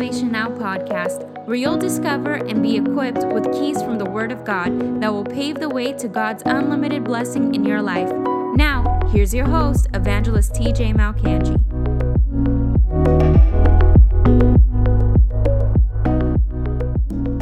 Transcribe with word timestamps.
Salvation 0.00 0.32
Now 0.32 0.48
podcast, 0.48 1.46
where 1.46 1.56
you'll 1.56 1.76
discover 1.76 2.32
and 2.32 2.62
be 2.62 2.74
equipped 2.74 3.22
with 3.34 3.52
keys 3.52 3.82
from 3.82 3.98
the 3.98 4.06
Word 4.06 4.32
of 4.32 4.46
God 4.46 5.02
that 5.02 5.12
will 5.12 5.26
pave 5.26 5.60
the 5.60 5.68
way 5.68 5.92
to 5.92 6.08
God's 6.08 6.42
unlimited 6.46 7.04
blessing 7.04 7.54
in 7.54 7.66
your 7.66 7.82
life. 7.82 8.10
Now, 8.56 8.98
here's 9.12 9.34
your 9.34 9.44
host, 9.44 9.88
Evangelist 9.92 10.54
TJ 10.54 10.94
Malcanji. 10.94 11.54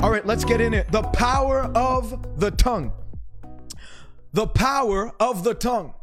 All 0.02 0.10
right, 0.10 0.26
let's 0.26 0.44
get 0.44 0.60
in 0.60 0.74
it. 0.74 0.90
The 0.90 1.02
power 1.02 1.60
of 1.76 2.40
the 2.40 2.50
tongue. 2.50 2.90
The 4.32 4.48
power 4.48 5.12
of 5.20 5.44
the 5.44 5.54
tongue. 5.54 5.94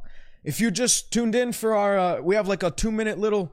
If 0.46 0.62
you 0.62 0.72
just 0.72 1.12
tuned 1.12 1.36
in 1.36 1.52
for 1.52 1.76
our, 1.76 1.98
uh, 1.98 2.22
we 2.22 2.36
have 2.36 2.48
like 2.48 2.64
a 2.64 2.72
two 2.72 2.94
minute 2.94 3.20
little 3.20 3.52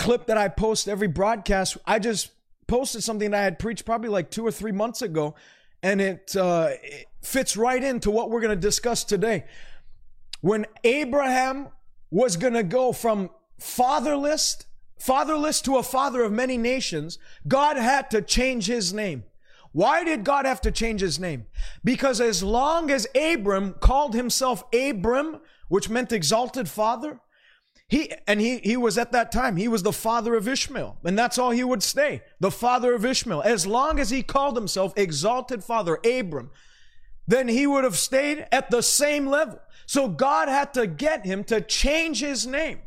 clip 0.00 0.26
that 0.26 0.36
I 0.36 0.48
post 0.48 0.88
every 0.88 1.06
broadcast. 1.06 1.76
I 1.86 2.00
just 2.00 2.30
posted 2.70 3.02
something 3.02 3.32
that 3.32 3.40
I 3.40 3.42
had 3.42 3.58
preached 3.58 3.84
probably 3.84 4.08
like 4.08 4.30
two 4.30 4.46
or 4.46 4.52
three 4.52 4.70
months 4.70 5.02
ago, 5.02 5.34
and 5.82 6.00
it, 6.00 6.36
uh, 6.36 6.68
it 6.80 7.08
fits 7.20 7.56
right 7.56 7.82
into 7.82 8.12
what 8.12 8.30
we're 8.30 8.40
going 8.40 8.56
to 8.56 8.68
discuss 8.68 9.02
today. 9.02 9.44
When 10.40 10.66
Abraham 10.84 11.68
was 12.12 12.36
going 12.36 12.54
to 12.54 12.62
go 12.62 12.92
from 12.92 13.30
fatherless, 13.58 14.64
fatherless 15.00 15.60
to 15.62 15.78
a 15.78 15.82
father 15.82 16.22
of 16.22 16.30
many 16.30 16.56
nations, 16.56 17.18
God 17.48 17.76
had 17.76 18.08
to 18.12 18.22
change 18.22 18.66
his 18.66 18.94
name. 18.94 19.24
Why 19.72 20.04
did 20.04 20.22
God 20.22 20.46
have 20.46 20.60
to 20.60 20.70
change 20.70 21.00
his 21.00 21.18
name? 21.18 21.46
Because 21.82 22.20
as 22.20 22.40
long 22.42 22.88
as 22.90 23.06
Abram 23.16 23.74
called 23.80 24.14
himself 24.14 24.62
Abram, 24.72 25.40
which 25.66 25.88
meant 25.88 26.12
exalted 26.12 26.68
father, 26.68 27.18
he 27.90 28.12
and 28.26 28.40
he 28.40 28.58
he 28.58 28.76
was 28.76 28.96
at 28.96 29.12
that 29.12 29.32
time 29.32 29.56
he 29.56 29.68
was 29.68 29.82
the 29.82 29.92
father 29.92 30.34
of 30.34 30.48
Ishmael 30.48 30.96
and 31.04 31.18
that's 31.18 31.38
all 31.38 31.50
he 31.50 31.64
would 31.64 31.82
stay 31.82 32.22
the 32.38 32.50
father 32.50 32.94
of 32.94 33.04
Ishmael 33.04 33.42
as 33.42 33.66
long 33.66 33.98
as 33.98 34.10
he 34.10 34.22
called 34.22 34.56
himself 34.56 34.92
exalted 34.96 35.64
father 35.64 35.98
Abram 36.04 36.50
then 37.26 37.48
he 37.48 37.66
would 37.66 37.84
have 37.84 37.98
stayed 37.98 38.46
at 38.50 38.70
the 38.70 38.82
same 38.82 39.26
level 39.26 39.60
so 39.86 40.08
God 40.08 40.48
had 40.48 40.72
to 40.74 40.86
get 40.86 41.26
him 41.26 41.44
to 41.44 41.60
change 41.60 42.20
his 42.20 42.46
name 42.46 42.78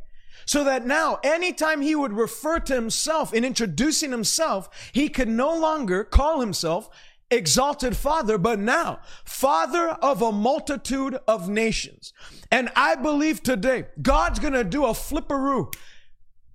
so 0.46 0.64
that 0.64 0.86
now 0.86 1.20
anytime 1.24 1.81
he 1.81 1.96
would 1.96 2.14
refer 2.14 2.59
to 2.59 2.74
himself 2.74 3.34
in 3.34 3.44
introducing 3.44 4.12
himself 4.12 4.70
he 4.94 5.09
could 5.09 5.30
no 5.30 5.58
longer 5.58 6.06
call 6.06 6.40
himself 6.40 6.90
exalted 7.34 7.98
father, 7.98 8.38
but 8.38 8.59
now 8.59 9.00
father 9.26 9.90
of 9.90 10.22
a 10.22 10.31
multitude 10.31 11.18
of 11.28 11.50
nations. 11.50 12.14
And 12.54 12.70
I 12.76 12.94
believe 12.94 13.42
today 13.42 13.86
God's 14.00 14.38
going 14.38 14.54
to 14.54 14.64
do 14.64 14.86
a 14.86 14.90
flipperoo 14.90 15.73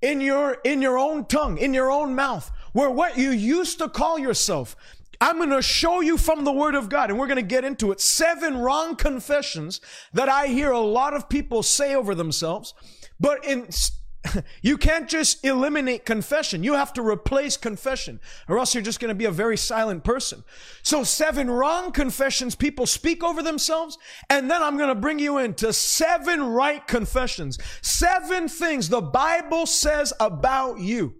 in 0.00 0.20
your, 0.20 0.58
in 0.64 0.80
your 0.80 0.96
own 0.96 1.24
tongue, 1.24 1.58
in 1.58 1.74
your 1.74 1.90
own 1.90 2.14
mouth, 2.14 2.52
where 2.72 2.88
what 2.88 3.18
you 3.18 3.30
used 3.30 3.78
to 3.78 3.88
call 3.88 4.16
yourself, 4.16 4.76
I'm 5.20 5.38
going 5.38 5.50
to 5.50 5.60
show 5.60 5.98
you 5.98 6.16
from 6.16 6.44
the 6.44 6.52
word 6.52 6.76
of 6.76 6.88
God 6.88 7.10
and 7.10 7.18
we're 7.18 7.26
going 7.26 7.34
to 7.34 7.42
get 7.42 7.64
into 7.64 7.90
it. 7.90 8.00
Seven 8.00 8.58
wrong 8.58 8.94
confessions 8.94 9.80
that 10.12 10.28
I 10.28 10.46
hear 10.46 10.70
a 10.70 10.78
lot 10.78 11.14
of 11.14 11.28
people 11.28 11.64
say 11.64 11.96
over 11.96 12.14
themselves, 12.14 12.74
but 13.18 13.44
in 13.44 13.66
you 14.62 14.76
can't 14.76 15.08
just 15.08 15.44
eliminate 15.44 16.04
confession. 16.04 16.64
You 16.64 16.74
have 16.74 16.92
to 16.94 17.02
replace 17.02 17.56
confession, 17.56 18.20
or 18.48 18.58
else 18.58 18.74
you're 18.74 18.82
just 18.82 19.00
going 19.00 19.10
to 19.10 19.14
be 19.14 19.24
a 19.24 19.30
very 19.30 19.56
silent 19.56 20.04
person. 20.04 20.44
So, 20.82 21.04
seven 21.04 21.50
wrong 21.50 21.92
confessions 21.92 22.54
people 22.54 22.86
speak 22.86 23.22
over 23.22 23.42
themselves, 23.42 23.98
and 24.28 24.50
then 24.50 24.62
I'm 24.62 24.76
going 24.76 24.88
to 24.88 25.00
bring 25.00 25.18
you 25.18 25.38
into 25.38 25.72
seven 25.72 26.42
right 26.42 26.86
confessions. 26.86 27.58
Seven 27.82 28.48
things 28.48 28.88
the 28.88 29.00
Bible 29.00 29.66
says 29.66 30.12
about 30.20 30.80
you 30.80 31.14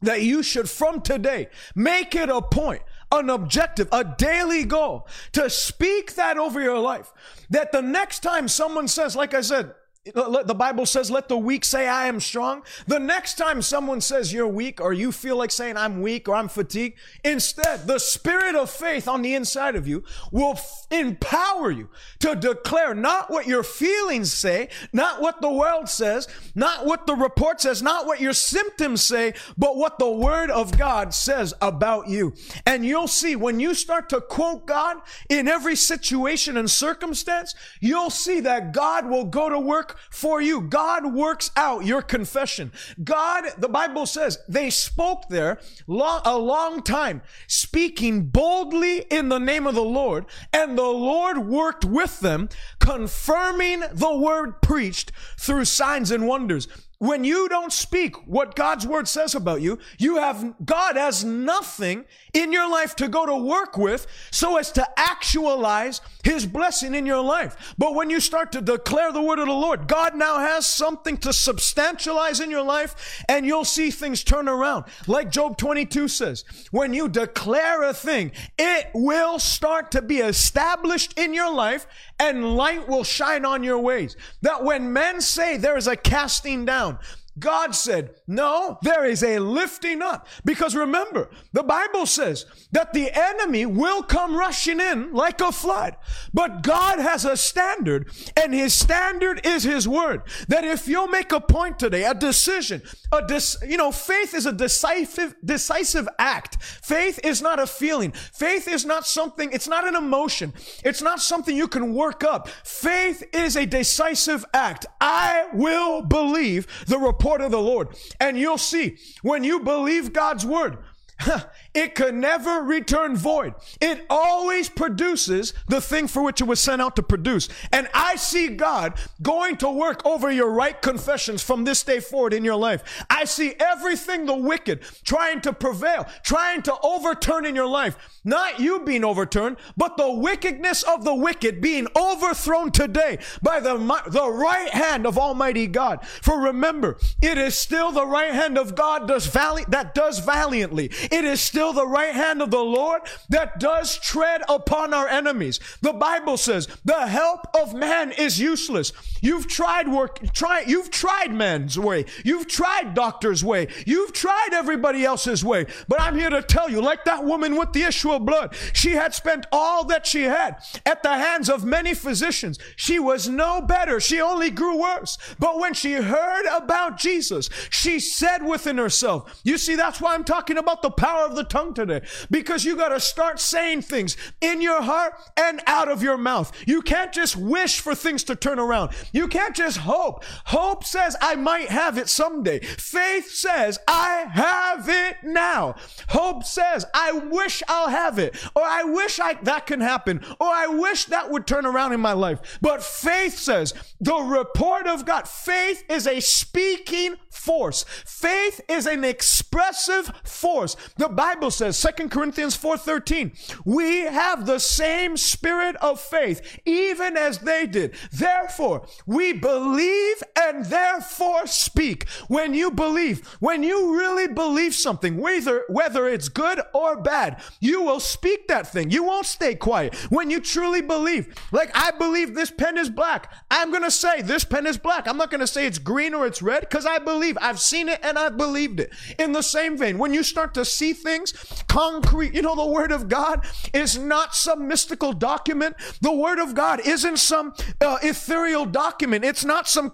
that 0.00 0.22
you 0.22 0.42
should, 0.42 0.70
from 0.70 1.00
today, 1.00 1.48
make 1.74 2.14
it 2.14 2.28
a 2.28 2.40
point 2.40 2.82
an 3.10 3.30
objective, 3.30 3.88
a 3.90 4.04
daily 4.04 4.64
goal 4.64 5.08
to 5.32 5.48
speak 5.48 6.14
that 6.14 6.36
over 6.36 6.60
your 6.60 6.78
life. 6.78 7.10
That 7.50 7.72
the 7.72 7.80
next 7.80 8.20
time 8.20 8.48
someone 8.48 8.88
says, 8.88 9.16
like 9.16 9.32
I 9.34 9.40
said, 9.40 9.72
Uh, 10.14 10.42
the 10.42 10.54
Bible 10.54 10.86
says, 10.86 11.10
let 11.10 11.28
the 11.28 11.36
weak 11.36 11.64
say, 11.64 11.86
I 11.86 12.06
am 12.06 12.20
strong. 12.20 12.62
The 12.86 12.98
next 12.98 13.34
time 13.34 13.60
someone 13.60 14.00
says 14.00 14.32
you're 14.32 14.48
weak 14.48 14.80
or 14.80 14.92
you 14.92 15.12
feel 15.12 15.36
like 15.36 15.50
saying 15.50 15.76
I'm 15.76 16.00
weak 16.00 16.28
or 16.28 16.34
I'm 16.34 16.48
fatigued, 16.48 16.98
instead, 17.24 17.86
the 17.86 17.98
spirit 17.98 18.54
of 18.54 18.70
faith 18.70 19.06
on 19.08 19.22
the 19.22 19.34
inside 19.34 19.76
of 19.76 19.86
you 19.86 20.04
will 20.32 20.52
f- 20.52 20.86
empower 20.90 21.70
you 21.70 21.90
to 22.20 22.34
declare 22.34 22.94
not 22.94 23.30
what 23.30 23.46
your 23.46 23.62
feelings 23.62 24.32
say, 24.32 24.68
not 24.92 25.20
what 25.20 25.42
the 25.42 25.52
world 25.52 25.88
says, 25.88 26.26
not 26.54 26.86
what 26.86 27.06
the 27.06 27.14
report 27.14 27.60
says, 27.60 27.82
not 27.82 28.06
what 28.06 28.20
your 28.20 28.32
symptoms 28.32 29.02
say, 29.02 29.34
but 29.58 29.76
what 29.76 29.98
the 29.98 30.10
word 30.10 30.50
of 30.50 30.78
God 30.78 31.12
says 31.12 31.52
about 31.60 32.08
you. 32.08 32.34
And 32.64 32.86
you'll 32.86 33.08
see 33.08 33.36
when 33.36 33.60
you 33.60 33.74
start 33.74 34.08
to 34.10 34.20
quote 34.20 34.66
God 34.66 34.98
in 35.28 35.48
every 35.48 35.76
situation 35.76 36.56
and 36.56 36.70
circumstance, 36.70 37.54
you'll 37.80 38.10
see 38.10 38.40
that 38.40 38.72
God 38.72 39.06
will 39.06 39.24
go 39.24 39.48
to 39.48 39.58
work 39.58 39.87
for 40.10 40.40
you. 40.40 40.60
God 40.60 41.14
works 41.14 41.50
out 41.56 41.84
your 41.84 42.02
confession. 42.02 42.72
God, 43.02 43.44
the 43.58 43.68
Bible 43.68 44.06
says, 44.06 44.38
they 44.48 44.70
spoke 44.70 45.28
there 45.28 45.60
long, 45.86 46.22
a 46.24 46.38
long 46.38 46.82
time, 46.82 47.22
speaking 47.46 48.26
boldly 48.26 49.00
in 49.10 49.28
the 49.28 49.38
name 49.38 49.66
of 49.66 49.74
the 49.74 49.82
Lord, 49.82 50.26
and 50.52 50.76
the 50.76 50.82
Lord 50.82 51.38
worked 51.46 51.84
with 51.84 52.20
them, 52.20 52.48
confirming 52.78 53.84
the 53.92 54.16
word 54.16 54.60
preached 54.62 55.12
through 55.38 55.64
signs 55.64 56.10
and 56.10 56.26
wonders. 56.26 56.68
When 57.00 57.22
you 57.22 57.48
don't 57.48 57.72
speak 57.72 58.26
what 58.26 58.56
God's 58.56 58.84
word 58.84 59.06
says 59.06 59.36
about 59.36 59.60
you, 59.60 59.78
you 59.98 60.16
have, 60.16 60.54
God 60.64 60.96
has 60.96 61.24
nothing 61.24 62.04
in 62.34 62.52
your 62.52 62.68
life 62.68 62.96
to 62.96 63.06
go 63.06 63.24
to 63.24 63.36
work 63.36 63.78
with 63.78 64.08
so 64.32 64.56
as 64.56 64.72
to 64.72 64.86
actualize 64.98 66.00
his 66.24 66.44
blessing 66.44 66.96
in 66.96 67.06
your 67.06 67.22
life. 67.22 67.74
But 67.78 67.94
when 67.94 68.10
you 68.10 68.18
start 68.18 68.50
to 68.52 68.60
declare 68.60 69.12
the 69.12 69.22
word 69.22 69.38
of 69.38 69.46
the 69.46 69.52
Lord, 69.52 69.86
God 69.86 70.16
now 70.16 70.38
has 70.40 70.66
something 70.66 71.16
to 71.18 71.28
substantialize 71.28 72.42
in 72.42 72.50
your 72.50 72.64
life 72.64 73.22
and 73.28 73.46
you'll 73.46 73.64
see 73.64 73.92
things 73.92 74.24
turn 74.24 74.48
around. 74.48 74.86
Like 75.06 75.30
Job 75.30 75.56
22 75.56 76.08
says, 76.08 76.44
when 76.72 76.94
you 76.94 77.08
declare 77.08 77.84
a 77.84 77.94
thing, 77.94 78.32
it 78.58 78.88
will 78.92 79.38
start 79.38 79.92
to 79.92 80.02
be 80.02 80.18
established 80.18 81.16
in 81.16 81.32
your 81.32 81.52
life 81.52 81.86
and 82.18 82.56
light 82.56 82.88
will 82.88 83.04
shine 83.04 83.44
on 83.44 83.62
your 83.62 83.78
ways. 83.78 84.16
That 84.42 84.64
when 84.64 84.92
men 84.92 85.20
say 85.20 85.56
there 85.56 85.76
is 85.76 85.86
a 85.86 85.96
casting 85.96 86.64
down, 86.64 86.98
God 87.38 87.74
said, 87.74 88.14
no, 88.26 88.78
there 88.82 89.04
is 89.04 89.22
a 89.22 89.38
lifting 89.38 90.02
up. 90.02 90.26
Because 90.44 90.74
remember, 90.74 91.30
the 91.52 91.62
Bible 91.62 92.06
says 92.06 92.46
that 92.72 92.92
the 92.92 93.10
enemy 93.12 93.66
will 93.66 94.02
come 94.02 94.34
rushing 94.34 94.80
in 94.80 95.12
like 95.12 95.40
a 95.40 95.52
flood. 95.52 95.96
But 96.32 96.62
God 96.62 96.98
has 96.98 97.24
a 97.24 97.36
standard, 97.36 98.10
and 98.36 98.54
his 98.54 98.74
standard 98.74 99.44
is 99.44 99.62
his 99.64 99.86
word. 99.86 100.22
That 100.48 100.64
if 100.64 100.88
you'll 100.88 101.08
make 101.08 101.32
a 101.32 101.40
point 101.40 101.78
today, 101.78 102.04
a 102.04 102.14
decision, 102.14 102.82
a 103.12 103.26
dis, 103.26 103.56
you 103.66 103.76
know, 103.76 103.92
faith 103.92 104.34
is 104.34 104.46
a 104.46 104.52
decisive, 104.52 105.34
decisive 105.44 106.08
act. 106.18 106.62
Faith 106.62 107.20
is 107.24 107.42
not 107.42 107.60
a 107.60 107.66
feeling. 107.66 108.12
Faith 108.12 108.68
is 108.68 108.84
not 108.84 109.06
something, 109.06 109.50
it's 109.52 109.68
not 109.68 109.86
an 109.86 109.94
emotion. 109.94 110.52
It's 110.84 111.02
not 111.02 111.20
something 111.20 111.56
you 111.56 111.68
can 111.68 111.94
work 111.94 112.24
up. 112.24 112.48
Faith 112.48 113.22
is 113.32 113.56
a 113.56 113.66
decisive 113.66 114.44
act. 114.54 114.86
I 115.00 115.48
will 115.52 116.02
believe 116.02 116.66
the 116.86 116.98
report 116.98 117.27
of 117.40 117.50
the 117.50 117.60
Lord. 117.60 117.88
And 118.18 118.38
you'll 118.38 118.58
see 118.58 118.96
when 119.22 119.44
you 119.44 119.60
believe 119.60 120.12
God's 120.12 120.44
word, 120.46 120.78
it 121.78 121.94
can 121.94 122.18
never 122.18 122.60
return 122.62 123.16
void. 123.16 123.54
It 123.80 124.04
always 124.10 124.68
produces 124.68 125.54
the 125.68 125.80
thing 125.80 126.08
for 126.08 126.22
which 126.24 126.40
it 126.40 126.44
was 126.44 126.58
sent 126.58 126.82
out 126.82 126.96
to 126.96 127.02
produce. 127.04 127.48
And 127.70 127.88
I 127.94 128.16
see 128.16 128.48
God 128.48 128.94
going 129.22 129.56
to 129.58 129.70
work 129.70 130.04
over 130.04 130.28
your 130.28 130.50
right 130.50 130.80
confessions 130.82 131.40
from 131.40 131.62
this 131.62 131.84
day 131.84 132.00
forward 132.00 132.34
in 132.34 132.44
your 132.44 132.56
life. 132.56 132.82
I 133.08 133.24
see 133.24 133.54
everything 133.60 134.26
the 134.26 134.34
wicked 134.34 134.82
trying 135.04 135.40
to 135.42 135.52
prevail, 135.52 136.06
trying 136.24 136.62
to 136.62 136.74
overturn 136.82 137.46
in 137.46 137.54
your 137.54 137.68
life. 137.68 137.96
Not 138.24 138.58
you 138.60 138.80
being 138.80 139.04
overturned, 139.04 139.56
but 139.76 139.96
the 139.96 140.10
wickedness 140.10 140.82
of 140.82 141.04
the 141.04 141.14
wicked 141.14 141.60
being 141.60 141.86
overthrown 141.96 142.72
today 142.72 143.18
by 143.40 143.60
the, 143.60 143.76
the 144.08 144.30
right 144.30 144.68
hand 144.68 145.06
of 145.06 145.16
Almighty 145.16 145.66
God. 145.66 146.04
For 146.22 146.38
remember, 146.38 146.98
it 147.22 147.38
is 147.38 147.56
still 147.56 147.92
the 147.92 148.06
right 148.06 148.32
hand 148.32 148.58
of 148.58 148.74
God 148.74 149.08
does 149.08 149.26
vali- 149.26 149.64
that 149.68 149.94
does 149.94 150.18
valiantly. 150.18 150.90
It 151.10 151.24
is 151.24 151.40
still 151.40 151.67
still 151.68 151.84
the 151.84 151.90
right 151.90 152.14
hand 152.14 152.40
of 152.40 152.50
the 152.50 152.62
Lord 152.62 153.02
that 153.28 153.60
does 153.60 153.98
tread 153.98 154.42
upon 154.48 154.94
our 154.94 155.08
enemies. 155.08 155.60
The 155.82 155.92
Bible 155.92 156.36
says 156.36 156.66
the 156.84 157.06
help 157.06 157.46
of 157.54 157.74
man 157.74 158.12
is 158.12 158.40
useless. 158.40 158.92
You've 159.20 159.48
tried 159.48 159.88
work, 159.88 160.32
try, 160.32 160.64
you've 160.66 160.90
tried 160.90 161.32
man's 161.32 161.78
way. 161.78 162.06
You've 162.24 162.46
tried 162.46 162.94
doctor's 162.94 163.44
way. 163.44 163.68
You've 163.86 164.12
tried 164.12 164.50
everybody 164.52 165.04
else's 165.04 165.44
way. 165.44 165.66
But 165.88 166.00
I'm 166.00 166.16
here 166.16 166.30
to 166.30 166.42
tell 166.42 166.70
you, 166.70 166.80
like 166.80 167.04
that 167.04 167.24
woman 167.24 167.56
with 167.56 167.72
the 167.72 167.82
issue 167.82 168.12
of 168.12 168.24
blood, 168.24 168.54
she 168.72 168.92
had 168.92 169.14
spent 169.14 169.46
all 169.52 169.84
that 169.86 170.06
she 170.06 170.22
had 170.22 170.58
at 170.86 171.02
the 171.02 171.14
hands 171.14 171.50
of 171.50 171.64
many 171.64 171.94
physicians. 171.94 172.58
She 172.76 172.98
was 172.98 173.28
no 173.28 173.60
better. 173.60 174.00
She 174.00 174.20
only 174.20 174.50
grew 174.50 174.80
worse. 174.80 175.18
But 175.38 175.58
when 175.58 175.74
she 175.74 175.94
heard 175.94 176.46
about 176.46 176.98
Jesus, 176.98 177.50
she 177.70 177.98
said 178.00 178.44
within 178.44 178.78
herself, 178.78 179.40
you 179.44 179.58
see, 179.58 179.74
that's 179.74 180.00
why 180.00 180.14
I'm 180.14 180.24
talking 180.24 180.56
about 180.56 180.82
the 180.82 180.90
power 180.90 181.24
of 181.24 181.36
the 181.36 181.44
tongue 181.48 181.74
today, 181.74 182.02
because 182.30 182.64
you 182.64 182.76
got 182.76 182.90
to 182.90 183.00
start 183.00 183.40
saying 183.40 183.82
things 183.82 184.16
in 184.40 184.60
your 184.60 184.82
heart 184.82 185.14
and 185.36 185.60
out 185.66 185.88
of 185.88 186.02
your 186.02 186.16
mouth. 186.16 186.52
You 186.66 186.82
can't 186.82 187.12
just 187.12 187.36
wish 187.36 187.80
for 187.80 187.94
things 187.94 188.24
to 188.24 188.36
turn 188.36 188.58
around. 188.58 188.90
You 189.12 189.28
can't 189.28 189.54
just 189.54 189.78
hope. 189.78 190.24
Hope 190.46 190.84
says, 190.84 191.16
I 191.20 191.36
might 191.36 191.68
have 191.68 191.98
it 191.98 192.08
someday. 192.08 192.60
Faith 192.60 193.30
says, 193.30 193.78
I 193.86 194.26
have 194.30 194.88
it 194.88 195.16
now. 195.22 195.76
Hope 196.08 196.44
says, 196.44 196.84
I 196.94 197.12
wish 197.12 197.62
I'll 197.68 197.88
have 197.88 198.18
it, 198.18 198.36
or 198.54 198.62
I 198.62 198.84
wish 198.84 199.20
I, 199.20 199.34
that 199.42 199.66
can 199.66 199.80
happen, 199.80 200.20
or 200.40 200.48
I 200.48 200.66
wish 200.66 201.06
that 201.06 201.30
would 201.30 201.46
turn 201.46 201.66
around 201.66 201.92
in 201.92 202.00
my 202.00 202.12
life. 202.12 202.58
But 202.60 202.82
faith 202.82 203.38
says, 203.38 203.74
the 204.00 204.16
report 204.16 204.86
of 204.86 205.06
God, 205.06 205.28
faith 205.28 205.84
is 205.88 206.06
a 206.06 206.20
speaking 206.20 207.16
force. 207.30 207.84
Faith 208.04 208.60
is 208.68 208.86
an 208.86 209.04
expressive 209.04 210.12
force. 210.24 210.76
The 210.96 211.08
Bible 211.08 211.37
says, 211.50 211.76
Second 211.76 212.10
Corinthians 212.10 212.56
4:13, 212.56 213.32
we 213.64 214.00
have 214.00 214.44
the 214.46 214.58
same 214.58 215.16
spirit 215.16 215.76
of 215.76 216.00
faith, 216.00 216.60
even 216.66 217.16
as 217.16 217.38
they 217.38 217.66
did. 217.66 217.94
Therefore, 218.12 218.86
we 219.06 219.32
believe 219.32 220.22
and 220.36 220.66
therefore 220.66 221.46
speak. 221.46 222.08
When 222.28 222.52
you 222.52 222.70
believe, 222.70 223.26
when 223.40 223.62
you 223.62 223.96
really 223.96 224.28
believe 224.28 224.74
something, 224.74 225.16
whether 225.16 225.64
whether 225.68 226.08
it's 226.08 226.28
good 226.28 226.60
or 226.74 227.00
bad, 227.00 227.40
you 227.60 227.82
will 227.82 228.00
speak 228.00 228.48
that 228.48 228.70
thing. 228.70 228.90
You 228.90 229.04
won't 229.04 229.26
stay 229.26 229.54
quiet. 229.54 229.94
When 230.10 230.30
you 230.30 230.40
truly 230.40 230.82
believe, 230.82 231.34
like 231.52 231.70
I 231.74 231.92
believe 231.92 232.34
this 232.34 232.50
pen 232.50 232.76
is 232.76 232.90
black, 232.90 233.32
I'm 233.50 233.72
to 233.72 233.90
say 233.90 234.22
this 234.22 234.44
pen 234.44 234.66
is 234.66 234.76
black. 234.76 235.08
I'm 235.08 235.16
not 235.16 235.30
to 235.40 235.46
say 235.46 235.66
it's 235.66 235.78
green 235.78 236.14
or 236.14 236.26
it's 236.26 236.42
red 236.42 236.60
because 236.60 236.86
I 236.86 236.98
believe. 236.98 237.38
I've 237.40 237.60
seen 237.60 237.88
it 237.88 238.00
and 238.02 238.18
I've 238.18 238.36
believed 238.36 238.80
it. 238.80 238.92
In 239.18 239.32
the 239.32 239.42
same 239.42 239.76
vein, 239.76 239.98
when 239.98 240.12
you 240.12 240.22
start 240.22 240.54
to 240.54 240.64
see 240.64 240.92
things 240.92 241.27
concrete, 241.68 242.34
you 242.34 242.42
know, 242.42 242.54
the 242.54 242.66
Word 242.66 242.92
of 242.92 243.08
God 243.08 243.44
is 243.72 243.98
not 243.98 244.34
some 244.34 244.68
mystical 244.68 245.12
document. 245.12 245.76
The 246.00 246.12
Word 246.12 246.38
of 246.38 246.54
God 246.54 246.80
isn't 246.86 247.18
some 247.18 247.54
uh, 247.80 247.98
ethereal 248.02 248.66
document. 248.66 249.24
It's 249.24 249.44
not 249.44 249.68
some 249.68 249.92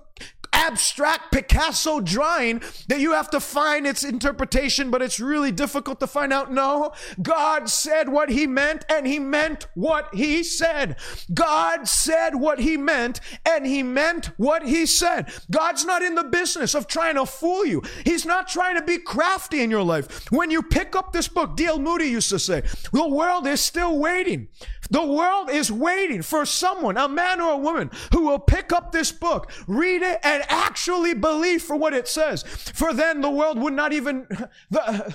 abstract 0.67 1.33
Picasso 1.33 2.01
drawing 2.01 2.63
that 2.89 3.01
you 3.01 3.13
have 3.13 3.31
to 3.31 3.41
find 3.41 3.87
its 3.87 4.03
interpretation, 4.05 4.91
but 4.91 5.03
it's 5.03 5.21
really 5.21 5.53
difficult 5.53 6.01
to 6.01 6.07
find 6.07 6.33
out. 6.33 6.53
No, 6.53 6.93
God 7.23 7.69
said 7.69 8.09
what 8.09 8.31
he 8.31 8.47
meant 8.47 8.85
and 8.89 9.07
he 9.07 9.19
meant 9.19 9.67
what 9.75 10.15
he 10.15 10.43
said. 10.43 10.97
God 11.33 11.87
said 11.87 12.35
what 12.35 12.61
he 12.61 12.77
meant 12.77 13.21
and 13.45 13.67
he 13.67 13.83
meant 13.83 14.27
what 14.39 14.67
he 14.67 14.87
said. 14.87 15.33
God's 15.51 15.85
not 15.85 16.03
in 16.03 16.15
the 16.15 16.25
business 16.25 16.75
of 16.75 16.87
trying 16.87 17.17
to 17.17 17.27
fool 17.27 17.65
you. 17.67 17.83
He's 18.05 18.25
not 18.25 18.49
trying 18.49 18.77
to 18.77 18.83
be 18.83 18.99
crafty 18.99 19.63
in 19.63 19.71
your 19.71 19.83
life. 19.83 20.31
When 20.31 20.51
you 20.51 20.63
pick 20.63 20.97
up 20.97 21.13
this 21.13 21.29
book, 21.29 21.57
D.L. 21.57 21.79
Moody 21.79 22.07
used 22.07 22.31
to 22.31 22.39
say, 22.39 22.63
the 22.93 23.07
world 23.07 23.47
is 23.47 23.61
still 23.61 23.99
waiting. 23.99 24.49
The 24.91 25.05
world 25.05 25.51
is 25.51 25.73
waiting 25.73 26.23
for 26.23 26.45
someone, 26.45 26.97
a 26.97 27.09
man 27.09 27.41
or 27.41 27.55
a 27.55 27.59
woman, 27.59 27.91
who 28.13 28.27
will 28.27 28.39
pick 28.39 28.73
up 28.73 28.93
this 28.93 29.13
book, 29.13 29.51
read 29.67 30.03
it, 30.03 30.21
and 30.23 30.45
actually 30.55 31.15
believe 31.15 31.63
for 31.63 31.77
what 31.77 31.95
it 31.95 32.09
says. 32.09 32.43
For 32.43 32.93
then 32.93 33.21
the 33.21 33.31
world 33.31 33.59
would 33.59 33.75
not 33.75 33.93
even, 33.93 34.27
the, 34.71 35.15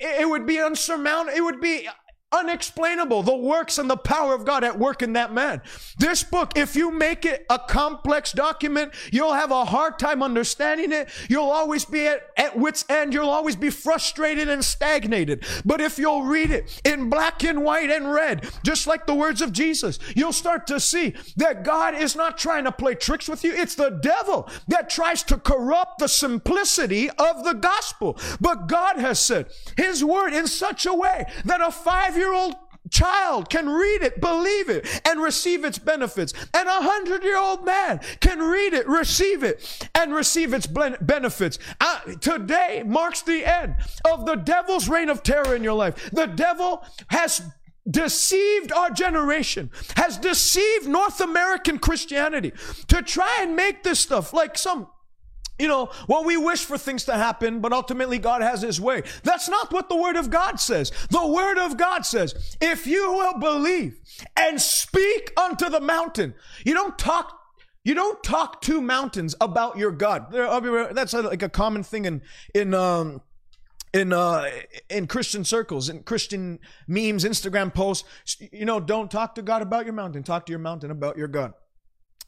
it 0.00 0.28
would 0.28 0.46
be 0.46 0.60
unsurmountable. 0.60 1.36
It 1.36 1.42
would 1.42 1.60
be 1.60 1.88
unexplainable 2.34 3.22
the 3.22 3.36
works 3.36 3.78
and 3.78 3.88
the 3.88 3.96
power 3.96 4.34
of 4.34 4.44
God 4.44 4.64
at 4.64 4.78
work 4.78 5.02
in 5.02 5.12
that 5.12 5.32
man. 5.32 5.62
This 5.98 6.24
book, 6.24 6.56
if 6.56 6.74
you 6.74 6.90
make 6.90 7.24
it 7.24 7.46
a 7.48 7.58
complex 7.58 8.32
document, 8.32 8.92
you'll 9.12 9.32
have 9.32 9.50
a 9.50 9.64
hard 9.64 9.98
time 9.98 10.22
understanding 10.22 10.92
it. 10.92 11.08
You'll 11.28 11.50
always 11.50 11.84
be 11.84 12.06
at, 12.06 12.28
at 12.36 12.58
wit's 12.58 12.84
end. 12.88 13.14
You'll 13.14 13.30
always 13.30 13.56
be 13.56 13.70
frustrated 13.70 14.48
and 14.48 14.64
stagnated. 14.64 15.44
But 15.64 15.80
if 15.80 15.98
you'll 15.98 16.24
read 16.24 16.50
it 16.50 16.80
in 16.84 17.08
black 17.08 17.44
and 17.44 17.62
white 17.62 17.90
and 17.90 18.12
red, 18.12 18.48
just 18.64 18.86
like 18.86 19.06
the 19.06 19.14
words 19.14 19.40
of 19.40 19.52
Jesus, 19.52 19.98
you'll 20.16 20.32
start 20.32 20.66
to 20.66 20.80
see 20.80 21.14
that 21.36 21.62
God 21.62 21.94
is 21.94 22.16
not 22.16 22.36
trying 22.36 22.64
to 22.64 22.72
play 22.72 22.94
tricks 22.94 23.28
with 23.28 23.44
you. 23.44 23.52
It's 23.52 23.76
the 23.76 23.90
devil 23.90 24.48
that 24.68 24.90
tries 24.90 25.22
to 25.24 25.36
corrupt 25.36 25.98
the 25.98 26.08
simplicity 26.08 27.10
of 27.10 27.44
the 27.44 27.54
gospel. 27.54 28.18
But 28.40 28.66
God 28.66 28.96
has 28.96 29.20
said 29.20 29.46
his 29.76 30.04
word 30.04 30.32
in 30.32 30.46
such 30.46 30.86
a 30.86 30.94
way 30.94 31.26
that 31.44 31.60
a 31.60 31.70
five 31.70 32.16
year 32.16 32.23
year 32.24 32.32
old 32.32 32.54
child 32.90 33.50
can 33.50 33.68
read 33.68 34.02
it, 34.02 34.20
believe 34.20 34.68
it, 34.68 35.02
and 35.04 35.20
receive 35.22 35.64
its 35.64 35.78
benefits. 35.78 36.32
And 36.52 36.68
a 36.68 36.82
hundred 36.82 37.22
year 37.22 37.38
old 37.38 37.64
man 37.64 38.00
can 38.20 38.40
read 38.40 38.72
it, 38.72 38.86
receive 38.86 39.42
it, 39.42 39.88
and 39.94 40.14
receive 40.14 40.52
its 40.54 40.66
benefits. 40.66 41.58
Uh, 41.80 42.00
today 42.20 42.82
marks 42.86 43.22
the 43.22 43.44
end 43.44 43.76
of 44.04 44.26
the 44.26 44.36
devil's 44.36 44.88
reign 44.88 45.08
of 45.08 45.22
terror 45.22 45.54
in 45.54 45.64
your 45.64 45.74
life. 45.74 46.10
The 46.12 46.26
devil 46.26 46.84
has 47.08 47.42
deceived 47.88 48.72
our 48.72 48.90
generation, 48.90 49.70
has 49.96 50.16
deceived 50.16 50.86
North 50.86 51.20
American 51.20 51.78
Christianity 51.78 52.52
to 52.88 53.02
try 53.02 53.40
and 53.40 53.54
make 53.54 53.82
this 53.82 54.00
stuff 54.00 54.32
like 54.32 54.56
some 54.56 54.88
you 55.58 55.68
know, 55.68 55.90
well, 56.08 56.24
we 56.24 56.36
wish 56.36 56.64
for 56.64 56.76
things 56.76 57.04
to 57.04 57.14
happen, 57.14 57.60
but 57.60 57.72
ultimately 57.72 58.18
God 58.18 58.42
has 58.42 58.62
His 58.62 58.80
way. 58.80 59.02
That's 59.22 59.48
not 59.48 59.72
what 59.72 59.88
the 59.88 59.96
Word 59.96 60.16
of 60.16 60.30
God 60.30 60.58
says. 60.58 60.90
The 61.10 61.26
Word 61.26 61.58
of 61.58 61.76
God 61.76 62.04
says, 62.04 62.56
if 62.60 62.86
you 62.86 63.12
will 63.12 63.38
believe 63.38 64.00
and 64.36 64.60
speak 64.60 65.32
unto 65.36 65.68
the 65.68 65.80
mountain, 65.80 66.34
you 66.64 66.74
don't 66.74 66.98
talk 66.98 67.40
you 67.84 67.94
don't 67.94 68.24
talk 68.24 68.62
to 68.62 68.80
mountains 68.80 69.34
about 69.42 69.76
your 69.76 69.92
God. 69.92 70.32
That's 70.32 71.12
like 71.12 71.42
a 71.42 71.50
common 71.50 71.82
thing 71.82 72.06
in 72.06 72.22
in 72.54 72.72
um, 72.72 73.20
in 73.92 74.12
uh, 74.12 74.50
in 74.88 75.06
Christian 75.06 75.44
circles, 75.44 75.90
in 75.90 76.02
Christian 76.02 76.58
memes, 76.88 77.24
Instagram 77.24 77.72
posts. 77.72 78.08
You 78.52 78.64
know, 78.64 78.80
don't 78.80 79.10
talk 79.10 79.34
to 79.34 79.42
God 79.42 79.60
about 79.60 79.84
your 79.84 79.92
mountain. 79.92 80.22
Talk 80.22 80.46
to 80.46 80.52
your 80.52 80.58
mountain 80.58 80.90
about 80.90 81.18
your 81.18 81.28
God. 81.28 81.52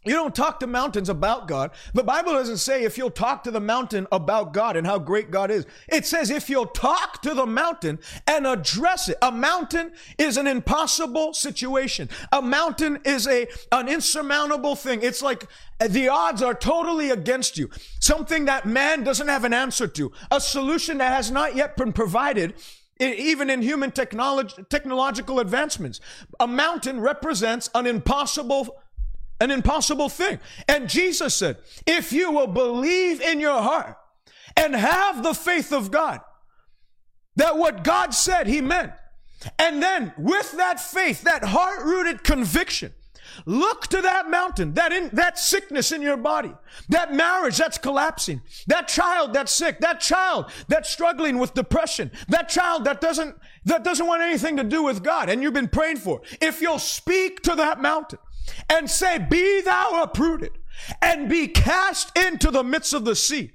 You 0.07 0.13
don't 0.13 0.35
talk 0.35 0.61
to 0.61 0.69
mountains 0.69 1.09
about 1.09 1.49
God. 1.49 1.73
The 1.93 2.05
Bible 2.05 2.33
doesn't 2.33 2.59
say 2.59 2.85
if 2.85 2.97
you'll 2.97 3.11
talk 3.11 3.43
to 3.43 3.51
the 3.51 3.61
mountain 3.61 4.07
about 4.13 4.53
God 4.53 4.77
and 4.77 4.87
how 4.87 5.01
great 5.01 5.33
God 5.33 5.51
is. 5.51 5.67
It 5.89 6.07
says 6.07 6.31
if 6.31 6.49
you'll 6.49 6.67
talk 6.67 7.21
to 7.23 7.35
the 7.35 7.45
mountain 7.45 7.99
and 8.29 8.47
address 8.47 9.09
it. 9.09 9.19
A 9.21 9.33
mountain 9.33 9.91
is 10.17 10.37
an 10.37 10.47
impossible 10.47 11.35
situation. 11.35 12.09
A 12.31 12.41
mountain 12.41 13.01
is 13.05 13.27
a 13.27 13.49
an 13.73 13.89
insurmountable 13.89 14.77
thing. 14.77 15.03
It's 15.03 15.23
like 15.23 15.49
the 15.85 16.09
odds 16.09 16.41
are 16.41 16.55
totally 16.55 17.11
against 17.11 17.59
you. 17.59 17.69
Something 17.99 18.45
that 18.45 18.65
man 18.65 19.03
doesn't 19.03 19.29
have 19.29 19.43
an 19.43 19.53
answer 19.53 19.89
to. 19.89 20.13
A 20.31 20.41
solution 20.41 20.99
that 20.99 21.13
has 21.13 21.33
not 21.33 21.57
yet 21.57 21.77
been 21.77 21.93
provided 21.93 22.55
even 22.99 23.51
in 23.51 23.61
human 23.61 23.91
technology, 23.91 24.55
technological 24.71 25.41
advancements. 25.41 26.01
A 26.41 26.47
mountain 26.47 27.01
represents 27.01 27.69
an 27.75 27.87
impossible 27.87 28.75
an 29.41 29.51
impossible 29.51 30.09
thing. 30.09 30.39
And 30.69 30.89
Jesus 30.89 31.35
said, 31.35 31.59
if 31.87 32.13
you 32.13 32.31
will 32.31 32.47
believe 32.47 33.21
in 33.21 33.41
your 33.41 33.61
heart 33.61 33.97
and 34.57 34.75
have 34.75 35.23
the 35.23 35.35
faith 35.35 35.73
of 35.73 35.91
God, 35.91 36.21
that 37.37 37.57
what 37.57 37.85
God 37.85 38.15
said, 38.15 38.47
He 38.47 38.61
meant. 38.61 38.93
And 39.59 39.83
then 39.83 40.13
with 40.17 40.53
that 40.53 40.81
faith, 40.81 41.23
that 41.23 41.45
heart 41.45 41.85
rooted 41.85 42.25
conviction, 42.25 42.95
look 43.45 43.87
to 43.89 44.01
that 44.01 44.31
mountain, 44.31 44.73
that 44.75 44.93
in, 44.93 45.11
that 45.13 45.39
sickness 45.39 45.93
in 45.93 46.01
your 46.01 46.17
body, 46.17 46.53
that 46.89 47.13
marriage 47.13 47.59
that's 47.59 47.77
collapsing, 47.77 48.41
that 48.67 48.89
child 48.89 49.35
that's 49.35 49.53
sick, 49.53 49.81
that 49.81 50.01
child 50.01 50.51
that's 50.69 50.89
struggling 50.89 51.39
with 51.39 51.53
depression, 51.55 52.11
that 52.29 52.49
child 52.49 52.85
that 52.85 53.01
doesn't, 53.01 53.37
that 53.67 53.85
doesn't 53.85 54.07
want 54.07 54.23
anything 54.23 54.57
to 54.57 54.65
do 54.65 54.83
with 54.83 55.03
God 55.03 55.29
and 55.29 55.43
you've 55.43 55.53
been 55.53 55.69
praying 55.69 55.99
for. 55.99 56.23
If 56.41 56.63
you'll 56.63 56.79
speak 56.79 57.43
to 57.43 57.55
that 57.57 57.81
mountain, 57.81 58.19
and 58.69 58.91
say, 58.91 59.19
Be 59.19 59.61
thou 59.63 60.03
uprooted 60.03 60.53
and 61.01 61.29
be 61.29 61.49
cast 61.49 62.17
into 62.17 62.51
the 62.51 62.65
midst 62.65 62.93
of 62.93 63.05
the 63.05 63.17
sea, 63.17 63.53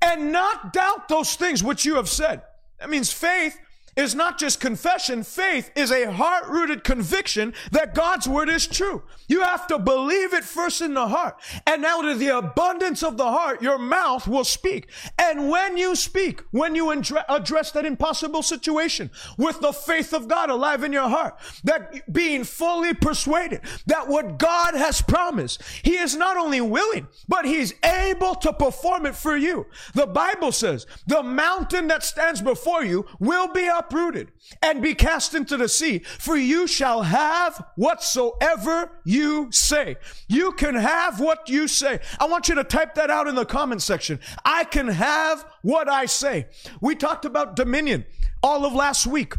and 0.00 0.32
not 0.32 0.72
doubt 0.72 1.08
those 1.08 1.34
things 1.34 1.62
which 1.62 1.84
you 1.84 1.96
have 1.96 2.08
said. 2.08 2.42
That 2.78 2.90
means 2.90 3.12
faith 3.12 3.58
is 3.98 4.14
not 4.14 4.38
just 4.38 4.60
confession. 4.60 5.24
Faith 5.24 5.72
is 5.74 5.90
a 5.90 6.12
heart 6.12 6.46
rooted 6.46 6.84
conviction 6.84 7.52
that 7.72 7.96
God's 7.96 8.28
word 8.28 8.48
is 8.48 8.66
true. 8.66 9.02
You 9.26 9.42
have 9.42 9.66
to 9.66 9.78
believe 9.78 10.32
it 10.32 10.44
first 10.44 10.80
in 10.80 10.94
the 10.94 11.08
heart. 11.08 11.36
And 11.66 11.84
out 11.84 12.06
of 12.06 12.20
the 12.20 12.28
abundance 12.28 13.02
of 13.02 13.16
the 13.16 13.24
heart, 13.24 13.60
your 13.60 13.76
mouth 13.76 14.28
will 14.28 14.44
speak. 14.44 14.88
And 15.18 15.50
when 15.50 15.76
you 15.76 15.96
speak, 15.96 16.42
when 16.52 16.76
you 16.76 16.90
address 17.28 17.72
that 17.72 17.84
impossible 17.84 18.42
situation 18.42 19.10
with 19.36 19.60
the 19.60 19.72
faith 19.72 20.14
of 20.14 20.28
God 20.28 20.48
alive 20.48 20.84
in 20.84 20.92
your 20.92 21.08
heart, 21.08 21.36
that 21.64 22.12
being 22.12 22.44
fully 22.44 22.94
persuaded 22.94 23.62
that 23.86 24.06
what 24.06 24.38
God 24.38 24.74
has 24.74 25.02
promised, 25.02 25.60
He 25.82 25.96
is 25.96 26.14
not 26.14 26.36
only 26.36 26.60
willing, 26.60 27.08
but 27.26 27.44
He's 27.44 27.74
able 27.84 28.36
to 28.36 28.52
perform 28.52 29.06
it 29.06 29.16
for 29.16 29.36
you. 29.36 29.66
The 29.94 30.06
Bible 30.06 30.52
says 30.52 30.86
the 31.08 31.24
mountain 31.24 31.88
that 31.88 32.04
stands 32.04 32.40
before 32.40 32.84
you 32.84 33.04
will 33.18 33.52
be 33.52 33.66
uprooted 33.88 34.32
and 34.62 34.82
be 34.82 34.94
cast 34.94 35.34
into 35.34 35.56
the 35.56 35.68
sea, 35.68 35.98
for 35.98 36.36
you 36.36 36.66
shall 36.66 37.02
have 37.02 37.64
whatsoever 37.76 39.00
you 39.04 39.48
say. 39.50 39.96
You 40.28 40.52
can 40.52 40.74
have 40.74 41.20
what 41.20 41.48
you 41.48 41.68
say. 41.68 42.00
I 42.18 42.26
want 42.26 42.48
you 42.48 42.54
to 42.56 42.64
type 42.64 42.94
that 42.94 43.10
out 43.10 43.28
in 43.28 43.34
the 43.34 43.44
comment 43.44 43.82
section. 43.82 44.20
I 44.44 44.64
can 44.64 44.88
have 44.88 45.44
what 45.62 45.88
I 45.88 46.06
say. 46.06 46.46
We 46.80 46.94
talked 46.94 47.24
about 47.24 47.56
dominion 47.56 48.04
all 48.42 48.64
of 48.64 48.72
last 48.72 49.06
week. 49.06 49.34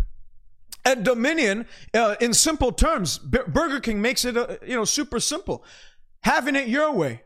And 0.86 1.04
dominion, 1.04 1.68
uh, 1.94 2.16
in 2.22 2.34
simple 2.34 2.72
terms, 2.72 3.18
B- 3.20 3.40
Burger 3.48 3.80
King 3.80 4.02
makes 4.02 4.24
it, 4.26 4.38
uh, 4.38 4.58
you 4.66 4.76
know, 4.76 4.86
super 4.86 5.20
simple. 5.20 5.64
Having 6.22 6.56
it 6.56 6.68
your 6.68 6.92
way. 6.92 7.24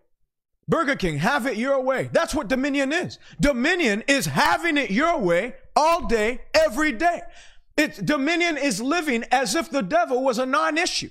Burger 0.68 0.96
King, 0.96 1.18
have 1.20 1.46
it 1.46 1.58
your 1.58 1.80
way. 1.82 2.10
That's 2.12 2.34
what 2.34 2.48
dominion 2.48 2.92
is. 2.92 3.20
Dominion 3.40 4.04
is 4.08 4.26
having 4.26 4.78
it 4.78 4.90
your 4.92 5.20
way 5.20 5.54
all 5.76 6.08
day, 6.08 6.42
every 6.54 6.92
day. 6.92 7.22
It's 7.78 7.98
dominion 7.98 8.58
is 8.58 8.82
living 8.82 9.24
as 9.32 9.56
if 9.56 9.70
the 9.70 9.82
devil 9.82 10.24
was 10.24 10.38
a 10.38 10.46
non-issue. 10.46 11.10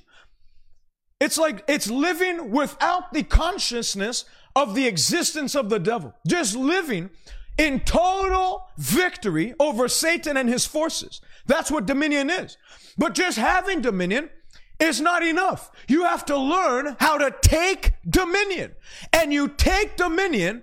It's 1.20 1.38
like 1.38 1.64
it's 1.68 1.88
living 1.90 2.50
without 2.50 3.12
the 3.12 3.22
consciousness 3.22 4.24
of 4.54 4.74
the 4.74 4.86
existence 4.86 5.54
of 5.54 5.70
the 5.70 5.78
devil. 5.78 6.14
Just 6.26 6.56
living 6.56 7.10
in 7.58 7.80
total 7.80 8.68
victory 8.78 9.54
over 9.58 9.88
Satan 9.88 10.36
and 10.36 10.48
his 10.48 10.66
forces. 10.66 11.20
That's 11.46 11.70
what 11.70 11.86
dominion 11.86 12.30
is. 12.30 12.56
But 12.96 13.14
just 13.14 13.38
having 13.38 13.80
dominion 13.80 14.30
is 14.78 15.00
not 15.00 15.22
enough. 15.22 15.70
You 15.88 16.04
have 16.04 16.24
to 16.26 16.36
learn 16.36 16.96
how 16.98 17.18
to 17.18 17.34
take 17.42 17.92
dominion. 18.08 18.72
And 19.12 19.32
you 19.32 19.48
take 19.48 19.96
dominion 19.96 20.62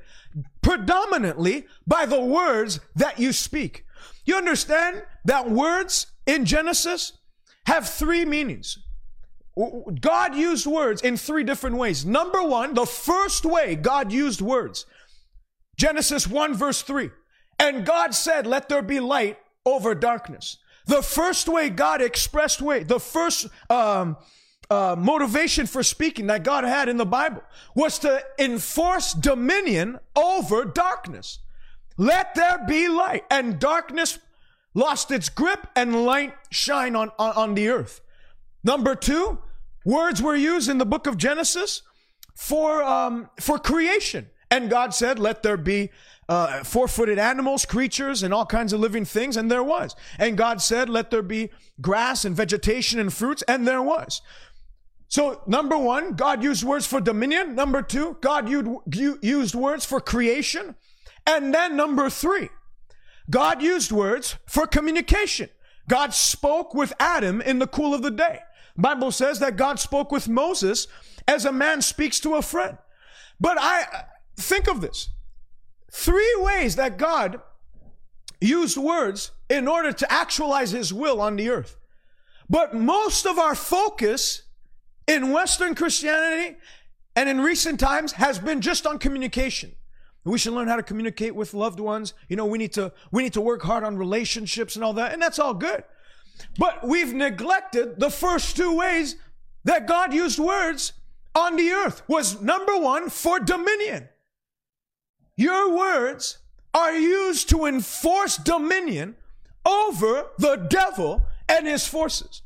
predominantly 0.61 1.67
by 1.87 2.05
the 2.05 2.21
words 2.21 2.79
that 2.95 3.19
you 3.19 3.31
speak. 3.33 3.85
You 4.29 4.35
understand 4.35 5.01
that 5.25 5.49
words 5.49 6.05
in 6.27 6.45
Genesis 6.45 7.13
have 7.65 7.89
three 7.89 8.25
meanings. 8.25 8.77
God 10.01 10.35
used 10.35 10.67
words 10.67 11.01
in 11.01 11.17
three 11.17 11.43
different 11.43 11.77
ways. 11.77 12.05
Number 12.05 12.43
one, 12.43 12.75
the 12.75 12.85
first 12.85 13.43
way 13.43 13.73
God 13.73 14.11
used 14.11 14.39
words, 14.39 14.85
Genesis 15.77 16.27
1 16.27 16.53
verse 16.53 16.83
3. 16.83 17.09
And 17.57 17.87
God 17.87 18.13
said, 18.13 18.45
let 18.45 18.69
there 18.69 18.83
be 18.83 18.99
light 18.99 19.39
over 19.65 19.95
darkness. 19.95 20.57
The 20.85 21.01
first 21.01 21.49
way 21.49 21.71
God 21.71 21.99
expressed 21.99 22.61
way, 22.61 22.83
the 22.83 22.99
first 22.99 23.47
um, 23.67 24.15
uh, 24.69 24.95
motivation 24.95 25.65
for 25.65 25.81
speaking 25.81 26.27
that 26.27 26.43
God 26.43 26.65
had 26.65 26.87
in 26.87 26.97
the 26.97 27.05
Bible 27.05 27.41
was 27.73 27.97
to 27.99 28.23
enforce 28.37 29.11
dominion 29.13 29.97
over 30.15 30.65
darkness. 30.65 31.39
Let 31.99 32.33
there 32.33 32.65
be 32.65 32.87
light. 32.87 33.25
And 33.29 33.59
darkness 33.59 34.17
lost 34.73 35.11
its 35.11 35.29
grip 35.29 35.67
and 35.75 36.05
light 36.05 36.33
shine 36.49 36.95
on, 36.95 37.11
on, 37.19 37.33
on 37.33 37.53
the 37.55 37.67
earth. 37.67 38.01
Number 38.63 38.95
two, 38.95 39.39
words 39.85 40.21
were 40.21 40.35
used 40.35 40.69
in 40.69 40.77
the 40.77 40.85
book 40.85 41.05
of 41.05 41.17
Genesis 41.17 41.81
for, 42.35 42.81
um, 42.81 43.29
for 43.39 43.59
creation. 43.59 44.29
And 44.49 44.69
God 44.69 44.93
said, 44.95 45.19
let 45.19 45.43
there 45.43 45.57
be 45.57 45.91
uh, 46.29 46.63
four-footed 46.63 47.19
animals, 47.19 47.65
creatures, 47.65 48.23
and 48.23 48.33
all 48.33 48.45
kinds 48.45 48.71
of 48.71 48.79
living 48.79 49.03
things, 49.03 49.35
and 49.35 49.51
there 49.51 49.63
was. 49.63 49.95
And 50.19 50.37
God 50.37 50.61
said, 50.61 50.87
"Let 50.87 51.09
there 51.09 51.23
be 51.23 51.49
grass 51.81 52.23
and 52.23 52.35
vegetation 52.35 52.99
and 52.99 53.11
fruits," 53.11 53.41
and 53.47 53.67
there 53.67 53.81
was. 53.81 54.21
So, 55.07 55.41
number 55.47 55.75
one, 55.75 56.13
God 56.13 56.43
used 56.43 56.63
words 56.63 56.85
for 56.85 57.01
dominion. 57.01 57.55
Number 57.55 57.81
two, 57.81 58.15
God 58.21 58.47
used 58.47 59.55
words 59.55 59.85
for 59.85 59.99
creation. 59.99 60.75
And 61.29 61.53
then 61.53 61.77
number 61.77 62.09
three, 62.09 62.49
God 63.29 63.61
used 63.61 63.91
words 63.91 64.37
for 64.47 64.65
communication. 64.65 65.49
God 65.87 66.11
spoke 66.11 66.73
with 66.73 66.91
Adam 66.99 67.39
in 67.39 67.59
the 67.59 67.67
cool 67.67 67.93
of 67.93 68.01
the 68.01 68.09
day. 68.09 68.39
Bible 68.75 69.11
says 69.11 69.37
that 69.39 69.55
God 69.55 69.79
spoke 69.79 70.11
with 70.11 70.27
Moses 70.27 70.87
as 71.27 71.45
a 71.45 71.51
man 71.51 71.83
speaks 71.83 72.19
to 72.21 72.33
a 72.33 72.41
friend. 72.41 72.79
But 73.39 73.57
I 73.59 74.05
think 74.37 74.67
of 74.67 74.81
this. 74.81 75.09
Three 75.91 76.35
ways 76.39 76.77
that 76.77 76.97
God 76.97 77.39
used 78.41 78.77
words 78.77 79.29
in 79.49 79.67
order 79.67 79.91
to 79.91 80.11
actualize 80.11 80.71
his 80.71 80.91
will 80.91 81.21
on 81.21 81.35
the 81.35 81.49
earth. 81.49 81.77
But 82.49 82.73
most 82.73 83.27
of 83.27 83.37
our 83.37 83.53
focus 83.53 84.43
in 85.07 85.31
Western 85.31 85.75
Christianity 85.75 86.57
and 87.15 87.29
in 87.29 87.39
recent 87.39 87.79
times 87.79 88.13
has 88.13 88.39
been 88.39 88.61
just 88.61 88.87
on 88.87 88.97
communication. 88.97 89.75
We 90.25 90.37
should 90.37 90.53
learn 90.53 90.67
how 90.67 90.75
to 90.75 90.83
communicate 90.83 91.33
with 91.33 91.53
loved 91.53 91.79
ones. 91.79 92.13
You 92.27 92.35
know, 92.35 92.45
we 92.45 92.57
need 92.57 92.73
to 92.73 92.91
we 93.11 93.23
need 93.23 93.33
to 93.33 93.41
work 93.41 93.61
hard 93.61 93.83
on 93.83 93.97
relationships 93.97 94.75
and 94.75 94.83
all 94.83 94.93
that, 94.93 95.13
and 95.13 95.21
that's 95.21 95.39
all 95.39 95.53
good. 95.53 95.83
But 96.57 96.87
we've 96.87 97.13
neglected 97.13 97.99
the 97.99 98.09
first 98.09 98.55
two 98.55 98.75
ways 98.75 99.15
that 99.63 99.87
God 99.87 100.13
used 100.13 100.39
words 100.39 100.93
on 101.35 101.55
the 101.55 101.69
earth 101.69 102.01
was 102.07 102.41
number 102.41 102.77
1 102.77 103.09
for 103.09 103.39
dominion. 103.39 104.09
Your 105.35 105.75
words 105.75 106.39
are 106.73 106.93
used 106.93 107.49
to 107.49 107.65
enforce 107.65 108.37
dominion 108.37 109.15
over 109.65 110.27
the 110.37 110.55
devil 110.55 111.23
and 111.47 111.67
his 111.67 111.87
forces. 111.87 112.41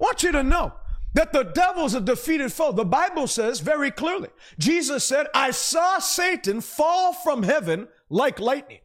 I 0.00 0.04
want 0.04 0.22
you 0.22 0.32
to 0.32 0.42
know 0.42 0.74
that 1.16 1.32
the 1.32 1.44
devil's 1.44 1.94
a 1.94 2.00
defeated 2.00 2.52
foe. 2.52 2.72
The 2.72 2.84
Bible 2.84 3.26
says 3.26 3.60
very 3.60 3.90
clearly, 3.90 4.28
Jesus 4.58 5.02
said, 5.02 5.26
I 5.34 5.50
saw 5.50 5.98
Satan 5.98 6.60
fall 6.60 7.14
from 7.14 7.42
heaven 7.42 7.88
like 8.10 8.38
lightning. 8.38 8.80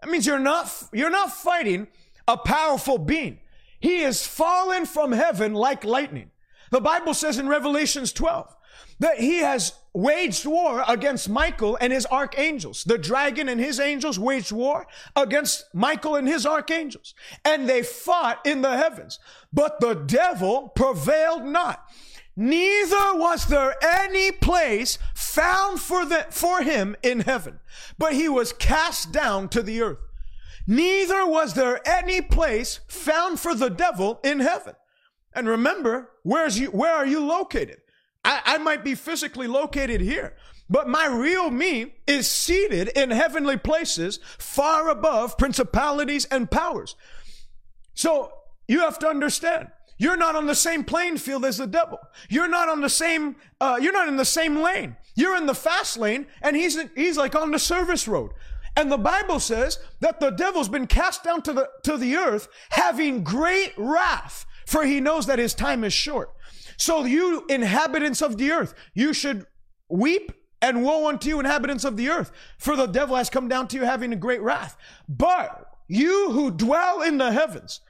That 0.00 0.10
means 0.10 0.26
you're 0.26 0.38
not, 0.38 0.72
you're 0.94 1.10
not 1.10 1.30
fighting 1.30 1.88
a 2.26 2.38
powerful 2.38 2.96
being. 2.96 3.38
He 3.80 3.98
is 3.98 4.26
fallen 4.26 4.86
from 4.86 5.12
heaven 5.12 5.52
like 5.52 5.84
lightning. 5.84 6.30
The 6.70 6.80
Bible 6.80 7.12
says 7.12 7.38
in 7.38 7.50
Revelations 7.50 8.14
12 8.14 8.56
that 9.00 9.20
he 9.20 9.38
has 9.38 9.74
waged 9.94 10.46
war 10.46 10.84
against 10.88 11.28
Michael 11.28 11.76
and 11.80 11.92
his 11.92 12.06
archangels. 12.06 12.84
The 12.84 12.98
dragon 12.98 13.48
and 13.48 13.60
his 13.60 13.78
angels 13.78 14.18
waged 14.18 14.52
war 14.52 14.86
against 15.14 15.66
Michael 15.74 16.16
and 16.16 16.26
his 16.26 16.46
archangels. 16.46 17.14
And 17.44 17.68
they 17.68 17.82
fought 17.82 18.44
in 18.46 18.62
the 18.62 18.76
heavens. 18.76 19.18
But 19.52 19.80
the 19.80 19.94
devil 19.94 20.68
prevailed 20.74 21.44
not. 21.44 21.84
Neither 22.34 23.14
was 23.14 23.46
there 23.46 23.74
any 23.84 24.32
place 24.32 24.98
found 25.14 25.80
for, 25.80 26.06
the, 26.06 26.26
for 26.30 26.62
him 26.62 26.96
in 27.02 27.20
heaven, 27.20 27.60
but 27.98 28.14
he 28.14 28.26
was 28.26 28.54
cast 28.54 29.12
down 29.12 29.50
to 29.50 29.62
the 29.62 29.82
earth. 29.82 29.98
Neither 30.66 31.26
was 31.26 31.52
there 31.52 31.86
any 31.86 32.22
place 32.22 32.80
found 32.88 33.38
for 33.38 33.54
the 33.54 33.68
devil 33.68 34.18
in 34.24 34.40
heaven. 34.40 34.74
And 35.34 35.46
remember, 35.46 36.10
where's 36.22 36.58
you, 36.58 36.68
where 36.68 36.94
are 36.94 37.06
you 37.06 37.24
located? 37.24 37.81
I, 38.24 38.40
I 38.44 38.58
might 38.58 38.84
be 38.84 38.94
physically 38.94 39.46
located 39.46 40.00
here, 40.00 40.34
but 40.68 40.88
my 40.88 41.06
real 41.06 41.50
me 41.50 41.94
is 42.06 42.30
seated 42.30 42.88
in 42.88 43.10
heavenly 43.10 43.56
places 43.56 44.20
far 44.38 44.88
above 44.88 45.36
principalities 45.38 46.24
and 46.26 46.50
powers. 46.50 46.96
So 47.94 48.32
you 48.68 48.80
have 48.80 48.98
to 49.00 49.08
understand. 49.08 49.68
You're 49.98 50.16
not 50.16 50.34
on 50.34 50.46
the 50.46 50.54
same 50.54 50.84
playing 50.84 51.18
field 51.18 51.44
as 51.44 51.58
the 51.58 51.66
devil. 51.66 51.98
You're 52.28 52.48
not 52.48 52.68
on 52.68 52.80
the 52.80 52.88
same, 52.88 53.36
uh, 53.60 53.78
you're 53.80 53.92
not 53.92 54.08
in 54.08 54.16
the 54.16 54.24
same 54.24 54.60
lane. 54.60 54.96
You're 55.14 55.36
in 55.36 55.46
the 55.46 55.54
fast 55.54 55.98
lane 55.98 56.26
and 56.40 56.56
he's, 56.56 56.78
he's 56.96 57.16
like 57.16 57.34
on 57.34 57.50
the 57.50 57.58
service 57.58 58.08
road. 58.08 58.32
And 58.74 58.90
the 58.90 58.98
Bible 58.98 59.38
says 59.38 59.78
that 60.00 60.18
the 60.18 60.30
devil's 60.30 60.68
been 60.68 60.86
cast 60.86 61.22
down 61.22 61.42
to 61.42 61.52
the, 61.52 61.68
to 61.82 61.98
the 61.98 62.16
earth 62.16 62.48
having 62.70 63.22
great 63.22 63.74
wrath 63.76 64.46
for 64.66 64.84
he 64.84 65.00
knows 65.00 65.26
that 65.26 65.38
his 65.38 65.54
time 65.54 65.84
is 65.84 65.92
short. 65.92 66.32
So, 66.76 67.04
you 67.04 67.44
inhabitants 67.48 68.22
of 68.22 68.38
the 68.38 68.50
earth, 68.50 68.74
you 68.94 69.12
should 69.12 69.46
weep 69.88 70.32
and 70.60 70.84
woe 70.84 71.08
unto 71.08 71.28
you, 71.28 71.40
inhabitants 71.40 71.84
of 71.84 71.96
the 71.96 72.08
earth, 72.08 72.30
for 72.56 72.76
the 72.76 72.86
devil 72.86 73.16
has 73.16 73.28
come 73.28 73.48
down 73.48 73.68
to 73.68 73.76
you 73.76 73.84
having 73.84 74.12
a 74.12 74.16
great 74.16 74.40
wrath. 74.40 74.76
But 75.08 75.66
you 75.88 76.30
who 76.30 76.50
dwell 76.50 77.02
in 77.02 77.18
the 77.18 77.32
heavens, 77.32 77.80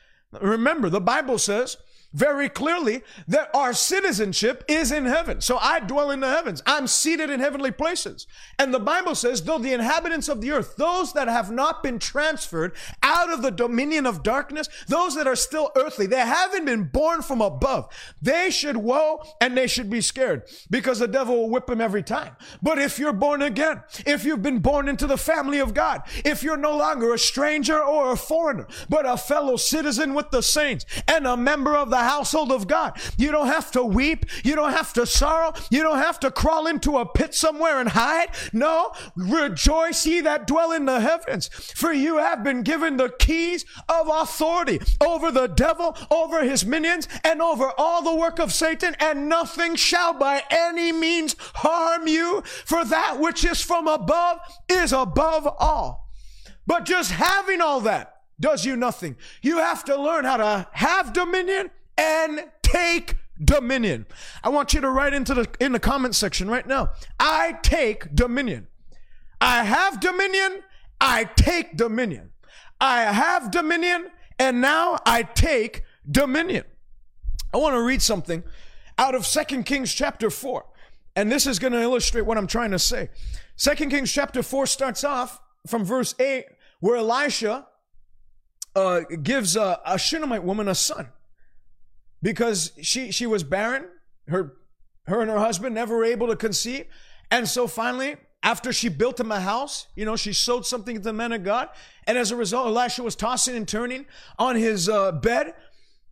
remember, 0.40 0.88
the 0.88 1.00
Bible 1.00 1.38
says 1.38 1.76
very 2.12 2.48
clearly 2.48 3.02
that 3.28 3.50
our 3.54 3.72
citizenship 3.72 4.64
is 4.68 4.92
in 4.92 5.06
heaven. 5.06 5.40
So 5.40 5.58
I 5.58 5.80
dwell 5.80 6.10
in 6.10 6.20
the 6.20 6.30
heavens. 6.30 6.62
I'm 6.66 6.86
seated 6.86 7.30
in 7.30 7.40
heavenly 7.40 7.70
places. 7.70 8.26
And 8.58 8.72
the 8.72 8.80
Bible 8.80 9.14
says, 9.14 9.42
though 9.42 9.58
the 9.58 9.72
inhabitants 9.72 10.28
of 10.28 10.40
the 10.40 10.52
earth, 10.52 10.76
those 10.76 11.12
that 11.14 11.28
have 11.28 11.50
not 11.50 11.82
been 11.82 11.98
transferred 11.98 12.76
out 13.02 13.32
of 13.32 13.42
the 13.42 13.50
dominion 13.50 14.06
of 14.06 14.22
darkness, 14.22 14.68
those 14.88 15.14
that 15.14 15.26
are 15.26 15.36
still 15.36 15.70
earthly, 15.76 16.06
they 16.06 16.16
haven't 16.16 16.64
been 16.64 16.84
born 16.84 17.22
from 17.22 17.40
above. 17.40 17.88
They 18.20 18.50
should 18.50 18.76
woe 18.76 19.22
and 19.40 19.56
they 19.56 19.66
should 19.66 19.90
be 19.90 20.00
scared 20.00 20.42
because 20.70 20.98
the 20.98 21.08
devil 21.08 21.36
will 21.36 21.50
whip 21.50 21.66
them 21.66 21.80
every 21.80 22.02
time. 22.02 22.36
But 22.62 22.78
if 22.78 22.98
you're 22.98 23.12
born 23.12 23.42
again, 23.42 23.82
if 24.06 24.24
you've 24.24 24.42
been 24.42 24.58
born 24.58 24.88
into 24.88 25.06
the 25.06 25.16
family 25.16 25.58
of 25.58 25.74
God, 25.74 26.02
if 26.24 26.42
you're 26.42 26.56
no 26.56 26.76
longer 26.76 27.14
a 27.14 27.18
stranger 27.18 27.82
or 27.82 28.12
a 28.12 28.16
foreigner, 28.16 28.66
but 28.88 29.06
a 29.06 29.16
fellow 29.16 29.56
citizen 29.56 30.14
with 30.14 30.30
the 30.30 30.42
saints 30.42 30.84
and 31.08 31.26
a 31.26 31.36
member 31.36 31.74
of 31.76 31.90
the 31.90 32.01
household 32.02 32.52
of 32.52 32.66
God. 32.66 32.98
You 33.16 33.30
don't 33.30 33.46
have 33.46 33.70
to 33.72 33.82
weep. 33.82 34.26
You 34.44 34.54
don't 34.54 34.72
have 34.72 34.92
to 34.94 35.06
sorrow. 35.06 35.52
You 35.70 35.82
don't 35.82 35.98
have 35.98 36.20
to 36.20 36.30
crawl 36.30 36.66
into 36.66 36.98
a 36.98 37.06
pit 37.06 37.34
somewhere 37.34 37.80
and 37.80 37.90
hide. 37.90 38.28
No, 38.52 38.92
rejoice 39.16 40.04
ye 40.06 40.20
that 40.22 40.46
dwell 40.46 40.72
in 40.72 40.84
the 40.86 41.00
heavens, 41.00 41.48
for 41.48 41.92
you 41.92 42.18
have 42.18 42.42
been 42.42 42.62
given 42.62 42.96
the 42.96 43.10
keys 43.18 43.64
of 43.88 44.08
authority 44.08 44.80
over 45.00 45.30
the 45.30 45.48
devil, 45.48 45.96
over 46.10 46.44
his 46.44 46.64
minions, 46.64 47.08
and 47.24 47.40
over 47.40 47.72
all 47.78 48.02
the 48.02 48.14
work 48.14 48.38
of 48.38 48.52
Satan, 48.52 48.94
and 48.98 49.28
nothing 49.28 49.76
shall 49.76 50.12
by 50.12 50.42
any 50.50 50.92
means 50.92 51.36
harm 51.54 52.06
you, 52.06 52.42
for 52.64 52.84
that 52.84 53.18
which 53.18 53.44
is 53.44 53.60
from 53.62 53.86
above 53.86 54.38
is 54.68 54.92
above 54.92 55.46
all. 55.58 56.08
But 56.66 56.84
just 56.84 57.10
having 57.10 57.60
all 57.60 57.80
that 57.82 58.16
does 58.38 58.64
you 58.64 58.76
nothing. 58.76 59.16
You 59.40 59.58
have 59.58 59.84
to 59.84 60.00
learn 60.00 60.24
how 60.24 60.36
to 60.36 60.66
have 60.72 61.12
dominion 61.12 61.70
and 61.96 62.44
take 62.62 63.16
dominion. 63.42 64.06
I 64.42 64.48
want 64.48 64.74
you 64.74 64.80
to 64.80 64.90
write 64.90 65.14
into 65.14 65.34
the 65.34 65.48
in 65.60 65.72
the 65.72 65.80
comment 65.80 66.14
section 66.14 66.48
right 66.48 66.66
now. 66.66 66.90
I 67.18 67.58
take 67.62 68.14
dominion. 68.14 68.68
I 69.40 69.64
have 69.64 70.00
dominion, 70.00 70.62
I 71.00 71.24
take 71.24 71.76
dominion. 71.76 72.30
I 72.80 73.02
have 73.12 73.50
dominion 73.50 74.10
and 74.38 74.60
now 74.60 74.98
I 75.04 75.22
take 75.22 75.82
dominion. 76.08 76.64
I 77.52 77.58
want 77.58 77.74
to 77.74 77.82
read 77.82 78.02
something 78.02 78.42
out 78.98 79.14
of 79.14 79.26
Second 79.26 79.64
Kings 79.64 79.92
chapter 79.92 80.30
4. 80.30 80.64
And 81.14 81.30
this 81.30 81.46
is 81.46 81.58
going 81.58 81.72
to 81.72 81.80
illustrate 81.80 82.22
what 82.22 82.38
I'm 82.38 82.46
trying 82.46 82.70
to 82.70 82.78
say. 82.78 83.10
Second 83.56 83.90
Kings 83.90 84.10
chapter 84.10 84.42
4 84.42 84.66
starts 84.66 85.04
off 85.04 85.40
from 85.66 85.84
verse 85.84 86.14
8 86.18 86.46
where 86.80 86.96
Elisha 86.96 87.66
uh, 88.74 89.00
gives 89.22 89.56
a, 89.56 89.80
a 89.84 89.98
Shunammite 89.98 90.42
woman 90.42 90.68
a 90.68 90.74
son 90.74 91.08
because 92.22 92.72
she 92.80 93.10
she 93.10 93.26
was 93.26 93.42
barren. 93.42 93.86
Her 94.28 94.54
her 95.06 95.20
and 95.20 95.30
her 95.30 95.38
husband 95.38 95.74
never 95.74 95.96
were 95.96 96.04
able 96.04 96.28
to 96.28 96.36
conceive, 96.36 96.86
and 97.30 97.48
so 97.48 97.66
finally, 97.66 98.16
after 98.42 98.72
she 98.72 98.88
built 98.88 99.18
him 99.18 99.32
a 99.32 99.40
house, 99.40 99.88
you 99.96 100.04
know, 100.04 100.16
she 100.16 100.32
sowed 100.32 100.64
something 100.64 100.96
to 100.96 101.02
the 101.02 101.12
men 101.12 101.32
of 101.32 101.44
God, 101.44 101.68
and 102.06 102.16
as 102.16 102.30
a 102.30 102.36
result, 102.36 102.66
Elisha 102.66 103.02
was 103.02 103.16
tossing 103.16 103.56
and 103.56 103.66
turning 103.66 104.06
on 104.38 104.56
his 104.56 104.88
uh, 104.88 105.12
bed, 105.12 105.54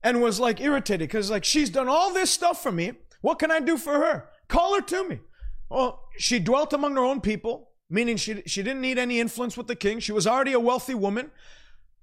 and 0.02 0.21
was 0.21 0.40
like 0.40 0.61
irritated 0.61 1.09
because 1.09 1.31
like 1.31 1.45
she's 1.45 1.71
done 1.71 1.88
all 1.88 2.12
this 2.12 2.31
stuff 2.31 2.62
for 2.62 2.73
me. 2.73 2.93
What 3.21 3.38
can 3.38 3.50
I 3.50 3.61
do 3.61 3.76
for 3.76 3.93
her? 3.93 4.29
Call 4.49 4.75
her 4.75 4.81
to 4.81 5.09
me. 5.09 5.21
Well, 5.69 6.09
she 6.19 6.38
dwelt 6.38 6.73
among 6.73 6.97
her 6.97 7.05
own 7.05 7.21
people, 7.21 7.71
meaning 7.88 8.17
she 8.17 8.43
she 8.47 8.62
didn't 8.62 8.81
need 8.81 8.99
any 8.99 9.21
influence 9.21 9.57
with 9.57 9.69
the 9.69 9.76
king. 9.76 10.00
She 10.00 10.12
was 10.12 10.26
already 10.26 10.52
a 10.52 10.61
wealthy 10.61 10.95
woman. 10.95 11.31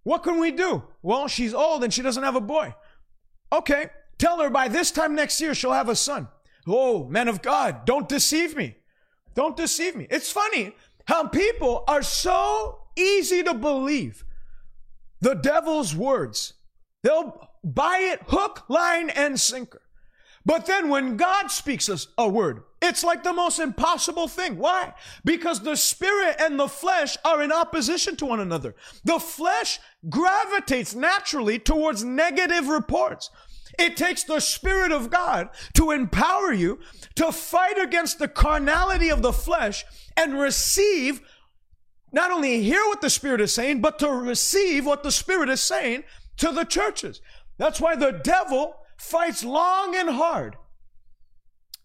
What 0.03 0.23
can 0.23 0.39
we 0.39 0.51
do? 0.51 0.83
Well, 1.01 1.27
she's 1.27 1.53
old 1.53 1.83
and 1.83 1.93
she 1.93 2.01
doesn't 2.01 2.23
have 2.23 2.35
a 2.37 2.41
boy. 2.41 2.73
Okay, 3.51 3.89
tell 4.17 4.39
her 4.39 4.49
by 4.49 4.67
this 4.67 4.91
time 4.91 5.15
next 5.15 5.39
year 5.39 5.53
she'll 5.53 5.71
have 5.71 5.89
a 5.89 5.95
son. 5.95 6.27
Oh, 6.67 7.07
man 7.07 7.27
of 7.27 7.41
God, 7.41 7.85
don't 7.85 8.09
deceive 8.09 8.55
me. 8.55 8.75
Don't 9.35 9.55
deceive 9.55 9.95
me. 9.95 10.07
It's 10.09 10.31
funny 10.31 10.75
how 11.05 11.27
people 11.27 11.83
are 11.87 12.01
so 12.01 12.79
easy 12.97 13.43
to 13.43 13.53
believe 13.53 14.25
the 15.21 15.35
devil's 15.35 15.95
words. 15.95 16.53
They'll 17.03 17.49
buy 17.63 17.99
it 18.11 18.21
hook, 18.27 18.65
line, 18.67 19.09
and 19.09 19.39
sinker. 19.39 19.81
But 20.45 20.65
then 20.65 20.89
when 20.89 21.17
God 21.17 21.51
speaks 21.51 21.89
us 21.89 22.07
a 22.17 22.27
word, 22.27 22.63
it's 22.81 23.03
like 23.03 23.23
the 23.23 23.33
most 23.33 23.59
impossible 23.59 24.27
thing. 24.27 24.57
Why? 24.57 24.93
Because 25.25 25.61
the 25.61 25.75
spirit 25.75 26.35
and 26.39 26.59
the 26.59 26.67
flesh 26.67 27.17
are 27.25 27.41
in 27.41 27.51
opposition 27.51 28.15
to 28.17 28.25
one 28.25 28.39
another. 28.39 28.75
The 29.03 29.19
flesh 29.19 29.79
gravitates 30.09 30.93
naturally 30.93 31.59
towards 31.59 32.03
negative 32.03 32.67
reports. 32.67 33.29
It 33.77 33.95
takes 33.95 34.23
the 34.23 34.39
Spirit 34.39 34.91
of 34.91 35.09
God 35.11 35.49
to 35.73 35.91
empower 35.91 36.51
you 36.51 36.79
to 37.15 37.31
fight 37.31 37.77
against 37.77 38.17
the 38.17 38.27
carnality 38.27 39.09
of 39.09 39.21
the 39.21 39.33
flesh 39.33 39.85
and 40.15 40.39
receive, 40.39 41.21
not 42.11 42.31
only 42.31 42.63
hear 42.63 42.81
what 42.87 43.01
the 43.01 43.09
Spirit 43.09 43.41
is 43.41 43.53
saying, 43.53 43.81
but 43.81 43.99
to 43.99 44.09
receive 44.09 44.85
what 44.85 45.03
the 45.03 45.11
Spirit 45.11 45.49
is 45.49 45.61
saying 45.61 46.05
to 46.37 46.51
the 46.51 46.63
churches. 46.63 47.21
That's 47.57 47.79
why 47.79 47.95
the 47.95 48.11
devil 48.11 48.75
fights 48.97 49.43
long 49.43 49.95
and 49.95 50.09
hard 50.09 50.57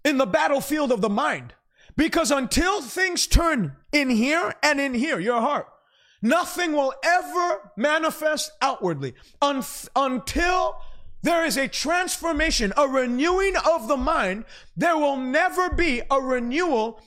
in 0.05 0.19
the 0.19 0.27
battlefield 0.27 0.93
of 0.93 1.01
the 1.01 1.09
mind. 1.09 1.55
Because 1.97 2.31
until 2.31 2.81
things 2.81 3.27
turn 3.27 3.77
in 3.93 4.11
here 4.11 4.55
and 4.63 4.81
in 4.81 4.95
here, 4.95 5.21
your 5.21 5.41
heart, 5.41 5.67
nothing 6.23 6.73
will 6.73 6.95
ever 7.05 7.73
manifest 7.77 8.51
outwardly 8.63 9.15
Un- 9.43 9.65
until 9.95 10.77
there 11.23 11.45
is 11.45 11.57
a 11.57 11.69
transformation, 11.69 12.73
a 12.77 12.89
renewing 12.89 13.55
of 13.57 13.89
the 13.89 13.97
mind. 13.97 14.45
There 14.77 14.97
will 14.97 15.17
never 15.17 15.71
be 15.71 16.03
a 16.11 16.21
renewal 16.21 17.01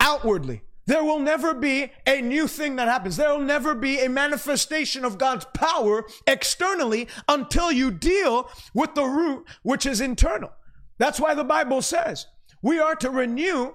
outwardly. 0.00 0.62
There 0.86 1.02
will 1.02 1.20
never 1.20 1.54
be 1.54 1.90
a 2.06 2.20
new 2.20 2.46
thing 2.46 2.76
that 2.76 2.88
happens. 2.88 3.16
There 3.16 3.30
will 3.30 3.38
never 3.38 3.74
be 3.74 4.00
a 4.00 4.10
manifestation 4.10 5.04
of 5.04 5.16
God's 5.16 5.46
power 5.54 6.04
externally 6.26 7.08
until 7.26 7.72
you 7.72 7.90
deal 7.90 8.50
with 8.74 8.94
the 8.94 9.04
root, 9.04 9.46
which 9.62 9.86
is 9.86 10.02
internal. 10.02 10.52
That's 10.98 11.20
why 11.20 11.34
the 11.34 11.44
Bible 11.44 11.82
says 11.82 12.26
we 12.62 12.78
are 12.78 12.94
to 12.96 13.10
renew 13.10 13.74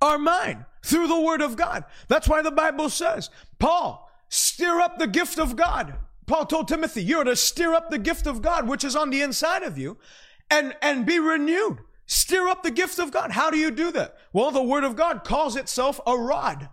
our 0.00 0.18
mind 0.18 0.64
through 0.84 1.08
the 1.08 1.20
Word 1.20 1.40
of 1.40 1.56
God. 1.56 1.84
That's 2.08 2.28
why 2.28 2.42
the 2.42 2.50
Bible 2.50 2.88
says, 2.90 3.30
Paul, 3.58 4.10
stir 4.28 4.80
up 4.80 4.98
the 4.98 5.06
gift 5.06 5.38
of 5.38 5.56
God. 5.56 5.94
Paul 6.26 6.44
told 6.44 6.68
Timothy, 6.68 7.02
you're 7.02 7.24
to 7.24 7.34
stir 7.34 7.74
up 7.74 7.90
the 7.90 7.98
gift 7.98 8.26
of 8.26 8.42
God, 8.42 8.68
which 8.68 8.84
is 8.84 8.94
on 8.94 9.10
the 9.10 9.22
inside 9.22 9.62
of 9.62 9.78
you, 9.78 9.96
and, 10.50 10.76
and 10.82 11.06
be 11.06 11.18
renewed. 11.18 11.78
Stir 12.06 12.48
up 12.48 12.62
the 12.62 12.70
gift 12.70 12.98
of 12.98 13.10
God. 13.10 13.32
How 13.32 13.50
do 13.50 13.58
you 13.58 13.70
do 13.70 13.90
that? 13.92 14.16
Well, 14.32 14.50
the 14.50 14.62
word 14.62 14.84
of 14.84 14.96
God 14.96 15.24
calls 15.24 15.56
itself 15.56 16.00
a 16.06 16.16
rod. 16.16 16.68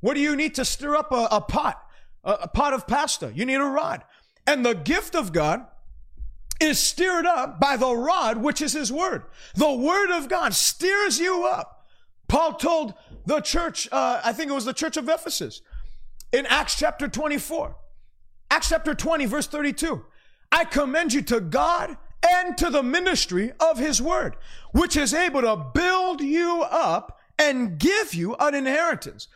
What 0.00 0.14
do 0.14 0.20
you 0.20 0.34
need 0.36 0.54
to 0.56 0.64
stir 0.64 0.96
up 0.96 1.12
a, 1.12 1.28
a 1.30 1.40
pot? 1.40 1.84
A, 2.24 2.32
a 2.42 2.48
pot 2.48 2.72
of 2.72 2.86
pasta. 2.86 3.32
You 3.34 3.44
need 3.44 3.60
a 3.60 3.64
rod. 3.64 4.04
And 4.46 4.64
the 4.64 4.74
gift 4.74 5.14
of 5.14 5.32
God 5.32 5.66
is 6.60 6.78
stirred 6.78 7.26
up 7.26 7.58
by 7.58 7.76
the 7.76 7.94
rod, 7.94 8.38
which 8.38 8.60
is 8.60 8.72
his 8.72 8.92
word. 8.92 9.24
The 9.54 9.72
word 9.72 10.10
of 10.10 10.28
God 10.28 10.54
steers 10.54 11.18
you 11.18 11.44
up. 11.44 11.86
Paul 12.28 12.54
told 12.54 12.94
the 13.26 13.40
church, 13.40 13.88
uh, 13.90 14.20
I 14.24 14.32
think 14.32 14.50
it 14.50 14.54
was 14.54 14.64
the 14.64 14.72
church 14.72 14.96
of 14.96 15.08
Ephesus 15.08 15.62
in 16.32 16.46
Acts 16.46 16.78
chapter 16.78 17.08
24. 17.08 17.76
Acts 18.50 18.68
chapter 18.68 18.94
20, 18.94 19.26
verse 19.26 19.46
32. 19.46 20.04
I 20.52 20.64
commend 20.64 21.12
you 21.12 21.22
to 21.22 21.40
God 21.40 21.96
and 22.28 22.56
to 22.58 22.70
the 22.70 22.82
ministry 22.82 23.52
of 23.60 23.78
his 23.78 24.02
word, 24.02 24.36
which 24.72 24.96
is 24.96 25.14
able 25.14 25.40
to 25.40 25.56
build 25.74 26.20
you 26.20 26.62
up 26.62 27.18
and 27.38 27.78
give 27.78 28.14
you 28.14 28.34
an 28.38 28.54
inheritance. 28.54 29.28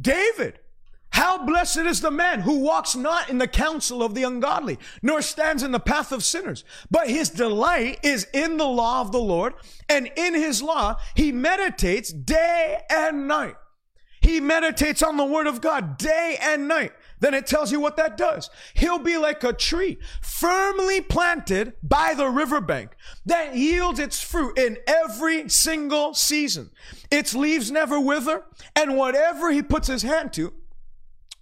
David, 0.00 0.60
how 1.16 1.44
blessed 1.44 1.78
is 1.78 2.00
the 2.00 2.10
man 2.10 2.40
who 2.40 2.58
walks 2.58 2.94
not 2.94 3.30
in 3.30 3.38
the 3.38 3.48
counsel 3.48 4.02
of 4.02 4.14
the 4.14 4.22
ungodly, 4.22 4.78
nor 5.02 5.22
stands 5.22 5.62
in 5.62 5.72
the 5.72 5.80
path 5.80 6.12
of 6.12 6.22
sinners, 6.22 6.62
but 6.90 7.08
his 7.08 7.30
delight 7.30 7.98
is 8.02 8.26
in 8.34 8.58
the 8.58 8.68
law 8.68 9.00
of 9.00 9.12
the 9.12 9.20
Lord, 9.20 9.54
and 9.88 10.10
in 10.14 10.34
his 10.34 10.62
law 10.62 10.96
he 11.14 11.32
meditates 11.32 12.12
day 12.12 12.80
and 12.90 13.26
night. 13.26 13.56
He 14.20 14.40
meditates 14.40 15.02
on 15.02 15.16
the 15.16 15.24
word 15.24 15.46
of 15.46 15.60
God 15.60 15.96
day 15.96 16.36
and 16.40 16.68
night 16.68 16.92
then 17.18 17.34
it 17.34 17.46
tells 17.46 17.72
you 17.72 17.80
what 17.80 17.96
that 17.96 18.16
does. 18.16 18.50
He'll 18.74 18.98
be 18.98 19.16
like 19.16 19.42
a 19.42 19.52
tree 19.52 19.98
firmly 20.20 21.00
planted 21.00 21.74
by 21.82 22.14
the 22.14 22.28
riverbank 22.28 22.90
that 23.24 23.56
yields 23.56 23.98
its 23.98 24.20
fruit 24.20 24.58
in 24.58 24.78
every 24.86 25.48
single 25.48 26.14
season. 26.14 26.70
Its 27.10 27.34
leaves 27.34 27.70
never 27.70 27.98
wither, 27.98 28.44
and 28.74 28.96
whatever 28.96 29.50
he 29.50 29.62
puts 29.62 29.88
his 29.88 30.02
hand 30.02 30.32
to 30.34 30.52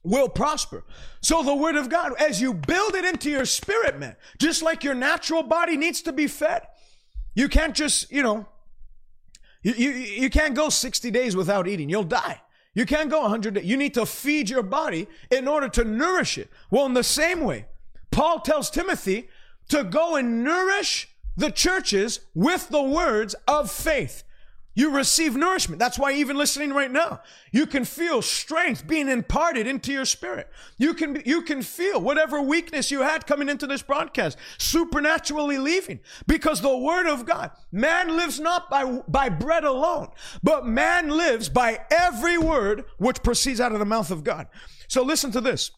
will 0.05 0.29
prosper. 0.29 0.85
So 1.21 1.43
the 1.43 1.55
word 1.55 1.77
of 1.77 1.89
God, 1.89 2.13
as 2.21 2.41
you 2.41 2.55
build 2.55 2.95
it 2.95 3.05
into 3.05 3.31
your 3.31 3.47
spirit, 3.47 3.99
man, 3.99 4.15
just 4.39 4.63
like 4.63 4.85
your 4.85 4.95
natural 4.95 5.43
body 5.43 5.77
needs 5.77 6.03
to 6.03 6.13
be 6.13 6.27
fed, 6.27 6.63
you 7.35 7.49
can't 7.49 7.75
just, 7.75 8.13
you 8.13 8.23
know, 8.23 8.47
you, 9.63 9.73
you, 9.73 9.91
you 9.91 10.31
can't 10.31 10.55
go 10.55 10.69
60 10.69 11.11
days 11.11 11.35
without 11.35 11.67
eating. 11.67 11.89
You'll 11.89 12.05
die. 12.05 12.41
You 12.75 12.87
can't 12.87 13.11
go 13.11 13.23
100 13.23 13.55
days. 13.55 13.65
You 13.65 13.77
need 13.77 13.95
to 13.95 14.05
feed 14.05 14.51
your 14.51 14.63
body 14.63 15.09
in 15.31 15.49
order 15.49 15.69
to 15.71 15.85
nourish 15.85 16.39
it. 16.39 16.51
Well, 16.71 16.87
in 16.87 16.95
the 16.95 17.05
same 17.05 17.41
way, 17.41 17.67
Paul 18.11 18.41
tells 18.41 18.71
Timothy 18.71 19.29
to 19.71 19.83
go 19.83 20.17
and 20.17 20.45
nourish 20.45 21.09
the 21.37 21.51
churches 21.51 22.21
with 22.35 22.69
the 22.69 22.83
words 22.83 23.35
of 23.49 23.71
faith. 23.71 24.24
You 24.77 24.91
receive 24.91 25.37
nourishment. 25.37 25.79
That's 25.79 25.99
why 25.99 26.13
even 26.15 26.37
listening 26.37 26.73
right 26.73 26.91
now, 26.91 27.21
you 27.53 27.65
can 27.65 27.85
feel 27.85 28.21
strength 28.23 28.87
being 28.87 29.09
imparted 29.09 29.69
into 29.69 29.93
your 29.93 30.05
spirit. 30.05 30.49
You 30.79 30.95
can, 30.95 31.23
you 31.25 31.43
can 31.43 31.63
feel 31.63 32.01
whatever 32.01 32.43
weakness 32.43 32.91
you 32.91 33.03
had 33.03 33.27
coming 33.27 33.49
into 33.49 33.69
this 33.69 33.83
broadcast 33.83 34.37
supernaturally 34.59 35.59
leaving 35.59 36.01
because 36.27 36.61
the 36.61 36.77
word 36.77 37.07
of 37.07 37.25
God, 37.25 37.53
man 37.71 38.17
lives 38.17 38.41
not 38.41 38.69
by, 38.69 38.85
by 39.07 39.29
bread 39.29 39.63
alone, 39.63 40.09
but 40.43 40.67
man 40.67 41.09
lives 41.09 41.49
by 41.49 41.81
every 41.91 42.37
word 42.37 42.85
which 42.99 43.23
proceeds 43.23 43.61
out 43.61 43.73
of 43.73 43.79
the 43.79 43.85
mouth 43.85 44.11
of 44.11 44.25
God. 44.25 44.49
So 44.89 45.05
listen 45.05 45.31
to 45.33 45.41
this. 45.41 45.71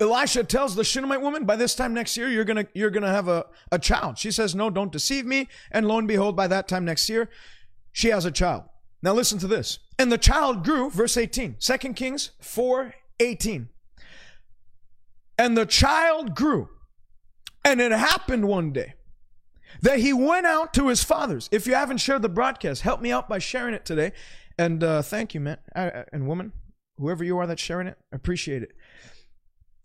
Elisha 0.00 0.42
tells 0.42 0.74
the 0.74 0.82
Shunammite 0.82 1.20
woman, 1.20 1.44
by 1.44 1.56
this 1.56 1.74
time 1.74 1.92
next 1.92 2.16
year, 2.16 2.30
you're 2.30 2.44
gonna, 2.44 2.66
you're 2.72 2.90
gonna 2.90 3.12
have 3.12 3.28
a, 3.28 3.44
a 3.70 3.78
child. 3.78 4.18
She 4.18 4.30
says, 4.30 4.54
no, 4.54 4.70
don't 4.70 4.90
deceive 4.90 5.26
me. 5.26 5.46
And 5.70 5.86
lo 5.86 5.98
and 5.98 6.08
behold, 6.08 6.34
by 6.34 6.48
that 6.48 6.66
time 6.66 6.86
next 6.86 7.08
year, 7.08 7.28
she 7.92 8.08
has 8.08 8.24
a 8.24 8.30
child. 8.30 8.64
Now 9.02 9.14
listen 9.14 9.38
to 9.38 9.46
this. 9.46 9.78
And 9.98 10.10
the 10.10 10.18
child 10.18 10.64
grew, 10.64 10.90
verse 10.90 11.16
18, 11.16 11.56
2 11.58 11.78
Kings 11.94 12.30
4 12.40 12.94
18. 13.18 13.68
And 15.38 15.56
the 15.56 15.66
child 15.66 16.34
grew. 16.34 16.68
And 17.64 17.80
it 17.80 17.92
happened 17.92 18.46
one 18.48 18.72
day 18.72 18.94
that 19.82 19.98
he 20.00 20.12
went 20.12 20.46
out 20.46 20.74
to 20.74 20.88
his 20.88 21.02
father's. 21.04 21.48
If 21.52 21.66
you 21.66 21.74
haven't 21.74 21.98
shared 21.98 22.22
the 22.22 22.28
broadcast, 22.28 22.82
help 22.82 23.00
me 23.00 23.12
out 23.12 23.28
by 23.28 23.38
sharing 23.38 23.74
it 23.74 23.84
today. 23.84 24.12
And 24.58 24.82
uh, 24.82 25.02
thank 25.02 25.34
you, 25.34 25.40
man 25.40 25.58
and 25.74 26.26
woman, 26.26 26.52
whoever 26.98 27.24
you 27.24 27.38
are 27.38 27.46
that's 27.46 27.62
sharing 27.62 27.86
it, 27.86 27.96
appreciate 28.12 28.62
it. 28.62 28.72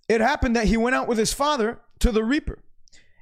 It 0.08 0.22
happened 0.22 0.56
that 0.56 0.68
he 0.68 0.78
went 0.78 0.96
out 0.96 1.08
with 1.08 1.18
his 1.18 1.34
father 1.34 1.80
to 2.00 2.12
the 2.12 2.24
reaper. 2.24 2.60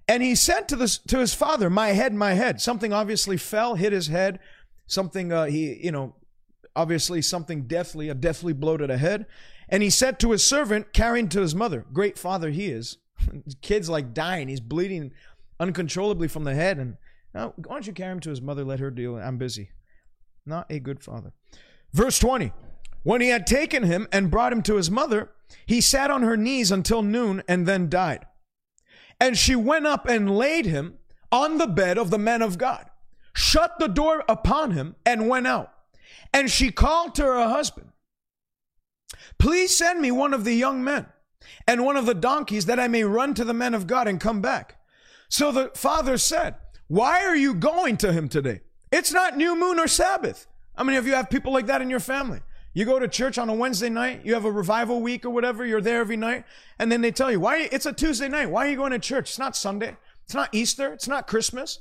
And 0.08 0.22
he 0.22 0.36
said 0.36 0.68
to, 0.70 0.76
this, 0.76 0.98
to 0.98 1.20
his 1.20 1.34
father, 1.34 1.70
My 1.70 1.90
head, 1.90 2.14
my 2.14 2.34
head. 2.34 2.60
Something 2.60 2.92
obviously 2.92 3.38
fell, 3.38 3.76
hit 3.76 3.94
his 3.94 4.08
head, 4.08 4.40
something 4.94 5.32
uh, 5.32 5.46
he 5.46 5.84
you 5.84 5.92
know 5.92 6.16
obviously 6.76 7.22
something 7.22 7.64
deathly 7.64 8.10
a 8.10 8.14
deathly 8.14 8.54
the 8.54 8.98
head. 8.98 9.26
And 9.70 9.82
he 9.82 9.90
said 9.90 10.20
to 10.20 10.32
his 10.32 10.44
servant 10.44 10.94
carrying 10.94 11.30
to 11.30 11.42
his 11.42 11.56
mother 11.56 11.86
great 11.92 12.18
father 12.18 12.50
he 12.50 12.68
is. 12.68 12.98
Kid's 13.62 13.90
like 13.90 14.14
dying. 14.14 14.48
He's 14.48 14.60
bleeding 14.60 15.12
uncontrollably 15.60 16.28
from 16.28 16.44
the 16.44 16.56
head. 16.56 16.78
And 16.78 16.98
now 17.34 17.54
why 17.56 17.76
don't 17.76 17.88
you 17.88 17.94
carry 17.94 18.12
him 18.12 18.20
to 18.22 18.30
his 18.30 18.42
mother? 18.42 18.64
Let 18.64 18.80
her 18.80 18.92
deal 18.92 19.16
i'm 19.16 19.38
busy. 19.38 19.70
Not 20.46 20.68
a 20.70 20.80
good 20.80 21.02
father. 21.04 21.34
Verse 21.94 22.20
20 22.20 22.52
when 23.04 23.20
he 23.20 23.28
had 23.28 23.46
taken 23.46 23.84
him 23.84 24.08
and 24.14 24.32
brought 24.32 24.54
him 24.54 24.62
to 24.64 24.76
his 24.76 24.90
mother 24.90 25.32
he 25.66 25.82
sat 25.82 26.10
on 26.10 26.24
her 26.24 26.38
knees 26.38 26.72
until 26.72 27.02
noon 27.02 27.44
and 27.48 27.68
then 27.68 27.90
died. 27.90 28.26
And 29.20 29.38
she 29.38 29.56
went 29.56 29.86
up 29.86 30.08
and 30.08 30.36
laid 30.36 30.66
him 30.66 30.98
on 31.32 31.58
the 31.58 31.68
bed 31.68 31.98
of 31.98 32.10
the 32.10 32.18
man 32.18 32.42
of 32.42 32.58
god 32.58 32.90
shut 33.34 33.80
the 33.80 33.88
door 33.88 34.24
upon 34.28 34.72
him, 34.72 34.96
and 35.06 35.28
went 35.28 35.48
out. 35.48 35.72
And 36.34 36.50
she 36.50 36.72
called 36.72 37.16
to 37.16 37.24
her 37.24 37.48
husband, 37.48 37.90
Please 39.38 39.76
send 39.76 40.02
me 40.02 40.12
one 40.12 40.34
of 40.34 40.44
the 40.44 40.54
young 40.54 40.84
men 40.84 41.08
and 41.68 41.86
one 41.86 41.98
of 41.98 42.06
the 42.06 42.14
donkeys 42.14 42.66
that 42.66 42.80
I 42.80 42.88
may 42.88 43.04
run 43.04 43.34
to 43.36 43.44
the 43.44 43.54
men 43.54 43.74
of 43.74 43.88
God 43.88 44.08
and 44.08 44.20
come 44.20 44.42
back. 44.42 44.78
So 45.30 45.52
the 45.52 45.72
father 45.76 46.18
said, 46.18 46.56
Why 46.88 47.24
are 47.24 47.36
you 47.36 47.54
going 47.54 47.98
to 47.98 48.14
him 48.14 48.30
today? 48.30 48.62
It's 48.92 49.12
not 49.12 49.38
new 49.38 49.60
moon 49.60 49.80
or 49.80 49.88
Sabbath. 49.88 50.48
How 50.76 50.84
many 50.84 50.98
of 50.98 51.08
you 51.08 51.14
have 51.14 51.30
people 51.30 51.54
like 51.54 51.68
that 51.68 51.82
in 51.82 51.90
your 51.90 52.00
family? 52.00 52.42
You 52.74 52.86
go 52.86 52.98
to 52.98 53.08
church 53.08 53.38
on 53.38 53.50
a 53.50 53.54
Wednesday 53.54 53.90
night, 53.90 54.22
you 54.24 54.34
have 54.34 54.46
a 54.46 54.52
revival 54.52 55.02
week 55.02 55.26
or 55.26 55.30
whatever, 55.30 55.64
you're 55.64 55.82
there 55.82 56.00
every 56.00 56.18
night, 56.18 56.44
and 56.80 56.92
then 56.92 57.02
they 57.02 57.12
tell 57.12 57.32
you, 57.32 57.40
why 57.40 57.70
it's 57.72 57.86
a 57.86 57.94
Tuesday 57.94 58.28
night. 58.28 58.50
Why 58.50 58.66
are 58.66 58.70
you 58.70 58.78
going 58.78 58.92
to 58.92 59.00
church? 59.00 59.30
It's 59.30 59.40
not 59.40 59.56
Sunday. 59.56 59.96
It's 60.26 60.34
not 60.34 60.50
Easter. 60.54 60.92
It's 60.92 61.08
not 61.08 61.28
Christmas. 61.28 61.80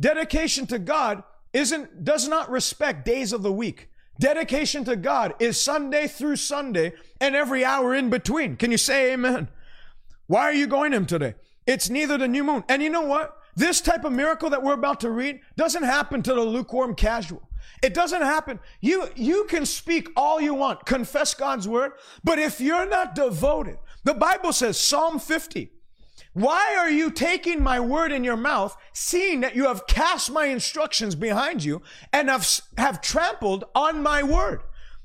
Dedication 0.00 0.66
to 0.68 0.78
God 0.78 1.22
isn't, 1.52 2.04
does 2.04 2.26
not 2.26 2.50
respect 2.50 3.04
days 3.04 3.32
of 3.32 3.42
the 3.42 3.52
week. 3.52 3.90
Dedication 4.18 4.84
to 4.84 4.96
God 4.96 5.34
is 5.38 5.60
Sunday 5.60 6.06
through 6.06 6.36
Sunday 6.36 6.94
and 7.20 7.36
every 7.36 7.64
hour 7.64 7.94
in 7.94 8.10
between. 8.10 8.56
Can 8.56 8.70
you 8.70 8.78
say 8.78 9.12
amen? 9.12 9.48
Why 10.26 10.42
are 10.42 10.52
you 10.52 10.66
going 10.66 10.92
to 10.92 10.96
him 10.96 11.06
today? 11.06 11.34
It's 11.66 11.90
neither 11.90 12.18
the 12.18 12.28
new 12.28 12.44
moon. 12.44 12.64
And 12.68 12.82
you 12.82 12.90
know 12.90 13.02
what? 13.02 13.36
This 13.56 13.80
type 13.80 14.04
of 14.04 14.12
miracle 14.12 14.50
that 14.50 14.62
we're 14.62 14.74
about 14.74 15.00
to 15.00 15.10
read 15.10 15.40
doesn't 15.56 15.82
happen 15.82 16.22
to 16.22 16.34
the 16.34 16.40
lukewarm 16.40 16.94
casual. 16.94 17.48
It 17.82 17.94
doesn't 17.94 18.22
happen. 18.22 18.60
You, 18.80 19.08
you 19.16 19.44
can 19.44 19.66
speak 19.66 20.08
all 20.16 20.40
you 20.40 20.54
want, 20.54 20.86
confess 20.86 21.34
God's 21.34 21.66
word, 21.66 21.92
but 22.22 22.38
if 22.38 22.60
you're 22.60 22.88
not 22.88 23.14
devoted, 23.14 23.78
the 24.04 24.14
Bible 24.14 24.52
says, 24.52 24.78
Psalm 24.78 25.18
50, 25.18 25.70
why 26.32 26.76
are 26.78 26.90
you 26.90 27.10
taking 27.10 27.62
my 27.62 27.80
word 27.80 28.12
in 28.12 28.22
your 28.22 28.36
mouth, 28.36 28.76
seeing 28.92 29.40
that 29.40 29.56
you 29.56 29.66
have 29.66 29.86
cast 29.86 30.30
my 30.30 30.46
instructions 30.46 31.14
behind 31.14 31.64
you 31.64 31.82
and 32.12 32.28
have, 32.28 32.48
have 32.78 33.00
trampled 33.00 33.64
on 33.74 34.02
my 34.02 34.22
word? 34.22 34.62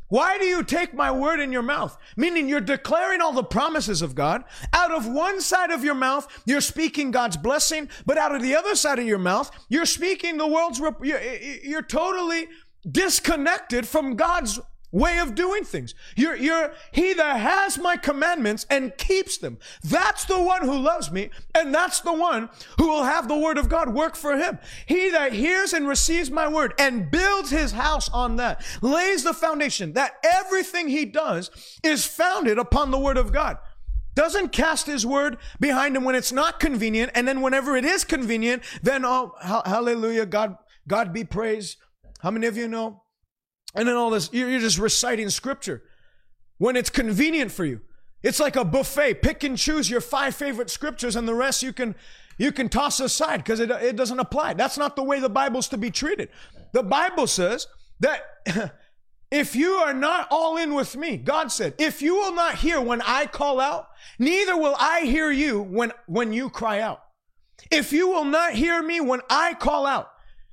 Why 0.08 0.38
do 0.38 0.46
you 0.46 0.64
take 0.64 0.94
my 0.94 1.12
word 1.12 1.40
in 1.40 1.52
your 1.52 1.64
mouth? 1.64 1.98
Meaning 2.16 2.48
you're 2.48 2.62
declaring 2.62 3.22
all 3.22 3.34
the 3.34 3.44
promises 3.44 4.04
of 4.04 4.14
God. 4.14 4.44
Out 4.72 4.92
of 4.92 5.08
one 5.08 5.42
side 5.42 5.72
of 5.72 5.84
your 5.84 5.96
mouth, 5.96 6.28
you're 6.46 6.62
speaking 6.62 7.10
God's 7.10 7.38
blessing, 7.38 7.90
but 8.06 8.18
out 8.18 8.36
of 8.36 8.44
the 8.44 8.56
other 8.56 8.76
side 8.76 9.00
of 9.00 9.08
your 9.08 9.18
mouth, 9.18 9.50
you're 9.68 9.88
speaking 9.88 10.38
the 10.38 10.48
world's, 10.48 10.80
you're, 10.80 11.22
you're 11.64 11.82
totally 11.82 12.48
disconnected 12.90 13.88
from 13.88 14.16
God's 14.16 14.60
way 14.96 15.20
of 15.20 15.36
doing 15.36 15.66
things. 15.66 15.94
You're, 16.16 16.38
you're, 16.38 16.72
he 16.94 17.14
that 17.14 17.40
has 17.42 17.78
my 17.78 17.98
commandments 17.98 18.66
and 18.70 18.98
keeps 18.98 19.38
them. 19.38 19.58
That's 19.84 20.24
the 20.24 20.42
one 20.42 20.62
who 20.62 20.80
loves 20.80 21.12
me, 21.12 21.32
and 21.54 21.76
that's 21.76 22.00
the 22.00 22.14
one 22.14 22.50
who 22.80 22.88
will 22.88 23.04
have 23.04 23.28
the 23.28 23.38
word 23.38 23.58
of 23.58 23.68
God 23.68 23.94
work 23.94 24.16
for 24.16 24.38
him. 24.38 24.58
He 24.86 25.12
that 25.12 25.34
hears 25.34 25.74
and 25.74 25.86
receives 25.86 26.32
my 26.32 26.48
word 26.48 26.74
and 26.80 27.12
builds 27.12 27.50
his 27.50 27.74
house 27.74 28.10
on 28.10 28.38
that, 28.38 28.66
lays 28.82 29.26
the 29.26 29.34
foundation 29.34 29.94
that 29.94 30.14
everything 30.24 30.88
he 30.88 31.04
does 31.04 31.52
is 31.84 32.06
founded 32.06 32.58
upon 32.58 32.92
the 32.92 33.00
word 33.00 33.18
of 33.18 33.34
God. 33.34 33.58
Doesn't 34.16 34.54
cast 34.54 34.88
his 34.88 35.06
word 35.06 35.36
behind 35.60 35.98
him 35.98 36.06
when 36.06 36.16
it's 36.16 36.32
not 36.32 36.62
convenient, 36.62 37.12
and 37.14 37.28
then 37.28 37.42
whenever 37.42 37.76
it 37.76 37.84
is 37.84 38.06
convenient, 38.06 38.64
then 38.82 39.04
oh, 39.04 39.34
hallelujah, 39.42 40.26
God, 40.26 40.56
God 40.88 41.12
be 41.12 41.26
praised. 41.26 41.76
How 42.22 42.32
many 42.32 42.48
of 42.48 42.56
you 42.56 42.70
know 42.70 43.02
and 43.76 43.88
then 43.88 43.96
all 43.96 44.10
this, 44.10 44.30
you're 44.32 44.60
just 44.60 44.78
reciting 44.78 45.30
scripture 45.30 45.84
when 46.58 46.76
it's 46.76 46.90
convenient 46.90 47.52
for 47.52 47.66
you. 47.66 47.82
It's 48.24 48.40
like 48.40 48.56
a 48.56 48.66
buffet. 48.66 49.22
Pick 49.22 49.44
and 49.44 49.58
choose 49.58 49.90
your 49.90 50.02
five 50.02 50.36
favorite 50.36 50.70
scriptures, 50.70 51.16
and 51.16 51.28
the 51.28 51.36
rest 51.36 51.62
you 51.62 51.74
can 51.74 51.96
you 52.38 52.52
can 52.52 52.70
toss 52.70 53.00
aside 53.00 53.38
because 53.38 53.60
it, 53.60 53.70
it 53.72 53.96
doesn't 53.96 54.20
apply. 54.20 54.54
That's 54.54 54.78
not 54.78 54.96
the 54.96 55.04
way 55.04 55.20
the 55.20 55.30
Bible's 55.30 55.68
to 55.70 55.78
be 55.78 55.92
treated. 55.92 56.30
The 56.74 56.84
Bible 56.84 57.28
says 57.28 57.68
that 58.00 58.24
if 59.32 59.56
you 59.56 59.74
are 59.74 59.94
not 59.94 60.28
all 60.32 60.58
in 60.58 60.74
with 60.74 60.98
me, 60.98 61.18
God 61.18 61.52
said, 61.52 61.76
if 61.78 62.02
you 62.02 62.16
will 62.16 62.34
not 62.34 62.56
hear 62.56 62.82
when 62.82 63.02
I 63.02 63.26
call 63.26 63.60
out, 63.60 63.88
neither 64.20 64.58
will 64.58 64.76
I 64.78 65.02
hear 65.02 65.32
you 65.32 65.62
when, 65.62 65.94
when 66.08 66.34
you 66.34 66.50
cry 66.50 66.82
out. 66.82 67.04
If 67.72 67.94
you 67.94 68.10
will 68.10 68.26
not 68.26 68.54
hear 68.54 68.84
me 68.84 69.00
when 69.00 69.22
I 69.30 69.54
call 69.54 69.86
out, 69.86 70.12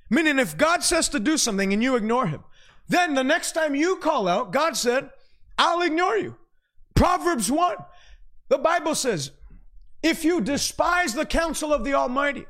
meaning 0.08 0.38
if 0.38 0.56
God 0.56 0.84
says 0.84 1.08
to 1.10 1.20
do 1.20 1.36
something 1.36 1.72
and 1.72 1.82
you 1.82 1.96
ignore 1.96 2.26
him, 2.28 2.44
then 2.92 3.14
the 3.14 3.24
next 3.24 3.52
time 3.52 3.74
you 3.74 3.96
call 3.96 4.28
out, 4.28 4.52
God 4.52 4.76
said, 4.76 5.10
I'll 5.58 5.82
ignore 5.82 6.16
you. 6.16 6.36
Proverbs 6.94 7.50
1. 7.50 7.76
The 8.48 8.58
Bible 8.58 8.94
says, 8.94 9.30
if 10.02 10.24
you 10.24 10.40
despise 10.40 11.14
the 11.14 11.26
counsel 11.26 11.72
of 11.72 11.84
the 11.84 11.94
Almighty 11.94 12.46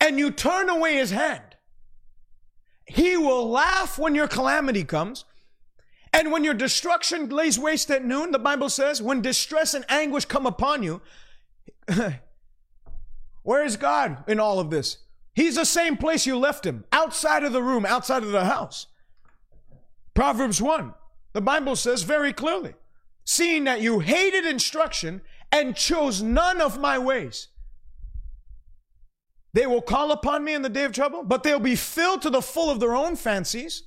and 0.00 0.18
you 0.18 0.30
turn 0.30 0.68
away 0.68 0.94
his 0.94 1.10
hand, 1.10 1.42
he 2.86 3.16
will 3.16 3.48
laugh 3.48 3.98
when 3.98 4.14
your 4.14 4.28
calamity 4.28 4.84
comes. 4.84 5.24
And 6.12 6.30
when 6.30 6.44
your 6.44 6.54
destruction 6.54 7.28
lays 7.30 7.58
waste 7.58 7.90
at 7.90 8.04
noon, 8.04 8.32
the 8.32 8.38
Bible 8.38 8.68
says, 8.68 9.00
when 9.00 9.22
distress 9.22 9.72
and 9.72 9.84
anguish 9.88 10.26
come 10.26 10.46
upon 10.46 10.82
you, 10.82 11.00
where 13.42 13.64
is 13.64 13.76
God 13.76 14.22
in 14.28 14.38
all 14.38 14.60
of 14.60 14.70
this? 14.70 14.98
He's 15.34 15.54
the 15.54 15.64
same 15.64 15.96
place 15.96 16.26
you 16.26 16.36
left 16.36 16.66
him, 16.66 16.84
outside 16.92 17.44
of 17.44 17.52
the 17.52 17.62
room, 17.62 17.86
outside 17.86 18.22
of 18.22 18.32
the 18.32 18.44
house. 18.44 18.86
Proverbs 20.14 20.60
1, 20.60 20.94
the 21.32 21.40
Bible 21.40 21.76
says 21.76 22.02
very 22.02 22.32
clearly, 22.32 22.74
seeing 23.24 23.64
that 23.64 23.80
you 23.80 24.00
hated 24.00 24.44
instruction 24.44 25.22
and 25.50 25.76
chose 25.76 26.22
none 26.22 26.60
of 26.60 26.78
my 26.78 26.98
ways. 26.98 27.48
They 29.54 29.66
will 29.66 29.82
call 29.82 30.12
upon 30.12 30.44
me 30.44 30.54
in 30.54 30.62
the 30.62 30.68
day 30.68 30.84
of 30.84 30.92
trouble, 30.92 31.22
but 31.22 31.42
they'll 31.42 31.58
be 31.58 31.76
filled 31.76 32.22
to 32.22 32.30
the 32.30 32.40
full 32.40 32.70
of 32.70 32.80
their 32.80 32.94
own 32.94 33.16
fancies. 33.16 33.84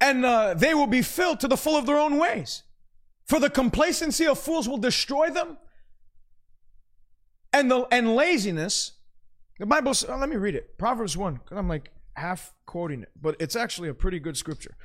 And 0.00 0.24
uh, 0.24 0.54
they 0.54 0.74
will 0.74 0.86
be 0.86 1.00
filled 1.00 1.40
to 1.40 1.48
the 1.48 1.56
full 1.56 1.76
of 1.76 1.86
their 1.86 1.96
own 1.96 2.18
ways. 2.18 2.62
For 3.26 3.40
the 3.40 3.48
complacency 3.48 4.26
of 4.26 4.38
fools 4.38 4.68
will 4.68 4.76
destroy 4.76 5.30
them. 5.30 5.56
And 7.54 7.70
the 7.70 7.86
and 7.90 8.14
laziness, 8.14 8.92
the 9.58 9.64
Bible. 9.64 9.94
Oh, 10.08 10.16
let 10.16 10.28
me 10.28 10.36
read 10.36 10.54
it. 10.54 10.76
Proverbs 10.76 11.16
one. 11.16 11.34
Because 11.34 11.56
I'm 11.56 11.68
like, 11.68 11.90
half 12.14 12.52
quoting 12.66 13.02
it, 13.02 13.10
but 13.20 13.36
it's 13.40 13.56
actually 13.56 13.88
a 13.88 13.94
pretty 13.94 14.18
good 14.18 14.36
scripture. 14.36 14.76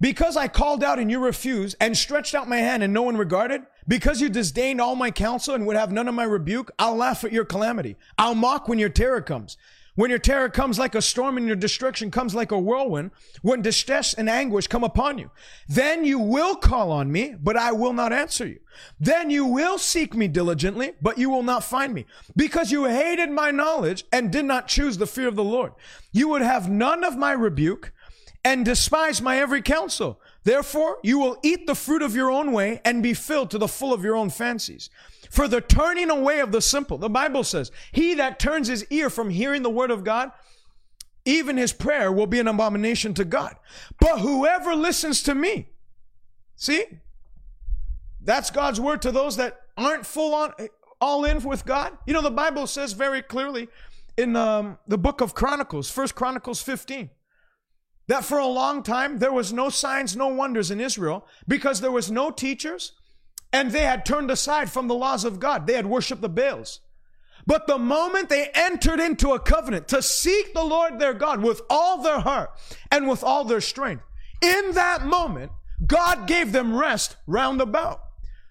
Because 0.00 0.36
I 0.36 0.48
called 0.48 0.82
out 0.82 0.98
and 0.98 1.10
you 1.10 1.24
refused, 1.24 1.76
and 1.80 1.96
stretched 1.96 2.34
out 2.34 2.48
my 2.48 2.58
hand 2.58 2.82
and 2.82 2.92
no 2.92 3.02
one 3.02 3.16
regarded, 3.16 3.62
because 3.86 4.20
you 4.20 4.28
disdained 4.28 4.80
all 4.80 4.96
my 4.96 5.10
counsel 5.10 5.54
and 5.54 5.66
would 5.66 5.76
have 5.76 5.92
none 5.92 6.08
of 6.08 6.14
my 6.14 6.24
rebuke, 6.24 6.70
I'll 6.78 6.96
laugh 6.96 7.24
at 7.24 7.32
your 7.32 7.44
calamity. 7.44 7.96
I'll 8.18 8.34
mock 8.34 8.68
when 8.68 8.78
your 8.78 8.88
terror 8.88 9.20
comes. 9.20 9.56
When 9.96 10.10
your 10.10 10.18
terror 10.18 10.48
comes 10.48 10.76
like 10.76 10.96
a 10.96 11.02
storm 11.02 11.36
and 11.36 11.46
your 11.46 11.54
destruction 11.54 12.10
comes 12.10 12.34
like 12.34 12.50
a 12.50 12.58
whirlwind, 12.58 13.12
when 13.42 13.62
distress 13.62 14.12
and 14.12 14.28
anguish 14.28 14.66
come 14.66 14.82
upon 14.82 15.18
you, 15.18 15.30
then 15.68 16.04
you 16.04 16.18
will 16.18 16.56
call 16.56 16.90
on 16.90 17.12
me, 17.12 17.36
but 17.40 17.56
I 17.56 17.70
will 17.70 17.92
not 17.92 18.12
answer 18.12 18.44
you. 18.44 18.58
Then 18.98 19.30
you 19.30 19.46
will 19.46 19.78
seek 19.78 20.14
me 20.14 20.26
diligently, 20.26 20.94
but 21.00 21.16
you 21.16 21.30
will 21.30 21.44
not 21.44 21.62
find 21.62 21.94
me, 21.94 22.06
because 22.34 22.72
you 22.72 22.86
hated 22.86 23.30
my 23.30 23.52
knowledge 23.52 24.04
and 24.12 24.32
did 24.32 24.46
not 24.46 24.66
choose 24.66 24.98
the 24.98 25.06
fear 25.06 25.28
of 25.28 25.36
the 25.36 25.44
Lord. 25.44 25.72
You 26.10 26.28
would 26.28 26.42
have 26.42 26.68
none 26.68 27.04
of 27.04 27.16
my 27.16 27.30
rebuke 27.30 27.92
and 28.44 28.64
despise 28.64 29.22
my 29.22 29.38
every 29.38 29.62
counsel. 29.62 30.20
Therefore, 30.42 30.98
you 31.02 31.18
will 31.18 31.38
eat 31.42 31.66
the 31.66 31.74
fruit 31.74 32.02
of 32.02 32.16
your 32.16 32.30
own 32.30 32.52
way 32.52 32.80
and 32.84 33.02
be 33.02 33.14
filled 33.14 33.50
to 33.52 33.58
the 33.58 33.68
full 33.68 33.94
of 33.94 34.04
your 34.04 34.16
own 34.16 34.28
fancies. 34.28 34.90
For 35.30 35.48
the 35.48 35.60
turning 35.60 36.10
away 36.10 36.40
of 36.40 36.52
the 36.52 36.60
simple, 36.60 36.98
the 36.98 37.08
Bible 37.08 37.44
says, 37.44 37.70
he 37.92 38.14
that 38.14 38.38
turns 38.38 38.68
his 38.68 38.86
ear 38.90 39.10
from 39.10 39.30
hearing 39.30 39.62
the 39.62 39.70
word 39.70 39.90
of 39.90 40.04
God, 40.04 40.32
even 41.24 41.56
his 41.56 41.72
prayer 41.72 42.12
will 42.12 42.26
be 42.26 42.40
an 42.40 42.48
abomination 42.48 43.14
to 43.14 43.24
God. 43.24 43.56
But 43.98 44.20
whoever 44.20 44.74
listens 44.74 45.22
to 45.24 45.34
me, 45.34 45.68
see, 46.56 46.84
that's 48.20 48.50
God's 48.50 48.80
word 48.80 49.02
to 49.02 49.12
those 49.12 49.36
that 49.36 49.60
aren't 49.76 50.06
full 50.06 50.34
on, 50.34 50.52
all 51.00 51.24
in 51.24 51.42
with 51.42 51.64
God. 51.64 51.96
You 52.06 52.14
know, 52.14 52.22
the 52.22 52.30
Bible 52.30 52.66
says 52.66 52.92
very 52.92 53.22
clearly 53.22 53.68
in 54.16 54.36
um, 54.36 54.78
the 54.86 54.98
book 54.98 55.20
of 55.20 55.34
Chronicles, 55.34 55.90
First 55.90 56.14
Chronicles 56.14 56.62
15, 56.62 57.10
that 58.08 58.24
for 58.24 58.38
a 58.38 58.46
long 58.46 58.82
time 58.82 59.18
there 59.18 59.32
was 59.32 59.52
no 59.52 59.68
signs, 59.70 60.16
no 60.16 60.28
wonders 60.28 60.70
in 60.70 60.80
Israel 60.80 61.26
because 61.48 61.80
there 61.80 61.90
was 61.90 62.10
no 62.10 62.30
teachers 62.30 62.92
and 63.54 63.70
they 63.70 63.84
had 63.84 64.04
turned 64.04 64.32
aside 64.32 64.68
from 64.68 64.88
the 64.88 64.96
laws 64.96 65.24
of 65.24 65.38
God. 65.38 65.68
They 65.68 65.74
had 65.74 65.86
worshiped 65.86 66.20
the 66.20 66.28
Baals. 66.28 66.80
But 67.46 67.68
the 67.68 67.78
moment 67.78 68.28
they 68.28 68.50
entered 68.52 68.98
into 68.98 69.30
a 69.30 69.38
covenant 69.38 69.86
to 69.88 70.02
seek 70.02 70.52
the 70.52 70.64
Lord 70.64 70.98
their 70.98 71.14
God 71.14 71.40
with 71.40 71.62
all 71.70 72.02
their 72.02 72.18
heart 72.18 72.50
and 72.90 73.08
with 73.08 73.22
all 73.22 73.44
their 73.44 73.60
strength, 73.60 74.02
in 74.42 74.72
that 74.72 75.06
moment, 75.06 75.52
God 75.86 76.26
gave 76.26 76.50
them 76.50 76.76
rest 76.76 77.14
round 77.28 77.60
about. 77.60 78.00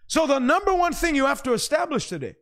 So 0.07 0.25
the 0.25 0.39
number 0.39 0.73
one 0.73 0.93
thing 0.93 1.15
you 1.15 1.25
have 1.25 1.43
to 1.43 1.53
establish 1.53 2.07
today 2.07 2.35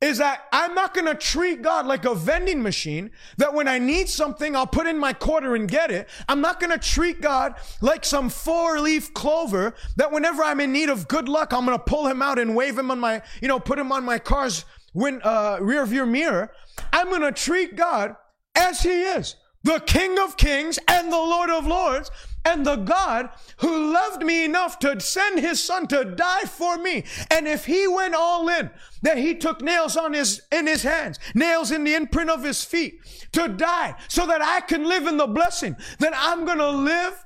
is 0.00 0.18
that 0.18 0.44
I'm 0.52 0.74
not 0.74 0.92
going 0.92 1.06
to 1.06 1.14
treat 1.14 1.62
God 1.62 1.86
like 1.86 2.04
a 2.04 2.14
vending 2.14 2.62
machine 2.62 3.10
that 3.38 3.54
when 3.54 3.66
I 3.66 3.78
need 3.78 4.08
something, 4.08 4.54
I'll 4.54 4.66
put 4.66 4.86
in 4.86 4.98
my 4.98 5.12
quarter 5.12 5.54
and 5.54 5.66
get 5.68 5.90
it. 5.90 6.08
I'm 6.28 6.42
not 6.42 6.60
going 6.60 6.72
to 6.72 6.78
treat 6.78 7.20
God 7.20 7.54
like 7.80 8.04
some 8.04 8.28
four 8.28 8.78
leaf 8.80 9.14
clover 9.14 9.74
that 9.96 10.12
whenever 10.12 10.42
I'm 10.42 10.60
in 10.60 10.72
need 10.72 10.90
of 10.90 11.08
good 11.08 11.28
luck, 11.28 11.52
I'm 11.52 11.64
going 11.64 11.78
to 11.78 11.82
pull 11.82 12.06
him 12.06 12.20
out 12.20 12.38
and 12.38 12.54
wave 12.54 12.78
him 12.78 12.90
on 12.90 13.00
my, 13.00 13.22
you 13.40 13.48
know, 13.48 13.58
put 13.58 13.78
him 13.78 13.90
on 13.90 14.04
my 14.04 14.18
car's 14.18 14.66
win, 14.92 15.20
uh, 15.24 15.58
rear 15.60 15.86
view 15.86 16.04
mirror. 16.04 16.52
I'm 16.92 17.08
going 17.08 17.22
to 17.22 17.32
treat 17.32 17.74
God 17.74 18.16
as 18.54 18.82
he 18.82 19.02
is, 19.02 19.36
the 19.64 19.80
King 19.80 20.18
of 20.18 20.36
kings 20.36 20.78
and 20.88 21.10
the 21.10 21.16
Lord 21.16 21.50
of 21.50 21.66
lords 21.66 22.10
and 22.46 22.64
the 22.64 22.76
God 22.76 23.28
who 23.58 23.92
loved 23.92 24.22
me 24.22 24.44
enough 24.44 24.78
to 24.78 25.00
send 25.00 25.40
his 25.40 25.62
son 25.62 25.88
to 25.88 26.04
die 26.04 26.44
for 26.44 26.78
me. 26.78 27.04
And 27.28 27.48
if 27.48 27.66
he 27.66 27.88
went 27.88 28.14
all 28.14 28.48
in, 28.48 28.70
that 29.02 29.18
he 29.18 29.34
took 29.34 29.60
nails 29.60 29.96
on 29.96 30.12
his, 30.12 30.42
in 30.52 30.68
his 30.68 30.84
hands, 30.84 31.18
nails 31.34 31.72
in 31.72 31.82
the 31.82 31.94
imprint 31.94 32.30
of 32.30 32.44
his 32.44 32.64
feet 32.64 33.00
to 33.32 33.48
die 33.48 33.96
so 34.08 34.26
that 34.26 34.40
I 34.40 34.60
can 34.60 34.84
live 34.84 35.06
in 35.06 35.16
the 35.16 35.26
blessing, 35.26 35.76
then 35.98 36.12
I'm 36.14 36.44
going 36.44 36.58
to 36.58 36.70
live 36.70 37.22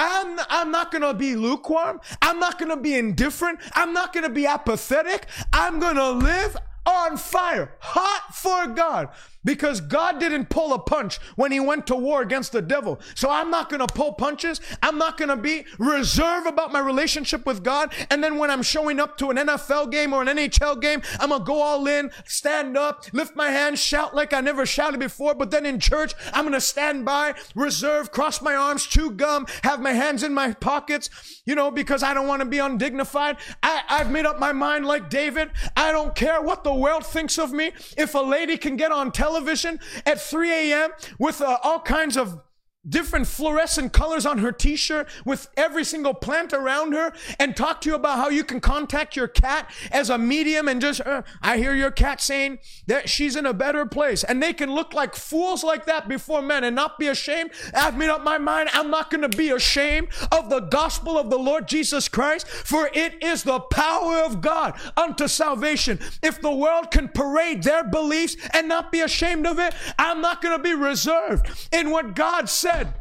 I'm, 0.00 0.38
I'm 0.48 0.70
not 0.70 0.92
going 0.92 1.02
to 1.02 1.12
be 1.12 1.34
lukewarm. 1.34 2.00
I'm 2.22 2.38
not 2.38 2.56
going 2.56 2.70
to 2.70 2.76
be 2.76 2.94
indifferent. 2.94 3.58
I'm 3.72 3.92
not 3.92 4.12
going 4.12 4.22
to 4.22 4.30
be 4.30 4.46
apathetic. 4.46 5.26
I'm 5.52 5.80
going 5.80 5.96
to 5.96 6.12
live 6.12 6.56
on 6.86 7.16
fire, 7.16 7.74
hot 7.80 8.34
for 8.34 8.68
God 8.68 9.08
because 9.48 9.80
God 9.80 10.20
didn't 10.20 10.50
pull 10.50 10.74
a 10.74 10.78
punch 10.78 11.16
when 11.36 11.52
he 11.52 11.58
went 11.58 11.86
to 11.86 11.96
war 11.96 12.20
against 12.20 12.52
the 12.52 12.60
devil. 12.60 13.00
So 13.14 13.30
I'm 13.30 13.50
not 13.50 13.70
going 13.70 13.80
to 13.80 13.86
pull 13.86 14.12
punches. 14.12 14.60
I'm 14.82 14.98
not 14.98 15.16
going 15.16 15.30
to 15.30 15.38
be 15.38 15.64
reserved 15.78 16.46
about 16.46 16.70
my 16.70 16.80
relationship 16.80 17.46
with 17.46 17.64
God. 17.64 17.94
And 18.10 18.22
then 18.22 18.36
when 18.36 18.50
I'm 18.50 18.62
showing 18.62 19.00
up 19.00 19.16
to 19.16 19.30
an 19.30 19.38
NFL 19.38 19.90
game 19.90 20.12
or 20.12 20.20
an 20.20 20.28
NHL 20.28 20.82
game, 20.82 21.00
I'm 21.18 21.30
going 21.30 21.40
to 21.40 21.46
go 21.46 21.62
all 21.62 21.86
in, 21.86 22.10
stand 22.26 22.76
up, 22.76 23.06
lift 23.14 23.36
my 23.36 23.48
hands, 23.48 23.80
shout 23.82 24.14
like 24.14 24.34
I 24.34 24.42
never 24.42 24.66
shouted 24.66 25.00
before. 25.00 25.34
But 25.34 25.50
then 25.50 25.64
in 25.64 25.80
church, 25.80 26.12
I'm 26.34 26.42
going 26.42 26.52
to 26.52 26.60
stand 26.60 27.06
by, 27.06 27.34
reserve, 27.54 28.12
cross 28.12 28.42
my 28.42 28.54
arms, 28.54 28.84
chew 28.84 29.12
gum, 29.12 29.46
have 29.62 29.80
my 29.80 29.92
hands 29.92 30.22
in 30.22 30.34
my 30.34 30.52
pockets, 30.52 31.08
you 31.46 31.54
know, 31.54 31.70
because 31.70 32.02
I 32.02 32.12
don't 32.12 32.28
want 32.28 32.40
to 32.40 32.46
be 32.46 32.58
undignified. 32.58 33.38
I, 33.62 33.80
I've 33.88 34.10
made 34.10 34.26
up 34.26 34.38
my 34.38 34.52
mind 34.52 34.84
like 34.84 35.08
David. 35.08 35.52
I 35.74 35.90
don't 35.90 36.14
care 36.14 36.42
what 36.42 36.64
the 36.64 36.74
world 36.74 37.06
thinks 37.06 37.38
of 37.38 37.50
me. 37.50 37.72
If 37.96 38.14
a 38.14 38.18
lady 38.18 38.58
can 38.58 38.76
get 38.76 38.92
on 38.92 39.10
television, 39.10 39.37
television 39.38 39.78
at 40.04 40.20
3 40.20 40.50
a.m. 40.72 40.90
with 41.18 41.40
uh, 41.40 41.58
all 41.62 41.80
kinds 41.80 42.16
of 42.16 42.40
different 42.88 43.26
fluorescent 43.26 43.92
colors 43.92 44.24
on 44.26 44.38
her 44.38 44.52
t-shirt 44.52 45.08
with 45.24 45.48
every 45.56 45.84
single 45.84 46.14
plant 46.14 46.52
around 46.52 46.92
her 46.92 47.12
and 47.38 47.56
talk 47.56 47.80
to 47.80 47.88
you 47.88 47.94
about 47.94 48.18
how 48.18 48.28
you 48.28 48.44
can 48.44 48.60
contact 48.60 49.16
your 49.16 49.28
cat 49.28 49.70
as 49.90 50.10
a 50.10 50.18
medium 50.18 50.68
and 50.68 50.80
just 50.80 51.00
uh, 51.02 51.22
i 51.42 51.56
hear 51.58 51.74
your 51.74 51.90
cat 51.90 52.20
saying 52.20 52.58
that 52.86 53.08
she's 53.08 53.36
in 53.36 53.46
a 53.46 53.52
better 53.52 53.84
place. 53.86 54.24
And 54.24 54.42
they 54.42 54.52
can 54.52 54.72
look 54.72 54.94
like 54.94 55.14
fools 55.14 55.64
like 55.64 55.86
that 55.86 56.08
before 56.08 56.42
men 56.42 56.64
and 56.64 56.74
not 56.74 56.98
be 56.98 57.08
ashamed. 57.08 57.50
I've 57.74 57.96
made 57.96 58.08
up 58.08 58.22
my 58.22 58.38
mind 58.38 58.70
i'm 58.72 58.90
not 58.90 59.10
going 59.10 59.28
to 59.28 59.36
be 59.36 59.50
ashamed 59.50 60.08
of 60.32 60.50
the 60.50 60.60
gospel 60.60 61.18
of 61.18 61.30
the 61.30 61.38
lord 61.38 61.68
jesus 61.68 62.08
christ 62.08 62.46
for 62.46 62.90
it 62.92 63.22
is 63.22 63.42
the 63.42 63.60
power 63.60 64.18
of 64.18 64.40
god 64.40 64.78
unto 64.96 65.28
salvation. 65.28 65.98
If 66.22 66.40
the 66.40 66.52
world 66.52 66.90
can 66.90 67.08
parade 67.08 67.62
their 67.62 67.84
beliefs 67.84 68.36
and 68.52 68.68
not 68.68 68.92
be 68.92 69.00
ashamed 69.00 69.46
of 69.46 69.58
it 69.58 69.74
i'm 69.98 70.20
not 70.20 70.42
going 70.42 70.56
to 70.56 70.62
be 70.62 70.74
reserved 70.74 71.68
in 71.72 71.90
what 71.90 72.14
god 72.14 72.48
said 72.48 72.77
said 72.78 72.94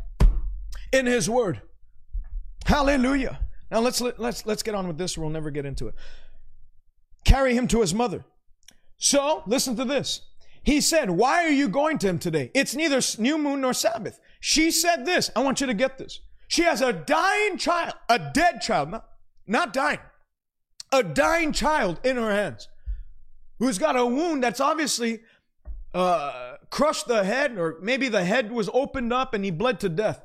in 0.91 1.05
his 1.05 1.29
word. 1.29 1.61
Hallelujah. 2.65 3.39
Now 3.71 3.79
let's 3.79 4.01
let's 4.01 4.45
let's 4.45 4.63
get 4.63 4.75
on 4.75 4.87
with 4.87 4.97
this. 4.97 5.17
We'll 5.17 5.29
never 5.29 5.51
get 5.51 5.65
into 5.65 5.87
it. 5.87 5.95
Carry 7.23 7.55
him 7.55 7.67
to 7.69 7.81
his 7.81 7.93
mother. 7.93 8.23
So, 8.97 9.43
listen 9.45 9.75
to 9.75 9.85
this. 9.85 10.21
He 10.63 10.81
said, 10.81 11.09
"Why 11.09 11.43
are 11.43 11.51
you 11.51 11.69
going 11.69 11.97
to 11.99 12.07
him 12.07 12.19
today? 12.19 12.51
It's 12.53 12.75
neither 12.75 12.99
new 13.19 13.37
moon 13.37 13.61
nor 13.61 13.73
Sabbath." 13.73 14.19
She 14.39 14.71
said 14.71 15.05
this. 15.05 15.29
I 15.35 15.43
want 15.43 15.61
you 15.61 15.67
to 15.67 15.73
get 15.73 15.97
this. 15.97 16.21
She 16.47 16.63
has 16.63 16.81
a 16.81 16.93
dying 16.93 17.57
child, 17.57 17.93
a 18.09 18.19
dead 18.19 18.61
child, 18.61 18.91
not, 18.91 19.07
not 19.45 19.73
dying. 19.73 19.99
A 20.91 21.03
dying 21.03 21.51
child 21.51 21.99
in 22.03 22.15
her 22.15 22.31
hands 22.31 22.69
who's 23.59 23.77
got 23.77 23.97
a 23.97 24.05
wound 24.05 24.43
that's 24.43 24.61
obviously 24.61 25.19
uh, 25.93 26.57
crushed 26.69 27.08
the 27.08 27.23
head, 27.23 27.58
or 27.58 27.77
maybe 27.82 28.10
the 28.10 28.23
head 28.23 28.51
was 28.51 28.69
opened 28.73 29.13
up 29.13 29.34
and 29.34 29.43
he 29.43 29.51
bled 29.51 29.80
to 29.82 29.89
death. 29.89 30.23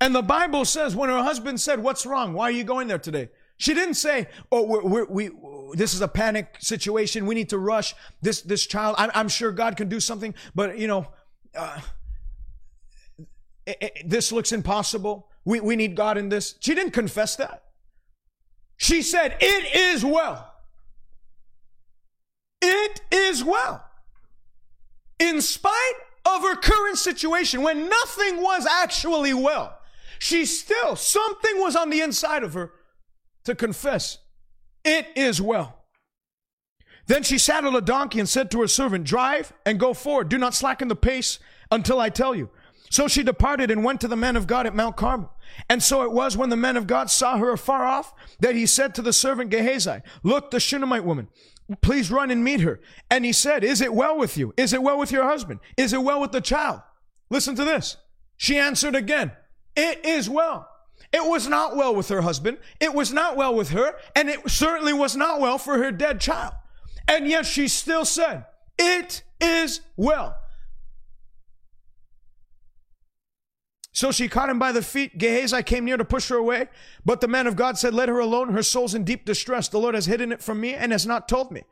And 0.00 0.14
the 0.14 0.22
Bible 0.22 0.64
says 0.64 0.96
when 0.96 1.10
her 1.10 1.22
husband 1.22 1.60
said, 1.60 1.82
What's 1.82 2.06
wrong? 2.06 2.32
Why 2.32 2.44
are 2.44 2.50
you 2.50 2.64
going 2.64 2.88
there 2.88 2.98
today? 2.98 3.28
She 3.60 3.74
didn't 3.74 3.94
say, 3.94 4.26
"Oh, 4.50 4.62
we're, 4.62 4.82
we're, 4.82 5.04
we 5.04 5.30
this 5.74 5.92
is 5.92 6.00
a 6.00 6.08
panic 6.08 6.56
situation. 6.60 7.26
We 7.26 7.34
need 7.34 7.50
to 7.50 7.58
rush 7.58 7.94
this 8.22 8.40
this 8.40 8.64
child. 8.64 8.94
I'm, 8.96 9.10
I'm 9.14 9.28
sure 9.28 9.52
God 9.52 9.76
can 9.76 9.90
do 9.90 10.00
something, 10.00 10.34
but 10.54 10.78
you 10.78 10.86
know, 10.86 11.08
uh, 11.54 11.78
it, 13.66 13.76
it, 13.82 13.92
this 14.08 14.32
looks 14.32 14.52
impossible. 14.52 15.28
We 15.44 15.60
we 15.60 15.76
need 15.76 15.94
God 15.94 16.16
in 16.16 16.30
this." 16.30 16.54
She 16.60 16.74
didn't 16.74 16.92
confess 16.92 17.36
that. 17.36 17.64
She 18.78 19.02
said, 19.02 19.36
"It 19.40 19.76
is 19.76 20.06
well." 20.06 20.49
It 22.62 23.00
is 23.10 23.42
well. 23.44 23.84
In 25.18 25.40
spite 25.40 25.92
of 26.24 26.42
her 26.42 26.56
current 26.56 26.98
situation, 26.98 27.62
when 27.62 27.88
nothing 27.88 28.42
was 28.42 28.66
actually 28.66 29.34
well, 29.34 29.78
she 30.18 30.44
still, 30.44 30.96
something 30.96 31.58
was 31.58 31.76
on 31.76 31.90
the 31.90 32.00
inside 32.00 32.42
of 32.42 32.54
her 32.54 32.72
to 33.44 33.54
confess, 33.54 34.18
It 34.84 35.06
is 35.16 35.40
well. 35.40 35.76
Then 37.06 37.22
she 37.22 37.38
saddled 37.38 37.74
a 37.74 37.80
donkey 37.80 38.20
and 38.20 38.28
said 38.28 38.50
to 38.50 38.60
her 38.60 38.68
servant, 38.68 39.04
Drive 39.04 39.52
and 39.66 39.80
go 39.80 39.94
forward. 39.94 40.28
Do 40.28 40.38
not 40.38 40.54
slacken 40.54 40.88
the 40.88 40.96
pace 40.96 41.38
until 41.70 42.00
I 42.00 42.08
tell 42.08 42.34
you. 42.34 42.50
So 42.90 43.08
she 43.08 43.22
departed 43.22 43.70
and 43.70 43.84
went 43.84 44.00
to 44.02 44.08
the 44.08 44.16
men 44.16 44.36
of 44.36 44.46
God 44.46 44.66
at 44.66 44.74
Mount 44.74 44.96
Carmel. 44.96 45.32
And 45.68 45.82
so 45.82 46.02
it 46.02 46.12
was 46.12 46.36
when 46.36 46.50
the 46.50 46.56
men 46.56 46.76
of 46.76 46.86
God 46.86 47.10
saw 47.10 47.38
her 47.38 47.52
afar 47.52 47.84
off 47.84 48.12
that 48.40 48.54
he 48.54 48.66
said 48.66 48.94
to 48.94 49.02
the 49.02 49.12
servant 49.12 49.50
Gehazi, 49.50 50.02
Look, 50.22 50.50
the 50.50 50.60
Shunammite 50.60 51.04
woman, 51.04 51.28
please 51.80 52.10
run 52.10 52.30
and 52.30 52.42
meet 52.42 52.60
her. 52.60 52.80
And 53.10 53.24
he 53.24 53.32
said, 53.32 53.64
Is 53.64 53.80
it 53.80 53.92
well 53.94 54.18
with 54.18 54.36
you? 54.36 54.52
Is 54.56 54.72
it 54.72 54.82
well 54.82 54.98
with 54.98 55.12
your 55.12 55.24
husband? 55.24 55.60
Is 55.76 55.92
it 55.92 56.02
well 56.02 56.20
with 56.20 56.32
the 56.32 56.40
child? 56.40 56.80
Listen 57.30 57.54
to 57.56 57.64
this. 57.64 57.96
She 58.36 58.58
answered 58.58 58.94
again, 58.94 59.32
It 59.76 60.04
is 60.04 60.28
well. 60.28 60.68
It 61.12 61.24
was 61.24 61.48
not 61.48 61.76
well 61.76 61.94
with 61.94 62.08
her 62.08 62.22
husband. 62.22 62.58
It 62.78 62.94
was 62.94 63.12
not 63.12 63.36
well 63.36 63.54
with 63.54 63.70
her. 63.70 63.94
And 64.14 64.28
it 64.28 64.48
certainly 64.50 64.92
was 64.92 65.16
not 65.16 65.40
well 65.40 65.58
for 65.58 65.78
her 65.78 65.90
dead 65.90 66.20
child. 66.20 66.54
And 67.08 67.26
yet 67.26 67.46
she 67.46 67.68
still 67.68 68.04
said, 68.04 68.44
It 68.78 69.22
is 69.40 69.80
well. 69.96 70.36
So 73.92 74.12
she 74.12 74.28
caught 74.28 74.48
him 74.48 74.58
by 74.58 74.72
the 74.72 74.82
feet. 74.82 75.18
Gehazi 75.18 75.62
came 75.62 75.84
near 75.84 75.96
to 75.96 76.04
push 76.04 76.28
her 76.28 76.36
away, 76.36 76.68
but 77.04 77.20
the 77.20 77.28
man 77.28 77.46
of 77.46 77.56
God 77.56 77.76
said, 77.76 77.92
Let 77.92 78.08
her 78.08 78.20
alone. 78.20 78.52
Her 78.52 78.62
soul's 78.62 78.94
in 78.94 79.04
deep 79.04 79.24
distress. 79.24 79.68
The 79.68 79.78
Lord 79.78 79.94
has 79.94 80.06
hidden 80.06 80.32
it 80.32 80.42
from 80.42 80.60
me 80.60 80.74
and 80.74 80.92
has 80.92 81.06
not 81.06 81.28
told 81.28 81.50
me. 81.50 81.64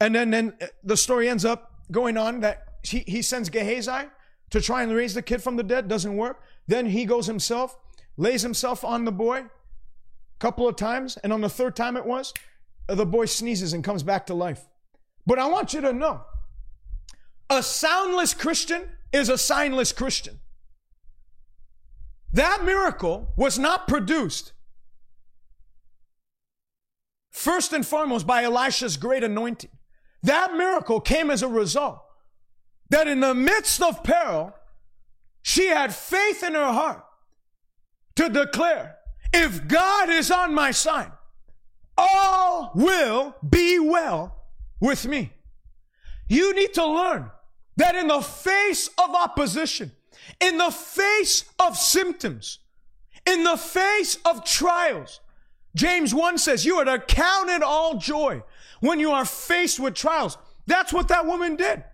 And 0.00 0.14
then, 0.14 0.30
then 0.30 0.54
uh, 0.60 0.66
the 0.82 0.96
story 0.96 1.28
ends 1.28 1.44
up 1.44 1.72
going 1.90 2.16
on 2.16 2.40
that 2.40 2.78
he, 2.82 3.00
he 3.06 3.22
sends 3.22 3.50
Gehazi 3.50 4.08
to 4.50 4.60
try 4.60 4.82
and 4.82 4.92
raise 4.92 5.14
the 5.14 5.22
kid 5.22 5.42
from 5.42 5.56
the 5.56 5.62
dead. 5.62 5.88
Doesn't 5.88 6.16
work. 6.16 6.42
Then 6.66 6.86
he 6.86 7.04
goes 7.04 7.26
himself, 7.26 7.76
lays 8.16 8.42
himself 8.42 8.84
on 8.84 9.04
the 9.04 9.12
boy 9.12 9.40
a 9.40 9.50
couple 10.38 10.66
of 10.66 10.76
times. 10.76 11.18
And 11.18 11.32
on 11.32 11.42
the 11.42 11.50
third 11.50 11.76
time 11.76 11.96
it 11.96 12.06
was, 12.06 12.32
uh, 12.88 12.94
the 12.94 13.06
boy 13.06 13.26
sneezes 13.26 13.74
and 13.74 13.84
comes 13.84 14.02
back 14.02 14.26
to 14.26 14.34
life. 14.34 14.66
But 15.26 15.38
I 15.38 15.46
want 15.46 15.74
you 15.74 15.82
to 15.82 15.92
know 15.92 16.22
a 17.50 17.62
soundless 17.62 18.32
Christian 18.32 18.88
is 19.12 19.28
a 19.28 19.34
signless 19.34 19.94
Christian. 19.94 20.40
That 22.34 22.64
miracle 22.64 23.32
was 23.36 23.60
not 23.60 23.86
produced 23.86 24.52
first 27.30 27.72
and 27.72 27.86
foremost 27.86 28.26
by 28.26 28.42
Elisha's 28.42 28.96
great 28.96 29.22
anointing. 29.22 29.70
That 30.24 30.54
miracle 30.54 31.00
came 31.00 31.30
as 31.30 31.42
a 31.42 31.48
result 31.48 32.00
that 32.90 33.06
in 33.06 33.20
the 33.20 33.34
midst 33.34 33.80
of 33.80 34.02
peril, 34.02 34.52
she 35.42 35.68
had 35.68 35.94
faith 35.94 36.42
in 36.42 36.54
her 36.54 36.72
heart 36.72 37.04
to 38.16 38.28
declare, 38.28 38.96
if 39.32 39.68
God 39.68 40.10
is 40.10 40.32
on 40.32 40.52
my 40.52 40.72
side, 40.72 41.12
all 41.96 42.72
will 42.74 43.36
be 43.48 43.78
well 43.78 44.48
with 44.80 45.06
me. 45.06 45.32
You 46.28 46.52
need 46.52 46.74
to 46.74 46.84
learn 46.84 47.30
that 47.76 47.94
in 47.94 48.08
the 48.08 48.22
face 48.22 48.88
of 48.98 49.14
opposition, 49.14 49.92
in 50.40 50.58
the 50.58 50.70
face 50.70 51.44
of 51.58 51.76
symptoms, 51.76 52.58
in 53.26 53.44
the 53.44 53.56
face 53.56 54.18
of 54.24 54.44
trials. 54.44 55.20
James 55.74 56.14
1 56.14 56.38
says, 56.38 56.64
You 56.64 56.76
are 56.76 56.84
to 56.84 56.98
count 56.98 57.50
it 57.50 57.62
all 57.62 57.98
joy 57.98 58.42
when 58.80 59.00
you 59.00 59.10
are 59.10 59.24
faced 59.24 59.80
with 59.80 59.94
trials. 59.94 60.38
That's 60.66 60.92
what 60.92 61.08
that 61.08 61.26
woman 61.26 61.56
did. 61.56 61.84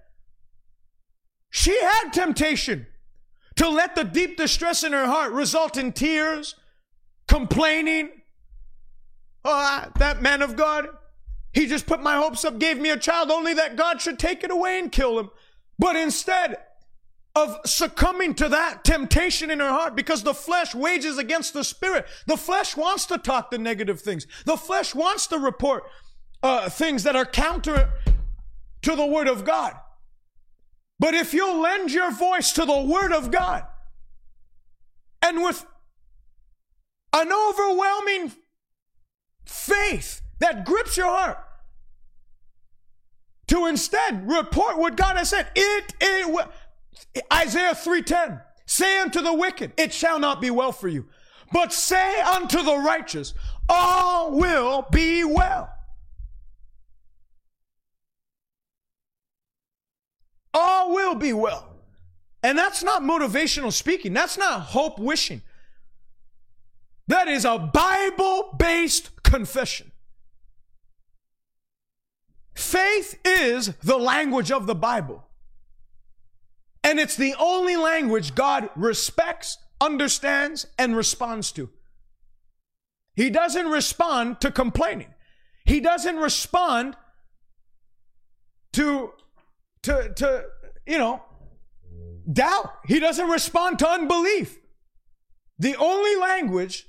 She 1.50 1.80
had 1.80 2.12
temptation 2.12 2.86
to 3.56 3.68
let 3.68 3.94
the 3.94 4.04
deep 4.04 4.36
distress 4.36 4.84
in 4.84 4.92
her 4.92 5.06
heart 5.06 5.32
result 5.32 5.76
in 5.76 5.92
tears, 5.92 6.54
complaining. 7.26 8.10
Oh, 9.44 9.84
that 9.98 10.22
man 10.22 10.42
of 10.42 10.56
God, 10.56 10.88
he 11.52 11.66
just 11.66 11.86
put 11.86 12.02
my 12.02 12.16
hopes 12.16 12.44
up, 12.44 12.58
gave 12.58 12.78
me 12.78 12.90
a 12.90 12.96
child, 12.96 13.30
only 13.30 13.54
that 13.54 13.76
God 13.76 14.00
should 14.00 14.18
take 14.18 14.44
it 14.44 14.50
away 14.50 14.78
and 14.78 14.92
kill 14.92 15.18
him. 15.18 15.30
But 15.78 15.96
instead, 15.96 16.58
of 17.34 17.58
succumbing 17.64 18.34
to 18.34 18.48
that 18.48 18.82
temptation 18.84 19.50
in 19.50 19.60
her 19.60 19.68
heart 19.68 19.94
because 19.94 20.22
the 20.22 20.34
flesh 20.34 20.74
wages 20.74 21.16
against 21.16 21.52
the 21.52 21.62
spirit. 21.62 22.06
The 22.26 22.36
flesh 22.36 22.76
wants 22.76 23.06
to 23.06 23.18
talk 23.18 23.50
the 23.50 23.58
negative 23.58 24.00
things. 24.00 24.26
The 24.44 24.56
flesh 24.56 24.94
wants 24.94 25.28
to 25.28 25.38
report 25.38 25.84
uh, 26.42 26.68
things 26.68 27.04
that 27.04 27.14
are 27.14 27.24
counter 27.24 27.90
to 28.82 28.96
the 28.96 29.06
word 29.06 29.28
of 29.28 29.44
God. 29.44 29.74
But 30.98 31.14
if 31.14 31.32
you 31.32 31.60
lend 31.62 31.92
your 31.92 32.10
voice 32.10 32.52
to 32.52 32.64
the 32.64 32.80
word 32.80 33.12
of 33.12 33.30
God 33.30 33.64
and 35.22 35.42
with 35.42 35.64
an 37.12 37.30
overwhelming 37.32 38.32
faith 39.44 40.20
that 40.40 40.64
grips 40.64 40.96
your 40.96 41.08
heart, 41.08 41.38
to 43.50 43.66
instead 43.66 44.30
report 44.30 44.78
what 44.78 44.96
God 44.96 45.16
has 45.16 45.30
said. 45.30 45.48
It, 45.56 45.92
it, 46.00 46.48
Isaiah 47.32 47.74
3:10, 47.74 48.42
say 48.66 49.00
unto 49.00 49.20
the 49.20 49.32
wicked, 49.32 49.72
it 49.76 49.92
shall 49.92 50.18
not 50.18 50.40
be 50.40 50.50
well 50.50 50.72
for 50.72 50.88
you. 50.88 51.08
But 51.52 51.72
say 51.72 52.20
unto 52.20 52.62
the 52.62 52.76
righteous, 52.76 53.34
all 53.68 54.32
will 54.32 54.86
be 54.90 55.24
well. 55.24 55.72
All 60.54 60.94
will 60.94 61.14
be 61.14 61.32
well. 61.32 61.68
And 62.42 62.56
that's 62.56 62.82
not 62.82 63.02
motivational 63.02 63.72
speaking. 63.72 64.12
That's 64.12 64.38
not 64.38 64.60
hope 64.60 64.98
wishing. 64.98 65.42
That 67.06 67.28
is 67.28 67.44
a 67.44 67.58
Bible 67.58 68.54
based 68.56 69.22
confession. 69.22 69.92
Faith 72.54 73.18
is 73.24 73.74
the 73.82 73.98
language 73.98 74.52
of 74.52 74.66
the 74.66 74.74
Bible. 74.74 75.26
And 76.82 76.98
it's 76.98 77.16
the 77.16 77.34
only 77.38 77.76
language 77.76 78.34
God 78.34 78.70
respects, 78.74 79.58
understands, 79.80 80.66
and 80.78 80.96
responds 80.96 81.52
to. 81.52 81.70
He 83.14 83.30
doesn't 83.30 83.68
respond 83.68 84.40
to 84.40 84.50
complaining. 84.50 85.12
He 85.64 85.80
doesn't 85.80 86.16
respond 86.16 86.96
to, 88.72 89.12
to, 89.82 90.12
to, 90.14 90.44
you 90.86 90.98
know, 90.98 91.22
doubt. 92.32 92.72
He 92.86 92.98
doesn't 92.98 93.28
respond 93.28 93.78
to 93.80 93.88
unbelief. 93.88 94.58
The 95.58 95.76
only 95.76 96.16
language 96.16 96.86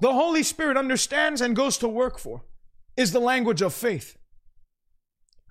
the 0.00 0.12
Holy 0.12 0.42
Spirit 0.42 0.76
understands 0.76 1.40
and 1.40 1.54
goes 1.54 1.78
to 1.78 1.88
work 1.88 2.18
for 2.18 2.44
is 2.96 3.12
the 3.12 3.20
language 3.20 3.62
of 3.62 3.72
faith. 3.72 4.16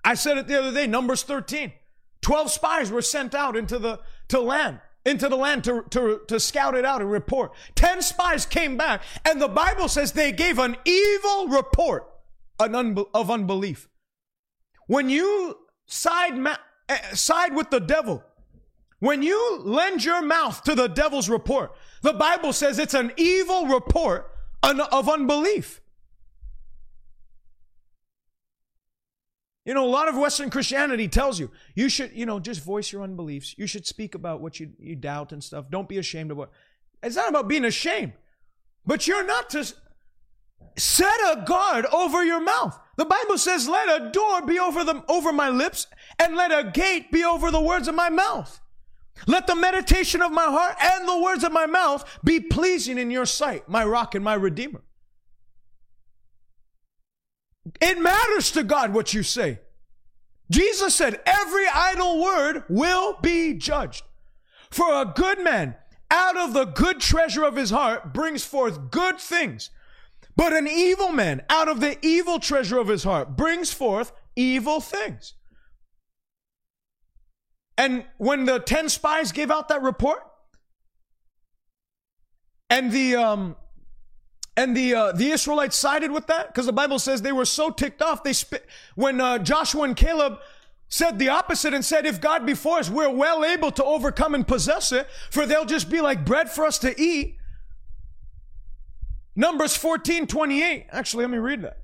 I 0.04 0.14
said 0.14 0.38
it 0.38 0.46
the 0.46 0.58
other 0.58 0.72
day, 0.72 0.86
Numbers 0.86 1.22
13. 1.22 1.72
12 2.22 2.50
spies 2.50 2.90
were 2.90 3.02
sent 3.02 3.34
out 3.34 3.56
into 3.56 3.78
the 3.78 4.00
to 4.28 4.40
land 4.40 4.80
into 5.08 5.28
the 5.28 5.36
land 5.36 5.64
to, 5.64 5.84
to, 5.90 6.20
to 6.28 6.38
scout 6.38 6.76
it 6.76 6.84
out 6.84 7.00
and 7.00 7.10
report. 7.10 7.52
10 7.74 8.02
spies 8.02 8.46
came 8.46 8.76
back, 8.76 9.02
and 9.24 9.40
the 9.40 9.48
Bible 9.48 9.88
says 9.88 10.12
they 10.12 10.32
gave 10.32 10.58
an 10.58 10.76
evil 10.84 11.48
report 11.48 12.06
of 12.60 13.30
unbelief. 13.30 13.88
When 14.86 15.08
you 15.08 15.56
side, 15.86 16.36
ma- 16.36 16.56
eh, 16.88 17.14
side 17.14 17.54
with 17.54 17.70
the 17.70 17.80
devil, 17.80 18.22
when 19.00 19.22
you 19.22 19.60
lend 19.60 20.04
your 20.04 20.22
mouth 20.22 20.62
to 20.64 20.74
the 20.74 20.88
devil's 20.88 21.28
report, 21.28 21.72
the 22.02 22.12
Bible 22.12 22.52
says 22.52 22.78
it's 22.78 22.94
an 22.94 23.12
evil 23.16 23.66
report 23.66 24.30
of 24.62 25.08
unbelief. 25.08 25.80
You 29.68 29.74
know, 29.74 29.84
a 29.84 29.86
lot 29.86 30.08
of 30.08 30.16
Western 30.16 30.48
Christianity 30.48 31.08
tells 31.08 31.38
you, 31.38 31.50
you 31.74 31.90
should, 31.90 32.12
you 32.14 32.24
know, 32.24 32.40
just 32.40 32.64
voice 32.64 32.90
your 32.90 33.02
unbeliefs. 33.02 33.54
You 33.58 33.66
should 33.66 33.86
speak 33.86 34.14
about 34.14 34.40
what 34.40 34.58
you, 34.58 34.70
you 34.78 34.96
doubt 34.96 35.30
and 35.30 35.44
stuff. 35.44 35.66
Don't 35.68 35.86
be 35.86 35.98
ashamed 35.98 36.30
of 36.30 36.38
what. 36.38 36.50
It's 37.02 37.16
not 37.16 37.28
about 37.28 37.48
being 37.48 37.66
ashamed, 37.66 38.14
but 38.86 39.06
you're 39.06 39.26
not 39.26 39.50
to 39.50 39.70
set 40.78 41.20
a 41.30 41.44
guard 41.46 41.84
over 41.92 42.24
your 42.24 42.40
mouth. 42.40 42.80
The 42.96 43.04
Bible 43.04 43.36
says, 43.36 43.68
let 43.68 44.00
a 44.00 44.10
door 44.10 44.40
be 44.40 44.58
over 44.58 44.84
the, 44.84 45.04
over 45.06 45.34
my 45.34 45.50
lips 45.50 45.86
and 46.18 46.34
let 46.34 46.50
a 46.50 46.70
gate 46.70 47.12
be 47.12 47.22
over 47.22 47.50
the 47.50 47.60
words 47.60 47.88
of 47.88 47.94
my 47.94 48.08
mouth. 48.08 48.62
Let 49.26 49.46
the 49.46 49.54
meditation 49.54 50.22
of 50.22 50.32
my 50.32 50.46
heart 50.46 50.76
and 50.80 51.06
the 51.06 51.20
words 51.20 51.44
of 51.44 51.52
my 51.52 51.66
mouth 51.66 52.20
be 52.24 52.40
pleasing 52.40 52.96
in 52.96 53.10
your 53.10 53.26
sight, 53.26 53.68
my 53.68 53.84
rock 53.84 54.14
and 54.14 54.24
my 54.24 54.32
redeemer. 54.32 54.80
It 57.80 58.00
matters 58.00 58.50
to 58.52 58.62
God 58.62 58.92
what 58.92 59.14
you 59.14 59.22
say. 59.22 59.60
Jesus 60.50 60.94
said, 60.94 61.20
every 61.26 61.66
idle 61.66 62.22
word 62.22 62.64
will 62.68 63.18
be 63.20 63.54
judged. 63.54 64.04
For 64.70 64.90
a 64.90 65.04
good 65.04 65.42
man 65.42 65.76
out 66.10 66.36
of 66.36 66.54
the 66.54 66.64
good 66.64 67.00
treasure 67.00 67.44
of 67.44 67.56
his 67.56 67.70
heart 67.70 68.12
brings 68.14 68.44
forth 68.44 68.90
good 68.90 69.18
things. 69.18 69.70
But 70.36 70.52
an 70.52 70.68
evil 70.68 71.10
man 71.10 71.42
out 71.50 71.68
of 71.68 71.80
the 71.80 71.98
evil 72.00 72.38
treasure 72.38 72.78
of 72.78 72.88
his 72.88 73.04
heart 73.04 73.36
brings 73.36 73.72
forth 73.72 74.12
evil 74.36 74.80
things. 74.80 75.34
And 77.76 78.04
when 78.18 78.44
the 78.44 78.58
10 78.58 78.88
spies 78.88 79.32
gave 79.32 79.50
out 79.50 79.68
that 79.68 79.82
report, 79.82 80.20
and 82.70 82.92
the 82.92 83.16
um, 83.16 83.56
and 84.58 84.76
the 84.76 84.92
uh, 84.92 85.12
the 85.12 85.30
Israelites 85.30 85.76
sided 85.76 86.10
with 86.10 86.26
that 86.26 86.48
because 86.48 86.66
the 86.66 86.72
Bible 86.72 86.98
says 86.98 87.22
they 87.22 87.30
were 87.30 87.44
so 87.44 87.70
ticked 87.70 88.02
off. 88.02 88.24
They 88.24 88.32
spit 88.32 88.66
when 88.96 89.20
uh, 89.20 89.38
Joshua 89.38 89.84
and 89.84 89.96
Caleb 89.96 90.40
said 90.88 91.20
the 91.20 91.28
opposite 91.28 91.72
and 91.72 91.84
said, 91.84 92.04
"If 92.04 92.20
God 92.20 92.44
be 92.44 92.54
for 92.54 92.80
us, 92.80 92.90
we're 92.90 93.08
well 93.08 93.44
able 93.44 93.70
to 93.70 93.84
overcome 93.84 94.34
and 94.34 94.46
possess 94.46 94.90
it, 94.90 95.06
for 95.30 95.46
they'll 95.46 95.64
just 95.64 95.88
be 95.88 96.00
like 96.00 96.24
bread 96.24 96.50
for 96.50 96.66
us 96.66 96.76
to 96.80 97.00
eat." 97.00 97.36
Numbers 99.36 99.76
14, 99.76 100.26
28. 100.26 100.86
Actually, 100.90 101.22
let 101.22 101.30
me 101.30 101.38
read 101.38 101.62
that. 101.62 101.78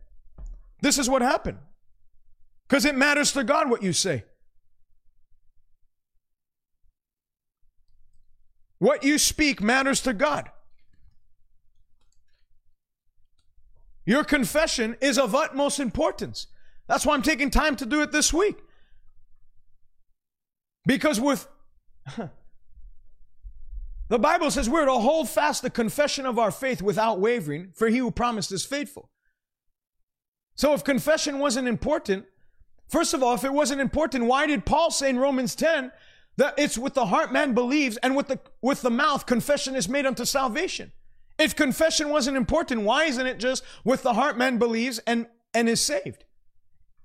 This 0.83 0.99
is 0.99 1.09
what 1.09 1.23
happened. 1.23 1.59
Because 2.69 2.85
it 2.85 2.97
matters 2.97 3.31
to 3.35 3.45
God 3.45 3.71
what 3.71 3.85
you 3.85 3.93
say. 3.93 4.25
What 8.81 9.05
you 9.05 9.19
speak 9.19 9.63
matters 9.63 10.01
to 10.01 10.13
God. 10.13 10.51
Your 14.07 14.25
confession 14.25 14.97
is 15.01 15.19
of 15.19 15.35
utmost 15.35 15.81
importance. 15.81 16.47
That's 16.87 17.07
why 17.07 17.15
I'm 17.15 17.23
taking 17.23 17.51
time 17.51 17.77
to 17.77 17.87
do 17.87 18.03
it 18.03 18.13
this 18.13 18.33
week. 18.33 18.59
Because 20.87 21.21
with 21.21 21.49
The 24.09 24.19
Bible 24.19 24.51
says 24.51 24.69
we're 24.69 24.85
to 24.85 24.93
hold 24.93 25.29
fast 25.29 25.63
the 25.63 25.71
confession 25.71 26.27
of 26.27 26.39
our 26.39 26.51
faith 26.51 26.83
without 26.83 27.21
wavering, 27.21 27.71
for 27.75 27.89
he 27.89 27.99
who 27.99 28.11
promised 28.11 28.53
is 28.53 28.65
faithful. 28.65 29.11
So 30.57 30.75
if 30.75 30.85
confession 30.85 31.39
wasn't 31.39 31.69
important, 31.69 32.27
first 32.89 33.15
of 33.15 33.23
all, 33.23 33.35
if 33.35 33.45
it 33.45 33.53
wasn't 33.53 33.81
important, 33.81 34.27
why 34.27 34.47
did 34.47 34.67
Paul 34.67 34.91
say 34.91 35.09
in 35.09 35.19
Romans 35.19 35.55
10 35.55 35.91
that 36.37 36.55
it's 36.59 36.77
with 36.77 36.95
the 36.95 37.07
heart 37.07 37.33
man 37.33 37.55
believes 37.55 37.97
and 37.99 38.15
with 38.15 38.29
the 38.29 38.39
with 38.61 38.83
the 38.83 38.91
mouth 38.91 39.27
confession 39.27 39.75
is 39.75 39.89
made 39.89 40.07
unto 40.07 40.25
salvation? 40.25 40.93
If 41.39 41.57
confession 41.57 42.11
wasn't 42.11 42.37
important, 42.37 42.83
why 42.83 43.05
isn't 43.05 43.27
it 43.27 43.39
just 43.39 43.65
with 43.85 44.03
the 44.03 44.15
heart 44.15 44.39
man 44.39 44.59
believes 44.59 44.99
and 45.01 45.27
and 45.53 45.69
is 45.69 45.81
saved? 45.81 46.25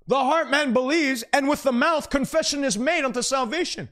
The 0.08 0.16
heart 0.16 0.50
man 0.50 0.74
believes 0.74 1.24
and 1.34 1.48
with 1.48 1.64
the 1.64 1.72
mouth 1.72 2.10
confession 2.10 2.64
is 2.64 2.78
made 2.78 3.04
unto 3.04 3.22
salvation. 3.22 3.90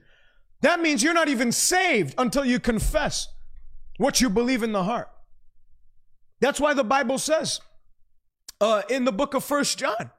That 0.61 0.79
means 0.79 1.03
you're 1.03 1.13
not 1.13 1.29
even 1.29 1.51
saved 1.51 2.15
until 2.17 2.43
you 2.43 2.59
confess 2.59 3.27
what 3.97 4.21
you 4.21 4.29
believe 4.29 4.63
in 4.63 4.71
the 4.71 4.83
heart. 4.83 5.09
That's 6.39 6.59
why 6.59 6.73
the 6.73 6.83
Bible 6.83 7.17
says 7.17 7.61
uh, 8.59 8.83
in 8.89 9.05
the 9.05 9.11
book 9.11 9.33
of 9.33 9.43
First 9.43 9.77
John, 9.77 10.11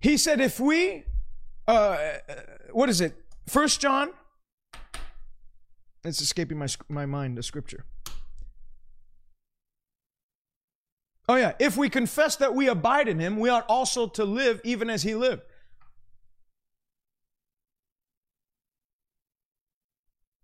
he 0.00 0.16
said, 0.16 0.40
if 0.40 0.58
we, 0.58 1.04
uh, 1.68 1.98
what 2.72 2.88
is 2.88 3.00
it? 3.00 3.14
First 3.46 3.80
John. 3.80 4.10
It's 6.02 6.20
escaping 6.22 6.58
my 6.58 6.68
my 6.88 7.04
mind. 7.04 7.36
The 7.36 7.42
scripture. 7.42 7.84
Oh 11.30 11.36
yeah, 11.36 11.52
if 11.60 11.76
we 11.76 11.88
confess 11.88 12.34
that 12.34 12.56
we 12.56 12.66
abide 12.66 13.06
in 13.06 13.20
Him, 13.20 13.38
we 13.38 13.48
ought 13.48 13.64
also 13.68 14.08
to 14.08 14.24
live 14.24 14.60
even 14.64 14.90
as 14.90 15.04
He 15.04 15.14
lived. 15.14 15.42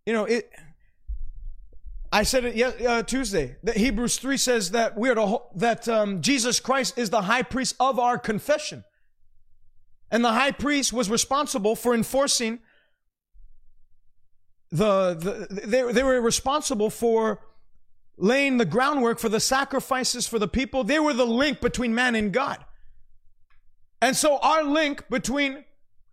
You 0.07 0.13
know, 0.13 0.27
it. 0.27 0.49
I 2.13 2.23
said 2.23 2.45
it 2.45 2.87
uh, 2.87 3.03
Tuesday. 3.03 3.57
That 3.65 3.77
Hebrews 3.77 4.19
three 4.19 4.37
says 4.37 4.71
that 4.71 4.97
we 4.97 5.11
are 5.11 5.17
to, 5.17 5.43
that 5.57 5.89
um, 5.89 6.21
Jesus 6.21 6.61
Christ 6.61 6.97
is 6.97 7.11
the 7.11 7.23
high 7.23 7.43
priest 7.43 7.75
of 7.81 7.99
our 7.99 8.17
confession, 8.17 8.85
and 10.13 10.25
the 10.25 10.35
high 10.35 10.53
priest 10.53 10.93
was 10.93 11.11
responsible 11.11 11.75
for 11.75 11.97
enforcing 11.97 12.61
the, 14.71 15.15
the 15.15 15.67
they, 15.67 15.83
they 15.93 16.05
were 16.05 16.21
responsible 16.21 16.91
for 16.91 17.41
laying 18.17 18.57
the 18.57 18.65
groundwork 18.65 19.19
for 19.19 19.29
the 19.29 19.41
sacrifices 19.41 20.27
for 20.27 20.39
the 20.39 20.49
people. 20.49 20.85
They 20.85 20.99
were 20.99 21.13
the 21.13 21.27
link 21.27 21.61
between 21.61 21.95
man 21.95 22.15
and 22.15 22.33
God. 22.33 22.65
And 24.01 24.17
so 24.17 24.39
our 24.39 24.63
link 24.63 25.09
between 25.09 25.65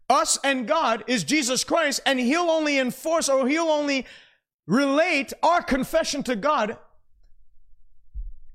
us 0.09 0.37
and 0.43 0.67
God 0.67 1.03
is 1.07 1.23
Jesus 1.23 1.63
Christ, 1.63 2.01
and 2.05 2.19
He'll 2.19 2.49
only 2.49 2.77
enforce 2.77 3.29
or 3.29 3.47
He'll 3.47 3.63
only 3.63 4.05
relate 4.67 5.33
our 5.41 5.61
confession 5.61 6.23
to 6.23 6.35
God. 6.35 6.77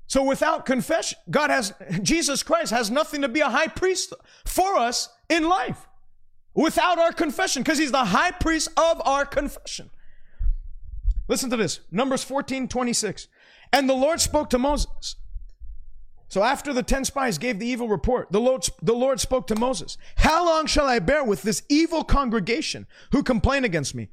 So 0.07 0.23
without 0.23 0.65
confession, 0.65 1.19
God 1.29 1.51
has, 1.51 1.73
Jesus 2.01 2.41
Christ 2.41 2.71
has 2.71 2.89
nothing 2.89 3.21
to 3.21 3.27
be 3.27 3.41
a 3.41 3.49
high 3.49 3.67
priest 3.67 4.13
for 4.45 4.77
us 4.77 5.09
in 5.29 5.47
life 5.47 5.87
without 6.55 6.97
our 6.97 7.11
confession 7.11 7.61
because 7.61 7.77
He's 7.77 7.91
the 7.91 8.05
high 8.05 8.31
priest 8.31 8.69
of 8.75 9.01
our 9.05 9.25
confession. 9.25 9.91
Listen 11.27 11.51
to 11.51 11.57
this 11.57 11.81
Numbers 11.91 12.23
14 12.23 12.67
26. 12.67 13.27
And 13.71 13.89
the 13.89 13.93
Lord 13.93 14.19
spoke 14.21 14.49
to 14.51 14.57
Moses 14.57 15.15
so 16.29 16.43
after 16.43 16.73
the 16.73 16.83
ten 16.83 17.05
spies 17.05 17.39
gave 17.39 17.57
the 17.57 17.65
evil 17.65 17.89
report, 17.89 18.31
the 18.31 18.39
Lord, 18.39 18.63
the 18.83 18.93
Lord 18.93 19.19
spoke 19.19 19.47
to 19.47 19.59
Moses. 19.59 19.97
How 20.17 20.45
long 20.45 20.67
shall 20.67 20.85
I 20.85 20.99
bear 20.99 21.23
with 21.23 21.41
this 21.41 21.63
evil 21.69 22.03
congregation 22.03 22.85
who 23.11 23.23
complain 23.23 23.65
against 23.65 23.95
me? 23.95 24.09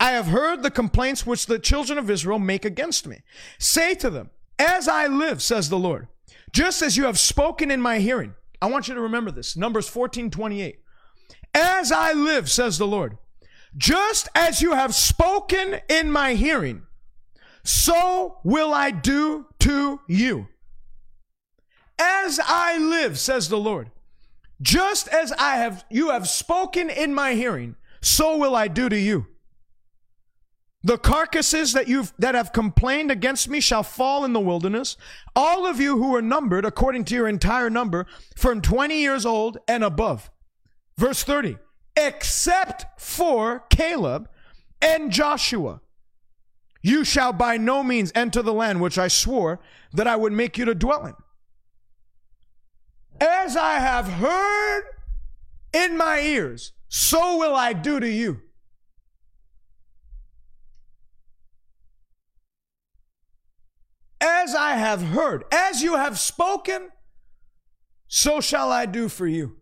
I 0.00 0.10
have 0.10 0.26
heard 0.26 0.62
the 0.62 0.72
complaints 0.72 1.24
which 1.24 1.46
the 1.46 1.60
children 1.60 1.98
of 1.98 2.10
Israel 2.10 2.40
make 2.40 2.64
against 2.64 3.06
me. 3.06 3.20
Say 3.58 3.94
to 3.94 4.10
them, 4.10 4.30
as 4.58 4.88
I 4.88 5.06
live, 5.06 5.40
says 5.40 5.68
the 5.68 5.78
Lord, 5.78 6.08
just 6.52 6.82
as 6.82 6.96
you 6.96 7.04
have 7.04 7.18
spoken 7.18 7.70
in 7.70 7.80
my 7.80 8.00
hearing. 8.00 8.34
I 8.60 8.66
want 8.66 8.88
you 8.88 8.94
to 8.94 9.00
remember 9.00 9.30
this. 9.30 9.56
Numbers 9.56 9.88
14, 9.88 10.30
28. 10.30 10.80
As 11.54 11.92
I 11.92 12.12
live, 12.12 12.50
says 12.50 12.78
the 12.78 12.86
Lord, 12.88 13.18
just 13.76 14.28
as 14.34 14.60
you 14.60 14.72
have 14.72 14.96
spoken 14.96 15.80
in 15.88 16.10
my 16.10 16.34
hearing, 16.34 16.82
so 17.64 18.38
will 18.44 18.74
I 18.74 18.90
do 18.90 19.46
to 19.60 20.00
you. 20.06 20.48
As 21.98 22.40
I 22.44 22.78
live, 22.78 23.18
says 23.18 23.48
the 23.48 23.58
Lord, 23.58 23.90
just 24.60 25.08
as 25.08 25.32
I 25.32 25.56
have 25.56 25.84
you 25.90 26.10
have 26.10 26.28
spoken 26.28 26.90
in 26.90 27.14
my 27.14 27.34
hearing, 27.34 27.76
so 28.00 28.36
will 28.36 28.56
I 28.56 28.68
do 28.68 28.88
to 28.88 28.98
you. 28.98 29.26
The 30.84 30.98
carcasses 30.98 31.72
that 31.74 31.86
you've 31.86 32.12
that 32.18 32.34
have 32.34 32.52
complained 32.52 33.12
against 33.12 33.48
me 33.48 33.60
shall 33.60 33.84
fall 33.84 34.24
in 34.24 34.32
the 34.32 34.40
wilderness. 34.40 34.96
All 35.36 35.64
of 35.64 35.80
you 35.80 35.96
who 35.96 36.14
are 36.16 36.22
numbered 36.22 36.64
according 36.64 37.04
to 37.06 37.14
your 37.14 37.28
entire 37.28 37.70
number, 37.70 38.06
from 38.36 38.60
20 38.60 39.00
years 39.00 39.24
old 39.24 39.58
and 39.68 39.84
above. 39.84 40.30
Verse 40.98 41.22
30. 41.22 41.56
Except 41.96 43.00
for 43.00 43.60
Caleb 43.70 44.28
and 44.80 45.12
Joshua. 45.12 45.80
You 46.82 47.04
shall 47.04 47.32
by 47.32 47.56
no 47.56 47.84
means 47.84 48.10
enter 48.14 48.42
the 48.42 48.52
land 48.52 48.80
which 48.80 48.98
I 48.98 49.08
swore 49.08 49.60
that 49.92 50.08
I 50.08 50.16
would 50.16 50.32
make 50.32 50.58
you 50.58 50.64
to 50.64 50.74
dwell 50.74 51.06
in. 51.06 51.14
As 53.20 53.56
I 53.56 53.74
have 53.74 54.06
heard 54.08 54.82
in 55.72 55.96
my 55.96 56.20
ears, 56.20 56.72
so 56.88 57.38
will 57.38 57.54
I 57.54 57.72
do 57.72 58.00
to 58.00 58.08
you. 58.08 58.40
As 64.20 64.54
I 64.54 64.72
have 64.72 65.02
heard, 65.02 65.44
as 65.52 65.82
you 65.82 65.96
have 65.96 66.18
spoken, 66.18 66.90
so 68.08 68.40
shall 68.40 68.70
I 68.70 68.86
do 68.86 69.08
for 69.08 69.26
you. 69.26 69.56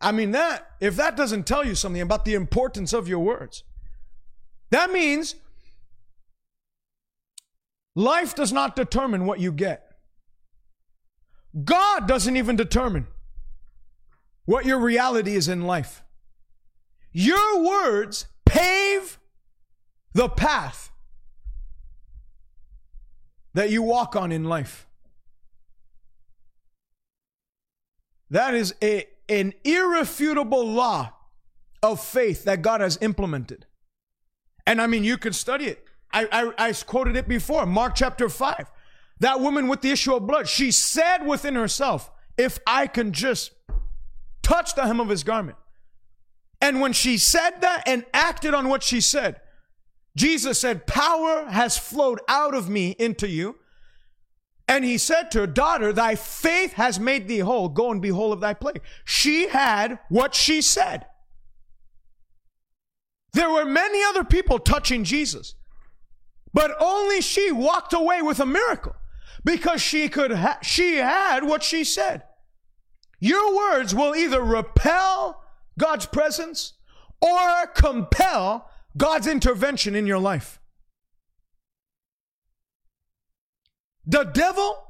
I 0.00 0.12
mean, 0.12 0.30
that, 0.32 0.70
if 0.80 0.96
that 0.96 1.16
doesn't 1.16 1.46
tell 1.46 1.64
you 1.64 1.74
something 1.74 2.02
about 2.02 2.24
the 2.24 2.34
importance 2.34 2.92
of 2.92 3.08
your 3.08 3.20
words, 3.20 3.64
that 4.70 4.90
means 4.90 5.34
life 7.94 8.34
does 8.34 8.52
not 8.52 8.76
determine 8.76 9.26
what 9.26 9.40
you 9.40 9.52
get. 9.52 9.82
God 11.64 12.06
doesn't 12.06 12.36
even 12.36 12.56
determine 12.56 13.06
what 14.44 14.64
your 14.64 14.78
reality 14.78 15.34
is 15.34 15.48
in 15.48 15.62
life. 15.62 16.02
Your 17.12 17.62
words 17.62 18.26
pave 18.44 19.18
the 20.12 20.28
path 20.28 20.90
that 23.54 23.70
you 23.70 23.82
walk 23.82 24.14
on 24.14 24.32
in 24.32 24.44
life. 24.44 24.86
That 28.28 28.54
is 28.54 28.74
a, 28.82 29.06
an 29.28 29.54
irrefutable 29.64 30.66
law 30.66 31.12
of 31.82 32.04
faith 32.04 32.44
that 32.44 32.62
God 32.62 32.80
has 32.80 32.98
implemented. 33.00 33.66
And 34.66 34.80
I 34.80 34.86
mean, 34.86 35.04
you 35.04 35.16
can 35.16 35.32
study 35.32 35.66
it. 35.66 35.84
I, 36.12 36.28
I, 36.58 36.68
I 36.68 36.72
quoted 36.72 37.16
it 37.16 37.28
before, 37.28 37.64
Mark 37.66 37.94
chapter 37.94 38.28
5. 38.28 38.70
That 39.20 39.40
woman 39.40 39.68
with 39.68 39.80
the 39.80 39.90
issue 39.90 40.14
of 40.14 40.26
blood, 40.26 40.48
she 40.48 40.70
said 40.70 41.26
within 41.26 41.54
herself, 41.54 42.10
if 42.36 42.58
I 42.66 42.86
can 42.86 43.12
just 43.12 43.52
touch 44.42 44.74
the 44.74 44.86
hem 44.86 45.00
of 45.00 45.08
his 45.08 45.24
garment. 45.24 45.56
And 46.60 46.80
when 46.80 46.92
she 46.92 47.18
said 47.18 47.60
that 47.60 47.84
and 47.86 48.04
acted 48.12 48.54
on 48.54 48.68
what 48.68 48.82
she 48.82 49.00
said, 49.00 49.40
Jesus 50.16 50.58
said, 50.58 50.86
Power 50.86 51.46
has 51.46 51.76
flowed 51.76 52.20
out 52.28 52.54
of 52.54 52.68
me 52.68 52.96
into 52.98 53.28
you. 53.28 53.56
And 54.68 54.84
he 54.84 54.98
said 54.98 55.30
to 55.30 55.40
her, 55.40 55.46
Daughter, 55.46 55.92
thy 55.92 56.14
faith 56.14 56.72
has 56.72 56.98
made 56.98 57.28
thee 57.28 57.38
whole. 57.38 57.68
Go 57.68 57.90
and 57.90 58.02
be 58.02 58.08
whole 58.08 58.32
of 58.32 58.40
thy 58.40 58.54
plague. 58.54 58.80
She 59.04 59.48
had 59.48 59.98
what 60.08 60.34
she 60.34 60.62
said. 60.62 61.06
There 63.36 63.50
were 63.50 63.66
many 63.66 64.02
other 64.02 64.24
people 64.24 64.58
touching 64.58 65.04
Jesus, 65.04 65.56
but 66.54 66.74
only 66.80 67.20
she 67.20 67.52
walked 67.52 67.92
away 67.92 68.22
with 68.22 68.40
a 68.40 68.46
miracle 68.46 68.96
because 69.44 69.82
she 69.82 70.08
could 70.08 70.32
ha- 70.32 70.58
she 70.62 70.96
had 70.96 71.44
what 71.44 71.62
she 71.62 71.84
said. 71.84 72.22
Your 73.20 73.54
words 73.54 73.94
will 73.94 74.16
either 74.16 74.40
repel 74.42 75.44
God's 75.78 76.06
presence 76.06 76.72
or 77.20 77.66
compel 77.74 78.70
God's 78.96 79.26
intervention 79.26 79.94
in 79.94 80.06
your 80.06 80.18
life. 80.18 80.58
The 84.06 84.24
devil 84.24 84.82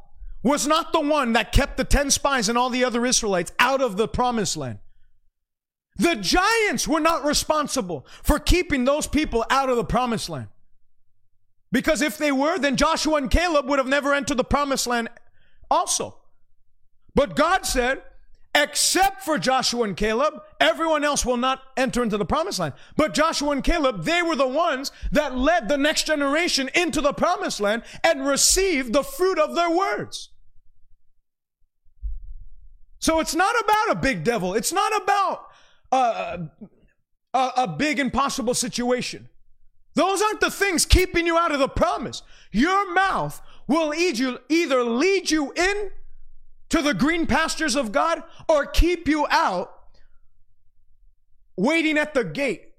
was 0.45 0.69
not 0.69 0.93
the 0.93 1.01
one 1.01 1.33
that 1.33 1.51
kept 1.51 1.79
the 1.79 1.85
10 1.85 2.13
spies 2.13 2.49
and 2.49 2.57
all 2.57 2.71
the 2.71 2.85
other 2.85 3.05
Israelites 3.05 3.51
out 3.59 3.83
of 3.83 3.97
the 3.97 4.07
promised 4.07 4.57
land. 4.57 4.79
The 5.99 6.17
giants 6.17 6.87
were 6.87 7.01
not 7.01 7.25
responsible 7.25 8.07
for 8.23 8.39
keeping 8.39 8.85
those 8.85 9.07
people 9.07 9.45
out 9.51 9.71
of 9.71 9.77
the 9.77 9.85
promised 9.85 10.29
land. 10.29 10.49
Because 11.73 12.03
if 12.03 12.19
they 12.19 12.33
were, 12.33 12.59
then 12.59 12.77
Joshua 12.77 13.17
and 13.17 13.31
Caleb 13.31 13.69
would 13.69 13.79
have 13.79 13.89
never 13.89 14.15
entered 14.15 14.37
the 14.37 14.45
promised 14.45 14.87
land 14.87 15.09
also. 15.71 16.17
But 17.15 17.35
God 17.35 17.67
said, 17.67 18.03
except 18.55 19.23
for 19.23 19.39
Joshua 19.39 19.85
and 19.85 19.97
Caleb, 19.97 20.35
everyone 20.61 21.05
else 21.05 21.27
will 21.27 21.37
not 21.37 21.63
enter 21.77 22.03
into 22.03 22.17
the 22.17 22.25
promised 22.25 22.59
land. 22.59 22.75
But 22.97 23.15
Joshua 23.15 23.51
and 23.51 23.65
Caleb, 23.65 24.05
they 24.05 24.23
were 24.23 24.37
the 24.37 24.47
ones 24.47 24.93
that 25.13 25.37
led 25.37 25.69
the 25.69 25.79
next 25.79 26.07
generation 26.07 26.71
into 26.75 27.01
the 27.01 27.13
promised 27.13 27.61
land 27.61 27.83
and 28.05 28.27
received 28.27 28.93
the 28.93 29.03
fruit 29.03 29.39
of 29.39 29.55
their 29.55 29.71
words. 29.71 30.31
So 32.99 33.21
it's 33.21 33.35
not 33.35 33.55
about 33.63 33.91
a 33.91 34.01
big 34.01 34.25
devil. 34.25 34.55
It's 34.55 34.73
not 34.73 35.03
about 35.03 35.47
a, 35.93 36.51
a, 37.35 37.69
big 37.69 37.99
impossible 37.99 38.55
situation. 38.55 39.29
Those 39.95 40.21
aren't 40.21 40.41
the 40.41 40.51
things 40.51 40.85
keeping 40.85 41.27
you 41.27 41.39
out 41.39 41.53
of 41.53 41.59
the 41.59 41.69
promise. 41.69 42.23
Your 42.53 42.93
mouth 42.93 43.41
will 43.67 43.95
either 43.95 44.85
lead 44.85 45.31
you 45.31 45.53
in 45.53 45.91
to 46.69 46.83
the 46.83 46.95
green 46.95 47.27
pastures 47.27 47.77
of 47.77 47.93
God 47.93 48.23
or 48.49 48.67
keep 48.67 49.09
you 49.09 49.27
out 49.31 49.73
waiting 51.57 51.97
at 51.97 52.15
the 52.15 52.25
gate 52.25 52.75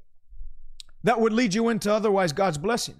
that 1.03 1.19
would 1.19 1.33
lead 1.33 1.53
you 1.53 1.69
into 1.69 1.91
otherwise 1.91 2.33
God's 2.33 2.57
blessing. 2.57 2.95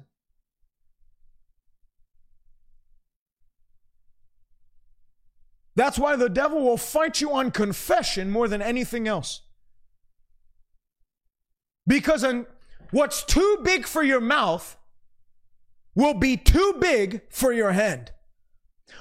That's 5.75 5.99
why 5.99 6.15
the 6.15 6.29
devil 6.29 6.63
will 6.63 6.77
fight 6.77 7.21
you 7.21 7.31
on 7.33 7.51
confession 7.51 8.31
more 8.31 8.47
than 8.47 8.63
anything 8.63 9.07
else. 9.07 9.41
Because 11.87 12.25
what's 12.91 13.23
too 13.23 13.59
big 13.63 13.87
for 13.87 14.03
your 14.03 14.21
mouth 14.21 14.77
will 15.95 16.13
be 16.13 16.37
too 16.37 16.75
big 16.79 17.21
for 17.31 17.51
your 17.51 17.71
hand. 17.71 18.11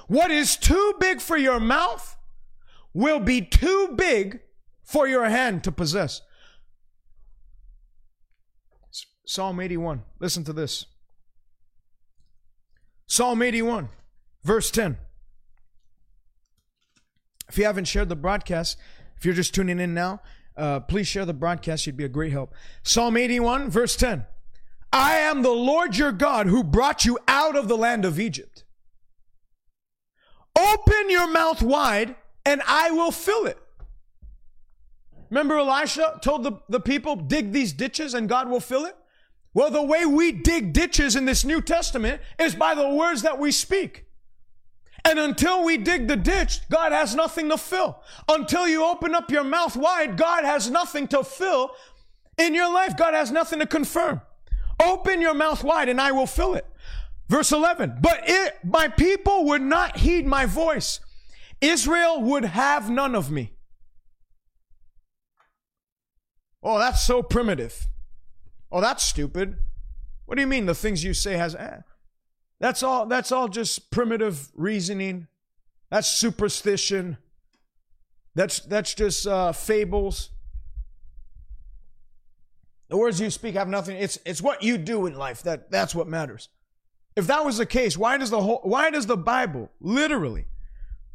What 0.08 0.30
is 0.30 0.56
too 0.56 0.94
big 0.98 1.20
for 1.20 1.36
your 1.36 1.60
mouth 1.60 2.16
will 2.94 3.20
be 3.20 3.42
too 3.42 3.92
big 3.96 4.40
for 4.82 5.06
your 5.06 5.26
hand 5.26 5.64
to 5.64 5.72
possess. 5.72 6.22
Psalm 9.26 9.58
81. 9.60 10.02
Listen 10.20 10.44
to 10.44 10.52
this. 10.52 10.86
Psalm 13.08 13.42
81, 13.42 13.88
verse 14.42 14.70
10. 14.70 14.96
If 17.48 17.58
you 17.58 17.64
haven't 17.64 17.84
shared 17.84 18.08
the 18.08 18.16
broadcast, 18.16 18.78
if 19.16 19.24
you're 19.24 19.34
just 19.34 19.54
tuning 19.54 19.78
in 19.78 19.94
now, 19.94 20.20
uh, 20.56 20.80
please 20.80 21.06
share 21.06 21.24
the 21.24 21.34
broadcast. 21.34 21.86
You'd 21.86 21.96
be 21.96 22.04
a 22.04 22.08
great 22.08 22.32
help. 22.32 22.54
Psalm 22.82 23.16
81, 23.16 23.70
verse 23.70 23.96
10. 23.96 24.26
I 24.92 25.16
am 25.16 25.42
the 25.42 25.50
Lord 25.50 25.96
your 25.96 26.12
God 26.12 26.46
who 26.46 26.64
brought 26.64 27.04
you 27.04 27.18
out 27.28 27.56
of 27.56 27.68
the 27.68 27.76
land 27.76 28.04
of 28.04 28.18
Egypt. 28.18 28.64
Open 30.58 31.10
your 31.10 31.28
mouth 31.30 31.62
wide 31.62 32.16
and 32.44 32.62
I 32.66 32.90
will 32.90 33.10
fill 33.10 33.46
it. 33.46 33.58
Remember 35.28 35.58
Elisha 35.58 36.18
told 36.22 36.44
the, 36.44 36.52
the 36.68 36.80
people, 36.80 37.16
dig 37.16 37.52
these 37.52 37.72
ditches 37.72 38.14
and 38.14 38.28
God 38.28 38.48
will 38.48 38.60
fill 38.60 38.86
it? 38.86 38.96
Well, 39.52 39.70
the 39.70 39.82
way 39.82 40.06
we 40.06 40.32
dig 40.32 40.72
ditches 40.72 41.16
in 41.16 41.24
this 41.24 41.44
New 41.44 41.60
Testament 41.60 42.22
is 42.38 42.54
by 42.54 42.74
the 42.74 42.88
words 42.88 43.22
that 43.22 43.38
we 43.38 43.50
speak. 43.52 44.05
And 45.06 45.20
until 45.20 45.62
we 45.62 45.76
dig 45.76 46.08
the 46.08 46.16
ditch, 46.16 46.68
God 46.68 46.90
has 46.90 47.14
nothing 47.14 47.48
to 47.50 47.56
fill. 47.56 48.02
Until 48.28 48.66
you 48.66 48.84
open 48.84 49.14
up 49.14 49.30
your 49.30 49.44
mouth 49.44 49.76
wide, 49.76 50.16
God 50.16 50.44
has 50.44 50.68
nothing 50.68 51.06
to 51.08 51.22
fill 51.22 51.70
in 52.36 52.54
your 52.54 52.72
life. 52.74 52.96
God 52.96 53.14
has 53.14 53.30
nothing 53.30 53.60
to 53.60 53.66
confirm. 53.66 54.20
Open 54.82 55.20
your 55.20 55.32
mouth 55.32 55.62
wide 55.62 55.88
and 55.88 56.00
I 56.00 56.10
will 56.10 56.26
fill 56.26 56.54
it. 56.54 56.66
Verse 57.28 57.52
11, 57.52 57.98
but 58.00 58.20
it, 58.24 58.56
my 58.64 58.88
people 58.88 59.44
would 59.46 59.62
not 59.62 59.98
heed 59.98 60.26
my 60.26 60.44
voice. 60.44 60.98
Israel 61.60 62.20
would 62.22 62.44
have 62.44 62.90
none 62.90 63.14
of 63.14 63.30
me. 63.30 63.52
Oh, 66.64 66.80
that's 66.80 67.02
so 67.02 67.22
primitive. 67.22 67.86
Oh, 68.72 68.80
that's 68.80 69.04
stupid. 69.04 69.56
What 70.24 70.34
do 70.34 70.40
you 70.40 70.48
mean 70.48 70.66
the 70.66 70.74
things 70.74 71.04
you 71.04 71.14
say 71.14 71.34
has 71.34 71.54
eh? 71.54 71.78
That's 72.58 72.82
all 72.82 73.06
that's 73.06 73.32
all 73.32 73.48
just 73.48 73.90
primitive 73.90 74.50
reasoning. 74.54 75.28
That's 75.90 76.08
superstition. 76.08 77.18
That's 78.34 78.60
that's 78.60 78.94
just 78.94 79.26
uh, 79.26 79.52
fables. 79.52 80.30
The 82.88 82.96
words 82.96 83.20
you 83.20 83.30
speak 83.30 83.54
have 83.54 83.68
nothing. 83.68 83.96
It's 83.96 84.18
it's 84.24 84.40
what 84.40 84.62
you 84.62 84.78
do 84.78 85.06
in 85.06 85.16
life 85.16 85.42
that 85.42 85.70
that's 85.70 85.94
what 85.94 86.08
matters. 86.08 86.48
If 87.14 87.26
that 87.26 87.44
was 87.44 87.58
the 87.58 87.66
case, 87.66 87.96
why 87.96 88.18
does 88.18 88.30
the 88.30 88.42
whole 88.42 88.60
why 88.62 88.90
does 88.90 89.06
the 89.06 89.16
Bible 89.16 89.70
literally 89.80 90.46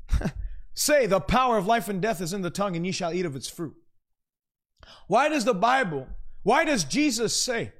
say 0.73 1.05
the 1.05 1.19
power 1.19 1.57
of 1.57 1.67
life 1.67 1.87
and 1.89 2.01
death 2.01 2.21
is 2.21 2.33
in 2.33 2.41
the 2.41 2.49
tongue 2.49 2.75
and 2.75 2.85
ye 2.85 2.91
shall 2.91 3.13
eat 3.13 3.25
of 3.25 3.35
its 3.35 3.47
fruit? 3.47 3.75
Why 5.07 5.29
does 5.29 5.45
the 5.45 5.53
Bible, 5.53 6.07
why 6.43 6.65
does 6.65 6.83
Jesus 6.83 7.35
say 7.35 7.73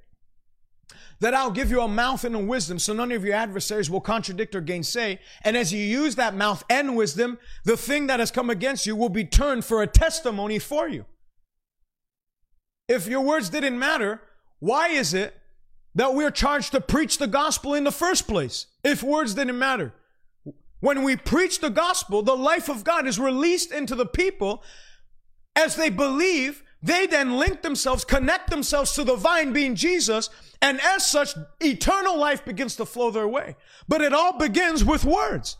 that 1.22 1.36
I'll 1.36 1.52
give 1.52 1.70
you 1.70 1.82
a 1.82 1.88
mouth 1.88 2.24
and 2.24 2.36
a 2.36 2.40
wisdom 2.40 2.80
so 2.80 2.94
none 2.94 3.12
of 3.12 3.24
your 3.24 3.36
adversaries 3.36 3.90
will 3.90 4.02
contradict 4.02 4.56
or 4.56 4.62
gainsay. 4.62 5.20
And 5.44 5.56
as 5.56 5.72
you 5.72 5.80
use 5.80 6.16
that 6.16 6.36
mouth 6.36 6.64
and 6.70 6.96
wisdom, 6.96 7.38
the 7.64 7.78
thing 7.78 8.08
that 8.08 8.20
has 8.20 8.32
come 8.32 8.50
against 8.50 8.86
you 8.86 8.96
will 8.96 9.10
be 9.10 9.24
turned 9.24 9.64
for 9.64 9.82
a 9.82 9.88
testimony 9.88 10.60
for 10.60 10.90
you. 10.90 11.06
If 12.88 13.08
your 13.08 13.22
words 13.22 13.50
didn't 13.50 13.78
matter, 13.78 14.20
why 14.60 14.90
is 14.90 15.14
it 15.14 15.36
that 15.94 16.16
we're 16.16 16.32
charged 16.32 16.72
to 16.72 16.82
preach 16.82 17.20
the 17.20 17.28
gospel 17.28 17.76
in 17.76 17.84
the 17.84 17.92
first 17.92 18.28
place? 18.28 18.66
If 18.84 19.04
words 19.04 19.36
didn't 19.36 19.60
matter. 19.60 19.94
When 20.80 21.04
we 21.04 21.16
preach 21.16 21.60
the 21.60 21.70
gospel, 21.70 22.24
the 22.24 22.36
life 22.36 22.68
of 22.68 22.84
God 22.84 23.06
is 23.06 23.20
released 23.20 23.72
into 23.72 23.94
the 23.94 24.08
people 24.08 24.64
as 25.56 25.76
they 25.76 25.92
believe 25.92 26.64
they 26.82 27.06
then 27.06 27.38
link 27.38 27.62
themselves, 27.62 28.04
connect 28.04 28.50
themselves 28.50 28.94
to 28.94 29.04
the 29.04 29.16
vine 29.16 29.54
being 29.54 29.76
Jesus, 29.76 30.32
and 30.62 30.80
as 30.82 31.06
such, 31.06 31.34
eternal 31.60 32.18
life 32.18 32.46
begins 32.46 32.76
to 32.76 32.86
flow 32.86 33.10
their 33.10 33.28
way. 33.28 33.56
But 33.88 34.02
it 34.02 34.14
all 34.14 34.38
begins 34.38 34.84
with 34.84 35.04
words. 35.04 35.58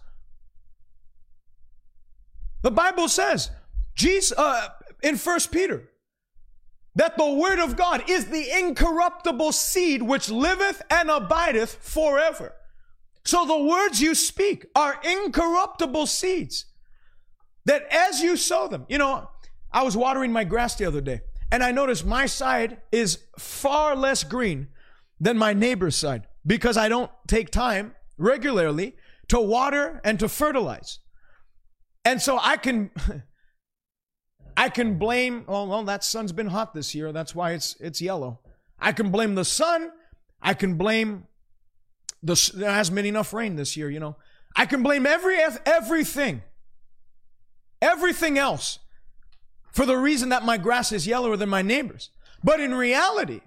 The 2.62 2.72
Bible 2.72 3.10
says, 3.10 3.50
Jesus, 3.96 4.38
uh, 4.38 4.70
in 5.02 5.18
First 5.18 5.52
Peter, 5.52 5.90
that 6.94 7.18
the 7.18 7.32
word 7.32 7.60
of 7.60 7.76
God 7.76 8.04
is 8.08 8.26
the 8.28 8.60
incorruptible 8.60 9.54
seed 9.54 10.04
which 10.04 10.30
liveth 10.30 10.82
and 10.92 11.10
abideth 11.10 11.78
forever. 11.82 12.54
So 13.26 13.46
the 13.46 13.64
words 13.64 14.02
you 14.02 14.14
speak 14.14 14.66
are 14.76 15.00
incorruptible 15.04 16.06
seeds 16.08 16.66
that 17.66 17.88
as 17.92 18.22
you 18.22 18.36
sow 18.38 18.68
them, 18.68 18.86
you 18.90 18.98
know, 18.98 19.30
I 19.72 19.84
was 19.84 19.96
watering 19.96 20.32
my 20.32 20.44
grass 20.44 20.76
the 20.76 20.86
other 20.86 21.02
day, 21.02 21.22
and 21.52 21.64
I 21.64 21.72
noticed 21.72 22.06
my 22.06 22.26
side 22.26 22.82
is 22.92 23.20
far 23.40 23.96
less 23.96 24.24
green 24.24 24.68
than 25.22 25.38
my 25.38 25.54
neighbor's 25.54 25.96
side 25.96 26.28
because 26.46 26.76
I 26.76 26.90
don't 26.90 27.12
take 27.28 27.52
time 27.52 27.94
regularly 28.18 28.96
to 29.30 29.40
water 29.40 30.02
and 30.04 30.20
to 30.20 30.28
fertilize. 30.28 31.00
And 32.04 32.20
so 32.20 32.40
I 32.42 32.58
can 32.58 32.90
I 34.58 34.70
can 34.70 34.98
blame 34.98 35.46
oh 35.48 35.66
well 35.68 35.84
that 35.84 36.04
sun's 36.04 36.32
been 36.34 36.48
hot 36.48 36.74
this 36.74 36.94
year 36.94 37.14
that's 37.14 37.34
why 37.34 37.52
it's 37.52 37.78
it's 37.80 38.02
yellow. 38.02 38.40
I 38.80 38.92
can 38.92 39.12
blame 39.12 39.36
the 39.36 39.46
sun, 39.46 39.92
I 40.42 40.56
can 40.56 40.74
blame 40.74 41.28
the 42.24 42.52
there 42.56 42.72
hasn't 42.72 42.96
been 42.96 43.06
enough 43.06 43.32
rain 43.32 43.56
this 43.56 43.78
year, 43.78 43.90
you 43.90 44.00
know. 44.00 44.18
I 44.56 44.66
can 44.66 44.82
blame 44.82 45.06
every 45.06 45.38
everything. 45.66 46.42
Everything 47.80 48.38
else 48.38 48.80
for 49.72 49.86
the 49.86 49.98
reason 49.98 50.30
that 50.30 50.44
my 50.44 50.58
grass 50.58 50.92
is 50.92 51.08
yellower 51.08 51.38
than 51.38 51.50
my 51.50 51.62
neighbor's. 51.62 52.10
But 52.44 52.60
in 52.60 52.74
reality, 52.74 53.42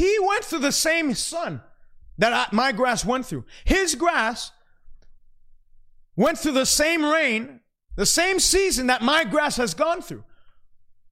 he 0.00 0.18
went 0.18 0.44
through 0.44 0.60
the 0.60 0.72
same 0.72 1.14
sun 1.14 1.60
that 2.16 2.32
I, 2.32 2.46
my 2.56 2.72
grass 2.72 3.04
went 3.04 3.26
through. 3.26 3.44
His 3.64 3.94
grass 3.94 4.50
went 6.16 6.38
through 6.38 6.52
the 6.52 6.64
same 6.64 7.04
rain, 7.04 7.60
the 7.96 8.06
same 8.06 8.40
season 8.40 8.86
that 8.86 9.02
my 9.02 9.24
grass 9.24 9.56
has 9.56 9.74
gone 9.74 10.00
through. 10.00 10.24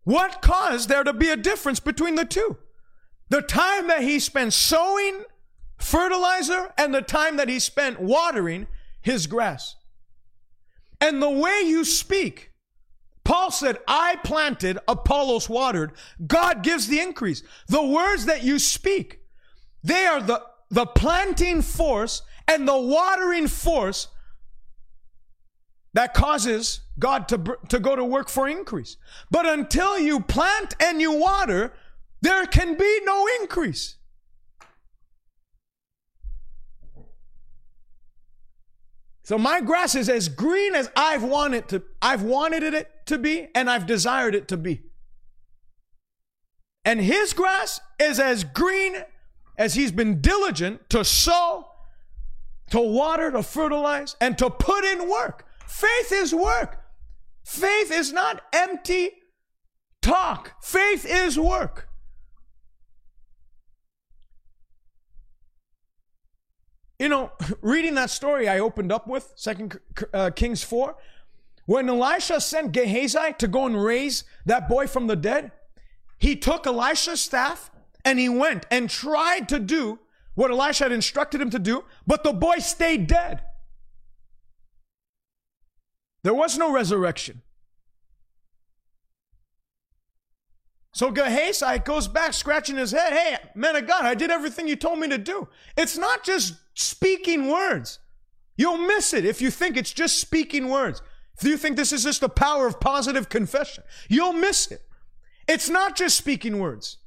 What 0.05 0.41
caused 0.41 0.89
there 0.89 1.05
to 1.05 1.13
be 1.13 1.29
a 1.29 1.37
difference 1.37 1.81
between 1.81 2.15
the 2.15 2.25
two? 2.25 2.57
The 3.29 3.43
time 3.43 3.89
that 3.89 4.01
he 4.01 4.19
spent 4.19 4.55
sowing 4.55 5.25
fertilizer 5.77 6.73
and 6.79 6.95
the 6.95 7.03
time 7.03 7.37
that 7.37 7.51
he 7.51 7.59
spent 7.59 8.01
watering 8.01 8.69
his 9.03 9.27
grass. 9.27 9.77
And 10.99 11.21
the 11.21 11.29
way 11.29 11.61
you 11.63 11.85
speak 11.85 12.48
Paul 13.29 13.51
said, 13.51 13.77
I 13.87 14.17
planted, 14.25 14.79
Apollos 14.89 15.51
watered. 15.51 15.93
God 16.27 16.63
gives 16.63 16.87
the 16.87 16.99
increase. 16.99 17.43
The 17.67 17.85
words 17.85 18.25
that 18.25 18.43
you 18.43 18.59
speak, 18.59 19.21
they 19.85 20.07
are 20.07 20.23
the, 20.23 20.43
the 20.71 20.87
planting 20.87 21.61
force 21.61 22.23
and 22.49 22.67
the 22.67 22.79
watering 22.79 23.47
force 23.47 24.09
that 25.93 26.15
causes 26.15 26.81
God 26.99 27.29
to, 27.29 27.59
to 27.69 27.79
go 27.79 27.95
to 27.95 28.03
work 28.03 28.31
for 28.31 28.49
increase. 28.49 28.97
But 29.31 29.45
until 29.45 29.99
you 29.99 30.21
plant 30.21 30.75
and 30.81 30.99
you 30.99 31.13
water, 31.13 31.75
there 32.23 32.47
can 32.47 32.79
be 32.79 33.01
no 33.05 33.29
increase. 33.43 33.97
So 39.29 39.37
my 39.37 39.61
grass 39.61 39.95
is 39.95 40.09
as 40.09 40.31
green 40.31 40.75
as 40.75 40.91
I've 40.97 41.23
wanted 41.23 41.69
to 41.69 41.83
I've 42.01 42.23
wanted 42.23 42.63
it 42.63 42.91
to 43.09 43.19
be 43.19 43.49
and 43.55 43.69
I've 43.69 43.85
desired 43.85 44.35
it 44.35 44.49
to 44.49 44.57
be. 44.57 44.85
And 46.83 46.99
his 46.99 47.35
grass 47.35 47.79
is 48.01 48.19
as 48.19 48.43
green 48.43 48.97
as 49.59 49.75
he's 49.75 49.93
been 49.93 50.23
diligent 50.23 50.89
to 50.89 51.05
sow, 51.05 51.69
to 52.71 52.81
water, 52.81 53.31
to 53.31 53.43
fertilize, 53.43 54.17
and 54.19 54.39
to 54.39 54.49
put 54.49 54.83
in 54.87 55.11
work. 55.11 55.45
Faith 55.67 56.11
is 56.11 56.35
work. 56.35 56.83
Faith 57.45 57.93
is 57.93 58.15
not 58.15 58.41
empty 58.55 59.11
talk. 60.01 60.55
Faith 60.63 61.05
is 61.05 61.39
work. 61.39 61.88
You 66.99 67.09
know, 67.09 67.33
reading 67.61 67.95
that 67.95 68.11
story 68.11 68.49
I 68.49 68.59
opened 68.59 68.93
up 68.93 69.07
with, 69.07 69.33
Second 69.37 69.79
uh, 70.13 70.31
Kings 70.31 70.63
4, 70.63 70.97
when 71.67 71.89
Elisha 71.89 72.41
sent 72.41 72.73
Gehazi 72.73 73.35
to 73.39 73.47
go 73.47 73.67
and 73.67 73.83
raise 73.83 74.25
that 74.47 74.69
boy 74.69 74.87
from 74.87 75.07
the 75.07 75.17
dead, 75.17 75.53
he 76.19 76.35
took 76.35 76.67
Elisha's 76.67 77.21
staff 77.21 77.71
and 78.05 78.19
he 78.19 78.29
went 78.29 78.67
and 78.71 78.89
tried 78.89 79.49
to 79.51 79.59
do 79.59 79.99
what 80.35 80.51
Elisha 80.51 80.85
had 80.85 80.93
instructed 80.93 81.41
him 81.41 81.51
to 81.51 81.59
do, 81.59 81.85
but 82.07 82.25
the 82.25 82.33
boy 82.33 82.59
stayed 82.59 83.07
dead. 83.07 83.43
There 86.23 86.35
was 86.35 86.57
no 86.57 86.73
resurrection. 86.73 87.43
So 90.93 91.11
Gehazi 91.11 91.79
goes 91.81 92.09
back 92.09 92.33
scratching 92.33 92.77
his 92.77 92.93
head. 92.93 93.13
Hey, 93.13 93.37
man 93.55 93.77
of 93.77 93.87
God, 93.87 94.05
I 94.05 94.15
did 94.15 94.31
everything 94.31 94.67
you 94.67 94.77
told 94.77 94.99
me 94.99 95.09
to 95.09 95.19
do. 95.19 95.49
It's 95.77 95.97
not 95.97 96.25
just 96.25 96.55
speaking 96.75 97.49
words. 97.49 97.99
You'll 98.57 98.79
miss 98.79 99.15
it 99.15 99.25
if 99.25 99.41
you 99.41 99.51
think 99.51 99.77
it's 99.77 99.93
just 99.93 100.19
speaking 100.19 100.69
words. 100.69 101.01
If 101.39 101.45
you 101.45 101.57
think 101.57 101.77
this 101.77 101.93
is 101.93 102.03
just 102.03 102.21
the 102.21 102.29
power 102.29 102.67
of 102.67 102.81
positive 102.81 103.29
confession, 103.29 103.85
you'll 104.09 104.33
miss 104.33 104.73
it. 104.73 104.83
It's 105.47 105.69
not 105.69 105.95
just 105.97 106.17
speaking 106.17 106.59
words. 106.59 106.99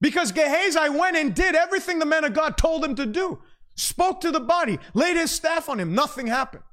Because 0.00 0.32
Gehazi 0.32 0.88
went 0.88 1.16
and 1.16 1.34
did 1.34 1.54
everything 1.54 1.98
the 1.98 2.06
man 2.06 2.24
of 2.24 2.32
God 2.32 2.56
told 2.56 2.84
him 2.84 2.94
to 2.94 3.04
do. 3.04 3.40
Spoke 3.74 4.20
to 4.22 4.30
the 4.30 4.40
body, 4.40 4.78
laid 4.94 5.16
his 5.16 5.30
staff 5.30 5.68
on 5.68 5.78
him, 5.78 5.94
nothing 5.94 6.26
happened. 6.26 6.64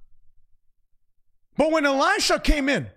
But 1.57 1.71
when 1.71 1.85
Elisha 1.85 2.39
came 2.39 2.69
in, 2.69 2.87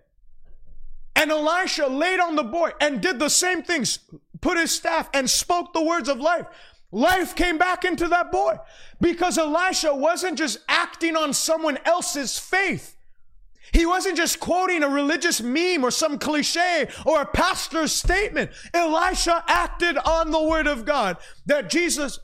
and 1.18 1.32
Elisha 1.32 1.88
laid 1.88 2.20
on 2.20 2.36
the 2.36 2.44
boy 2.44 2.70
and 2.80 3.00
did 3.00 3.18
the 3.18 3.28
same 3.28 3.64
things, 3.64 3.98
put 4.40 4.56
his 4.56 4.70
staff 4.70 5.10
and 5.12 5.28
spoke 5.28 5.72
the 5.72 5.82
words 5.82 6.08
of 6.08 6.20
life, 6.20 6.46
life 6.92 7.34
came 7.34 7.58
back 7.58 7.84
into 7.84 8.06
that 8.06 8.30
boy. 8.30 8.56
Because 9.00 9.36
Elisha 9.36 9.92
wasn't 9.94 10.38
just 10.38 10.60
acting 10.68 11.16
on 11.16 11.32
someone 11.32 11.78
else's 11.84 12.38
faith. 12.38 12.96
He 13.72 13.84
wasn't 13.84 14.16
just 14.16 14.38
quoting 14.38 14.84
a 14.84 14.88
religious 14.88 15.42
meme 15.42 15.84
or 15.84 15.90
some 15.90 16.18
cliche 16.18 16.88
or 17.04 17.20
a 17.20 17.26
pastor's 17.26 17.92
statement. 17.92 18.52
Elisha 18.72 19.42
acted 19.48 19.98
on 19.98 20.30
the 20.30 20.42
word 20.42 20.68
of 20.68 20.84
God 20.84 21.16
that 21.46 21.68
Jesus, 21.68 22.20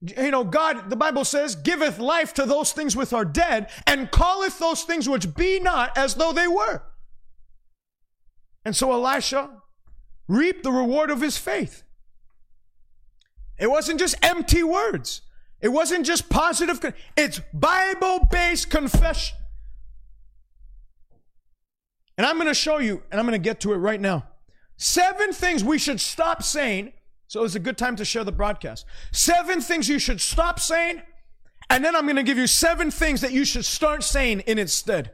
you 0.00 0.30
know, 0.30 0.42
God, 0.42 0.88
the 0.88 0.96
Bible 0.96 1.26
says, 1.26 1.54
giveth 1.54 1.98
life 1.98 2.32
to 2.34 2.46
those 2.46 2.72
things 2.72 2.96
which 2.96 3.12
are 3.12 3.26
dead 3.26 3.68
and 3.86 4.10
calleth 4.10 4.58
those 4.58 4.84
things 4.84 5.06
which 5.06 5.34
be 5.34 5.60
not 5.60 5.96
as 5.98 6.14
though 6.14 6.32
they 6.32 6.48
were. 6.48 6.82
And 8.68 8.76
so 8.76 8.92
Elisha 8.92 9.48
reaped 10.26 10.62
the 10.62 10.70
reward 10.70 11.10
of 11.10 11.22
his 11.22 11.38
faith. 11.38 11.84
It 13.58 13.70
wasn't 13.70 13.98
just 13.98 14.14
empty 14.22 14.62
words. 14.62 15.22
It 15.62 15.68
wasn't 15.68 16.04
just 16.04 16.28
positive. 16.28 16.78
It's 17.16 17.40
Bible 17.54 18.28
based 18.30 18.68
confession. 18.68 19.38
And 22.18 22.26
I'm 22.26 22.36
going 22.36 22.48
to 22.48 22.52
show 22.52 22.76
you, 22.76 23.02
and 23.10 23.18
I'm 23.18 23.24
going 23.24 23.40
to 23.40 23.42
get 23.42 23.58
to 23.60 23.72
it 23.72 23.78
right 23.78 24.02
now. 24.02 24.26
Seven 24.76 25.32
things 25.32 25.64
we 25.64 25.78
should 25.78 25.98
stop 25.98 26.42
saying. 26.42 26.92
So 27.26 27.44
it's 27.44 27.54
a 27.54 27.60
good 27.60 27.78
time 27.78 27.96
to 27.96 28.04
share 28.04 28.22
the 28.22 28.32
broadcast. 28.32 28.84
Seven 29.12 29.62
things 29.62 29.88
you 29.88 29.98
should 29.98 30.20
stop 30.20 30.60
saying. 30.60 31.00
And 31.70 31.82
then 31.82 31.96
I'm 31.96 32.04
going 32.04 32.16
to 32.16 32.22
give 32.22 32.36
you 32.36 32.46
seven 32.46 32.90
things 32.90 33.22
that 33.22 33.32
you 33.32 33.46
should 33.46 33.64
start 33.64 34.04
saying 34.04 34.40
in 34.40 34.58
its 34.58 34.74
stead. 34.74 35.12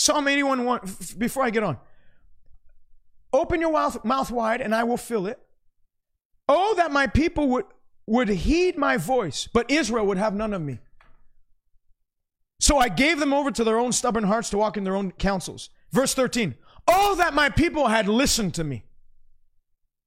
Psalm 0.00 0.28
81 0.28 0.64
1, 0.64 0.80
before 1.18 1.42
I 1.42 1.50
get 1.50 1.62
on. 1.62 1.76
Open 3.34 3.60
your 3.60 3.70
mouth, 3.70 4.02
mouth 4.02 4.30
wide, 4.30 4.62
and 4.62 4.74
I 4.74 4.82
will 4.82 4.96
fill 4.96 5.26
it. 5.26 5.38
Oh, 6.48 6.74
that 6.78 6.90
my 6.90 7.06
people 7.06 7.48
would, 7.48 7.66
would 8.06 8.28
heed 8.30 8.78
my 8.78 8.96
voice, 8.96 9.46
but 9.52 9.70
Israel 9.70 10.06
would 10.06 10.16
have 10.16 10.34
none 10.34 10.54
of 10.54 10.62
me. 10.62 10.78
So 12.60 12.78
I 12.78 12.88
gave 12.88 13.20
them 13.20 13.34
over 13.34 13.50
to 13.50 13.62
their 13.62 13.78
own 13.78 13.92
stubborn 13.92 14.24
hearts 14.24 14.48
to 14.50 14.56
walk 14.56 14.78
in 14.78 14.84
their 14.84 14.96
own 14.96 15.12
counsels. 15.12 15.68
Verse 15.92 16.14
13. 16.14 16.54
Oh, 16.88 17.14
that 17.16 17.34
my 17.34 17.50
people 17.50 17.88
had 17.88 18.08
listened 18.08 18.54
to 18.54 18.64
me. 18.64 18.84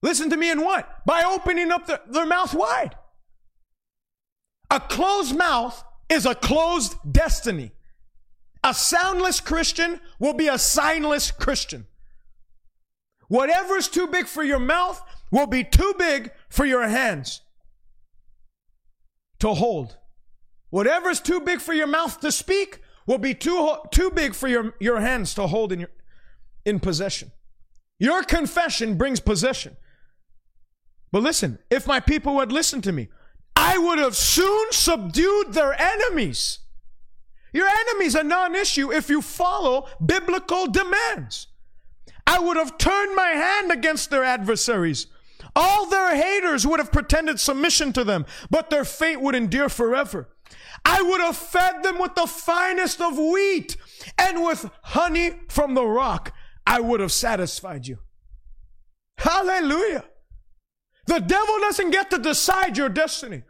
Listen 0.01 0.27
to 0.31 0.37
me 0.37 0.49
in 0.49 0.61
what? 0.61 1.05
By 1.05 1.23
opening 1.23 1.69
up 1.69 1.85
the, 1.85 2.01
their 2.09 2.25
mouth 2.25 2.55
wide. 2.55 2.95
A 4.71 4.79
closed 4.79 5.37
mouth 5.37 5.83
is 6.09 6.25
a 6.25 6.33
closed 6.33 6.95
destiny. 7.11 7.73
A 8.63 8.73
soundless 8.73 9.39
Christian 9.39 9.99
will 10.19 10.33
be 10.33 10.47
a 10.47 10.53
signless 10.53 11.35
Christian. 11.35 11.85
Whatever's 13.27 13.87
too 13.87 14.07
big 14.07 14.27
for 14.27 14.43
your 14.43 14.59
mouth 14.59 15.01
will 15.31 15.47
be 15.47 15.63
too 15.63 15.93
big 15.97 16.31
for 16.49 16.65
your 16.65 16.87
hands 16.87 17.41
to 19.39 19.53
hold. 19.53 19.97
Whatever's 20.69 21.19
too 21.19 21.41
big 21.41 21.59
for 21.59 21.73
your 21.73 21.87
mouth 21.87 22.19
to 22.21 22.31
speak 22.31 22.81
will 23.05 23.17
be 23.17 23.33
too, 23.33 23.75
too 23.91 24.09
big 24.11 24.33
for 24.33 24.47
your, 24.47 24.73
your 24.79 24.99
hands 24.99 25.33
to 25.33 25.47
hold 25.47 25.71
in, 25.71 25.81
your, 25.81 25.89
in 26.65 26.79
possession. 26.79 27.31
Your 27.99 28.23
confession 28.23 28.97
brings 28.97 29.19
possession. 29.19 29.77
But 31.11 31.21
listen, 31.21 31.59
if 31.69 31.85
my 31.85 31.99
people 31.99 32.35
would 32.35 32.51
listen 32.51 32.81
to 32.81 32.91
me, 32.91 33.09
I 33.55 33.77
would 33.77 33.99
have 33.99 34.15
soon 34.15 34.71
subdued 34.71 35.53
their 35.53 35.79
enemies. 35.79 36.59
Your 37.53 37.67
enemies 37.67 38.15
are 38.15 38.23
non 38.23 38.55
issue 38.55 38.91
if 38.91 39.09
you 39.09 39.21
follow 39.21 39.87
biblical 40.03 40.67
demands. 40.67 41.47
I 42.25 42.39
would 42.39 42.57
have 42.57 42.77
turned 42.77 43.15
my 43.15 43.29
hand 43.29 43.71
against 43.71 44.09
their 44.09 44.23
adversaries. 44.23 45.07
All 45.55 45.85
their 45.85 46.15
haters 46.15 46.65
would 46.65 46.79
have 46.79 46.91
pretended 46.91 47.39
submission 47.39 47.93
to 47.93 48.03
them, 48.03 48.25
but 48.49 48.69
their 48.69 48.85
fate 48.85 49.21
would 49.21 49.35
endure 49.35 49.69
forever. 49.69 50.29
I 50.83 51.01
would 51.01 51.21
have 51.21 51.37
fed 51.37 51.83
them 51.83 51.99
with 51.99 52.15
the 52.15 52.25
finest 52.27 52.99
of 52.99 53.17
wheat 53.17 53.77
and 54.17 54.43
with 54.43 54.69
honey 54.83 55.35
from 55.47 55.75
the 55.75 55.85
rock. 55.85 56.33
I 56.65 56.79
would 56.79 57.01
have 57.01 57.11
satisfied 57.11 57.87
you. 57.87 57.99
Hallelujah. 59.17 60.05
The 61.05 61.19
devil 61.19 61.59
doesn't 61.59 61.91
get 61.91 62.09
to 62.11 62.17
decide 62.17 62.77
your 62.77 62.89
destiny. 62.89 63.43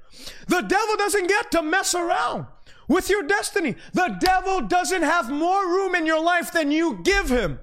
The 0.47 0.61
devil 0.61 0.97
doesn't 0.97 1.27
get 1.27 1.51
to 1.51 1.61
mess 1.61 1.95
around 1.95 2.47
with 2.87 3.09
your 3.09 3.23
destiny. 3.23 3.75
The 3.93 4.17
devil 4.19 4.61
doesn't 4.61 5.03
have 5.03 5.29
more 5.29 5.67
room 5.67 5.95
in 5.95 6.05
your 6.05 6.23
life 6.23 6.51
than 6.51 6.71
you 6.71 6.99
give 7.03 7.29
him 7.29 7.59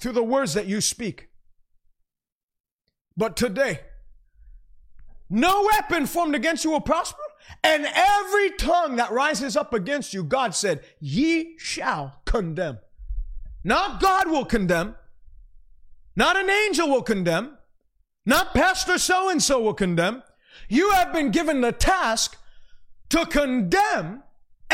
through 0.00 0.12
the 0.12 0.22
words 0.22 0.54
that 0.54 0.66
you 0.66 0.80
speak. 0.80 1.28
But 3.16 3.36
today, 3.36 3.80
no 5.30 5.68
weapon 5.72 6.06
formed 6.06 6.34
against 6.34 6.64
you 6.64 6.70
will 6.70 6.80
prosper. 6.80 7.18
And 7.62 7.86
every 7.86 8.50
tongue 8.50 8.96
that 8.96 9.12
rises 9.12 9.56
up 9.56 9.72
against 9.72 10.12
you, 10.12 10.24
God 10.24 10.54
said, 10.54 10.82
ye 10.98 11.56
shall 11.58 12.20
condemn. 12.24 12.78
Not 13.62 14.00
God 14.00 14.30
will 14.30 14.44
condemn. 14.44 14.96
Not 16.16 16.36
an 16.36 16.50
angel 16.50 16.88
will 16.88 17.02
condemn. 17.02 17.56
Not 18.26 18.54
Pastor 18.54 18.98
so 18.98 19.28
and 19.30 19.42
so 19.42 19.60
will 19.60 19.74
condemn. 19.74 20.22
You 20.68 20.90
have 20.90 21.12
been 21.12 21.30
given 21.30 21.60
the 21.60 21.72
task 21.72 22.36
to 23.10 23.26
condemn 23.26 24.23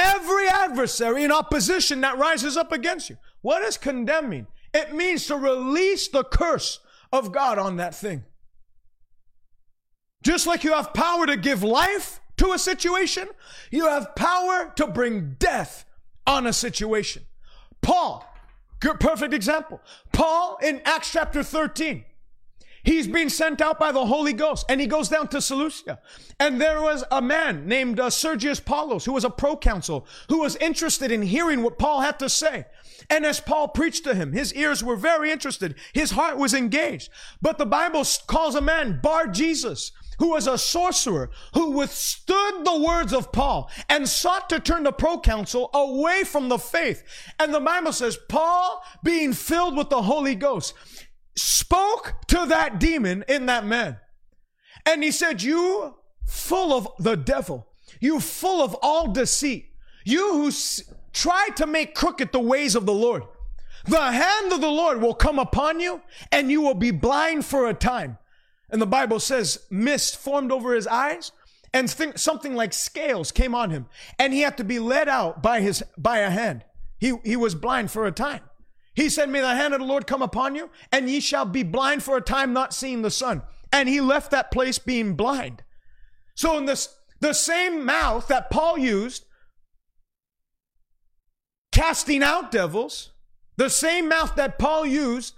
every 0.00 0.48
adversary 0.48 1.24
in 1.24 1.30
opposition 1.30 2.00
that 2.00 2.18
rises 2.18 2.56
up 2.56 2.72
against 2.72 3.10
you. 3.10 3.18
What 3.42 3.60
does 3.60 3.76
condemn 3.76 4.30
mean? 4.30 4.46
It 4.72 4.94
means 4.94 5.26
to 5.26 5.36
release 5.36 6.08
the 6.08 6.24
curse 6.24 6.80
of 7.12 7.32
God 7.32 7.58
on 7.58 7.76
that 7.76 7.94
thing. 7.94 8.24
Just 10.22 10.46
like 10.46 10.64
you 10.64 10.72
have 10.72 10.94
power 10.94 11.26
to 11.26 11.36
give 11.36 11.62
life 11.62 12.20
to 12.36 12.52
a 12.52 12.58
situation, 12.58 13.28
you 13.70 13.86
have 13.86 14.14
power 14.14 14.72
to 14.76 14.86
bring 14.86 15.36
death 15.38 15.84
on 16.26 16.46
a 16.46 16.52
situation. 16.52 17.24
Paul, 17.82 18.26
good, 18.80 19.00
perfect 19.00 19.34
example. 19.34 19.80
Paul 20.12 20.58
in 20.62 20.82
Acts 20.84 21.12
chapter 21.12 21.42
13, 21.42 22.04
He's 22.82 23.06
being 23.06 23.28
sent 23.28 23.60
out 23.60 23.78
by 23.78 23.92
the 23.92 24.06
Holy 24.06 24.32
Ghost 24.32 24.66
and 24.68 24.80
he 24.80 24.86
goes 24.86 25.08
down 25.08 25.28
to 25.28 25.40
Seleucia. 25.40 26.00
And 26.38 26.60
there 26.60 26.80
was 26.80 27.04
a 27.10 27.20
man 27.20 27.66
named 27.66 28.00
uh, 28.00 28.10
Sergius 28.10 28.60
Paulus 28.60 29.04
who 29.04 29.12
was 29.12 29.24
a 29.24 29.30
proconsul 29.30 30.06
who 30.28 30.40
was 30.40 30.56
interested 30.56 31.10
in 31.10 31.22
hearing 31.22 31.62
what 31.62 31.78
Paul 31.78 32.00
had 32.00 32.18
to 32.20 32.28
say. 32.28 32.64
And 33.08 33.26
as 33.26 33.40
Paul 33.40 33.68
preached 33.68 34.04
to 34.04 34.14
him, 34.14 34.32
his 34.32 34.54
ears 34.54 34.84
were 34.84 34.96
very 34.96 35.30
interested. 35.30 35.74
His 35.92 36.12
heart 36.12 36.38
was 36.38 36.54
engaged. 36.54 37.10
But 37.42 37.58
the 37.58 37.66
Bible 37.66 38.04
calls 38.26 38.54
a 38.54 38.60
man 38.60 39.00
Bar 39.02 39.26
Jesus, 39.28 39.92
who 40.20 40.30
was 40.30 40.46
a 40.46 40.58
sorcerer, 40.58 41.30
who 41.54 41.70
withstood 41.70 42.64
the 42.64 42.78
words 42.78 43.12
of 43.12 43.32
Paul 43.32 43.70
and 43.88 44.08
sought 44.08 44.50
to 44.50 44.60
turn 44.60 44.84
the 44.84 44.92
proconsul 44.92 45.70
away 45.72 46.24
from 46.24 46.48
the 46.48 46.58
faith. 46.58 47.02
And 47.38 47.52
the 47.52 47.60
Bible 47.60 47.92
says, 47.92 48.18
Paul, 48.28 48.84
being 49.02 49.32
filled 49.32 49.76
with 49.76 49.88
the 49.88 50.02
Holy 50.02 50.34
Ghost, 50.34 50.74
spoke 51.40 52.14
to 52.28 52.46
that 52.46 52.78
demon 52.78 53.24
in 53.28 53.46
that 53.46 53.64
man. 53.64 53.98
And 54.86 55.02
he 55.02 55.10
said, 55.10 55.42
You 55.42 55.96
full 56.26 56.72
of 56.72 56.88
the 56.98 57.16
devil, 57.16 57.68
you 58.00 58.20
full 58.20 58.62
of 58.62 58.74
all 58.82 59.12
deceit, 59.12 59.70
you 60.04 60.32
who 60.32 60.48
s- 60.48 60.82
try 61.12 61.48
to 61.56 61.66
make 61.66 61.94
crooked 61.94 62.32
the 62.32 62.40
ways 62.40 62.74
of 62.74 62.86
the 62.86 62.92
Lord. 62.92 63.24
The 63.86 64.12
hand 64.12 64.52
of 64.52 64.60
the 64.60 64.68
Lord 64.68 65.00
will 65.00 65.14
come 65.14 65.38
upon 65.38 65.80
you 65.80 66.02
and 66.30 66.50
you 66.50 66.60
will 66.60 66.74
be 66.74 66.90
blind 66.90 67.46
for 67.46 67.68
a 67.68 67.74
time. 67.74 68.18
And 68.68 68.80
the 68.80 68.86
Bible 68.86 69.18
says 69.18 69.66
mist 69.70 70.18
formed 70.18 70.52
over 70.52 70.74
his 70.74 70.86
eyes 70.86 71.32
and 71.72 71.90
think, 71.90 72.18
something 72.18 72.54
like 72.54 72.72
scales 72.72 73.32
came 73.32 73.54
on 73.54 73.70
him 73.70 73.86
and 74.18 74.32
he 74.32 74.40
had 74.40 74.58
to 74.58 74.64
be 74.64 74.78
led 74.78 75.08
out 75.08 75.42
by 75.42 75.60
his, 75.60 75.82
by 75.96 76.18
a 76.18 76.30
hand. 76.30 76.64
He, 76.98 77.14
he 77.24 77.36
was 77.36 77.54
blind 77.54 77.90
for 77.90 78.06
a 78.06 78.12
time. 78.12 78.42
He 78.94 79.08
said, 79.08 79.28
May 79.28 79.40
the 79.40 79.54
hand 79.54 79.74
of 79.74 79.80
the 79.80 79.86
Lord 79.86 80.06
come 80.06 80.22
upon 80.22 80.54
you, 80.54 80.70
and 80.90 81.08
ye 81.08 81.20
shall 81.20 81.44
be 81.44 81.62
blind 81.62 82.02
for 82.02 82.16
a 82.16 82.22
time, 82.22 82.52
not 82.52 82.74
seeing 82.74 83.02
the 83.02 83.10
sun. 83.10 83.42
And 83.72 83.88
he 83.88 84.00
left 84.00 84.30
that 84.30 84.50
place 84.50 84.78
being 84.78 85.14
blind. 85.14 85.62
So, 86.34 86.58
in 86.58 86.66
this, 86.66 86.88
the 87.20 87.32
same 87.32 87.84
mouth 87.84 88.28
that 88.28 88.50
Paul 88.50 88.78
used, 88.78 89.24
casting 91.72 92.22
out 92.22 92.50
devils, 92.50 93.12
the 93.56 93.70
same 93.70 94.08
mouth 94.08 94.34
that 94.36 94.58
Paul 94.58 94.86
used, 94.86 95.34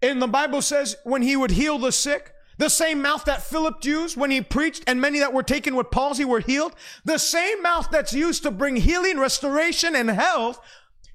in 0.00 0.18
the 0.18 0.28
Bible 0.28 0.62
says 0.62 0.96
when 1.04 1.22
he 1.22 1.36
would 1.36 1.52
heal 1.52 1.78
the 1.78 1.92
sick, 1.92 2.32
the 2.58 2.68
same 2.68 3.02
mouth 3.02 3.24
that 3.24 3.42
Philip 3.42 3.84
used 3.84 4.16
when 4.16 4.30
he 4.30 4.40
preached, 4.40 4.84
and 4.86 5.00
many 5.00 5.18
that 5.18 5.32
were 5.32 5.42
taken 5.42 5.74
with 5.74 5.90
palsy 5.90 6.24
were 6.24 6.40
healed, 6.40 6.74
the 7.04 7.18
same 7.18 7.62
mouth 7.62 7.88
that's 7.90 8.12
used 8.12 8.42
to 8.42 8.50
bring 8.50 8.76
healing, 8.76 9.18
restoration, 9.18 9.96
and 9.96 10.10
health 10.10 10.60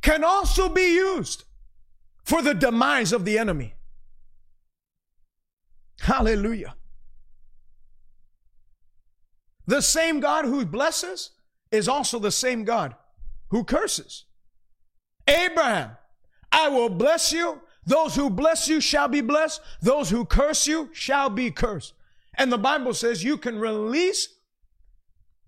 can 0.02 0.24
also 0.24 0.68
be 0.68 0.96
used 0.96 1.44
for 2.28 2.42
the 2.42 2.54
demise 2.54 3.14
of 3.14 3.24
the 3.24 3.40
enemy. 3.40 3.74
Hallelujah. 6.02 6.76
The 9.66 9.82
same 9.82 10.20
God 10.20 10.44
who 10.44 10.66
blesses 10.66 11.32
is 11.72 11.88
also 11.88 12.20
the 12.20 12.32
same 12.32 12.66
God 12.66 12.96
who 13.50 13.64
curses. 13.64 14.26
Abraham, 15.26 15.92
I 16.52 16.68
will 16.68 16.90
bless 16.90 17.32
you. 17.32 17.62
Those 17.86 18.16
who 18.16 18.30
bless 18.30 18.68
you 18.68 18.82
shall 18.82 19.08
be 19.08 19.22
blessed. 19.22 19.62
Those 19.82 20.10
who 20.10 20.26
curse 20.26 20.68
you 20.68 20.90
shall 20.92 21.30
be 21.30 21.50
cursed. 21.50 21.94
And 22.38 22.52
the 22.52 22.58
Bible 22.58 22.94
says 22.94 23.24
you 23.24 23.38
can 23.38 23.58
release. 23.58 24.28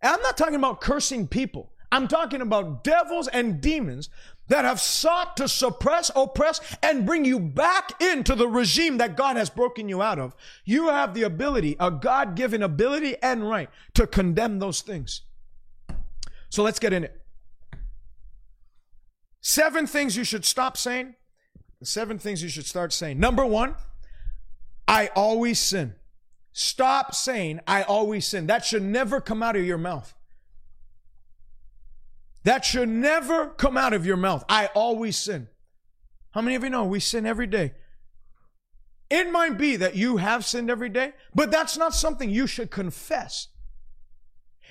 I'm 0.02 0.22
not 0.22 0.38
talking 0.38 0.56
about 0.56 0.80
cursing 0.80 1.28
people. 1.28 1.74
I'm 1.92 2.08
talking 2.08 2.40
about 2.40 2.86
devils 2.86 3.28
and 3.28 3.60
demons 3.60 4.10
that 4.50 4.66
have 4.66 4.80
sought 4.80 5.38
to 5.38 5.47
suppress, 5.47 6.12
oppress, 6.16 6.60
and 6.84 7.06
bring 7.06 7.24
you 7.24 7.39
back 7.39 8.02
into 8.02 8.36
the 8.36 8.47
regime 8.47 8.97
that 8.97 9.16
God 9.16 9.38
has 9.38 9.50
broken 9.50 9.88
you 9.88 10.02
out 10.02 10.20
of. 10.20 10.36
You 10.66 10.89
have 10.89 11.14
the 11.14 11.24
ability, 11.24 11.76
a 11.80 11.89
God 11.89 12.36
given 12.36 12.62
ability 12.62 13.16
and 13.22 13.47
right 13.47 13.70
to 13.93 14.06
condemn 14.06 14.60
those 14.60 14.82
things. 14.82 15.22
So 16.50 16.64
let's 16.64 16.80
get 16.80 16.93
in 16.93 17.04
it. 17.04 17.16
Seven 19.41 19.88
things 19.88 20.18
you 20.18 20.24
should 20.24 20.43
stop 20.43 20.76
saying, 20.76 21.16
seven 21.82 22.20
things 22.20 22.43
you 22.43 22.50
should 22.50 22.66
start 22.66 22.91
saying. 22.91 23.20
Number 23.20 23.45
one, 23.45 23.76
I 24.88 25.08
always 25.16 25.60
sin. 25.60 25.95
Stop 26.52 27.16
saying, 27.16 27.62
I 27.68 27.84
always 27.84 28.26
sin. 28.26 28.47
That 28.47 28.66
should 28.66 28.84
never 28.84 29.22
come 29.22 29.41
out 29.41 29.56
of 29.56 29.64
your 29.64 29.78
mouth. 29.78 30.14
That 32.50 32.66
should 32.66 32.89
never 32.89 33.50
come 33.50 33.78
out 33.78 33.93
of 33.93 34.08
your 34.08 34.18
mouth. 34.18 34.43
I 34.50 34.72
always 34.74 35.18
sin. 35.18 35.50
How 36.32 36.41
many 36.41 36.56
of 36.56 36.64
you 36.64 36.72
know 36.72 36.84
we 36.84 37.00
sin 37.00 37.28
every 37.28 37.45
day? 37.45 37.74
It 39.08 39.32
might 39.32 39.56
be 39.60 39.76
that 39.76 39.95
you 39.95 40.18
have 40.18 40.43
sinned 40.43 40.72
every 40.72 40.89
day, 40.89 41.14
but 41.36 41.52
that's 41.52 41.78
not 41.78 41.93
something 41.93 42.28
you 42.28 42.47
should 42.47 42.72
confess. 42.72 43.50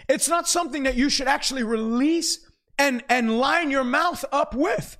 It's 0.08 0.28
not 0.28 0.48
something 0.48 0.82
that 0.82 0.96
you 0.96 1.08
should 1.08 1.28
actually 1.28 1.62
release 1.62 2.44
and, 2.80 3.04
and 3.08 3.38
line 3.38 3.70
your 3.70 3.84
mouth 3.84 4.24
up 4.32 4.56
with. 4.56 4.98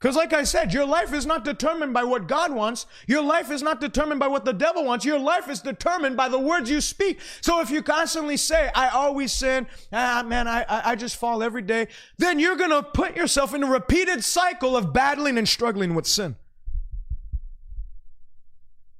Because, 0.00 0.16
like 0.16 0.32
I 0.32 0.44
said, 0.44 0.72
your 0.72 0.86
life 0.86 1.12
is 1.12 1.26
not 1.26 1.44
determined 1.44 1.92
by 1.92 2.04
what 2.04 2.26
God 2.26 2.54
wants. 2.54 2.86
Your 3.06 3.22
life 3.22 3.50
is 3.50 3.62
not 3.62 3.82
determined 3.82 4.18
by 4.18 4.28
what 4.28 4.46
the 4.46 4.52
devil 4.54 4.82
wants. 4.82 5.04
Your 5.04 5.18
life 5.18 5.50
is 5.50 5.60
determined 5.60 6.16
by 6.16 6.30
the 6.30 6.38
words 6.38 6.70
you 6.70 6.80
speak. 6.80 7.20
So, 7.42 7.60
if 7.60 7.70
you 7.70 7.82
constantly 7.82 8.38
say, 8.38 8.70
I 8.74 8.88
always 8.88 9.30
sin, 9.30 9.66
ah, 9.92 10.24
man, 10.26 10.48
I, 10.48 10.64
I 10.66 10.96
just 10.96 11.16
fall 11.16 11.42
every 11.42 11.60
day, 11.60 11.88
then 12.16 12.38
you're 12.38 12.56
going 12.56 12.70
to 12.70 12.82
put 12.82 13.14
yourself 13.14 13.52
in 13.52 13.62
a 13.62 13.66
repeated 13.66 14.24
cycle 14.24 14.74
of 14.74 14.94
battling 14.94 15.36
and 15.36 15.46
struggling 15.46 15.94
with 15.94 16.06
sin. 16.06 16.36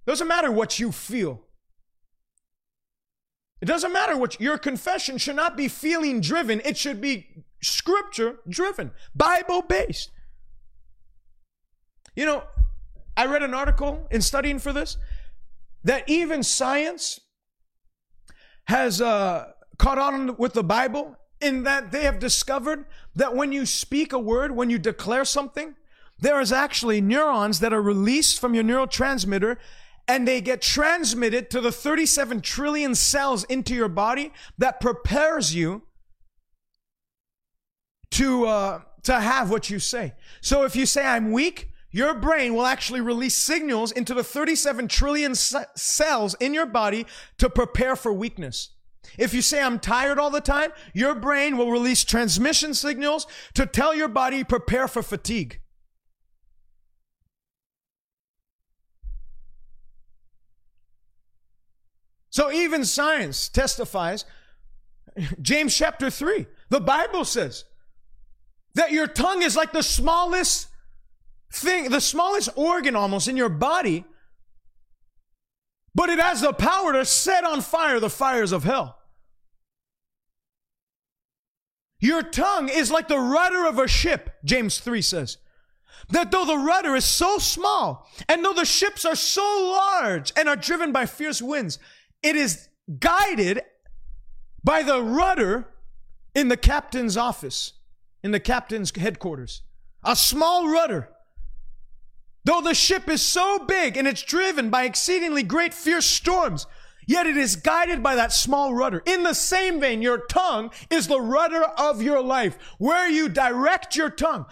Doesn't 0.07 0.28
matter 0.28 0.53
what 0.53 0.78
you 0.78 0.92
feel. 0.92 1.40
It 3.62 3.66
doesn't 3.66 3.92
matter 3.92 4.18
what 4.18 4.38
your 4.38 4.59
confession 4.59 5.16
should 5.16 5.36
not 5.36 5.57
be 5.57 5.68
feeling 5.68 6.20
driven. 6.20 6.61
It 6.62 6.76
should 6.76 7.01
be 7.01 7.44
scripture 7.62 8.36
driven, 8.46 8.90
Bible 9.14 9.62
based. 9.62 10.11
You 12.15 12.27
know, 12.27 12.45
I 13.17 13.27
read 13.27 13.43
an 13.43 13.55
article 13.55 14.07
in 14.11 14.21
studying 14.21 14.59
for 14.59 14.73
this 14.73 14.97
that 15.85 16.09
even 16.09 16.43
science 16.43 17.21
has 18.65 19.01
uh, 19.01 19.53
caught 19.79 19.99
on 19.99 20.37
with 20.37 20.53
the 20.53 20.63
Bible 20.63 21.17
in 21.41 21.63
that 21.65 21.91
they 21.91 22.05
have 22.05 22.19
discovered 22.19 22.85
that 23.15 23.35
when 23.35 23.51
you 23.51 23.65
speak 23.65 24.13
a 24.13 24.19
word, 24.19 24.55
when 24.55 24.69
you 24.69 24.79
declare 24.79 25.25
something, 25.25 25.75
there 26.19 26.41
is 26.41 26.53
actually 26.53 27.01
neurons 27.01 27.61
that 27.61 27.73
are 27.73 27.81
released 27.81 28.39
from 28.39 28.55
your 28.55 28.65
neurotransmitter 28.65 29.57
and 30.07 30.27
they 30.27 30.41
get 30.41 30.61
transmitted 30.61 31.51
to 31.51 31.61
the 31.61 31.73
37 31.73 32.41
trillion 32.41 32.95
cells 32.95 33.45
into 33.45 33.75
your 33.75 33.89
body 33.89 34.33
that 34.59 34.81
prepares 34.81 35.55
you 35.55 35.83
to 38.11 38.47
uh, 38.47 38.81
to 39.03 39.21
have 39.21 39.51
what 39.51 39.71
you 39.71 39.79
say. 39.79 40.15
So 40.41 40.65
if 40.65 40.77
you 40.77 40.85
say 40.85 41.07
I'm 41.07 41.33
weak, 41.33 41.70
your 41.91 42.14
brain 42.14 42.55
will 42.55 42.66
actually 42.66 43.01
release 43.01 43.34
signals 43.34 43.93
into 43.93 44.14
the 44.14 44.24
37 44.24 44.88
trillion 44.88 45.34
c- 45.34 45.59
cells 45.74 46.34
in 46.41 46.55
your 46.55 46.66
body 46.66 47.07
to 47.38 47.51
prepare 47.51 47.97
for 47.97 48.12
weakness. 48.12 48.70
If 49.18 49.34
you 49.34 49.43
say 49.43 49.62
I'm 49.62 49.78
tired 49.78 50.18
all 50.18 50.30
the 50.30 50.41
time, 50.41 50.70
your 50.95 51.14
brain 51.14 51.57
will 51.57 51.70
release 51.70 52.05
transmission 52.05 52.74
signals 52.74 53.26
to 53.55 53.66
tell 53.66 53.95
your 53.95 54.09
body 54.09 54.45
prepare 54.45 54.86
for 54.86 55.03
fatigue. 55.03 55.61
So 62.30 62.53
even 62.53 62.84
science 62.84 63.49
testifies, 63.49 64.24
James 65.43 65.76
chapter 65.76 66.09
3, 66.11 66.47
the 66.68 66.80
Bible 66.80 67.24
says 67.24 67.64
that 68.74 68.93
your 68.93 69.09
tongue 69.09 69.43
is 69.43 69.57
like 69.57 69.72
the 69.72 69.82
smallest 69.82 70.68
thing, 71.53 71.90
the 71.90 72.01
smallest 72.01 72.51
organ 72.57 72.96
almost 72.96 73.28
in 73.28 73.36
your 73.36 73.48
body, 73.48 74.05
but 75.94 76.09
it 76.09 76.18
has 76.18 76.40
the 76.40 76.53
power 76.53 76.92
to 76.92 77.05
set 77.05 77.44
on 77.44 77.61
fire 77.61 77.98
the 77.98 78.11
fires 78.11 78.53
of 78.53 78.64
hell. 78.64 78.98
Your 81.98 82.22
tongue 82.22 82.68
is 82.68 82.90
like 82.90 83.09
the 83.09 83.18
rudder 83.18 83.66
of 83.66 83.78
a 83.78 83.86
ship, 83.86 84.36
James 84.44 84.78
3 84.78 85.03
says. 85.03 85.36
That 86.09 86.30
though 86.30 86.46
the 86.46 86.57
rudder 86.57 86.96
is 86.96 87.05
so 87.05 87.38
small, 87.38 88.09
and 88.28 88.44
though 88.44 88.55
the 88.55 88.64
ships 88.64 89.05
are 89.05 89.14
so 89.14 89.42
large 89.42 90.32
and 90.34 90.48
are 90.48 90.57
driven 90.57 90.92
by 90.92 91.07
fierce 91.07 91.42
winds, 91.42 91.78
it 92.22 92.36
is 92.36 92.68
guided 92.98 93.62
by 94.64 94.82
the 94.82 95.03
rudder 95.03 95.68
in 96.34 96.48
the 96.48 96.57
captain's 96.57 97.16
office, 97.16 97.74
in 98.22 98.30
the 98.30 98.40
captain's 98.40 98.96
headquarters. 98.96 99.62
A 100.03 100.16
small 100.16 100.68
rudder. 100.68 101.11
Though 102.45 102.61
the 102.61 102.74
ship 102.74 103.09
is 103.09 103.22
so 103.22 103.59
big 103.59 103.97
and 103.97 104.09
it's 104.09 104.22
driven 104.22 104.70
by 104.70 104.84
exceedingly 104.84 105.43
great 105.43 105.74
fierce 105.74 106.07
storms, 106.07 106.66
yet 107.07 107.26
it 107.26 107.36
is 107.36 107.57
guided 107.57 108.03
by 108.03 108.14
that 108.14 108.32
small 108.32 108.74
rudder. 108.74 109.03
In 109.07 109.22
the 109.22 109.34
same 109.34 109.80
vein, 109.80 110.01
your 110.01 110.18
tongue 110.26 110.70
is 110.91 111.07
the 111.07 111.20
rudder 111.20 111.62
of 111.62 112.03
your 112.03 112.22
life, 112.22 112.57
where 112.78 113.09
you 113.09 113.28
direct 113.28 113.97
your 113.97 114.11
tongue. 114.11 114.47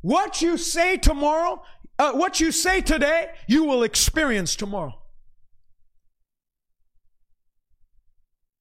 What 0.00 0.42
you 0.42 0.56
say 0.56 0.96
tomorrow 0.96 1.62
uh, 1.98 2.12
what 2.12 2.40
you 2.40 2.50
say 2.50 2.80
today, 2.80 3.28
you 3.46 3.64
will 3.64 3.82
experience 3.82 4.56
tomorrow. 4.56 4.98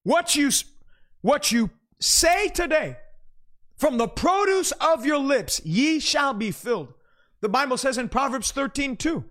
What 0.03 0.35
you, 0.35 0.51
what 1.21 1.51
you 1.51 1.71
say 1.99 2.49
today, 2.49 2.97
from 3.77 3.97
the 3.97 4.07
produce 4.07 4.71
of 4.73 5.05
your 5.05 5.17
lips, 5.17 5.61
ye 5.65 5.99
shall 5.99 6.33
be 6.33 6.51
filled. 6.51 6.93
The 7.43 7.49
Bible 7.49 7.75
says 7.75 7.97
in 7.97 8.07
Proverbs 8.07 8.51
13, 8.53 8.95
2, 8.95 9.25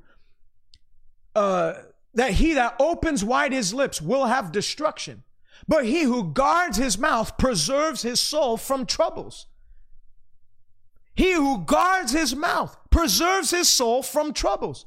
uh, 1.34 1.72
that 2.12 2.32
he 2.32 2.52
that 2.52 2.76
opens 2.78 3.24
wide 3.24 3.52
his 3.52 3.72
lips 3.72 4.02
will 4.02 4.26
have 4.26 4.52
destruction, 4.52 5.22
but 5.66 5.86
he 5.86 6.02
who 6.02 6.30
guards 6.30 6.76
his 6.76 6.98
mouth 6.98 7.38
preserves 7.38 8.02
his 8.02 8.20
soul 8.20 8.58
from 8.58 8.84
troubles. 8.84 9.46
He 11.14 11.32
who 11.32 11.64
guards 11.64 12.12
his 12.12 12.36
mouth 12.36 12.76
preserves 12.90 13.50
his 13.50 13.70
soul 13.70 14.02
from 14.02 14.34
troubles. 14.34 14.84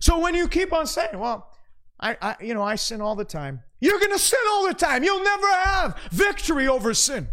So 0.00 0.18
when 0.18 0.34
you 0.34 0.48
keep 0.48 0.72
on 0.72 0.88
saying, 0.88 1.20
well, 1.20 1.54
I, 2.00 2.16
I 2.20 2.36
you 2.40 2.52
know, 2.52 2.64
I 2.64 2.74
sin 2.74 3.00
all 3.00 3.14
the 3.14 3.24
time. 3.24 3.62
You're 3.78 4.00
going 4.00 4.10
to 4.10 4.18
sin 4.18 4.40
all 4.50 4.66
the 4.66 4.74
time. 4.74 5.04
You'll 5.04 5.22
never 5.22 5.52
have 5.52 6.00
victory 6.10 6.66
over 6.66 6.94
sin. 6.94 7.28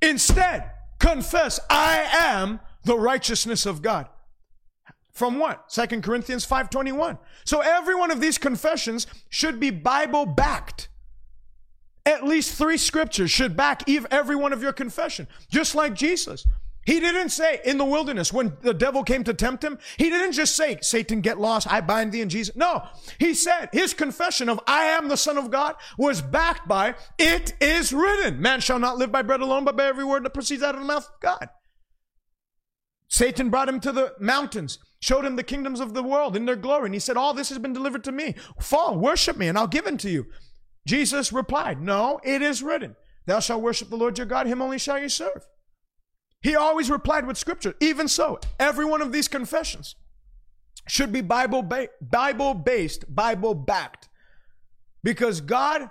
Instead, 0.00 0.68
confess, 0.98 1.60
I 1.70 2.08
am 2.10 2.58
the 2.82 2.98
righteousness 2.98 3.66
of 3.66 3.82
God. 3.82 4.08
From 5.12 5.38
what? 5.38 5.70
Second 5.70 6.02
Corinthians 6.02 6.46
5:21. 6.46 7.18
So 7.44 7.60
every 7.60 7.94
one 7.94 8.10
of 8.10 8.20
these 8.20 8.38
confessions 8.38 9.06
should 9.28 9.60
be 9.60 9.70
Bible 9.70 10.26
backed. 10.26 10.88
At 12.04 12.24
least 12.24 12.56
3 12.56 12.76
scriptures 12.78 13.30
should 13.30 13.56
back 13.56 13.88
every 14.10 14.34
one 14.34 14.52
of 14.52 14.62
your 14.62 14.72
confession, 14.72 15.28
just 15.50 15.74
like 15.74 15.94
Jesus. 15.94 16.46
He 16.84 16.98
didn't 16.98 17.28
say 17.28 17.60
in 17.64 17.78
the 17.78 17.84
wilderness 17.84 18.32
when 18.32 18.56
the 18.62 18.74
devil 18.74 19.04
came 19.04 19.22
to 19.22 19.34
tempt 19.34 19.62
him, 19.62 19.78
he 19.96 20.10
didn't 20.10 20.32
just 20.32 20.56
say, 20.56 20.78
Satan, 20.80 21.20
get 21.20 21.38
lost, 21.38 21.70
I 21.70 21.80
bind 21.80 22.10
thee 22.10 22.22
in 22.22 22.28
Jesus. 22.28 22.56
No, 22.56 22.82
he 23.20 23.34
said 23.34 23.68
his 23.72 23.94
confession 23.94 24.48
of 24.48 24.58
I 24.66 24.86
am 24.86 25.08
the 25.08 25.16
Son 25.16 25.38
of 25.38 25.52
God 25.52 25.76
was 25.96 26.20
backed 26.20 26.66
by, 26.66 26.96
it 27.18 27.54
is 27.60 27.92
written, 27.92 28.42
man 28.42 28.60
shall 28.60 28.80
not 28.80 28.98
live 28.98 29.12
by 29.12 29.22
bread 29.22 29.40
alone, 29.40 29.64
but 29.64 29.76
by 29.76 29.84
every 29.84 30.04
word 30.04 30.24
that 30.24 30.34
proceeds 30.34 30.64
out 30.64 30.74
of 30.74 30.80
the 30.80 30.86
mouth 30.88 31.06
of 31.06 31.20
God. 31.20 31.50
Satan 33.06 33.48
brought 33.48 33.68
him 33.68 33.78
to 33.78 33.92
the 33.92 34.14
mountains, 34.18 34.80
showed 35.02 35.24
him 35.24 35.34
the 35.34 35.42
kingdoms 35.42 35.80
of 35.80 35.94
the 35.94 36.02
world 36.02 36.36
in 36.36 36.46
their 36.46 36.56
glory, 36.56 36.86
and 36.86 36.94
he 36.94 37.00
said, 37.00 37.16
All 37.16 37.34
this 37.34 37.48
has 37.48 37.58
been 37.58 37.72
delivered 37.72 38.04
to 38.04 38.12
me. 38.12 38.36
Fall, 38.60 38.96
worship 38.96 39.36
me, 39.36 39.48
and 39.48 39.58
I'll 39.58 39.66
give 39.66 39.86
it 39.86 39.98
to 39.98 40.10
you. 40.10 40.26
Jesus 40.86 41.32
replied, 41.32 41.82
No, 41.82 42.20
it 42.22 42.40
is 42.40 42.62
written, 42.62 42.94
Thou 43.26 43.40
shalt 43.40 43.62
worship 43.62 43.90
the 43.90 43.96
Lord 43.96 44.16
your 44.16 44.28
God, 44.28 44.46
him 44.46 44.62
only 44.62 44.78
shall 44.78 45.00
you 45.00 45.08
serve. 45.08 45.44
He 46.40 46.54
always 46.54 46.88
replied 46.88 47.26
with 47.26 47.36
scripture. 47.36 47.74
Even 47.80 48.06
so, 48.06 48.38
every 48.58 48.84
one 48.84 49.02
of 49.02 49.12
these 49.12 49.28
confessions 49.28 49.96
should 50.88 51.12
be 51.12 51.20
Bible 51.20 51.62
ba- 51.62 51.88
Bible 52.00 52.54
based, 52.54 53.12
Bible 53.12 53.54
backed. 53.54 54.08
Because 55.02 55.40
God 55.40 55.90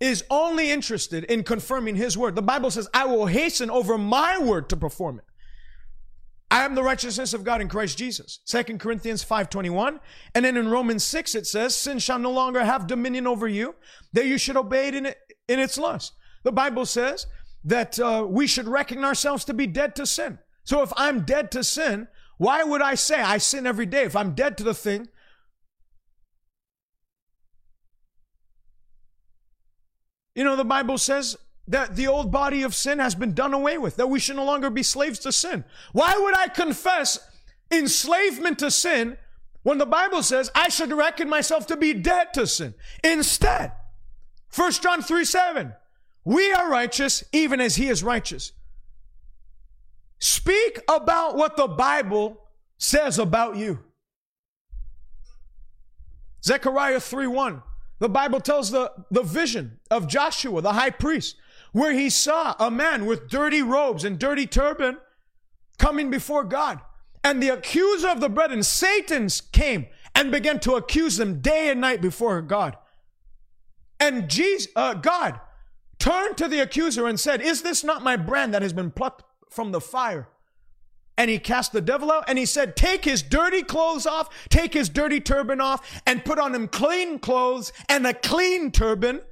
is 0.00 0.22
only 0.28 0.70
interested 0.70 1.24
in 1.24 1.44
confirming 1.44 1.96
his 1.96 2.16
word. 2.16 2.34
The 2.34 2.42
Bible 2.42 2.70
says, 2.70 2.88
"I 2.92 3.06
will 3.06 3.26
hasten 3.26 3.70
over 3.70 3.96
my 3.96 4.38
word 4.38 4.68
to 4.68 4.76
perform 4.76 5.18
it." 5.18 5.24
I 6.50 6.64
am 6.64 6.74
the 6.74 6.82
righteousness 6.82 7.32
of 7.32 7.42
God 7.42 7.60
in 7.60 7.68
Christ 7.68 7.98
Jesus. 7.98 8.38
2 8.46 8.78
Corinthians 8.78 9.24
5:21. 9.24 9.98
And 10.34 10.44
then 10.44 10.56
in 10.56 10.68
Romans 10.68 11.02
6 11.04 11.34
it 11.34 11.46
says, 11.46 11.76
"Sin 11.76 11.98
shall 11.98 12.18
no 12.18 12.30
longer 12.30 12.64
have 12.64 12.86
dominion 12.86 13.26
over 13.26 13.48
you, 13.48 13.74
that 14.12 14.26
you 14.26 14.38
should 14.38 14.56
obey 14.56 14.88
it 14.88 14.94
in, 14.94 15.06
it, 15.06 15.18
in 15.48 15.58
its 15.58 15.78
lust." 15.78 16.12
The 16.44 16.52
Bible 16.52 16.86
says 16.86 17.26
that 17.64 17.98
uh, 17.98 18.26
we 18.28 18.46
should 18.46 18.68
reckon 18.68 19.04
ourselves 19.04 19.44
to 19.46 19.54
be 19.54 19.66
dead 19.66 19.96
to 19.96 20.06
sin. 20.06 20.38
So 20.62 20.82
if 20.82 20.92
I'm 20.96 21.24
dead 21.24 21.50
to 21.52 21.64
sin, 21.64 22.08
why 22.36 22.62
would 22.62 22.82
I 22.82 22.94
say 22.94 23.20
I 23.20 23.38
sin 23.38 23.66
every 23.66 23.86
day? 23.86 24.04
If 24.04 24.14
I'm 24.14 24.34
dead 24.34 24.58
to 24.58 24.64
the 24.64 24.74
thing, 24.74 25.08
you 30.34 30.44
know, 30.44 30.56
the 30.56 30.64
Bible 30.64 30.98
says 30.98 31.36
that 31.66 31.96
the 31.96 32.06
old 32.06 32.30
body 32.30 32.62
of 32.62 32.74
sin 32.74 32.98
has 32.98 33.14
been 33.14 33.32
done 33.32 33.54
away 33.54 33.78
with, 33.78 33.96
that 33.96 34.10
we 34.10 34.20
should 34.20 34.36
no 34.36 34.44
longer 34.44 34.70
be 34.70 34.82
slaves 34.82 35.18
to 35.20 35.32
sin. 35.32 35.64
Why 35.92 36.14
would 36.16 36.36
I 36.36 36.48
confess 36.48 37.18
enslavement 37.70 38.58
to 38.58 38.70
sin 38.70 39.16
when 39.62 39.78
the 39.78 39.86
Bible 39.86 40.22
says 40.22 40.50
I 40.54 40.68
should 40.68 40.92
reckon 40.92 41.28
myself 41.28 41.66
to 41.68 41.76
be 41.76 41.94
dead 41.94 42.34
to 42.34 42.46
sin? 42.46 42.74
Instead, 43.02 43.72
1 44.54 44.72
John 44.72 45.02
3 45.02 45.24
7. 45.24 45.72
We 46.24 46.52
are 46.52 46.70
righteous 46.70 47.24
even 47.32 47.60
as 47.60 47.76
he 47.76 47.88
is 47.88 48.02
righteous. 48.02 48.52
Speak 50.18 50.80
about 50.88 51.36
what 51.36 51.56
the 51.56 51.68
Bible 51.68 52.40
says 52.78 53.18
about 53.18 53.56
you. 53.56 53.80
Zechariah 56.42 57.00
3 57.00 57.26
1. 57.26 57.62
The 58.00 58.08
Bible 58.08 58.40
tells 58.40 58.70
the, 58.70 58.92
the 59.10 59.22
vision 59.22 59.78
of 59.90 60.08
Joshua, 60.08 60.60
the 60.60 60.72
high 60.72 60.90
priest, 60.90 61.36
where 61.74 61.92
he 61.92 62.08
saw 62.08 62.54
a 62.60 62.70
man 62.70 63.04
with 63.04 63.28
dirty 63.28 63.60
robes 63.60 64.04
and 64.04 64.16
dirty 64.16 64.46
turban 64.46 64.96
coming 65.76 66.08
before 66.08 66.44
God. 66.44 66.80
And 67.24 67.42
the 67.42 67.48
accuser 67.48 68.08
of 68.08 68.20
the 68.20 68.28
brethren, 68.28 68.62
Satan, 68.62 69.28
came 69.50 69.88
and 70.14 70.30
began 70.30 70.60
to 70.60 70.74
accuse 70.76 71.16
them 71.16 71.40
day 71.40 71.68
and 71.68 71.80
night 71.80 72.00
before 72.00 72.40
God. 72.42 72.78
And 73.98 74.30
Jesus, 74.30 74.70
uh, 74.76 74.94
God 74.94 75.40
turned 75.98 76.36
to 76.36 76.46
the 76.46 76.60
accuser 76.60 77.08
and 77.08 77.18
said, 77.18 77.42
Is 77.42 77.62
this 77.62 77.82
not 77.82 78.04
my 78.04 78.16
brand 78.16 78.54
that 78.54 78.62
has 78.62 78.72
been 78.72 78.92
plucked 78.92 79.24
from 79.50 79.72
the 79.72 79.80
fire? 79.80 80.28
And 81.18 81.28
he 81.28 81.40
cast 81.40 81.72
the 81.72 81.80
devil 81.80 82.12
out 82.12 82.24
and 82.28 82.38
he 82.38 82.46
said, 82.46 82.76
Take 82.76 83.04
his 83.04 83.20
dirty 83.20 83.64
clothes 83.64 84.06
off, 84.06 84.28
take 84.48 84.74
his 84.74 84.88
dirty 84.88 85.20
turban 85.20 85.60
off, 85.60 86.02
and 86.06 86.24
put 86.24 86.38
on 86.38 86.54
him 86.54 86.68
clean 86.68 87.18
clothes 87.18 87.72
and 87.88 88.06
a 88.06 88.14
clean 88.14 88.70
turban, 88.70 89.22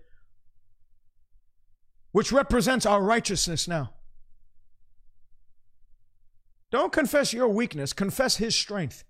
which 2.13 2.33
represents 2.33 2.87
our 2.87 3.03
righteousness 3.03 3.67
now. 3.67 3.93
Don't 6.71 6.93
confess 6.93 7.33
your 7.33 7.49
weakness, 7.49 7.93
confess 7.93 8.37
his 8.37 8.55
strength. 8.55 9.05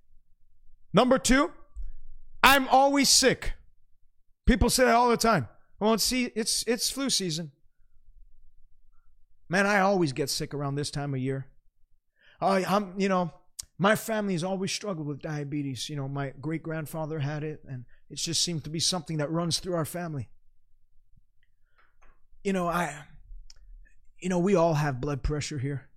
Number 0.93 1.19
two, 1.19 1.53
I'm 2.43 2.69
always 2.69 3.09
sick. 3.09 3.53
People 4.47 4.71
say 4.71 4.85
that 4.85 4.95
all 4.95 5.09
the 5.09 5.17
time. 5.17 5.49
Well, 5.79 5.95
it's 5.95 6.11
it's 6.13 6.65
it's 6.67 6.91
flu 6.91 7.11
season. 7.11 7.53
Man, 9.49 9.67
I 9.67 9.81
always 9.81 10.13
get 10.13 10.31
sick 10.31 10.55
around 10.55 10.75
this 10.75 10.91
time 10.91 11.15
of 11.15 11.21
year. 11.21 11.47
I'm, 12.41 12.95
you 12.99 13.09
know, 13.09 13.33
my 13.79 13.95
family 13.95 14.33
has 14.33 14.43
always 14.43 14.73
struggled 14.73 15.07
with 15.07 15.23
diabetes. 15.23 15.89
You 15.89 15.97
know, 15.97 16.09
my 16.09 16.33
great 16.41 16.63
grandfather 16.63 17.21
had 17.21 17.45
it, 17.45 17.61
and 17.69 17.85
it 18.11 18.17
just 18.17 18.43
seemed 18.43 18.65
to 18.65 18.71
be 18.71 18.81
something 18.81 19.19
that 19.19 19.31
runs 19.31 19.59
through 19.61 19.75
our 19.75 19.85
family. 19.85 20.29
You 22.45 22.53
know, 22.53 22.69
I, 22.69 22.95
you 24.21 24.29
know, 24.29 24.39
we 24.39 24.55
all 24.55 24.75
have 24.75 25.01
blood 25.01 25.23
pressure 25.23 25.59
here. 25.59 25.89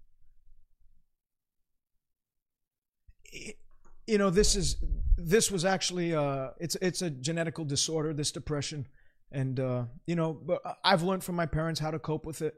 you 4.07 4.17
know, 4.19 4.29
this 4.29 4.55
is 4.55 4.77
this 5.17 5.49
was 5.49 5.65
actually 5.65 6.13
uh, 6.13 6.49
it's 6.59 6.75
it's 6.75 7.01
a 7.01 7.09
genetical 7.09 7.67
disorder. 7.67 8.13
This 8.13 8.31
depression 8.31 8.85
and, 9.31 9.59
uh, 9.59 9.83
you 10.07 10.15
know, 10.15 10.33
but 10.33 10.61
I've 10.83 11.03
learned 11.03 11.23
from 11.23 11.35
my 11.35 11.45
parents 11.45 11.79
how 11.79 11.91
to 11.91 11.99
cope 11.99 12.25
with 12.25 12.41
it. 12.41 12.55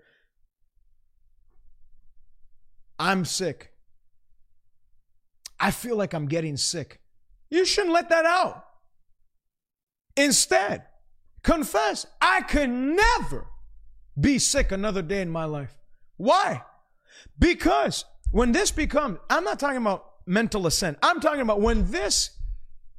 I'm 3.00 3.26
sick. 3.26 3.72
I 5.60 5.72
feel 5.72 5.96
like 5.96 6.14
I'm 6.14 6.28
getting 6.28 6.56
sick. 6.56 7.00
You 7.50 7.66
shouldn't 7.66 7.94
let 7.94 8.10
that 8.10 8.26
out. 8.26 8.64
Instead, 10.16 10.84
confess, 11.44 12.06
I 12.22 12.42
could 12.42 12.70
never 12.70 13.48
be 14.20 14.40
sick 14.40 14.72
another 14.72 15.02
day 15.02 15.22
in 15.22 15.30
my 15.30 15.46
life. 15.46 15.76
Why? 16.18 16.64
Because 17.38 18.06
when 18.32 18.52
this 18.52 18.72
becomes, 18.72 19.20
I'm 19.30 19.44
not 19.44 19.60
talking 19.60 19.78
about 19.78 20.06
mental 20.26 20.68
assent. 20.68 20.98
I'm 21.02 21.20
talking 21.20 21.42
about 21.42 21.62
when 21.62 21.90
this 21.92 22.32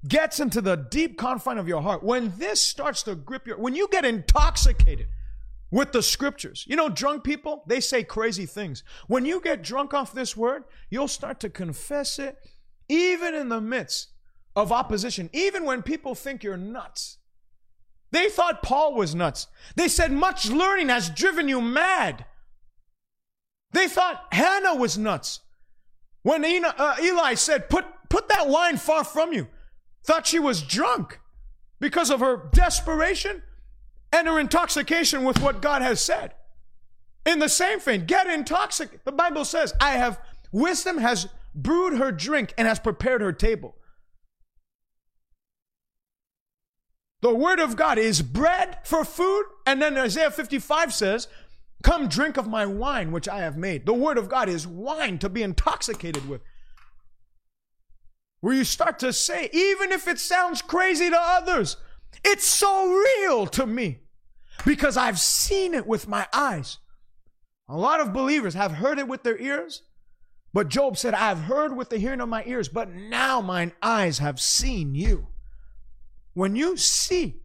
gets 0.07 0.41
into 0.41 0.61
the 0.61 0.77
deep 0.77 1.19
confine 1.19 1.59
of 1.59 1.67
your 1.67 1.83
heart, 1.83 2.03
when 2.03 2.33
this 2.39 2.61
starts 2.61 3.03
to 3.03 3.15
grip 3.15 3.47
your, 3.47 3.59
when 3.59 3.75
you 3.75 3.89
get 3.91 4.05
intoxicated 4.05 5.09
with 5.71 5.93
the 5.93 6.03
scriptures, 6.03 6.65
you 6.69 6.77
know, 6.77 6.89
drunk 6.89 7.25
people, 7.25 7.65
they 7.67 7.81
say 7.81 8.03
crazy 8.03 8.47
things. 8.47 8.83
When 9.07 9.27
you 9.27 9.41
get 9.41 9.63
drunk 9.63 9.93
off 9.93 10.15
this 10.15 10.37
word, 10.37 10.65
you'll 10.89 11.09
start 11.09 11.41
to 11.41 11.51
confess 11.51 12.19
it 12.19 12.39
even 12.89 13.35
in 13.35 13.49
the 13.49 13.61
midst 13.61 14.11
of 14.57 14.73
opposition, 14.73 15.29
even 15.33 15.65
when 15.65 15.83
people 15.83 16.15
think 16.15 16.43
you're 16.43 16.57
nuts. 16.57 17.19
They 18.11 18.29
thought 18.29 18.63
Paul 18.63 18.95
was 18.95 19.15
nuts. 19.15 19.47
They 19.77 19.89
said, 19.89 20.13
much 20.13 20.49
learning 20.49 20.89
has 20.89 21.11
driven 21.11 21.49
you 21.49 21.61
mad. 21.61 22.25
They 23.73 23.87
thought 23.87 24.27
Hannah 24.33 24.77
was 24.77 24.97
nuts. 24.97 25.41
When 26.23 26.45
uh, 26.65 26.97
Eli 27.03 27.35
said, 27.35 27.69
put, 27.69 27.85
put 28.09 28.29
that 28.29 28.49
wine 28.49 28.77
far 28.77 29.05
from 29.05 29.33
you 29.33 29.47
thought 30.05 30.27
she 30.27 30.39
was 30.39 30.63
drunk 30.63 31.21
because 31.81 32.11
of 32.11 32.21
her 32.21 32.49
desperation 32.53 33.43
and 34.11 34.27
her 34.27 34.39
intoxication 34.39 35.23
with 35.23 35.41
what 35.43 35.61
God 35.61 35.83
has 35.83 36.01
said. 36.01 36.33
In 37.27 37.41
the 37.41 37.49
same 37.49 37.79
vein, 37.79 38.07
get 38.07 38.27
intoxicated. 38.27 39.01
The 39.05 39.13
Bible 39.13 39.45
says, 39.45 39.75
I 39.81 39.93
have, 39.93 40.19
wisdom 40.51 40.97
has 40.97 41.29
brewed 41.55 41.99
her 41.99 42.11
drink 42.11 42.55
and 42.57 42.67
has 42.67 42.79
prepared 42.79 43.21
her 43.21 43.33
table. 43.33 43.77
The 47.21 47.35
word 47.35 47.59
of 47.59 47.77
God 47.77 47.99
is 47.99 48.23
bread 48.23 48.79
for 48.85 49.05
food. 49.05 49.45
And 49.67 49.83
then 49.83 49.97
Isaiah 49.99 50.31
55 50.31 50.95
says, 50.95 51.29
Come 51.83 52.09
drink 52.09 52.37
of 52.37 52.49
my 52.49 52.67
wine, 52.67 53.13
which 53.13 53.29
I 53.29 53.39
have 53.39 53.57
made. 53.57 53.87
The 53.87 53.95
word 53.95 54.19
of 54.19 54.29
God 54.29 54.49
is 54.49 54.67
wine 54.67 55.19
to 55.19 55.29
be 55.29 55.43
intoxicated 55.43 56.29
with. 56.29 56.43
Where 58.41 58.55
you 58.55 58.65
start 58.65 58.99
to 59.01 59.13
say, 59.13 59.51
even 59.53 59.91
if 59.91 60.07
it 60.07 60.19
sounds 60.19 60.63
crazy 60.63 61.11
to 61.11 61.19
others, 61.19 61.77
it's 62.25 62.47
so 62.47 62.93
real 62.93 63.47
to 63.49 63.67
me 63.67 64.01
because 64.65 64.97
I've 64.97 65.19
seen 65.19 65.75
it 65.75 65.87
with 65.87 66.09
my 66.09 66.27
eyes. 66.33 66.79
A 67.69 67.77
lot 67.77 68.01
of 68.01 68.13
believers 68.13 68.55
have 68.55 68.73
heard 68.73 68.99
it 68.99 69.09
with 69.09 69.25
their 69.25 69.39
ears, 69.39 69.83
but 70.53 70.69
Job 70.69 70.97
said, 70.97 71.15
I've 71.15 71.43
heard 71.43 71.77
with 71.77 71.91
the 71.91 71.99
hearing 71.99 72.21
of 72.21 72.29
my 72.29 72.45
ears, 72.47 72.69
but 72.69 72.93
now 72.93 73.41
mine 73.41 73.73
eyes 73.83 74.19
have 74.19 74.41
seen 74.41 74.95
you. 74.95 75.29
When 76.39 76.55
you 76.55 76.77
see, 76.77 77.43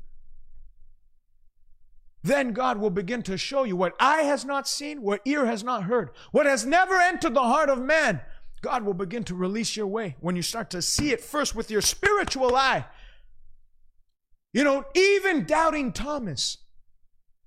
then 2.21 2.53
God 2.53 2.77
will 2.77 2.91
begin 2.91 3.23
to 3.23 3.39
show 3.39 3.63
you 3.63 3.75
what 3.75 3.95
eye 3.99 4.21
has 4.21 4.45
not 4.45 4.67
seen, 4.67 5.01
what 5.01 5.21
ear 5.25 5.47
has 5.47 5.63
not 5.63 5.85
heard, 5.85 6.11
what 6.31 6.45
has 6.45 6.63
never 6.63 6.99
entered 6.99 7.33
the 7.33 7.41
heart 7.41 7.71
of 7.71 7.81
man. 7.81 8.21
God 8.61 8.83
will 8.83 8.93
begin 8.93 9.23
to 9.23 9.33
release 9.33 9.75
your 9.75 9.87
way 9.87 10.15
when 10.19 10.35
you 10.35 10.43
start 10.43 10.69
to 10.69 10.81
see 10.83 11.09
it 11.09 11.21
first 11.21 11.55
with 11.55 11.71
your 11.71 11.81
spiritual 11.81 12.55
eye. 12.55 12.85
You 14.53 14.63
know, 14.63 14.85
even 14.93 15.47
doubting 15.47 15.91
Thomas 15.91 16.59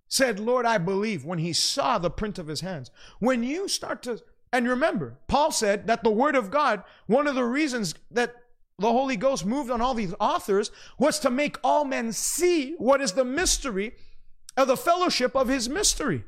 said, 0.09 0.41
Lord, 0.41 0.67
I 0.67 0.79
believe 0.79 1.25
when 1.25 1.39
he 1.39 1.53
saw 1.53 1.99
the 1.99 2.11
print 2.11 2.41
of 2.41 2.49
his 2.49 2.61
hands. 2.61 2.91
When 3.21 3.45
you 3.45 3.69
start 3.69 4.03
to, 4.03 4.19
and 4.53 4.69
remember, 4.69 5.21
Paul 5.29 5.53
said 5.53 5.87
that 5.87 6.03
the 6.03 6.11
word 6.11 6.35
of 6.35 6.51
God, 6.51 6.83
one 7.07 7.29
of 7.29 7.37
the 7.37 7.45
reasons 7.45 7.95
that 8.11 8.35
the 8.79 8.93
Holy 8.93 9.17
Ghost 9.17 9.47
moved 9.47 9.71
on 9.71 9.81
all 9.81 9.95
these 9.95 10.15
authors 10.21 10.71
was 10.99 11.19
to 11.21 11.31
make 11.31 11.57
all 11.65 11.85
men 11.85 12.13
see 12.13 12.75
what 12.77 13.01
is 13.01 13.13
the 13.13 13.25
mystery 13.25 13.95
of 14.57 14.69
the 14.69 14.77
fellowship 14.77 15.35
of 15.35 15.49
his 15.49 15.69
mystery. 15.69 16.25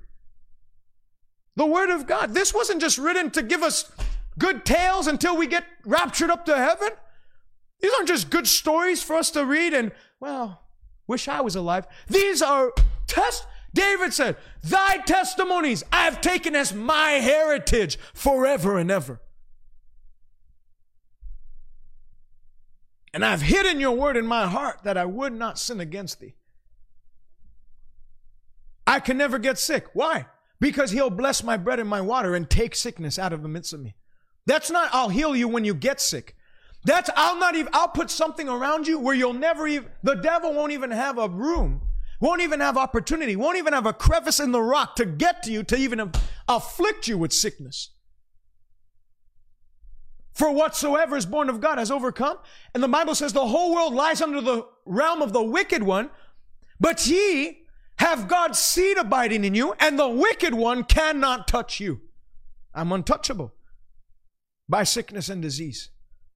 The 1.56 1.66
Word 1.66 1.90
of 1.90 2.06
God. 2.06 2.32
This 2.32 2.54
wasn't 2.54 2.80
just 2.80 2.96
written 2.96 3.30
to 3.32 3.42
give 3.42 3.62
us 3.62 3.90
good 4.38 4.64
tales 4.64 5.06
until 5.06 5.36
we 5.36 5.46
get 5.46 5.64
raptured 5.84 6.30
up 6.30 6.46
to 6.46 6.56
heaven. 6.56 6.90
These 7.80 7.92
aren't 7.94 8.08
just 8.08 8.30
good 8.30 8.46
stories 8.46 9.02
for 9.02 9.16
us 9.16 9.30
to 9.32 9.44
read 9.44 9.74
and, 9.74 9.92
well, 10.18 10.62
wish 11.06 11.28
I 11.28 11.42
was 11.42 11.54
alive. 11.54 11.86
These 12.06 12.40
are 12.40 12.72
test. 13.06 13.46
David 13.74 14.14
said, 14.14 14.36
Thy 14.64 14.98
testimonies 14.98 15.84
I 15.92 16.04
have 16.04 16.20
taken 16.22 16.56
as 16.56 16.72
my 16.72 17.12
heritage 17.12 17.98
forever 18.14 18.78
and 18.78 18.90
ever. 18.90 19.20
And 23.18 23.24
I've 23.24 23.42
hidden 23.42 23.80
your 23.80 23.96
word 23.96 24.16
in 24.16 24.28
my 24.28 24.46
heart 24.46 24.84
that 24.84 24.96
I 24.96 25.04
would 25.04 25.32
not 25.32 25.58
sin 25.58 25.80
against 25.80 26.20
thee. 26.20 26.36
I 28.86 29.00
can 29.00 29.18
never 29.18 29.40
get 29.40 29.58
sick. 29.58 29.86
Why? 29.92 30.26
Because 30.60 30.92
he'll 30.92 31.10
bless 31.10 31.42
my 31.42 31.56
bread 31.56 31.80
and 31.80 31.88
my 31.88 32.00
water 32.00 32.36
and 32.36 32.48
take 32.48 32.76
sickness 32.76 33.18
out 33.18 33.32
of 33.32 33.42
the 33.42 33.48
midst 33.48 33.72
of 33.72 33.80
me. 33.80 33.96
That's 34.46 34.70
not, 34.70 34.90
I'll 34.92 35.08
heal 35.08 35.34
you 35.34 35.48
when 35.48 35.64
you 35.64 35.74
get 35.74 36.00
sick. 36.00 36.36
That's, 36.84 37.10
I'll 37.16 37.40
not 37.40 37.56
even, 37.56 37.72
I'll 37.72 37.88
put 37.88 38.08
something 38.08 38.48
around 38.48 38.86
you 38.86 39.00
where 39.00 39.16
you'll 39.16 39.32
never 39.32 39.66
even, 39.66 39.88
the 40.04 40.14
devil 40.14 40.54
won't 40.54 40.70
even 40.70 40.92
have 40.92 41.18
a 41.18 41.28
room, 41.28 41.82
won't 42.20 42.42
even 42.42 42.60
have 42.60 42.76
opportunity, 42.76 43.34
won't 43.34 43.58
even 43.58 43.72
have 43.72 43.86
a 43.86 43.92
crevice 43.92 44.38
in 44.38 44.52
the 44.52 44.62
rock 44.62 44.94
to 44.94 45.04
get 45.04 45.42
to 45.42 45.50
you, 45.50 45.64
to 45.64 45.76
even 45.76 46.12
afflict 46.46 47.08
you 47.08 47.18
with 47.18 47.32
sickness. 47.32 47.90
For 50.38 50.52
whatsoever 50.52 51.16
is 51.16 51.26
born 51.26 51.50
of 51.50 51.60
God 51.60 51.78
has 51.78 51.90
overcome. 51.90 52.38
And 52.72 52.80
the 52.80 52.86
Bible 52.86 53.16
says 53.16 53.32
the 53.32 53.48
whole 53.48 53.74
world 53.74 53.92
lies 53.92 54.22
under 54.22 54.40
the 54.40 54.66
realm 54.86 55.20
of 55.20 55.32
the 55.32 55.42
wicked 55.42 55.82
one. 55.82 56.10
But 56.78 57.04
ye 57.08 57.66
have 57.98 58.28
God's 58.28 58.60
seed 58.60 58.98
abiding 58.98 59.44
in 59.44 59.56
you, 59.56 59.74
and 59.80 59.98
the 59.98 60.08
wicked 60.08 60.54
one 60.54 60.84
cannot 60.84 61.48
touch 61.48 61.80
you. 61.80 62.02
I'm 62.72 62.92
untouchable 62.92 63.52
by 64.68 64.84
sickness 64.84 65.28
and 65.28 65.42
disease. 65.42 65.90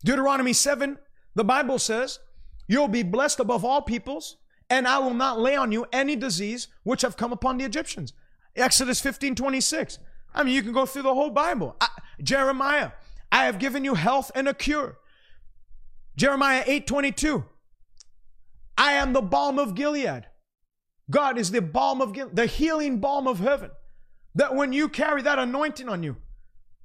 Deuteronomy 0.05 0.53
7, 0.53 0.99
the 1.37 1.45
Bible 1.45 1.79
says, 1.79 2.19
You'll 2.67 2.89
be 2.89 3.05
blessed 3.05 3.39
above 3.39 3.65
all 3.65 3.83
peoples, 3.83 4.39
and 4.69 4.89
I 4.89 4.99
will 4.99 5.15
not 5.15 5.39
lay 5.39 5.55
on 5.55 5.71
you 5.71 5.87
any 5.93 6.17
disease 6.17 6.67
which 6.83 7.03
have 7.03 7.17
come 7.17 7.33
upon 7.33 7.59
the 7.59 7.65
Egyptians. 7.65 8.13
Exodus 8.57 9.01
15, 9.01 9.37
26. 9.37 10.01
I 10.35 10.43
mean, 10.43 10.55
you 10.57 10.63
can 10.65 10.73
go 10.73 10.87
through 10.87 11.03
the 11.03 11.15
whole 11.15 11.31
Bible. 11.31 11.77
I, 11.81 11.87
Jeremiah, 12.21 12.91
I 13.33 13.47
have 13.47 13.59
given 13.59 13.85
you 13.85 13.95
health 13.95 14.31
and 14.35 14.47
a 14.47 14.55
cure. 14.55 14.99
Jeremiah 16.17 16.63
8 16.67 16.87
22. 16.87 17.45
I 18.77 18.93
am 18.93 19.15
the 19.15 19.23
balm 19.23 19.59
of 19.59 19.75
Gilead. 19.75 20.27
God 21.11 21.39
is 21.39 21.51
the 21.51 21.63
balm 21.63 22.03
of 22.03 22.13
Gilead, 22.13 22.37
the 22.37 22.47
healing 22.47 22.99
balm 23.01 23.27
of 23.27 23.39
heaven. 23.39 23.71
That 24.35 24.55
when 24.55 24.73
you 24.73 24.89
carry 24.89 25.23
that 25.23 25.39
anointing 25.39 25.89
on 25.89 26.03
you, 26.03 26.17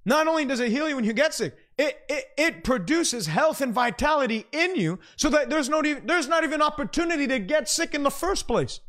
not 0.05 0.27
only 0.27 0.45
does 0.45 0.61
it 0.61 0.71
heal 0.71 0.87
you 0.87 0.95
when 0.95 1.05
you 1.05 1.13
get 1.13 1.33
sick, 1.33 1.55
it, 1.77 1.97
it, 2.09 2.25
it 2.37 2.63
produces 2.63 3.27
health 3.27 3.61
and 3.61 3.73
vitality 3.73 4.45
in 4.51 4.75
you 4.75 4.99
so 5.17 5.29
that 5.29 5.49
there's, 5.49 5.69
no, 5.69 5.81
there's 5.81 6.27
not 6.27 6.43
even 6.43 6.61
opportunity 6.61 7.27
to 7.27 7.39
get 7.39 7.69
sick 7.69 7.93
in 7.93 8.03
the 8.03 8.11
first 8.11 8.47
place. 8.47 8.79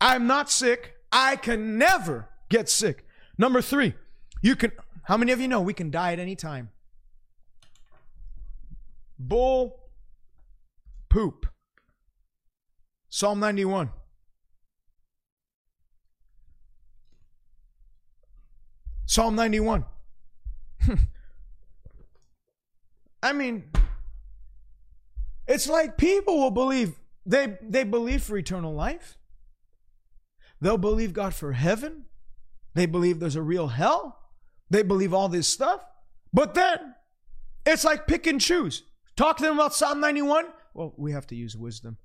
I'm 0.00 0.26
not 0.26 0.50
sick. 0.50 0.94
I 1.10 1.36
can 1.36 1.78
never 1.78 2.28
get 2.48 2.68
sick. 2.68 3.03
Number 3.36 3.60
three, 3.60 3.94
you 4.42 4.56
can, 4.56 4.72
how 5.04 5.16
many 5.16 5.32
of 5.32 5.40
you 5.40 5.48
know 5.48 5.60
we 5.60 5.74
can 5.74 5.90
die 5.90 6.12
at 6.12 6.18
any 6.18 6.36
time? 6.36 6.70
Bull 9.18 9.80
poop. 11.08 11.46
Psalm 13.08 13.40
91. 13.40 13.90
Psalm 19.06 19.34
91. 19.36 19.84
I 23.22 23.32
mean, 23.32 23.70
it's 25.46 25.68
like 25.68 25.96
people 25.96 26.40
will 26.40 26.50
believe 26.50 26.94
they 27.24 27.56
they 27.62 27.84
believe 27.84 28.22
for 28.22 28.36
eternal 28.36 28.74
life. 28.74 29.16
They'll 30.60 30.78
believe 30.78 31.12
God 31.12 31.34
for 31.34 31.52
heaven. 31.52 32.06
They 32.74 32.86
believe 32.86 33.20
there's 33.20 33.36
a 33.36 33.42
real 33.42 33.68
hell. 33.68 34.18
They 34.70 34.82
believe 34.82 35.14
all 35.14 35.28
this 35.28 35.46
stuff. 35.46 35.84
But 36.32 36.54
then 36.54 36.94
it's 37.64 37.84
like 37.84 38.06
pick 38.06 38.26
and 38.26 38.40
choose. 38.40 38.82
Talk 39.16 39.36
to 39.38 39.44
them 39.44 39.54
about 39.54 39.74
Psalm 39.74 40.00
91. 40.00 40.46
Well, 40.74 40.92
we 40.96 41.12
have 41.12 41.26
to 41.28 41.36
use 41.36 41.56
wisdom. 41.56 41.98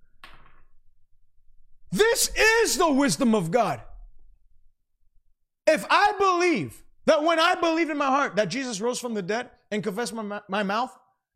This 1.91 2.29
is 2.63 2.77
the 2.77 2.91
wisdom 2.91 3.33
of 3.33 3.49
God. 3.49 3.81
If 5.65 5.85
I 5.89 6.13
believe 6.19 6.83
that 7.05 7.23
when 7.23 7.39
I 7.39 7.55
believe 7.55 7.89
in 7.89 7.97
my 7.97 8.05
heart 8.05 8.35
that 8.35 8.49
Jesus 8.49 8.79
rose 8.79 8.99
from 8.99 9.15
the 9.15 9.21
dead 9.23 9.49
and 9.71 9.83
confess 9.83 10.11
my, 10.11 10.41
my 10.47 10.61
mouth, 10.61 10.95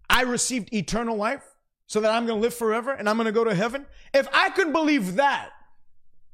I 0.09 0.21
received 0.21 0.71
eternal 0.73 1.17
life 1.17 1.43
so 1.87 1.99
that 2.01 2.11
I'm 2.11 2.25
going 2.27 2.37
to 2.37 2.41
live 2.41 2.53
forever 2.53 2.91
and 2.91 3.09
I'm 3.09 3.17
going 3.17 3.25
to 3.25 3.31
go 3.31 3.43
to 3.43 3.55
heaven. 3.55 3.85
If 4.13 4.27
I 4.31 4.49
can 4.51 4.71
believe 4.71 5.15
that, 5.15 5.49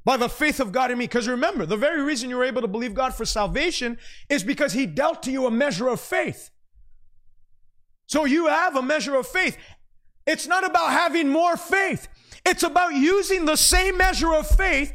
by 0.09 0.17
the 0.17 0.27
faith 0.27 0.59
of 0.59 0.71
God 0.71 0.89
in 0.89 0.97
me. 0.97 1.03
Because 1.03 1.27
remember, 1.27 1.67
the 1.67 1.77
very 1.77 2.01
reason 2.01 2.31
you're 2.31 2.43
able 2.43 2.63
to 2.63 2.67
believe 2.67 2.95
God 2.95 3.13
for 3.13 3.25
salvation 3.25 3.99
is 4.27 4.43
because 4.43 4.73
He 4.73 4.87
dealt 4.87 5.21
to 5.21 5.31
you 5.31 5.45
a 5.45 5.51
measure 5.51 5.87
of 5.87 6.01
faith. 6.01 6.49
So 8.07 8.25
you 8.25 8.47
have 8.47 8.75
a 8.75 8.81
measure 8.81 9.13
of 9.13 9.27
faith. 9.27 9.55
It's 10.25 10.47
not 10.47 10.65
about 10.65 10.89
having 10.89 11.29
more 11.29 11.55
faith, 11.55 12.07
it's 12.43 12.63
about 12.63 12.95
using 12.95 13.45
the 13.45 13.55
same 13.55 13.97
measure 13.97 14.33
of 14.33 14.47
faith 14.47 14.93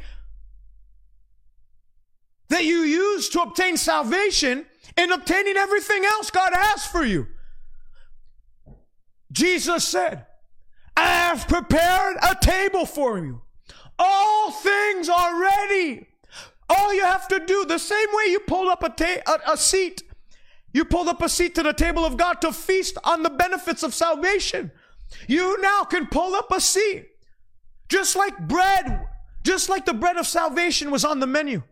that 2.49 2.65
you 2.65 2.79
use 2.79 3.29
to 3.29 3.39
obtain 3.39 3.77
salvation 3.77 4.65
and 4.97 5.11
obtaining 5.13 5.55
everything 5.55 6.03
else 6.03 6.29
God 6.29 6.51
has 6.53 6.85
for 6.85 7.05
you. 7.05 7.27
Jesus 9.31 9.87
said, 9.87 10.25
I 10.97 11.05
have 11.05 11.47
prepared 11.47 12.17
a 12.21 12.35
table 12.41 12.85
for 12.85 13.17
you 13.17 13.43
all 13.97 14.51
things 14.51 15.09
are 15.09 15.39
ready. 15.41 16.07
All 16.69 16.93
you 16.93 17.03
have 17.03 17.27
to 17.27 17.39
do, 17.45 17.65
the 17.65 17.77
same 17.77 18.07
way 18.11 18.31
you 18.31 18.39
pulled 18.39 18.69
up 18.69 18.83
a, 18.83 18.89
ta- 18.89 19.21
a, 19.27 19.53
a 19.53 19.57
seat, 19.57 20.03
you 20.73 20.83
pulled 20.83 21.07
up 21.07 21.21
a 21.21 21.29
seat 21.29 21.55
to 21.55 21.63
the 21.63 21.73
table 21.73 22.03
of 22.03 22.17
God 22.17 22.41
to 22.41 22.51
feast 22.51 22.97
on 23.03 23.23
the 23.23 23.29
benefits 23.29 23.83
of 23.83 23.93
salvation. 23.93 24.71
You 25.27 25.61
now 25.61 25.83
can 25.83 26.07
pull 26.07 26.35
up 26.35 26.51
a 26.51 26.59
seat. 26.59 27.07
Just 27.87 28.15
like 28.15 28.47
bread, 28.47 29.07
just 29.43 29.69
like 29.69 29.85
the 29.85 29.93
bread 29.93 30.17
of 30.17 30.25
salvation 30.25 30.91
was 30.91 31.05
on 31.05 31.19
the 31.19 31.27
menu. 31.27 31.63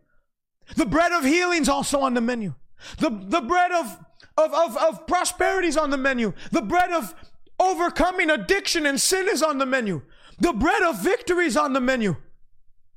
The 0.76 0.86
bread 0.86 1.12
of 1.12 1.26
healing's 1.26 1.68
also 1.68 2.00
on 2.00 2.14
the 2.14 2.22
menu. 2.22 2.54
The, 3.00 3.10
the 3.10 3.42
bread 3.42 3.72
of, 3.72 3.98
of, 4.38 4.54
of, 4.54 4.78
of 4.78 5.08
prosperity 5.08 5.68
is 5.68 5.78
on 5.78 5.90
the 5.90 5.98
menu. 5.98 6.34
The 6.52 6.62
bread 6.62 6.92
of 6.92 7.14
overcoming 7.60 8.30
addiction 8.30 8.86
and 8.86 9.02
sin 9.02 9.28
is 9.28 9.42
on 9.42 9.58
the 9.58 9.66
menu. 9.66 10.02
The 10.44 10.52
bread 10.52 10.84
of 10.84 11.02
victory 11.02 11.46
is 11.46 11.56
on 11.56 11.72
the 11.72 11.80
menu. 11.80 12.18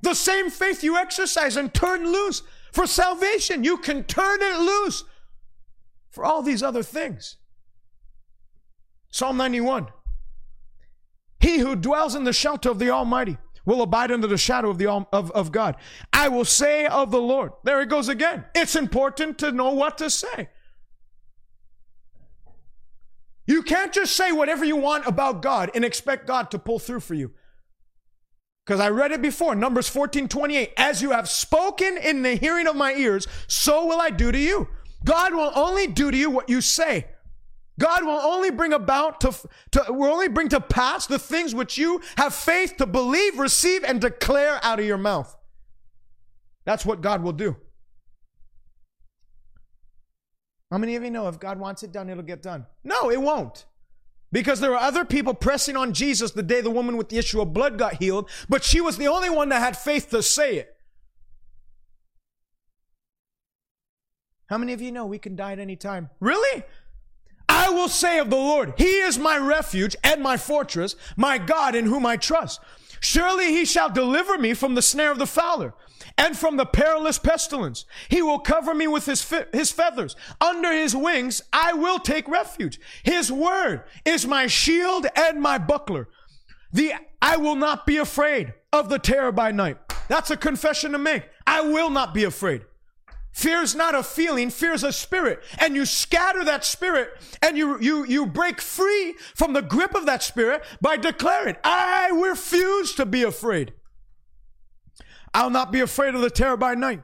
The 0.01 0.15
same 0.15 0.51
faith 0.51 0.83
you 0.83 0.97
exercise 0.97 1.57
and 1.57 1.73
turn 1.73 2.05
loose 2.05 2.43
for 2.73 2.89
salvation. 2.89 3.63
You 3.63 3.79
can 3.79 4.03
turn 4.03 4.41
it 4.43 4.59
loose 4.59 5.05
for 6.11 6.25
all 6.25 6.43
these 6.43 6.61
other 6.61 6.83
things. 6.83 7.37
Psalm 9.13 9.37
91 9.37 9.87
He 11.39 11.59
who 11.59 11.77
dwells 11.77 12.17
in 12.17 12.25
the 12.25 12.33
shelter 12.33 12.69
of 12.69 12.81
the 12.81 12.91
Almighty 12.91 13.39
will 13.65 13.81
abide 13.81 14.11
under 14.11 14.27
the 14.27 14.37
shadow 14.37 14.69
of, 14.69 14.79
the, 14.79 14.89
of, 14.89 15.31
of 15.31 15.53
God. 15.53 15.77
I 16.13 16.27
will 16.27 16.45
say 16.45 16.87
of 16.87 17.13
the 17.13 17.23
Lord. 17.23 17.53
There 17.63 17.81
it 17.81 17.89
goes 17.89 18.09
again. 18.09 18.45
It's 18.57 18.75
important 18.75 19.39
to 19.39 19.53
know 19.53 19.71
what 19.71 19.99
to 19.99 20.11
say. 20.11 20.49
You 23.47 23.63
can't 23.63 23.93
just 23.93 24.17
say 24.17 24.33
whatever 24.33 24.65
you 24.65 24.77
want 24.77 25.07
about 25.07 25.43
God 25.43 25.71
and 25.75 25.85
expect 25.85 26.27
God 26.27 26.51
to 26.51 26.59
pull 26.59 26.79
through 26.79 27.01
for 27.01 27.15
you. 27.15 27.33
Because 28.65 28.81
I 28.81 28.89
read 28.89 29.13
it 29.13 29.23
before, 29.23 29.55
Numbers 29.55 29.89
14, 29.89 30.27
28. 30.27 30.73
As 30.77 31.01
you 31.01 31.13
have 31.13 31.29
spoken 31.29 31.97
in 31.97 32.23
the 32.23 32.35
hearing 32.35 32.67
of 32.67 32.75
my 32.75 32.93
ears, 32.95 33.29
so 33.47 33.87
will 33.87 34.01
I 34.01 34.11
do 34.11 34.33
to 34.33 34.39
you. 34.39 34.69
God 35.05 35.33
will 35.33 35.53
only 35.55 35.87
do 35.87 36.11
to 36.11 36.17
you 36.17 36.31
what 36.31 36.49
you 36.49 36.61
say. 36.61 37.07
God 37.79 38.05
will 38.05 38.19
only 38.19 38.51
bring 38.51 38.73
about 38.73 39.21
to, 39.21 39.33
to 39.73 39.85
will 39.91 40.11
only 40.11 40.29
bring 40.29 40.49
to 40.49 40.61
pass 40.61 41.07
the 41.07 41.19
things 41.19 41.55
which 41.55 41.79
you 41.79 42.01
have 42.17 42.35
faith 42.35 42.77
to 42.79 42.87
believe, 42.87 43.39
receive, 43.39 43.85
and 43.85 44.01
declare 44.01 44.59
out 44.65 44.81
of 44.81 44.87
your 44.87 44.99
mouth. 44.99 45.37
That's 46.65 46.85
what 46.85 47.03
God 47.03 47.23
will 47.23 47.33
do. 47.33 47.57
How 50.71 50.79
many 50.79 50.97
of 50.97 51.05
you 51.05 51.11
know 51.11 51.29
if 51.29 51.39
God 51.39 51.59
wants 51.59 51.83
it 51.83 51.93
done, 51.93 52.11
it'll 52.11 52.23
get 52.23 52.43
done? 52.43 52.67
No, 52.83 53.11
it 53.11 53.21
won't. 53.21 53.67
Because 54.33 54.61
there 54.61 54.71
were 54.71 54.77
other 54.77 55.05
people 55.05 55.35
pressing 55.35 55.77
on 55.77 55.93
Jesus 55.93 56.33
the 56.33 56.43
day 56.43 56.61
the 56.61 56.71
woman 56.71 56.97
with 56.97 57.09
the 57.09 57.19
issue 57.19 57.41
of 57.41 57.53
blood 57.53 57.79
got 57.79 58.03
healed, 58.03 58.29
but 58.49 58.65
she 58.65 58.81
was 58.81 58.97
the 58.97 59.07
only 59.07 59.31
one 59.31 59.49
that 59.51 59.61
had 59.61 59.77
faith 59.77 60.11
to 60.11 60.23
say 60.23 60.57
it. 60.57 60.77
How 64.49 64.59
many 64.59 64.73
of 64.73 64.81
you 64.81 64.93
know 64.93 65.07
we 65.07 65.19
can 65.19 65.37
die 65.37 65.53
at 65.53 65.59
any 65.59 65.77
time? 65.77 66.11
Really? 66.21 66.65
I 67.49 67.71
will 67.71 67.89
say 67.89 68.19
of 68.19 68.31
the 68.31 68.37
Lord, 68.37 68.75
He 68.77 68.85
is 68.85 69.19
my 69.19 69.39
refuge 69.39 69.97
and 70.03 70.23
my 70.23 70.37
fortress, 70.37 70.97
my 71.17 71.39
God 71.39 71.75
in 71.75 71.87
whom 71.87 72.05
I 72.05 72.17
trust. 72.17 72.61
Surely 73.01 73.53
He 73.53 73.65
shall 73.65 73.91
deliver 73.91 74.39
me 74.39 74.55
from 74.55 74.75
the 74.75 74.83
snare 74.83 75.13
of 75.13 75.19
the 75.19 75.27
fowler 75.27 75.75
and 76.19 76.37
from 76.37 76.57
the 76.57 76.67
perilous 76.67 77.19
pestilence. 77.19 77.85
He 78.09 78.23
will 78.23 78.39
cover 78.39 78.75
me 78.75 78.87
with 78.87 79.07
his, 79.07 79.29
his 79.53 79.71
feathers. 79.71 80.17
Under 80.41 80.73
his 80.73 80.97
wings, 80.97 81.43
I 81.53 81.73
will 81.75 81.99
take 81.99 82.29
refuge. 82.29 82.81
His 83.03 83.31
word 83.31 83.83
is 84.05 84.27
my 84.27 84.47
shield 84.47 85.07
and 85.15 85.41
my 85.41 85.59
buckler. 85.59 86.09
The, 86.73 86.95
I 87.21 87.37
will 87.37 87.57
not 87.57 87.87
be 87.87 87.99
afraid 87.99 88.55
of 88.73 88.89
the 88.89 88.99
terror 88.99 89.33
by 89.33 89.53
night. 89.53 89.79
That's 90.09 90.31
a 90.31 90.37
confession 90.37 90.93
to 90.93 90.99
make. 90.99 91.25
I 91.47 91.61
will 91.63 91.91
not 91.91 92.15
be 92.15 92.25
afraid. 92.25 92.63
Fear 93.37 93.61
is 93.61 93.75
not 93.75 93.95
a 93.95 94.03
feeling, 94.03 94.49
fear 94.49 94.73
is 94.73 94.83
a 94.83 94.91
spirit. 94.91 95.43
And 95.59 95.77
you 95.77 95.85
scatter 95.85 96.43
that 96.45 96.65
spirit 96.65 97.11
and 97.43 97.55
you, 97.59 97.79
you, 97.83 98.07
you 98.07 98.25
break 98.25 98.63
free 98.63 99.15
from 99.35 99.53
the 99.53 99.61
grip 99.61 99.95
of 99.95 100.07
that 100.07 100.23
spirit 100.23 100.65
by 100.81 100.97
declaring, 100.97 101.57
I 101.63 102.09
refuse 102.15 102.95
to 102.95 103.05
be 103.05 103.23
afraid. 103.23 103.75
I'll 105.35 105.51
not 105.51 105.71
be 105.71 105.81
afraid 105.81 106.15
of 106.15 106.23
the 106.23 106.31
terror 106.31 106.57
by 106.57 106.77
night, 106.77 107.03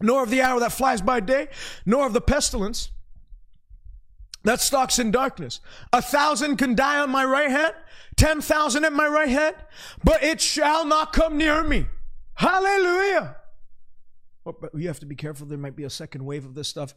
nor 0.00 0.24
of 0.24 0.30
the 0.30 0.40
arrow 0.40 0.58
that 0.58 0.72
flies 0.72 1.00
by 1.00 1.20
day, 1.20 1.46
nor 1.86 2.04
of 2.04 2.14
the 2.14 2.20
pestilence 2.20 2.90
that 4.42 4.60
stalks 4.60 4.98
in 4.98 5.12
darkness. 5.12 5.60
A 5.92 6.02
thousand 6.02 6.56
can 6.56 6.74
die 6.74 6.98
on 6.98 7.10
my 7.10 7.24
right 7.24 7.50
hand, 7.50 7.74
ten 8.16 8.40
thousand 8.40 8.84
at 8.84 8.92
my 8.92 9.06
right 9.06 9.28
hand, 9.28 9.54
but 10.02 10.20
it 10.24 10.40
shall 10.40 10.84
not 10.84 11.12
come 11.12 11.38
near 11.38 11.62
me. 11.62 11.86
Hallelujah. 12.34 13.36
But 14.60 14.70
you 14.74 14.88
have 14.88 15.00
to 15.00 15.06
be 15.06 15.14
careful. 15.14 15.46
There 15.46 15.58
might 15.58 15.76
be 15.76 15.84
a 15.84 15.90
second 15.90 16.24
wave 16.24 16.44
of 16.44 16.54
this 16.54 16.68
stuff. 16.68 16.94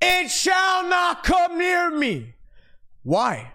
It 0.00 0.30
shall 0.30 0.88
not 0.88 1.24
come 1.24 1.58
near 1.58 1.90
me. 1.90 2.34
Why? 3.02 3.52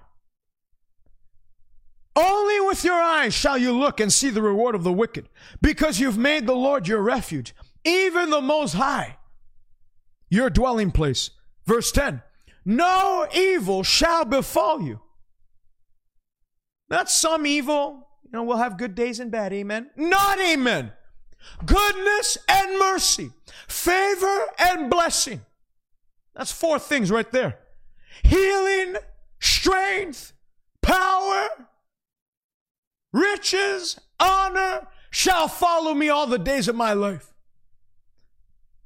Only 2.16 2.62
with 2.62 2.84
your 2.84 2.96
eyes 2.96 3.34
shall 3.34 3.58
you 3.58 3.74
look 3.74 4.00
and 4.00 4.12
see 4.12 4.30
the 4.30 4.42
reward 4.42 4.74
of 4.74 4.84
the 4.84 4.94
wicked, 4.94 5.28
because 5.62 6.00
you've 6.00 6.18
made 6.18 6.48
the 6.48 6.56
Lord 6.56 6.88
your 6.88 7.02
refuge, 7.02 7.54
even 7.84 8.30
the 8.30 8.42
Most 8.42 8.74
High, 8.74 9.18
your 10.30 10.50
dwelling 10.50 10.92
place. 10.92 11.32
Verse 11.66 11.92
10 11.92 12.22
No 12.64 13.28
evil 13.36 13.84
shall 13.84 14.24
befall 14.24 14.82
you. 14.82 15.02
Not 16.90 17.10
some 17.10 17.46
evil. 17.46 18.08
You 18.24 18.32
know, 18.32 18.44
we'll 18.44 18.58
have 18.58 18.78
good 18.78 18.96
days 18.96 19.20
and 19.20 19.32
bad. 19.32 19.52
Amen. 19.52 19.90
Not 19.98 20.40
amen. 20.40 20.94
Goodness 21.66 22.38
and 22.48 22.80
mercy, 22.80 23.32
favor 23.68 24.46
and 24.60 24.90
blessing. 24.90 25.42
That's 26.36 26.52
four 26.52 26.80
things 26.80 27.12
right 27.12 27.32
there. 27.32 27.60
Healing, 28.24 28.98
strength, 29.40 30.34
power, 30.82 31.48
riches, 33.14 34.00
honor 34.20 34.88
shall 35.10 35.48
follow 35.48 35.94
me 35.94 36.10
all 36.10 36.28
the 36.28 36.40
days 36.40 36.68
of 36.68 36.76
my 36.76 36.94
life. 36.94 37.34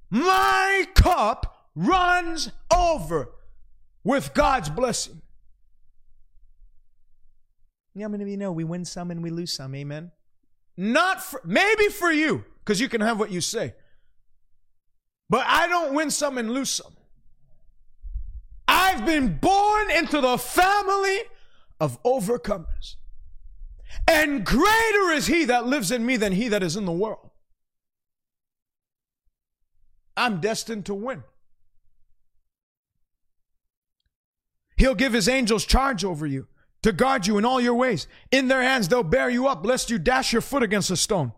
My 0.10 0.88
cup 0.96 1.70
runs 1.76 2.52
over 2.74 3.30
with 4.04 4.34
God's 4.34 4.70
blessing. 4.70 5.22
Yeah, 7.96 8.06
how 8.06 8.10
many 8.10 8.24
of 8.24 8.30
you 8.30 8.38
know 8.38 8.52
we 8.52 8.64
win 8.64 8.86
some 8.86 9.12
and 9.12 9.24
we 9.24 9.30
lose 9.30 9.54
some? 9.54 9.74
Amen. 9.76 10.12
Not 10.82 11.22
for, 11.22 11.42
maybe 11.44 11.90
for 11.90 12.10
you, 12.10 12.46
because 12.60 12.80
you 12.80 12.88
can 12.88 13.02
have 13.02 13.20
what 13.20 13.32
you 13.32 13.42
say. 13.42 13.74
But 15.30 15.46
I 15.46 15.68
don't 15.68 15.94
win 15.94 16.10
some 16.10 16.38
and 16.38 16.50
lose 16.50 16.70
some. 16.70 16.94
I've 18.66 19.06
been 19.06 19.40
born 19.40 19.92
into 19.92 20.22
the 20.22 20.38
family 20.38 21.24
of 21.82 22.02
overcomers. 22.04 22.96
And 24.08 24.46
greater 24.46 25.12
is 25.12 25.28
he 25.28 25.44
that 25.44 25.68
lives 25.68 25.92
in 25.92 26.06
me 26.06 26.16
than 26.16 26.32
he 26.32 26.48
that 26.48 26.64
is 26.64 26.78
in 26.78 26.86
the 26.86 26.94
world. 26.94 27.30
I'm 30.16 30.40
destined 30.40 30.86
to 30.86 30.94
win. 30.94 31.26
He'll 34.78 34.96
give 34.96 35.12
his 35.12 35.28
angels 35.28 35.66
charge 35.66 36.06
over 36.06 36.26
you 36.26 36.48
to 36.82 36.92
guard 36.92 37.28
you 37.28 37.38
in 37.38 37.46
all 37.46 37.60
your 37.60 37.74
ways. 37.74 38.08
In 38.32 38.48
their 38.48 38.62
hands 38.62 38.88
they'll 38.88 39.04
bear 39.04 39.30
you 39.30 39.48
up, 39.48 39.66
lest 39.66 39.90
you 39.90 40.00
dash 40.00 40.32
your 40.32 40.42
foot 40.42 40.64
against 40.64 40.92
a 40.92 40.98
stone. 40.98 41.34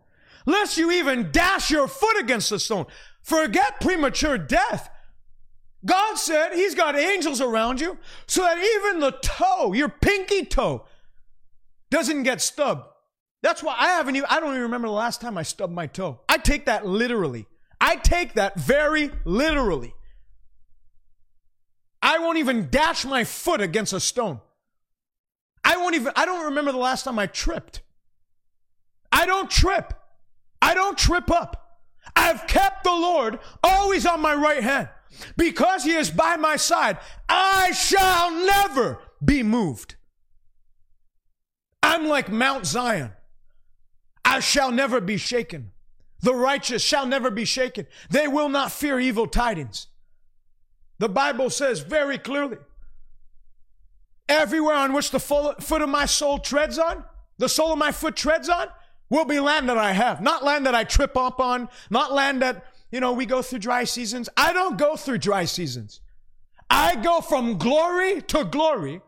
Lest 0.45 0.77
you 0.77 0.91
even 0.91 1.31
dash 1.31 1.69
your 1.69 1.87
foot 1.87 2.19
against 2.19 2.51
a 2.51 2.59
stone. 2.59 2.85
Forget 3.21 3.79
premature 3.81 4.37
death. 4.37 4.89
God 5.85 6.15
said 6.15 6.53
He's 6.53 6.75
got 6.75 6.95
angels 6.95 7.41
around 7.41 7.81
you 7.81 7.97
so 8.27 8.41
that 8.41 8.57
even 8.57 8.99
the 8.99 9.11
toe, 9.21 9.73
your 9.73 9.89
pinky 9.89 10.45
toe, 10.45 10.85
doesn't 11.89 12.23
get 12.23 12.41
stubbed. 12.41 12.87
That's 13.43 13.63
why 13.63 13.75
I 13.77 13.87
haven't 13.87 14.15
even, 14.15 14.27
I 14.29 14.39
don't 14.39 14.51
even 14.51 14.63
remember 14.63 14.87
the 14.87 14.93
last 14.93 15.21
time 15.21 15.37
I 15.37 15.43
stubbed 15.43 15.73
my 15.73 15.87
toe. 15.87 16.21
I 16.29 16.37
take 16.37 16.65
that 16.65 16.85
literally. 16.85 17.47
I 17.79 17.95
take 17.95 18.35
that 18.35 18.59
very 18.59 19.09
literally. 19.25 19.93
I 22.01 22.19
won't 22.19 22.37
even 22.37 22.69
dash 22.69 23.05
my 23.05 23.23
foot 23.23 23.61
against 23.61 23.93
a 23.93 23.99
stone. 23.99 24.39
I 25.63 25.77
won't 25.77 25.95
even, 25.95 26.11
I 26.15 26.25
don't 26.25 26.45
remember 26.45 26.71
the 26.71 26.77
last 26.77 27.03
time 27.03 27.19
I 27.19 27.27
tripped. 27.27 27.81
I 29.11 29.25
don't 29.25 29.49
trip. 29.49 29.93
I 30.61 30.73
don't 30.73 30.97
trip 30.97 31.29
up. 31.29 31.79
I've 32.15 32.47
kept 32.47 32.83
the 32.83 32.91
Lord 32.91 33.39
always 33.63 34.05
on 34.05 34.21
my 34.21 34.33
right 34.33 34.63
hand. 34.63 34.89
Because 35.37 35.83
he 35.83 35.91
is 35.91 36.09
by 36.09 36.37
my 36.37 36.55
side, 36.55 36.97
I 37.27 37.71
shall 37.71 38.31
never 38.31 38.99
be 39.23 39.43
moved. 39.43 39.95
I'm 41.83 42.07
like 42.07 42.31
Mount 42.31 42.65
Zion. 42.65 43.11
I 44.23 44.39
shall 44.39 44.71
never 44.71 45.01
be 45.01 45.17
shaken. 45.17 45.71
The 46.21 46.35
righteous 46.35 46.81
shall 46.81 47.05
never 47.05 47.29
be 47.31 47.45
shaken. 47.45 47.87
They 48.09 48.27
will 48.27 48.49
not 48.49 48.71
fear 48.71 48.99
evil 48.99 49.27
tidings. 49.27 49.87
The 50.99 51.09
Bible 51.09 51.49
says 51.49 51.79
very 51.79 52.17
clearly 52.17 52.57
everywhere 54.31 54.75
on 54.75 54.93
which 54.93 55.11
the 55.11 55.19
foot 55.19 55.81
of 55.81 55.89
my 55.89 56.05
soul 56.05 56.39
treads 56.39 56.79
on, 56.79 57.03
the 57.37 57.49
sole 57.49 57.73
of 57.73 57.77
my 57.77 57.91
foot 57.91 58.15
treads 58.15 58.49
on, 58.49 58.67
will 59.09 59.25
be 59.25 59.39
land 59.39 59.69
that 59.69 59.77
I 59.77 59.91
have. 59.91 60.21
Not 60.21 60.43
land 60.43 60.65
that 60.65 60.75
I 60.75 60.83
trip 60.83 61.17
up 61.17 61.39
on, 61.39 61.69
not 61.89 62.13
land 62.13 62.41
that, 62.41 62.65
you 62.91 62.99
know, 62.99 63.11
we 63.11 63.25
go 63.25 63.41
through 63.41 63.59
dry 63.59 63.83
seasons. 63.83 64.29
I 64.37 64.53
don't 64.53 64.77
go 64.77 64.95
through 64.95 65.17
dry 65.17 65.45
seasons. 65.45 66.01
I 66.69 66.95
go 66.95 67.19
from 67.19 67.57
glory 67.57 68.21
to 68.23 68.45
glory 68.45 69.01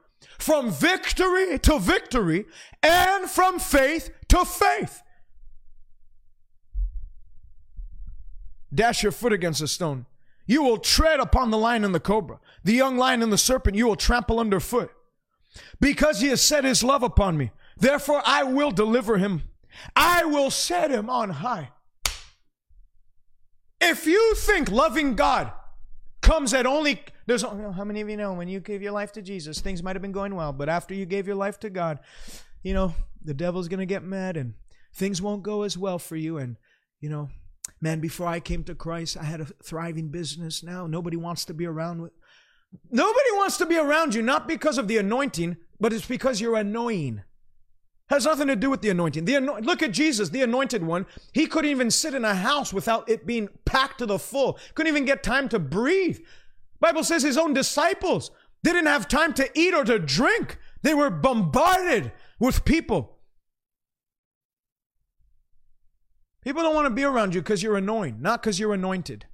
from 0.43 0.71
victory 0.71 1.57
to 1.59 1.79
victory 1.79 2.45
and 2.81 3.29
from 3.29 3.59
faith 3.59 4.09
to 4.29 4.43
faith. 4.45 5.01
Dash 8.73 9.03
your 9.03 9.11
foot 9.11 9.33
against 9.33 9.61
a 9.61 9.67
stone. 9.67 10.05
You 10.45 10.63
will 10.63 10.77
tread 10.77 11.19
upon 11.19 11.51
the 11.51 11.57
lion 11.57 11.85
and 11.85 11.95
the 11.95 11.99
cobra, 11.99 12.39
the 12.63 12.73
young 12.73 12.97
lion 12.97 13.21
and 13.21 13.31
the 13.31 13.37
serpent 13.37 13.77
you 13.77 13.87
will 13.87 13.95
trample 13.95 14.39
underfoot. 14.39 14.91
Because 15.79 16.21
he 16.21 16.27
has 16.29 16.41
set 16.41 16.63
his 16.63 16.83
love 16.83 17.03
upon 17.03 17.37
me, 17.37 17.51
therefore 17.77 18.21
I 18.25 18.43
will 18.43 18.71
deliver 18.71 19.17
him. 19.17 19.43
I 19.95 20.25
will 20.25 20.51
set 20.51 20.91
him 20.91 21.09
on 21.09 21.29
high. 21.29 21.71
If 23.81 24.07
you 24.07 24.35
think 24.35 24.71
loving 24.71 25.15
God 25.15 25.51
comes 26.21 26.53
at 26.53 26.65
only 26.65 27.03
there's 27.25 27.41
how 27.43 27.83
many 27.85 28.01
of 28.01 28.09
you 28.09 28.17
know 28.17 28.33
when 28.33 28.47
you 28.47 28.59
gave 28.59 28.81
your 28.81 28.91
life 28.91 29.13
to 29.13 29.21
Jesus, 29.21 29.61
things 29.61 29.81
might 29.81 29.95
have 29.95 30.01
been 30.01 30.11
going 30.11 30.35
well, 30.35 30.51
but 30.51 30.69
after 30.69 30.93
you 30.93 31.05
gave 31.05 31.25
your 31.25 31.35
life 31.35 31.59
to 31.61 31.69
God, 31.69 31.99
you 32.63 32.73
know, 32.73 32.93
the 33.23 33.33
devil's 33.33 33.67
gonna 33.67 33.85
get 33.85 34.03
mad 34.03 34.35
and 34.35 34.53
things 34.93 35.21
won't 35.21 35.43
go 35.43 35.63
as 35.63 35.77
well 35.77 35.99
for 35.99 36.15
you. 36.15 36.37
And, 36.37 36.57
you 36.99 37.09
know, 37.09 37.29
man, 37.81 37.99
before 38.01 38.27
I 38.27 38.39
came 38.39 38.63
to 38.65 38.75
Christ, 38.75 39.17
I 39.17 39.23
had 39.23 39.41
a 39.41 39.45
thriving 39.63 40.09
business. 40.09 40.63
Now 40.63 40.85
nobody 40.85 41.15
wants 41.15 41.45
to 41.45 41.53
be 41.53 41.65
around 41.65 42.01
with 42.01 42.11
nobody 42.91 43.31
wants 43.33 43.57
to 43.57 43.65
be 43.65 43.77
around 43.77 44.15
you, 44.15 44.21
not 44.21 44.47
because 44.47 44.77
of 44.77 44.87
the 44.87 44.97
anointing, 44.97 45.57
but 45.79 45.93
it's 45.93 46.05
because 46.05 46.41
you're 46.41 46.55
annoying. 46.55 47.23
Has 48.09 48.25
nothing 48.25 48.47
to 48.47 48.55
do 48.55 48.69
with 48.69 48.81
the 48.81 48.89
anointing. 48.89 49.25
The 49.25 49.37
ano- 49.37 49.59
look 49.61 49.81
at 49.81 49.91
Jesus, 49.91 50.29
the 50.29 50.43
anointed 50.43 50.83
one. 50.83 51.05
He 51.33 51.47
couldn't 51.47 51.71
even 51.71 51.89
sit 51.89 52.13
in 52.13 52.25
a 52.25 52.35
house 52.35 52.73
without 52.73 53.09
it 53.09 53.25
being 53.25 53.49
packed 53.65 53.99
to 53.99 54.05
the 54.05 54.19
full. 54.19 54.59
Couldn't 54.75 54.91
even 54.91 55.05
get 55.05 55.23
time 55.23 55.49
to 55.49 55.59
breathe. 55.59 56.19
Bible 56.79 57.03
says 57.03 57.23
his 57.23 57.37
own 57.37 57.53
disciples 57.53 58.29
didn't 58.63 58.85
have 58.87 59.07
time 59.07 59.33
to 59.33 59.49
eat 59.57 59.73
or 59.73 59.83
to 59.85 59.99
drink. 59.99 60.57
They 60.81 60.93
were 60.93 61.09
bombarded 61.09 62.11
with 62.39 62.65
people. 62.65 63.17
People 66.43 66.61
don't 66.61 66.75
want 66.75 66.87
to 66.87 66.93
be 66.93 67.05
around 67.05 67.33
you 67.33 67.41
because 67.41 67.63
you're 67.63 67.77
annoying, 67.77 68.17
not 68.19 68.41
because 68.41 68.59
you're 68.59 68.73
anointed. 68.73 69.25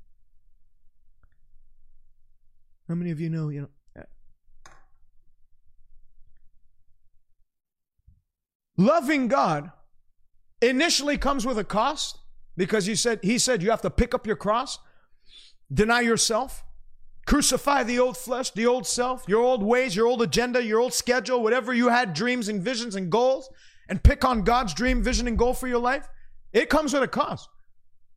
How 2.90 2.96
many 2.96 3.12
of 3.12 3.20
you 3.20 3.30
know, 3.30 3.50
you 3.50 3.62
know, 3.62 3.70
uh, 3.96 4.72
Loving 8.78 9.28
God 9.28 9.72
initially 10.60 11.16
comes 11.16 11.46
with 11.46 11.60
a 11.60 11.64
cost 11.64 12.18
because 12.58 12.88
you 12.88 12.96
said 12.96 13.20
he 13.22 13.38
said 13.38 13.62
you 13.62 13.70
have 13.70 13.84
to 13.84 13.92
pick 13.92 14.16
up 14.16 14.26
your 14.26 14.36
cross, 14.36 14.80
deny 15.72 16.02
yourself, 16.02 16.64
crucify 17.28 17.84
the 17.84 18.00
old 18.00 18.18
flesh, 18.18 18.50
the 18.52 18.66
old 18.66 18.88
self, 18.88 19.24
your 19.28 19.44
old 19.44 19.62
ways, 19.62 19.96
your 19.96 20.08
old 20.08 20.24
agenda, 20.24 20.64
your 20.64 20.80
old 20.80 20.94
schedule, 20.94 21.44
whatever 21.44 21.76
you 21.76 21.90
had 21.90 22.16
dreams 22.16 22.48
and 22.48 22.64
visions 22.64 22.96
and 22.96 23.12
goals, 23.12 23.52
and 23.88 24.02
pick 24.02 24.26
on 24.26 24.42
God's 24.42 24.74
dream, 24.74 25.04
vision, 25.04 25.28
and 25.28 25.38
goal 25.38 25.54
for 25.54 25.68
your 25.68 25.78
life. 25.78 26.08
It 26.54 26.70
comes 26.70 26.94
with 26.94 27.04
a 27.04 27.08
cost. 27.08 27.50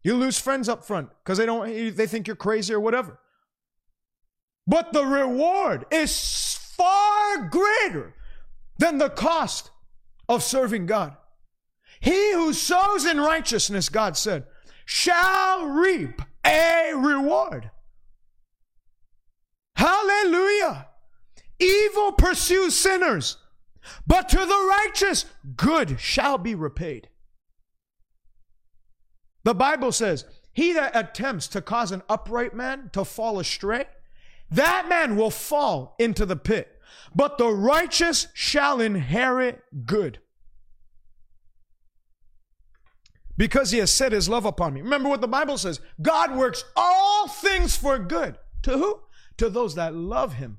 You 0.02 0.16
lose 0.16 0.38
friends 0.38 0.66
up 0.70 0.82
front 0.82 1.10
because 1.22 1.36
they 1.36 1.44
don't 1.44 1.94
they 1.94 2.06
think 2.06 2.26
you're 2.26 2.36
crazy 2.36 2.72
or 2.72 2.80
whatever. 2.80 3.18
But 4.66 4.92
the 4.92 5.04
reward 5.04 5.86
is 5.90 6.54
far 6.76 7.48
greater 7.48 8.14
than 8.78 8.98
the 8.98 9.10
cost 9.10 9.70
of 10.28 10.42
serving 10.42 10.86
God. 10.86 11.16
He 12.00 12.32
who 12.32 12.52
sows 12.52 13.04
in 13.04 13.20
righteousness, 13.20 13.88
God 13.88 14.16
said, 14.16 14.44
shall 14.84 15.66
reap 15.66 16.20
a 16.44 16.92
reward. 16.94 17.70
Hallelujah. 19.76 20.88
Evil 21.58 22.12
pursues 22.12 22.76
sinners, 22.76 23.36
but 24.06 24.28
to 24.28 24.36
the 24.36 24.76
righteous, 24.86 25.26
good 25.56 26.00
shall 26.00 26.38
be 26.38 26.54
repaid. 26.54 27.08
The 29.44 29.54
Bible 29.54 29.92
says, 29.92 30.24
He 30.52 30.72
that 30.72 30.96
attempts 30.96 31.46
to 31.48 31.62
cause 31.62 31.92
an 31.92 32.02
upright 32.08 32.54
man 32.54 32.90
to 32.92 33.04
fall 33.04 33.38
astray, 33.38 33.86
that 34.52 34.88
man 34.88 35.16
will 35.16 35.30
fall 35.30 35.96
into 35.98 36.24
the 36.24 36.36
pit 36.36 36.72
but 37.14 37.38
the 37.38 37.48
righteous 37.48 38.28
shall 38.34 38.80
inherit 38.80 39.62
good. 39.86 40.18
Because 43.36 43.70
he 43.70 43.78
has 43.78 43.90
set 43.90 44.12
his 44.12 44.28
love 44.28 44.44
upon 44.44 44.74
me. 44.74 44.82
Remember 44.82 45.08
what 45.08 45.20
the 45.20 45.28
Bible 45.28 45.58
says 45.58 45.80
God 46.00 46.36
works 46.36 46.64
all 46.76 47.28
things 47.28 47.76
for 47.76 47.98
good. 47.98 48.38
To 48.62 48.72
who? 48.72 49.00
To 49.38 49.48
those 49.48 49.74
that 49.74 49.94
love 49.94 50.34
him 50.34 50.58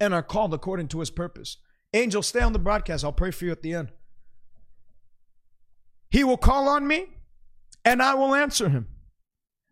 and 0.00 0.12
are 0.12 0.22
called 0.22 0.52
according 0.52 0.88
to 0.88 1.00
his 1.00 1.10
purpose. 1.10 1.56
Angel, 1.94 2.22
stay 2.22 2.40
on 2.40 2.52
the 2.52 2.58
broadcast. 2.58 3.04
I'll 3.04 3.12
pray 3.12 3.30
for 3.30 3.44
you 3.44 3.52
at 3.52 3.62
the 3.62 3.72
end. 3.72 3.92
He 6.10 6.24
will 6.24 6.36
call 6.36 6.68
on 6.68 6.86
me 6.86 7.06
and 7.84 8.02
I 8.02 8.14
will 8.14 8.34
answer 8.34 8.68
him. 8.68 8.88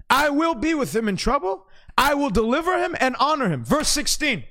I 0.08 0.30
will 0.30 0.54
be 0.54 0.72
with 0.72 0.94
him 0.94 1.08
in 1.08 1.16
trouble. 1.16 1.66
I 1.98 2.14
will 2.14 2.30
deliver 2.30 2.78
him 2.78 2.94
and 3.00 3.16
honor 3.18 3.48
him. 3.48 3.64
Verse 3.64 3.88
16. 3.88 4.44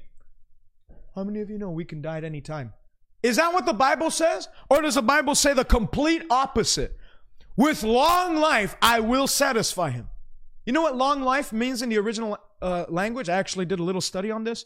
How 1.15 1.23
many 1.23 1.41
of 1.41 1.49
you 1.49 1.57
know 1.57 1.69
we 1.69 1.85
can 1.85 2.01
die 2.01 2.17
at 2.17 2.23
any 2.23 2.41
time? 2.41 2.73
Is 3.23 3.37
that 3.37 3.53
what 3.53 3.65
the 3.65 3.73
Bible 3.73 4.11
says? 4.11 4.47
Or 4.69 4.81
does 4.81 4.95
the 4.95 5.01
Bible 5.01 5.33
say 5.35 5.53
the 5.53 5.65
complete 5.65 6.23
opposite? 6.29 6.97
With 7.55 7.83
long 7.83 8.35
life, 8.35 8.75
I 8.81 8.99
will 8.99 9.27
satisfy 9.27 9.91
him. 9.91 10.09
You 10.65 10.73
know 10.73 10.81
what 10.81 10.97
long 10.97 11.21
life 11.21 11.53
means 11.53 11.81
in 11.81 11.89
the 11.89 11.97
original 11.97 12.37
uh, 12.61 12.85
language? 12.89 13.29
I 13.29 13.37
actually 13.37 13.65
did 13.65 13.79
a 13.79 13.83
little 13.83 14.01
study 14.01 14.31
on 14.31 14.43
this. 14.43 14.65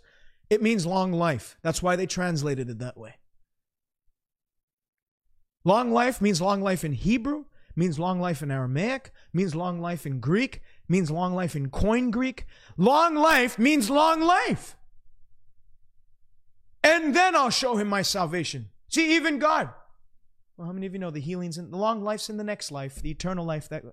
It 0.50 0.62
means 0.62 0.86
long 0.86 1.14
life. 1.14 1.58
That's 1.62 1.84
why 1.84 1.96
they 1.96 2.08
translated 2.08 2.70
it 2.70 2.80
that 2.80 2.98
way. 2.98 3.16
Long 5.64 5.92
life 5.92 6.22
means 6.22 6.42
long 6.42 6.62
life 6.62 6.84
in 6.84 6.94
Hebrew, 6.94 7.46
means 7.76 8.00
long 8.00 8.20
life 8.20 8.42
in 8.42 8.50
Aramaic, 8.50 9.12
means 9.34 9.54
long 9.54 9.80
life 9.80 10.06
in 10.06 10.20
Greek, 10.20 10.62
means 10.90 11.12
long 11.12 11.34
life 11.34 11.56
in 11.56 11.70
Koine 11.70 12.12
Greek. 12.12 12.46
Long 12.78 13.16
life 13.16 13.58
means 13.58 13.90
long 13.90 14.22
life 14.22 14.76
and 16.84 17.16
then 17.16 17.36
I'll 17.36 17.50
show 17.50 17.76
him 17.76 17.88
my 17.88 18.02
salvation. 18.02 18.70
See, 18.90 19.16
even 19.16 19.40
God. 19.40 19.70
Well, 20.58 20.68
how 20.68 20.74
many 20.74 20.88
of 20.88 20.94
you 20.94 21.00
know 21.00 21.12
the 21.12 21.20
healings 21.20 21.58
and 21.58 21.72
the 21.72 21.78
long 21.78 22.04
life's 22.04 22.30
in 22.30 22.38
the 22.38 22.44
next 22.44 22.72
life, 22.72 23.02
the 23.02 23.12
eternal 23.12 23.46
life 23.46 23.70
that 23.70 23.84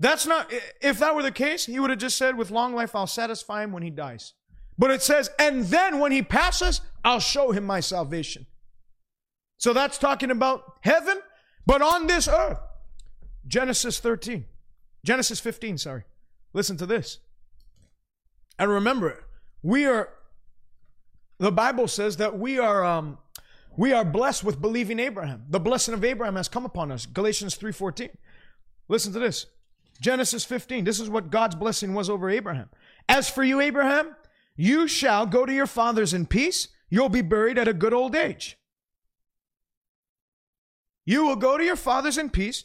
that's 0.00 0.26
not 0.26 0.52
if 0.80 0.98
that 0.98 1.14
were 1.14 1.22
the 1.22 1.32
case, 1.32 1.66
he 1.66 1.80
would 1.80 1.90
have 1.90 1.98
just 1.98 2.16
said, 2.16 2.36
with 2.36 2.50
long 2.50 2.74
life 2.74 2.94
I'll 2.94 3.06
satisfy 3.06 3.64
him 3.64 3.72
when 3.72 3.82
he 3.82 3.90
dies. 3.90 4.34
But 4.76 4.90
it 4.90 5.02
says, 5.02 5.30
and 5.38 5.64
then 5.64 5.98
when 5.98 6.12
he 6.12 6.22
passes, 6.22 6.80
I'll 7.04 7.20
show 7.20 7.50
him 7.50 7.64
my 7.64 7.80
salvation. 7.80 8.46
So 9.56 9.72
that's 9.72 9.98
talking 9.98 10.30
about 10.30 10.62
heaven, 10.82 11.18
but 11.66 11.82
on 11.82 12.06
this 12.06 12.28
earth. 12.28 12.60
Genesis 13.46 13.98
13. 13.98 14.44
Genesis 15.04 15.40
15, 15.40 15.78
sorry. 15.78 16.04
Listen 16.52 16.76
to 16.76 16.86
this. 16.86 17.18
And 18.58 18.70
remember, 18.70 19.24
we 19.62 19.86
are 19.86 20.10
the 21.38 21.52
Bible 21.52 21.86
says 21.86 22.16
that 22.16 22.38
we 22.38 22.58
are 22.58 22.84
um, 22.84 23.18
we 23.76 23.92
are 23.92 24.04
blessed 24.04 24.42
with 24.42 24.60
believing 24.60 24.98
Abraham. 24.98 25.44
The 25.48 25.60
blessing 25.60 25.94
of 25.94 26.04
Abraham 26.04 26.36
has 26.36 26.48
come 26.48 26.64
upon 26.64 26.90
us. 26.90 27.06
Galatians 27.06 27.56
3:14. 27.56 28.10
Listen 28.88 29.12
to 29.12 29.18
this. 29.18 29.46
Genesis 30.00 30.44
15. 30.44 30.84
This 30.84 31.00
is 31.00 31.08
what 31.10 31.30
God's 31.30 31.54
blessing 31.54 31.94
was 31.94 32.10
over 32.10 32.30
Abraham. 32.30 32.70
As 33.08 33.28
for 33.28 33.44
you, 33.44 33.60
Abraham, 33.60 34.16
you 34.56 34.88
shall 34.88 35.26
go 35.26 35.46
to 35.46 35.52
your 35.52 35.66
fathers 35.66 36.12
in 36.12 36.26
peace. 36.26 36.68
You'll 36.90 37.08
be 37.08 37.22
buried 37.22 37.58
at 37.58 37.68
a 37.68 37.74
good 37.74 37.92
old 37.92 38.16
age. 38.16 38.58
You 41.04 41.24
will 41.24 41.36
go 41.36 41.56
to 41.56 41.64
your 41.64 41.76
fathers 41.76 42.18
in 42.18 42.30
peace, 42.30 42.64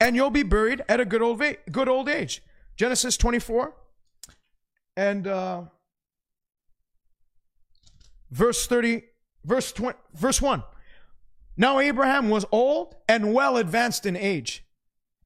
and 0.00 0.16
you'll 0.16 0.30
be 0.30 0.42
buried 0.42 0.82
at 0.88 1.00
a 1.00 1.04
good 1.04 1.22
old, 1.22 1.42
good 1.70 1.88
old 1.88 2.08
age. 2.08 2.42
Genesis 2.76 3.16
24 3.16 3.74
and 4.96 5.26
uh, 5.26 5.62
verse 8.30 8.66
30, 8.66 9.02
verse 9.44 9.72
20, 9.72 9.98
verse 10.14 10.42
1. 10.42 10.62
Now 11.56 11.78
Abraham 11.78 12.30
was 12.30 12.44
old 12.50 12.96
and 13.08 13.32
well 13.32 13.56
advanced 13.56 14.06
in 14.06 14.16
age, 14.16 14.64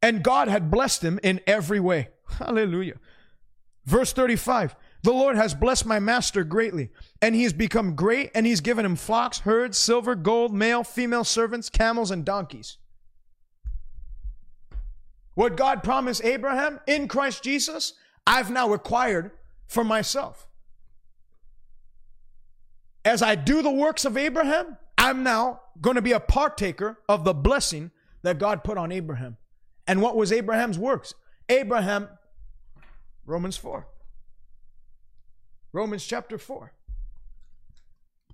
and 0.02 0.22
God 0.22 0.48
had 0.48 0.70
blessed 0.70 1.02
him 1.02 1.18
in 1.22 1.40
every 1.46 1.80
way. 1.80 2.10
Hallelujah. 2.38 2.96
Verse 3.86 4.12
35. 4.12 4.76
The 5.02 5.12
Lord 5.12 5.36
has 5.36 5.54
blessed 5.54 5.86
my 5.86 6.00
master 6.00 6.42
greatly, 6.44 6.90
and 7.22 7.34
he 7.34 7.44
has 7.44 7.52
become 7.52 7.94
great, 7.94 8.30
and 8.34 8.44
he's 8.44 8.60
given 8.60 8.84
him 8.84 8.96
flocks, 8.96 9.40
herds, 9.40 9.78
silver, 9.78 10.14
gold, 10.14 10.52
male, 10.52 10.82
female 10.82 11.24
servants, 11.24 11.70
camels, 11.70 12.10
and 12.10 12.24
donkeys. 12.24 12.78
What 15.38 15.56
God 15.56 15.84
promised 15.84 16.24
Abraham 16.24 16.80
in 16.88 17.06
Christ 17.06 17.44
Jesus, 17.44 17.92
I've 18.26 18.50
now 18.50 18.72
acquired 18.72 19.30
for 19.68 19.84
myself 19.84 20.48
as 23.04 23.22
I 23.22 23.36
do 23.36 23.62
the 23.62 23.70
works 23.70 24.04
of 24.04 24.16
Abraham, 24.16 24.76
I'm 24.96 25.22
now 25.22 25.60
going 25.80 25.94
to 25.94 26.02
be 26.02 26.10
a 26.10 26.18
partaker 26.18 26.98
of 27.08 27.22
the 27.22 27.32
blessing 27.32 27.92
that 28.22 28.40
God 28.40 28.64
put 28.64 28.76
on 28.76 28.90
Abraham. 28.90 29.36
And 29.86 30.02
what 30.02 30.16
was 30.16 30.32
Abraham's 30.32 30.76
works? 30.76 31.14
Abraham, 31.48 32.08
Romans 33.24 33.56
4. 33.56 33.86
Romans 35.72 36.04
chapter 36.04 36.36
4. 36.36 36.72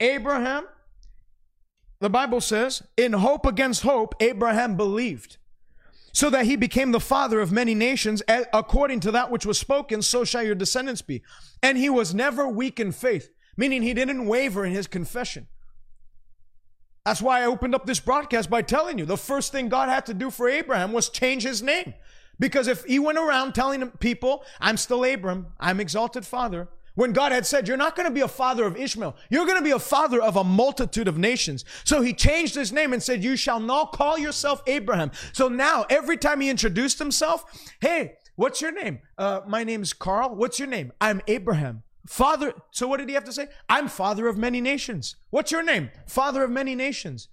Abraham, 0.00 0.66
the 2.00 2.10
Bible 2.10 2.40
says, 2.40 2.82
in 2.96 3.12
hope 3.12 3.44
against 3.44 3.82
hope, 3.82 4.14
Abraham 4.20 4.76
believed, 4.76 5.36
so 6.14 6.30
that 6.30 6.46
he 6.46 6.56
became 6.56 6.92
the 6.92 7.00
father 7.00 7.40
of 7.40 7.52
many 7.52 7.74
nations, 7.74 8.22
according 8.54 9.00
to 9.00 9.10
that 9.10 9.30
which 9.30 9.44
was 9.44 9.58
spoken, 9.58 10.00
so 10.00 10.24
shall 10.24 10.42
your 10.42 10.54
descendants 10.54 11.02
be. 11.02 11.22
And 11.62 11.76
he 11.76 11.90
was 11.90 12.14
never 12.14 12.48
weak 12.48 12.80
in 12.80 12.90
faith 12.90 13.28
meaning 13.56 13.82
he 13.82 13.94
didn't 13.94 14.26
waver 14.26 14.64
in 14.64 14.72
his 14.72 14.86
confession. 14.86 15.46
That's 17.04 17.20
why 17.20 17.42
I 17.42 17.46
opened 17.46 17.74
up 17.74 17.86
this 17.86 18.00
broadcast 18.00 18.48
by 18.48 18.62
telling 18.62 18.98
you 18.98 19.04
the 19.04 19.16
first 19.16 19.52
thing 19.52 19.68
God 19.68 19.88
had 19.88 20.06
to 20.06 20.14
do 20.14 20.30
for 20.30 20.48
Abraham 20.48 20.92
was 20.92 21.10
change 21.10 21.42
his 21.42 21.62
name. 21.62 21.94
Because 22.38 22.66
if 22.66 22.84
he 22.84 22.98
went 22.98 23.18
around 23.18 23.54
telling 23.54 23.88
people, 23.90 24.44
I'm 24.60 24.76
still 24.76 25.04
Abram, 25.04 25.48
I'm 25.60 25.80
exalted 25.80 26.26
father, 26.26 26.68
when 26.94 27.12
God 27.12 27.32
had 27.32 27.46
said, 27.46 27.68
You're 27.68 27.76
not 27.76 27.96
going 27.96 28.08
to 28.08 28.14
be 28.14 28.20
a 28.20 28.28
father 28.28 28.64
of 28.64 28.76
Ishmael, 28.76 29.16
you're 29.30 29.46
going 29.46 29.58
to 29.58 29.64
be 29.64 29.70
a 29.70 29.78
father 29.78 30.20
of 30.20 30.36
a 30.36 30.44
multitude 30.44 31.08
of 31.08 31.18
nations. 31.18 31.64
So 31.84 32.02
he 32.02 32.12
changed 32.12 32.54
his 32.54 32.72
name 32.72 32.92
and 32.92 33.02
said, 33.02 33.22
You 33.22 33.36
shall 33.36 33.60
now 33.60 33.84
call 33.84 34.18
yourself 34.18 34.62
Abraham. 34.66 35.10
So 35.32 35.48
now, 35.48 35.86
every 35.90 36.16
time 36.16 36.40
he 36.40 36.48
introduced 36.48 36.98
himself, 36.98 37.44
Hey, 37.80 38.14
what's 38.36 38.60
your 38.60 38.72
name? 38.72 39.00
Uh, 39.18 39.40
my 39.46 39.64
name's 39.64 39.92
Carl. 39.92 40.34
What's 40.34 40.58
your 40.58 40.68
name? 40.68 40.92
I'm 41.00 41.20
Abraham. 41.26 41.82
Father, 42.06 42.52
so 42.70 42.86
what 42.86 42.98
did 42.98 43.08
he 43.08 43.14
have 43.14 43.24
to 43.24 43.32
say? 43.32 43.48
I'm 43.68 43.88
father 43.88 44.28
of 44.28 44.36
many 44.36 44.60
nations. 44.60 45.16
What's 45.30 45.50
your 45.50 45.62
name? 45.62 45.90
Father 46.06 46.44
of 46.44 46.50
many 46.50 46.74
nations. 46.74 47.28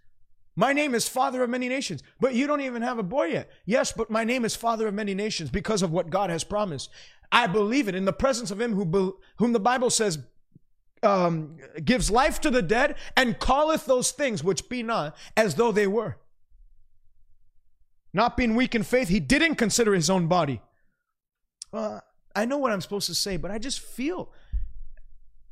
My 0.56 0.74
name 0.74 0.94
is 0.94 1.08
Father 1.08 1.44
of 1.44 1.50
many 1.50 1.70
nations, 1.70 2.04
but 2.20 2.36
you 2.36 2.46
don't 2.46 2.62
even 2.62 2.82
have 2.82 3.00
a 3.00 3.04
boy 3.04 3.28
yet. 3.28 3.50
Yes, 3.66 3.94
but 3.94 4.10
my 4.10 4.24
name 4.26 4.44
is 4.44 4.56
Father 4.56 4.88
of 4.88 4.94
many 4.94 5.14
nations 5.14 5.50
because 5.50 5.82
of 5.82 5.92
what 5.92 6.10
God 6.10 6.30
has 6.30 6.44
promised. 6.44 6.90
I 7.32 7.48
believe 7.48 7.88
it 7.88 7.96
in 7.96 8.06
the 8.06 8.14
presence 8.14 8.52
of 8.52 8.60
Him 8.60 8.74
who 8.74 9.18
whom 9.38 9.54
the 9.54 9.60
Bible 9.60 9.90
says 9.90 10.20
um, 11.04 11.58
gives 11.84 12.12
life 12.12 12.40
to 12.42 12.50
the 12.50 12.62
dead 12.62 12.96
and 13.16 13.40
calleth 13.40 13.86
those 13.86 14.12
things 14.12 14.44
which 14.44 14.70
be 14.70 14.84
not 14.84 15.16
as 15.36 15.56
though 15.56 15.72
they 15.72 15.88
were. 15.88 16.18
Not 18.14 18.36
being 18.36 18.56
weak 18.56 18.76
in 18.76 18.84
faith, 18.84 19.08
he 19.08 19.20
didn't 19.20 19.56
consider 19.56 19.94
his 19.94 20.10
own 20.10 20.28
body. 20.28 20.62
Uh, 21.72 22.02
I 22.36 22.46
know 22.46 22.58
what 22.58 22.72
I'm 22.72 22.82
supposed 22.82 23.08
to 23.08 23.16
say, 23.16 23.38
but 23.38 23.52
I 23.52 23.58
just 23.58 23.80
feel 23.80 24.32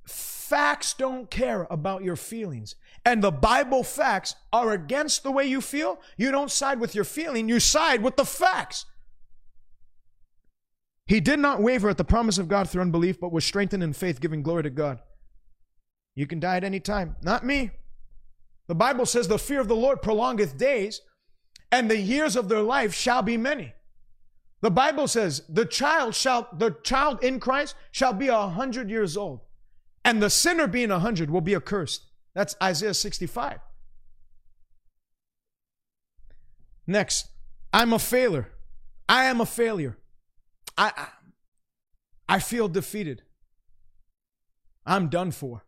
facts 0.05 0.93
don't 0.93 1.29
care 1.29 1.67
about 1.69 2.03
your 2.03 2.15
feelings. 2.15 2.75
And 3.05 3.23
the 3.23 3.31
Bible 3.31 3.83
facts 3.83 4.35
are 4.51 4.71
against 4.71 5.23
the 5.23 5.31
way 5.31 5.45
you 5.45 5.61
feel. 5.61 6.01
You 6.17 6.31
don't 6.31 6.51
side 6.51 6.79
with 6.79 6.95
your 6.95 7.05
feeling, 7.05 7.47
you 7.47 7.59
side 7.59 8.01
with 8.01 8.17
the 8.17 8.25
facts. 8.25 8.85
He 11.09 11.19
did 11.19 11.39
not 11.39 11.59
waver 11.59 11.89
at 11.89 11.97
the 11.97 12.03
promise 12.03 12.37
of 12.37 12.47
God 12.47 12.69
through 12.69 12.83
unbelief, 12.83 13.19
but 13.19 13.31
was 13.31 13.43
strengthened 13.43 13.81
in 13.81 13.93
faith, 13.93 14.21
giving 14.21 14.43
glory 14.43 14.61
to 14.61 14.69
God. 14.69 14.99
You 16.13 16.27
can 16.27 16.39
die 16.39 16.57
at 16.57 16.63
any 16.63 16.79
time. 16.79 17.15
Not 17.23 17.43
me. 17.43 17.71
The 18.67 18.75
Bible 18.75 19.07
says, 19.07 19.27
The 19.27 19.39
fear 19.39 19.59
of 19.59 19.67
the 19.67 19.75
Lord 19.75 20.03
prolongeth 20.03 20.55
days, 20.55 21.01
and 21.71 21.89
the 21.89 21.97
years 21.97 22.35
of 22.35 22.47
their 22.47 22.61
life 22.61 22.93
shall 22.93 23.23
be 23.23 23.37
many. 23.37 23.73
The 24.61 24.69
Bible 24.69 25.07
says, 25.07 25.41
The 25.49 25.65
child 25.65 26.13
shall, 26.13 26.47
the 26.55 26.77
child 26.83 27.23
in 27.23 27.39
Christ 27.39 27.73
shall 27.91 28.13
be 28.13 28.27
a 28.27 28.47
hundred 28.47 28.91
years 28.91 29.17
old, 29.17 29.39
and 30.05 30.21
the 30.21 30.29
sinner 30.29 30.67
being 30.67 30.91
a 30.91 30.99
hundred 30.99 31.31
will 31.31 31.41
be 31.41 31.55
accursed. 31.55 32.05
That's 32.35 32.55
Isaiah 32.61 32.93
65. 32.93 33.57
Next, 36.85 37.29
I'm 37.73 37.93
a 37.93 37.99
failure. 37.99 38.51
I 39.07 39.23
am 39.23 39.41
a 39.41 39.47
failure. 39.47 39.97
I, 40.79 41.07
I, 42.29 42.39
feel 42.39 42.69
defeated. 42.69 43.21
I'm 44.85 45.09
done 45.09 45.31
for. 45.31 45.65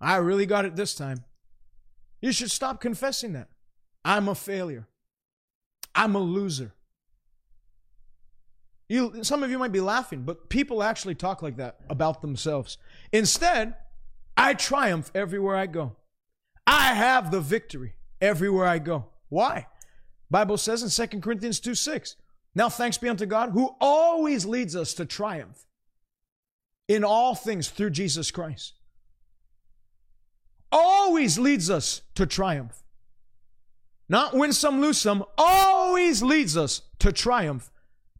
I 0.00 0.16
really 0.16 0.46
got 0.46 0.64
it 0.64 0.76
this 0.76 0.94
time. 0.94 1.24
You 2.20 2.30
should 2.30 2.52
stop 2.52 2.80
confessing 2.80 3.32
that. 3.32 3.48
I'm 4.04 4.28
a 4.28 4.36
failure. 4.36 4.86
I'm 5.96 6.14
a 6.14 6.20
loser. 6.20 6.74
You, 8.88 9.24
some 9.24 9.42
of 9.42 9.50
you 9.50 9.58
might 9.58 9.72
be 9.72 9.80
laughing, 9.80 10.22
but 10.22 10.48
people 10.48 10.80
actually 10.80 11.16
talk 11.16 11.42
like 11.42 11.56
that 11.56 11.80
about 11.90 12.22
themselves. 12.22 12.78
Instead, 13.12 13.74
I 14.36 14.54
triumph 14.54 15.10
everywhere 15.12 15.56
I 15.56 15.66
go. 15.66 15.96
I 16.68 16.94
have 16.94 17.32
the 17.32 17.40
victory 17.40 17.94
everywhere 18.20 18.66
I 18.66 18.78
go. 18.78 19.06
Why? 19.28 19.66
Bible 20.30 20.56
says 20.56 20.84
in 20.84 21.08
2 21.08 21.20
Corinthians 21.20 21.58
2 21.58 21.74
6, 21.74 22.14
now 22.54 22.68
thanks 22.68 22.98
be 22.98 23.08
unto 23.08 23.26
God 23.26 23.50
who 23.50 23.74
always 23.80 24.44
leads 24.44 24.74
us 24.74 24.94
to 24.94 25.04
triumph 25.04 25.66
in 26.88 27.04
all 27.04 27.34
things 27.34 27.68
through 27.68 27.90
Jesus 27.90 28.30
Christ. 28.30 28.74
Always 30.72 31.38
leads 31.38 31.70
us 31.70 32.02
to 32.14 32.26
triumph. 32.26 32.82
Not 34.08 34.34
win 34.34 34.52
some, 34.52 34.80
lose 34.80 34.98
some, 34.98 35.24
always 35.36 36.22
leads 36.22 36.56
us 36.56 36.82
to 36.98 37.12
triumph 37.12 37.70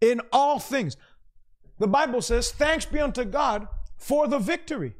in 0.00 0.20
all 0.32 0.59
things. 0.59 0.96
The 1.78 1.88
Bible 1.88 2.22
says, 2.22 2.50
Thanks 2.50 2.84
be 2.84 2.98
unto 2.98 3.24
God 3.24 3.68
for 3.96 4.28
the 4.28 4.38
victory. 4.38 4.94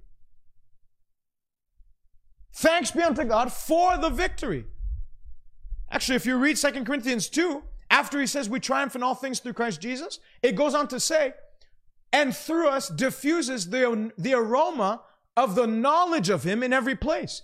Thanks 2.53 2.91
be 2.91 3.03
unto 3.03 3.25
God 3.25 3.53
for 3.53 3.99
the 3.99 4.09
victory. 4.09 4.65
Actually, 5.91 6.17
if 6.17 6.27
you 6.27 6.37
read 6.37 6.57
2 6.57 6.85
Corinthians 6.85 7.29
2, 7.29 7.63
after 7.91 8.21
he 8.21 8.27
says 8.27 8.49
we 8.49 8.61
triumph 8.61 8.95
in 8.95 9.03
all 9.03 9.15
things 9.15 9.41
through 9.41 9.55
Christ 9.55 9.81
Jesus, 9.81 10.19
it 10.43 10.57
goes 10.57 10.75
on 10.75 10.89
to 10.89 11.01
say, 11.01 11.33
and 12.13 12.35
through 12.35 12.69
us 12.69 12.89
diffuses 12.89 13.71
the, 13.71 14.13
the 14.19 14.35
aroma 14.35 15.03
of 15.37 15.55
the 15.55 15.67
knowledge 15.67 16.31
of 16.31 16.43
him 16.43 16.63
in 16.63 16.73
every 16.73 16.95
place. 16.95 17.43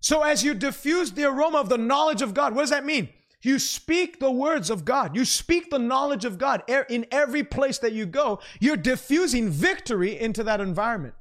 So 0.00 0.22
as 0.22 0.42
you 0.42 0.54
diffuse 0.54 1.12
the 1.12 1.24
aroma 1.24 1.58
of 1.58 1.68
the 1.68 1.78
knowledge 1.78 2.22
of 2.22 2.34
God, 2.34 2.54
what 2.54 2.62
does 2.62 2.70
that 2.70 2.84
mean? 2.84 3.08
You 3.42 3.58
speak 3.58 4.20
the 4.20 4.30
words 4.30 4.70
of 4.70 4.84
God. 4.84 5.16
You 5.16 5.24
speak 5.24 5.70
the 5.70 5.78
knowledge 5.78 6.24
of 6.24 6.38
God 6.38 6.62
in 6.88 7.06
every 7.10 7.42
place 7.42 7.78
that 7.78 7.92
you 7.92 8.06
go. 8.06 8.38
You're 8.60 8.76
diffusing 8.76 9.50
victory 9.50 10.18
into 10.18 10.44
that 10.44 10.60
environment. 10.60 11.14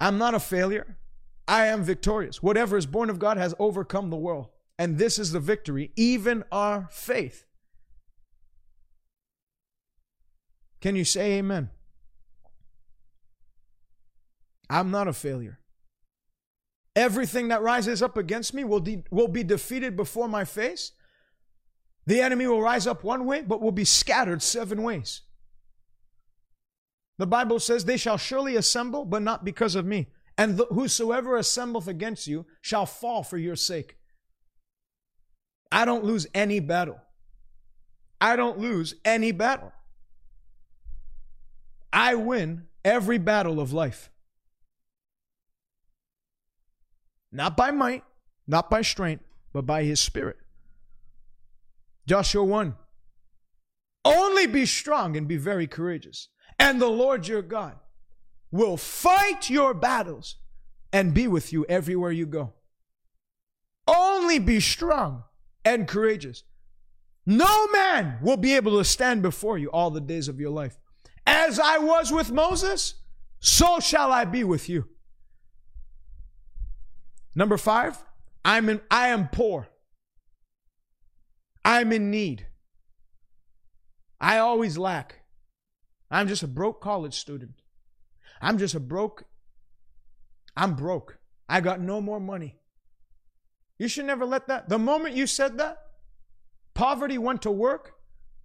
I'm 0.00 0.18
not 0.18 0.34
a 0.34 0.40
failure. 0.40 0.97
I 1.48 1.66
am 1.66 1.82
victorious. 1.82 2.42
Whatever 2.42 2.76
is 2.76 2.84
born 2.84 3.08
of 3.08 3.18
God 3.18 3.38
has 3.38 3.54
overcome 3.58 4.10
the 4.10 4.16
world. 4.16 4.48
And 4.78 4.98
this 4.98 5.18
is 5.18 5.32
the 5.32 5.40
victory, 5.40 5.90
even 5.96 6.44
our 6.52 6.88
faith. 6.92 7.46
Can 10.80 10.94
you 10.94 11.04
say 11.04 11.38
amen? 11.38 11.70
I'm 14.70 14.90
not 14.90 15.08
a 15.08 15.14
failure. 15.14 15.58
Everything 16.94 17.48
that 17.48 17.62
rises 17.62 18.02
up 18.02 18.18
against 18.18 18.52
me 18.52 18.62
will, 18.62 18.80
de- 18.80 19.04
will 19.10 19.28
be 19.28 19.42
defeated 19.42 19.96
before 19.96 20.28
my 20.28 20.44
face. 20.44 20.92
The 22.06 22.20
enemy 22.20 22.46
will 22.46 22.60
rise 22.60 22.86
up 22.86 23.02
one 23.02 23.24
way, 23.24 23.40
but 23.40 23.62
will 23.62 23.72
be 23.72 23.84
scattered 23.84 24.42
seven 24.42 24.82
ways. 24.82 25.22
The 27.16 27.26
Bible 27.26 27.58
says, 27.58 27.84
They 27.84 27.96
shall 27.96 28.18
surely 28.18 28.54
assemble, 28.54 29.04
but 29.04 29.22
not 29.22 29.44
because 29.44 29.74
of 29.74 29.86
me 29.86 30.08
and 30.38 30.60
whosoever 30.70 31.36
assembleth 31.36 31.88
against 31.88 32.28
you 32.28 32.46
shall 32.62 32.86
fall 32.86 33.24
for 33.24 33.36
your 33.36 33.56
sake. 33.56 33.96
I 35.72 35.84
don't 35.84 36.04
lose 36.04 36.28
any 36.32 36.60
battle. 36.60 37.00
I 38.20 38.36
don't 38.36 38.58
lose 38.58 38.94
any 39.04 39.32
battle. 39.32 39.72
I 41.92 42.14
win 42.14 42.66
every 42.84 43.18
battle 43.18 43.60
of 43.60 43.72
life. 43.72 44.10
Not 47.32 47.56
by 47.56 47.72
might, 47.72 48.04
not 48.46 48.70
by 48.70 48.82
strength, 48.82 49.24
but 49.52 49.66
by 49.66 49.82
his 49.82 49.98
spirit. 49.98 50.36
Joshua 52.06 52.44
1. 52.44 52.76
Only 54.04 54.46
be 54.46 54.64
strong 54.64 55.16
and 55.16 55.26
be 55.26 55.36
very 55.36 55.66
courageous. 55.66 56.28
And 56.58 56.80
the 56.80 56.88
Lord 56.88 57.26
your 57.26 57.42
God 57.42 57.76
will 58.50 58.76
fight 58.76 59.50
your 59.50 59.74
battles 59.74 60.36
and 60.92 61.14
be 61.14 61.28
with 61.28 61.52
you 61.52 61.66
everywhere 61.68 62.12
you 62.12 62.26
go. 62.26 62.54
Only 63.86 64.38
be 64.38 64.60
strong 64.60 65.24
and 65.64 65.88
courageous. 65.88 66.44
No 67.26 67.66
man 67.68 68.18
will 68.22 68.36
be 68.36 68.56
able 68.56 68.78
to 68.78 68.84
stand 68.84 69.22
before 69.22 69.58
you 69.58 69.70
all 69.70 69.90
the 69.90 70.00
days 70.00 70.28
of 70.28 70.40
your 70.40 70.50
life. 70.50 70.78
As 71.26 71.58
I 71.58 71.78
was 71.78 72.10
with 72.10 72.30
Moses, 72.30 72.94
so 73.40 73.80
shall 73.80 74.10
I 74.12 74.24
be 74.24 74.44
with 74.44 74.68
you. 74.68 74.88
Number 77.34 77.58
five, 77.58 78.02
I'm 78.44 78.68
in, 78.68 78.80
I 78.90 79.08
am 79.08 79.28
poor. 79.28 79.68
I'm 81.64 81.92
in 81.92 82.10
need. 82.10 82.46
I 84.20 84.38
always 84.38 84.78
lack. 84.78 85.20
I'm 86.10 86.28
just 86.28 86.42
a 86.42 86.48
broke 86.48 86.80
college 86.80 87.14
student. 87.14 87.60
I'm 88.40 88.58
just 88.58 88.74
a 88.74 88.80
broke, 88.80 89.24
I'm 90.56 90.74
broke. 90.74 91.18
I 91.48 91.60
got 91.60 91.80
no 91.80 92.00
more 92.00 92.20
money. 92.20 92.56
You 93.78 93.88
should 93.88 94.04
never 94.04 94.24
let 94.24 94.48
that. 94.48 94.68
The 94.68 94.78
moment 94.78 95.14
you 95.14 95.26
said 95.26 95.58
that, 95.58 95.78
poverty 96.74 97.16
went 97.16 97.42
to 97.42 97.50
work 97.50 97.94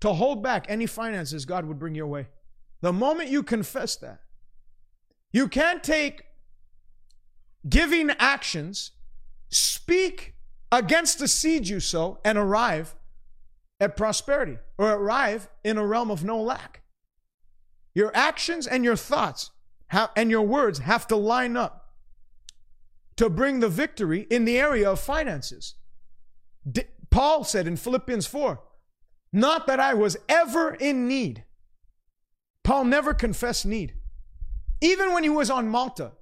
to 0.02 0.14
hold 0.14 0.44
back 0.44 0.66
any 0.70 0.86
finances 0.86 1.46
God 1.46 1.66
would 1.66 1.80
bring 1.80 1.96
your 1.96 2.08
way. 2.08 2.28
The 2.82 2.94
moment 2.94 3.30
you 3.30 3.44
confess 3.44 3.96
that, 3.98 4.20
you 5.32 5.48
can't 5.48 5.84
take 5.84 6.24
giving 7.68 8.12
actions, 8.20 8.92
speak 9.50 10.36
against 10.72 11.20
the 11.20 11.28
seed 11.28 11.68
you 11.68 11.80
sow, 11.80 12.20
and 12.24 12.38
arrive 12.38 12.96
at 13.80 13.98
prosperity 13.98 14.58
or 14.78 14.92
arrive 14.92 15.50
in 15.64 15.78
a 15.78 15.86
realm 15.86 16.12
of 16.12 16.24
no 16.24 16.42
lack. 16.42 16.84
Your 17.96 18.12
actions 18.16 18.68
and 18.68 18.84
your 18.84 18.96
thoughts 18.96 19.52
and 20.16 20.30
your 20.30 20.42
words 20.42 20.80
have 20.80 21.08
to 21.08 21.16
line 21.16 21.56
up. 21.58 21.80
to 23.16 23.30
bring 23.30 23.60
the 23.60 23.70
victory 23.70 24.26
in 24.32 24.44
the 24.44 24.58
area 24.58 24.90
of 24.90 25.00
finances. 25.00 25.76
D- 26.70 26.86
Paul 27.12 27.44
said 27.44 27.68
in 27.68 27.78
Philippians 27.78 28.26
4, 28.26 28.60
not 29.32 29.68
that 29.68 29.80
I 29.80 29.94
was 29.94 30.18
ever 30.28 30.74
in 30.74 31.08
need. 31.08 31.44
Paul 32.64 32.86
never 32.86 33.14
confessed 33.14 33.68
need. 33.68 33.94
Even 34.82 35.14
when 35.14 35.22
he 35.24 35.30
was 35.30 35.52
on 35.52 35.68
Malta, 35.68 36.14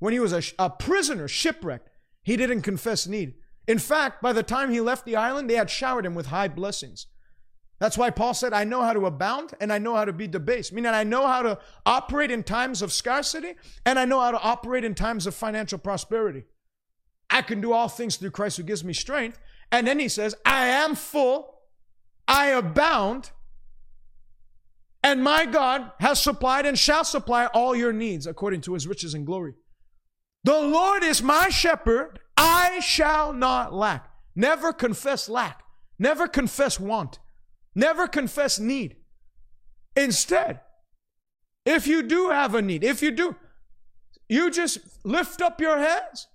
when 0.00 0.12
he 0.12 0.18
was 0.18 0.32
a, 0.32 0.42
a 0.58 0.68
prisoner, 0.70 1.28
shipwrecked, 1.28 1.88
he 2.24 2.36
didn't 2.36 2.62
confess 2.62 3.06
need. 3.06 3.34
In 3.68 3.78
fact, 3.78 4.20
by 4.20 4.32
the 4.32 4.42
time 4.42 4.72
he 4.72 4.80
left 4.80 5.06
the 5.06 5.14
island, 5.16 5.48
they 5.48 5.54
had 5.54 5.70
showered 5.70 6.04
him 6.04 6.16
with 6.16 6.26
high 6.26 6.48
blessings. 6.48 7.06
That's 7.84 7.98
why 7.98 8.08
Paul 8.08 8.32
said, 8.32 8.54
I 8.54 8.64
know 8.64 8.80
how 8.80 8.94
to 8.94 9.04
abound 9.04 9.52
and 9.60 9.70
I 9.70 9.76
know 9.76 9.94
how 9.94 10.06
to 10.06 10.12
be 10.14 10.26
debased. 10.26 10.72
Meaning, 10.72 10.92
I 10.92 11.04
know 11.04 11.26
how 11.26 11.42
to 11.42 11.58
operate 11.84 12.30
in 12.30 12.42
times 12.42 12.80
of 12.80 12.94
scarcity 12.94 13.56
and 13.84 13.98
I 13.98 14.06
know 14.06 14.20
how 14.20 14.30
to 14.30 14.40
operate 14.40 14.84
in 14.84 14.94
times 14.94 15.26
of 15.26 15.34
financial 15.34 15.76
prosperity. 15.78 16.44
I 17.28 17.42
can 17.42 17.60
do 17.60 17.74
all 17.74 17.90
things 17.90 18.16
through 18.16 18.30
Christ 18.30 18.56
who 18.56 18.62
gives 18.62 18.82
me 18.82 18.94
strength. 18.94 19.38
And 19.70 19.86
then 19.86 19.98
he 19.98 20.08
says, 20.08 20.34
I 20.46 20.68
am 20.68 20.94
full, 20.94 21.58
I 22.26 22.52
abound, 22.52 23.32
and 25.02 25.22
my 25.22 25.44
God 25.44 25.92
has 26.00 26.22
supplied 26.22 26.64
and 26.64 26.78
shall 26.78 27.04
supply 27.04 27.48
all 27.52 27.76
your 27.76 27.92
needs 27.92 28.26
according 28.26 28.62
to 28.62 28.72
his 28.72 28.86
riches 28.86 29.12
and 29.12 29.26
glory. 29.26 29.56
The 30.42 30.58
Lord 30.58 31.04
is 31.04 31.22
my 31.22 31.50
shepherd, 31.50 32.18
I 32.34 32.80
shall 32.80 33.34
not 33.34 33.74
lack. 33.74 34.08
Never 34.34 34.72
confess 34.72 35.28
lack, 35.28 35.64
never 35.98 36.26
confess 36.26 36.80
want. 36.80 37.18
Never 37.74 38.06
confess 38.06 38.58
need. 38.58 38.96
Instead, 39.96 40.60
if 41.64 41.86
you 41.86 42.02
do 42.02 42.30
have 42.30 42.54
a 42.54 42.62
need, 42.62 42.84
if 42.84 43.02
you 43.02 43.10
do, 43.10 43.36
you 44.28 44.50
just 44.50 44.78
lift 45.04 45.40
up 45.40 45.60
your 45.60 45.78
hands 45.78 46.28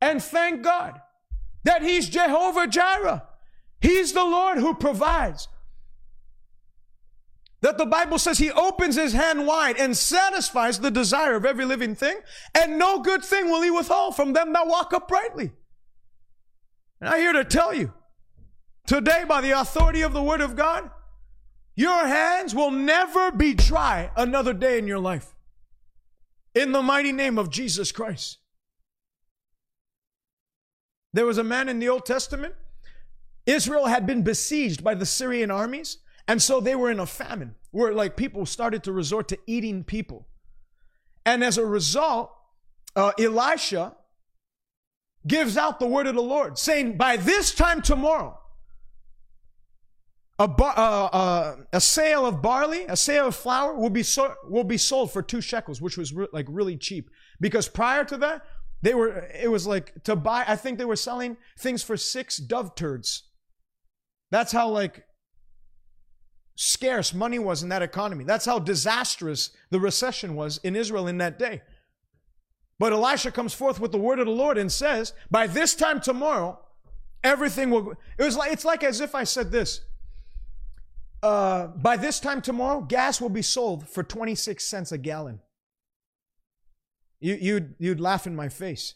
and 0.00 0.22
thank 0.22 0.62
God 0.62 1.00
that 1.64 1.82
He's 1.82 2.08
Jehovah 2.08 2.66
Jireh. 2.66 3.22
He's 3.80 4.12
the 4.12 4.24
Lord 4.24 4.58
who 4.58 4.74
provides. 4.74 5.48
That 7.60 7.78
the 7.78 7.86
Bible 7.86 8.18
says 8.18 8.38
He 8.38 8.50
opens 8.50 8.96
His 8.96 9.12
hand 9.12 9.46
wide 9.46 9.76
and 9.76 9.96
satisfies 9.96 10.80
the 10.80 10.90
desire 10.90 11.36
of 11.36 11.44
every 11.44 11.64
living 11.64 11.94
thing, 11.94 12.16
and 12.54 12.78
no 12.78 13.00
good 13.00 13.24
thing 13.24 13.46
will 13.46 13.62
He 13.62 13.70
withhold 13.70 14.16
from 14.16 14.32
them 14.32 14.52
that 14.52 14.66
walk 14.66 14.92
uprightly. 14.92 15.52
And 17.00 17.08
I'm 17.08 17.20
here 17.20 17.32
to 17.32 17.44
tell 17.44 17.72
you 17.72 17.92
Today, 18.86 19.24
by 19.26 19.40
the 19.40 19.52
authority 19.52 20.02
of 20.02 20.12
the 20.12 20.22
Word 20.22 20.40
of 20.40 20.56
God, 20.56 20.90
your 21.74 22.06
hands 22.06 22.54
will 22.54 22.70
never 22.70 23.30
be 23.30 23.54
dry 23.54 24.10
another 24.16 24.52
day 24.52 24.78
in 24.78 24.86
your 24.86 24.98
life. 24.98 25.34
In 26.54 26.72
the 26.72 26.82
mighty 26.82 27.12
name 27.12 27.38
of 27.38 27.48
Jesus 27.50 27.92
Christ. 27.92 28.38
There 31.14 31.26
was 31.26 31.38
a 31.38 31.44
man 31.44 31.68
in 31.68 31.78
the 31.78 31.88
Old 31.88 32.04
Testament. 32.04 32.54
Israel 33.46 33.86
had 33.86 34.06
been 34.06 34.22
besieged 34.22 34.84
by 34.84 34.94
the 34.94 35.06
Syrian 35.06 35.50
armies, 35.50 35.98
and 36.28 36.42
so 36.42 36.60
they 36.60 36.76
were 36.76 36.90
in 36.90 37.00
a 37.00 37.06
famine 37.06 37.54
where 37.70 37.92
like 37.92 38.16
people 38.16 38.46
started 38.46 38.82
to 38.84 38.92
resort 38.92 39.28
to 39.28 39.38
eating 39.46 39.84
people. 39.84 40.26
And 41.24 41.42
as 41.42 41.56
a 41.56 41.64
result, 41.64 42.32
uh, 42.94 43.12
Elisha 43.18 43.94
gives 45.26 45.56
out 45.56 45.80
the 45.80 45.86
word 45.86 46.06
of 46.06 46.14
the 46.14 46.22
Lord, 46.22 46.58
saying, 46.58 46.96
By 46.96 47.16
this 47.16 47.54
time 47.54 47.80
tomorrow, 47.80 48.38
a, 50.42 50.48
bar, 50.48 50.74
uh, 50.76 51.04
uh, 51.06 51.56
a 51.72 51.80
sale 51.80 52.26
of 52.26 52.42
barley, 52.42 52.84
a 52.88 52.96
sale 52.96 53.28
of 53.28 53.36
flour 53.36 53.74
will 53.74 53.90
be, 53.90 54.02
so, 54.02 54.34
will 54.48 54.64
be 54.64 54.76
sold 54.76 55.12
for 55.12 55.22
two 55.22 55.40
shekels, 55.40 55.80
which 55.80 55.96
was 55.96 56.12
re- 56.12 56.26
like 56.32 56.46
really 56.48 56.76
cheap. 56.76 57.08
Because 57.40 57.68
prior 57.68 58.04
to 58.04 58.16
that, 58.16 58.42
they 58.82 58.92
were, 58.92 59.28
it 59.32 59.48
was 59.48 59.68
like 59.68 60.02
to 60.02 60.16
buy, 60.16 60.44
I 60.48 60.56
think 60.56 60.78
they 60.78 60.84
were 60.84 60.96
selling 60.96 61.36
things 61.60 61.84
for 61.84 61.96
six 61.96 62.38
dove 62.38 62.74
turds. 62.74 63.28
That's 64.32 64.50
how 64.50 64.68
like 64.68 65.04
scarce 66.56 67.14
money 67.14 67.38
was 67.38 67.62
in 67.62 67.68
that 67.68 67.82
economy. 67.82 68.24
That's 68.24 68.46
how 68.46 68.58
disastrous 68.58 69.50
the 69.70 69.78
recession 69.78 70.34
was 70.34 70.58
in 70.64 70.74
Israel 70.74 71.06
in 71.06 71.18
that 71.18 71.38
day. 71.38 71.62
But 72.80 72.92
Elisha 72.92 73.30
comes 73.30 73.54
forth 73.54 73.78
with 73.78 73.92
the 73.92 73.98
word 73.98 74.18
of 74.18 74.26
the 74.26 74.32
Lord 74.32 74.58
and 74.58 74.72
says, 74.72 75.12
by 75.30 75.46
this 75.46 75.76
time 75.76 76.00
tomorrow, 76.00 76.58
everything 77.22 77.70
will, 77.70 77.92
it 78.18 78.24
was 78.24 78.36
like, 78.36 78.52
it's 78.52 78.64
like 78.64 78.82
as 78.82 79.00
if 79.00 79.14
I 79.14 79.22
said 79.22 79.52
this, 79.52 79.82
uh, 81.22 81.68
by 81.68 81.96
this 81.96 82.18
time 82.18 82.42
tomorrow, 82.42 82.80
gas 82.80 83.20
will 83.20 83.28
be 83.28 83.42
sold 83.42 83.88
for 83.88 84.02
26 84.02 84.64
cents 84.64 84.92
a 84.92 84.98
gallon. 84.98 85.40
You, 87.20 87.38
you'd, 87.40 87.74
you'd 87.78 88.00
laugh 88.00 88.26
in 88.26 88.34
my 88.34 88.48
face. 88.48 88.94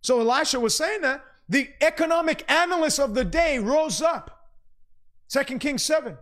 So 0.00 0.20
Elisha 0.20 0.58
was 0.58 0.74
saying 0.74 1.02
that 1.02 1.24
the 1.48 1.68
economic 1.80 2.50
analyst 2.50 2.98
of 2.98 3.14
the 3.14 3.24
day 3.24 3.58
rose 3.58 4.02
up. 4.02 4.48
Second 5.28 5.60
Kings 5.60 5.84
7. 5.84 6.18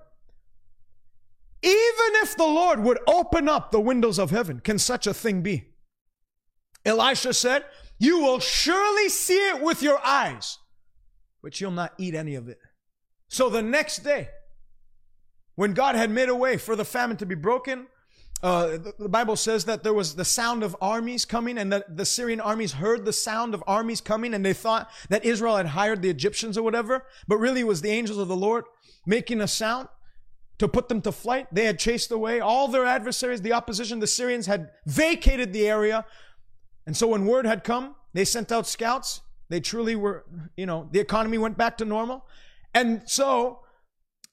Even 1.63 2.11
if 2.23 2.37
the 2.37 2.45
Lord 2.45 2.81
would 2.81 2.99
open 3.07 3.49
up 3.49 3.71
the 3.71 3.81
windows 3.81 4.19
of 4.19 4.31
heaven, 4.31 4.61
can 4.61 4.79
such 4.79 5.07
a 5.07 5.15
thing 5.15 5.43
be? 5.43 5.69
Elisha 6.85 7.35
said, 7.35 7.65
You 7.99 8.21
will 8.21 8.41
surely 8.41 9.09
see 9.09 9.49
it 9.51 9.63
with 9.63 9.83
your 9.83 9.99
eyes, 10.05 10.59
but 11.43 11.61
you'll 11.61 11.71
not 11.71 11.95
eat 11.99 12.15
any 12.15 12.35
of 12.35 12.49
it. 12.49 12.59
So 13.29 13.49
the 13.49 13.63
next 13.63 13.99
day, 13.99 14.29
when 15.61 15.75
God 15.75 15.95
had 15.95 16.11
made 16.11 16.31
a 16.31 16.35
way 16.35 16.57
for 16.57 16.75
the 16.75 16.87
famine 16.87 17.19
to 17.19 17.27
be 17.27 17.35
broken, 17.35 17.87
uh, 18.43 18.69
the, 18.79 18.95
the, 18.99 19.09
Bible 19.11 19.37
says 19.37 19.67
that 19.67 19.83
there 19.83 19.93
was 19.93 20.15
the 20.15 20.25
sound 20.25 20.63
of 20.63 20.75
armies 20.81 21.27
coming, 21.27 21.59
and 21.59 21.71
that 21.71 21.99
the 21.99 22.07
Syrian 22.07 22.41
armies 22.41 22.73
heard 22.73 23.05
the 23.05 23.13
sound 23.13 23.53
of 23.53 23.63
armies 23.67 24.01
coming, 24.01 24.33
and 24.33 24.43
they 24.43 24.55
thought 24.55 24.91
that 25.11 25.23
Israel 25.23 25.59
had 25.59 25.67
hired 25.67 26.01
the 26.01 26.09
Egyptians 26.09 26.57
or 26.57 26.63
whatever, 26.63 27.05
but 27.29 27.37
really 27.37 27.61
it 27.61 27.67
was 27.67 27.83
the 27.83 27.91
angels 27.91 28.17
of 28.17 28.27
the 28.27 28.37
Lord 28.37 28.65
making 29.05 29.43
a 29.43 29.47
sound 29.47 29.89
to 30.57 30.67
put 30.67 30.89
them 30.89 31.03
to 31.03 31.13
flight. 31.13 31.47
They 31.53 31.67
had 31.67 31.79
chased 31.79 32.11
away 32.11 32.41
all 32.41 32.67
their 32.69 32.87
adversaries, 32.87 33.43
the 33.43 33.53
opposition, 33.53 34.01
the 34.01 34.07
Syrians 34.07 34.47
had 34.47 34.71
vacated 34.87 35.53
the 35.53 35.69
area. 35.69 36.07
And 36.87 36.97
so 36.97 37.09
when 37.09 37.27
word 37.27 37.45
had 37.45 37.65
come, 37.65 37.97
they 38.15 38.25
sent 38.25 38.51
out 38.51 38.67
scouts. 38.67 39.21
They 39.51 39.61
truly 39.61 39.95
were, 39.95 40.25
you 40.57 40.65
know, 40.65 40.89
the 40.91 41.01
economy 41.01 41.37
went 41.37 41.59
back 41.59 41.77
to 41.77 41.85
normal. 41.85 42.25
And 42.73 43.03
so 43.05 43.61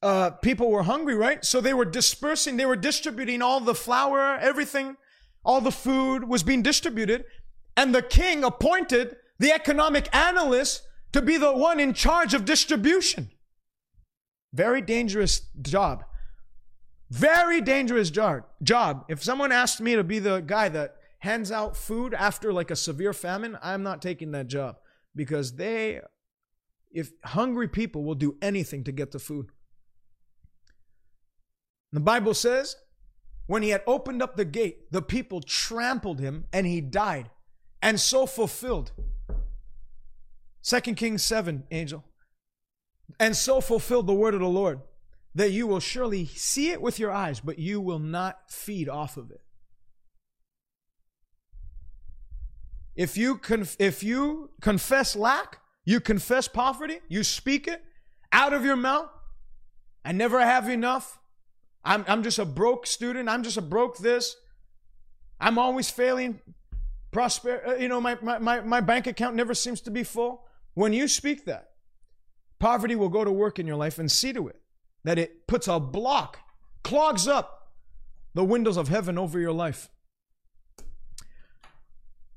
uh, 0.02 0.32
people 0.32 0.69
were 0.69 0.84
hungry, 0.84 1.15
right? 1.15 1.44
So 1.44 1.60
they 1.60 1.74
were 1.74 1.86
dispersing, 1.86 2.57
they 2.57 2.65
were 2.65 2.76
distributing 2.76 3.41
all 3.41 3.60
the 3.60 3.76
flour, 3.76 4.38
everything, 4.38 4.98
all 5.44 5.61
the 5.61 5.72
food 5.72 6.28
was 6.28 6.44
being 6.44 6.61
distributed. 6.61 7.26
And 7.76 7.94
the 7.94 8.02
king 8.02 8.44
appointed 8.44 9.15
the 9.40 9.52
economic 9.52 10.14
analyst 10.15 10.84
to 11.14 11.22
be 11.22 11.38
the 11.38 11.53
one 11.53 11.80
in 11.80 11.94
charge 11.94 12.34
of 12.34 12.45
distribution. 12.45 13.30
Very 14.53 14.82
dangerous 14.82 15.41
job. 15.61 16.03
Very 17.10 17.61
dangerous 17.61 18.10
job. 18.10 18.44
Job. 18.61 19.06
If 19.07 19.24
someone 19.24 19.52
asked 19.52 19.80
me 19.80 19.95
to 19.95 20.03
be 20.03 20.19
the 20.19 20.41
guy 20.41 20.69
that 20.69 20.95
hands 21.19 21.52
out 21.52 21.78
food 21.78 22.14
after 22.14 22.52
like 22.52 22.72
a 22.72 22.76
severe 22.76 23.14
famine, 23.14 23.57
I'm 23.61 23.84
not 23.84 24.02
taking 24.02 24.32
that 24.32 24.48
job 24.48 24.78
because 25.15 25.56
they, 25.56 26.02
if 26.91 27.11
hungry 27.24 27.68
people 27.68 28.03
will 28.03 28.15
do 28.15 28.36
anything 28.41 28.84
to 28.86 28.91
get 28.91 29.11
the 29.11 29.19
food. 29.19 29.49
The 31.91 31.99
Bible 31.99 32.34
says, 32.34 32.76
when 33.47 33.64
he 33.64 33.69
had 33.69 33.84
opened 33.88 34.22
up 34.22 34.35
the 34.35 34.45
gate, 34.45 34.91
the 34.91 35.01
people 35.01 35.41
trampled 35.41 36.19
him 36.19 36.45
and 36.51 36.68
he 36.68 36.81
died. 36.81 37.30
And 37.81 37.99
so 37.99 38.26
fulfilled. 38.26 38.91
Second 40.61 40.95
Kings 40.95 41.23
7, 41.23 41.64
angel. 41.72 42.03
And 43.19 43.35
so 43.35 43.61
fulfilled 43.61 44.07
the 44.07 44.14
word 44.14 44.34
of 44.34 44.41
the 44.41 44.49
Lord 44.49 44.81
that 45.34 45.51
you 45.51 45.68
will 45.68 45.80
surely 45.80 46.26
see 46.26 46.72
it 46.72 46.81
with 46.81 46.99
your 46.99 47.11
eyes, 47.11 47.39
but 47.39 47.59
you 47.59 47.80
will 47.80 47.99
not 47.99 48.51
feed 48.51 48.89
off 48.89 49.18
of 49.18 49.31
it. 49.31 49.41
If 52.95 53.15
you, 53.15 53.38
conf- 53.38 53.77
if 53.80 54.03
you 54.03 54.49
confess 54.59 55.15
lack, 55.15 55.59
you 55.85 55.99
confess 55.99 56.47
poverty, 56.47 56.99
you 57.07 57.23
speak 57.23 57.68
it 57.68 57.81
out 58.31 58.53
of 58.53 58.65
your 58.65 58.76
mouth, 58.76 59.09
I 60.03 60.11
never 60.11 60.39
have 60.39 60.68
enough, 60.68 61.19
I'm, 61.84 62.04
I'm 62.08 62.24
just 62.24 62.40
a 62.40 62.45
broke 62.45 62.86
student. 62.86 63.30
I'm 63.30 63.44
just 63.44 63.58
a 63.58 63.62
broke 63.62 63.98
this. 63.98 64.36
I'm 65.40 65.58
always 65.58 65.90
failing. 65.90 66.41
Prosper, 67.12 67.62
uh, 67.66 67.76
you 67.76 67.88
know, 67.88 68.02
my, 68.02 68.18
my, 68.22 68.38
my, 68.40 68.62
my 68.62 68.82
bank 68.82 69.08
account 69.08 69.36
never 69.36 69.54
seems 69.54 69.82
to 69.82 69.91
be 69.91 70.04
full. 70.04 70.45
When 70.74 70.94
you 70.94 71.08
speak 71.08 71.45
that, 71.45 71.70
poverty 72.60 72.95
will 72.95 73.10
go 73.10 73.24
to 73.24 73.32
work 73.32 73.60
in 73.60 73.66
your 73.66 73.78
life 73.78 73.98
and 73.98 74.12
see 74.12 74.34
to 74.34 74.48
it 74.48 74.60
that 75.04 75.18
it 75.18 75.48
puts 75.48 75.68
a 75.68 75.80
block, 75.80 76.40
clogs 76.84 77.28
up 77.28 77.72
the 78.34 78.44
windows 78.44 78.78
of 78.78 78.88
heaven 78.88 79.18
over 79.18 79.40
your 79.40 79.54
life. 79.54 79.90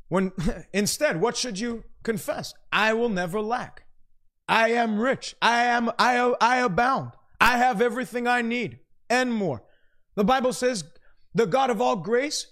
When 0.09 0.33
instead, 0.73 1.21
what 1.21 1.37
should 1.37 1.59
you 1.59 1.85
confess? 2.03 2.55
I 2.73 2.93
will 2.93 3.09
never 3.09 3.41
lack. 3.41 3.85
I 4.49 4.71
am 4.71 4.99
rich. 4.99 5.37
I 5.41 5.65
am 5.65 5.91
I 5.99 6.35
I 6.41 6.59
abound. 6.59 7.13
I 7.41 7.59
have 7.59 7.81
everything 7.81 8.27
I 8.27 8.43
need 8.43 8.79
and 9.11 9.35
more. 9.35 9.63
The 10.15 10.25
Bible 10.25 10.53
says 10.53 10.85
the 11.35 11.47
God 11.47 11.69
of 11.69 11.81
all 11.81 11.97
grace 11.97 12.47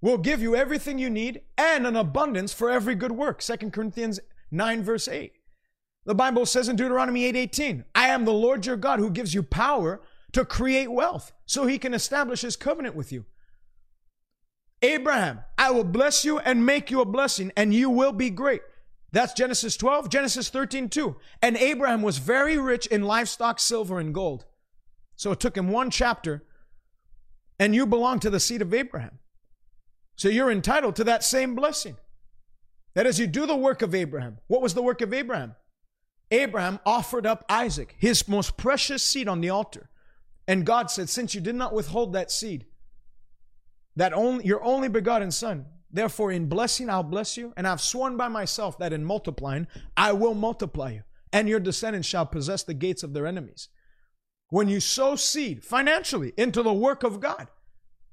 will 0.00 0.18
give 0.18 0.42
you 0.42 0.56
everything 0.56 0.98
you 0.98 1.10
need 1.10 1.42
and 1.56 1.86
an 1.86 1.96
abundance 1.96 2.52
for 2.52 2.70
every 2.70 2.94
good 2.94 3.12
work. 3.12 3.40
2 3.40 3.70
Corinthians 3.70 4.20
9, 4.50 4.82
verse 4.82 5.08
8. 5.08 5.32
The 6.04 6.14
Bible 6.14 6.46
says 6.46 6.68
in 6.68 6.76
Deuteronomy 6.76 7.24
8 7.24 7.36
18, 7.36 7.84
I 7.94 8.08
am 8.08 8.24
the 8.24 8.32
Lord 8.32 8.66
your 8.66 8.76
God 8.76 8.98
who 8.98 9.10
gives 9.10 9.34
you 9.34 9.42
power 9.42 10.00
to 10.32 10.44
create 10.44 10.90
wealth 10.90 11.32
so 11.46 11.66
he 11.66 11.78
can 11.78 11.94
establish 11.94 12.40
his 12.40 12.56
covenant 12.56 12.94
with 12.94 13.12
you. 13.12 13.26
Abraham, 14.82 15.40
I 15.58 15.70
will 15.72 15.84
bless 15.84 16.24
you 16.24 16.38
and 16.38 16.64
make 16.64 16.90
you 16.90 17.02
a 17.02 17.04
blessing, 17.04 17.52
and 17.54 17.74
you 17.74 17.90
will 17.90 18.12
be 18.12 18.30
great. 18.30 18.62
That's 19.12 19.34
Genesis 19.34 19.76
12, 19.76 20.08
Genesis 20.08 20.48
13, 20.48 20.88
2. 20.88 21.16
And 21.42 21.56
Abraham 21.56 22.00
was 22.00 22.18
very 22.18 22.56
rich 22.56 22.86
in 22.86 23.02
livestock, 23.02 23.60
silver, 23.60 23.98
and 23.98 24.14
gold. 24.14 24.46
So 25.20 25.32
it 25.32 25.38
took 25.38 25.54
him 25.54 25.68
one 25.68 25.90
chapter, 25.90 26.44
and 27.58 27.74
you 27.74 27.84
belong 27.84 28.20
to 28.20 28.30
the 28.30 28.40
seed 28.40 28.62
of 28.62 28.72
Abraham. 28.72 29.18
So 30.16 30.30
you're 30.30 30.50
entitled 30.50 30.96
to 30.96 31.04
that 31.04 31.22
same 31.22 31.54
blessing. 31.54 31.98
That 32.94 33.04
as 33.04 33.18
you 33.18 33.26
do 33.26 33.44
the 33.44 33.54
work 33.54 33.82
of 33.82 33.94
Abraham, 33.94 34.38
what 34.46 34.62
was 34.62 34.72
the 34.72 34.80
work 34.80 35.02
of 35.02 35.12
Abraham? 35.12 35.56
Abraham 36.30 36.80
offered 36.86 37.26
up 37.26 37.44
Isaac, 37.50 37.96
his 37.98 38.26
most 38.28 38.56
precious 38.56 39.02
seed, 39.02 39.28
on 39.28 39.42
the 39.42 39.50
altar. 39.50 39.90
And 40.48 40.64
God 40.64 40.90
said, 40.90 41.10
Since 41.10 41.34
you 41.34 41.42
did 41.42 41.54
not 41.54 41.74
withhold 41.74 42.14
that 42.14 42.30
seed, 42.30 42.64
that 43.96 44.14
only 44.14 44.46
your 44.46 44.64
only 44.64 44.88
begotten 44.88 45.32
son, 45.32 45.66
therefore 45.90 46.32
in 46.32 46.48
blessing 46.48 46.88
I'll 46.88 47.02
bless 47.02 47.36
you, 47.36 47.52
and 47.58 47.68
I've 47.68 47.82
sworn 47.82 48.16
by 48.16 48.28
myself 48.28 48.78
that 48.78 48.94
in 48.94 49.04
multiplying 49.04 49.66
I 49.98 50.14
will 50.14 50.32
multiply 50.32 50.92
you, 50.92 51.02
and 51.30 51.46
your 51.46 51.60
descendants 51.60 52.08
shall 52.08 52.24
possess 52.24 52.62
the 52.62 52.72
gates 52.72 53.02
of 53.02 53.12
their 53.12 53.26
enemies. 53.26 53.68
When 54.50 54.68
you 54.68 54.80
sow 54.80 55.16
seed 55.16 55.64
financially 55.64 56.32
into 56.36 56.62
the 56.62 56.72
work 56.72 57.02
of 57.02 57.20
God, 57.20 57.48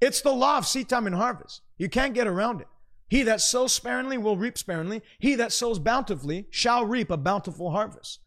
it's 0.00 0.20
the 0.20 0.32
law 0.32 0.58
of 0.58 0.66
seed 0.66 0.88
time 0.88 1.06
and 1.06 1.16
harvest. 1.16 1.62
You 1.76 1.88
can't 1.88 2.14
get 2.14 2.26
around 2.26 2.60
it. 2.60 2.68
He 3.08 3.22
that 3.24 3.40
sows 3.40 3.72
sparingly 3.72 4.18
will 4.18 4.36
reap 4.36 4.56
sparingly. 4.56 5.02
He 5.18 5.34
that 5.34 5.52
sows 5.52 5.78
bountifully 5.78 6.46
shall 6.50 6.84
reap 6.84 7.10
a 7.10 7.16
bountiful 7.16 7.70
harvest. 7.70 8.20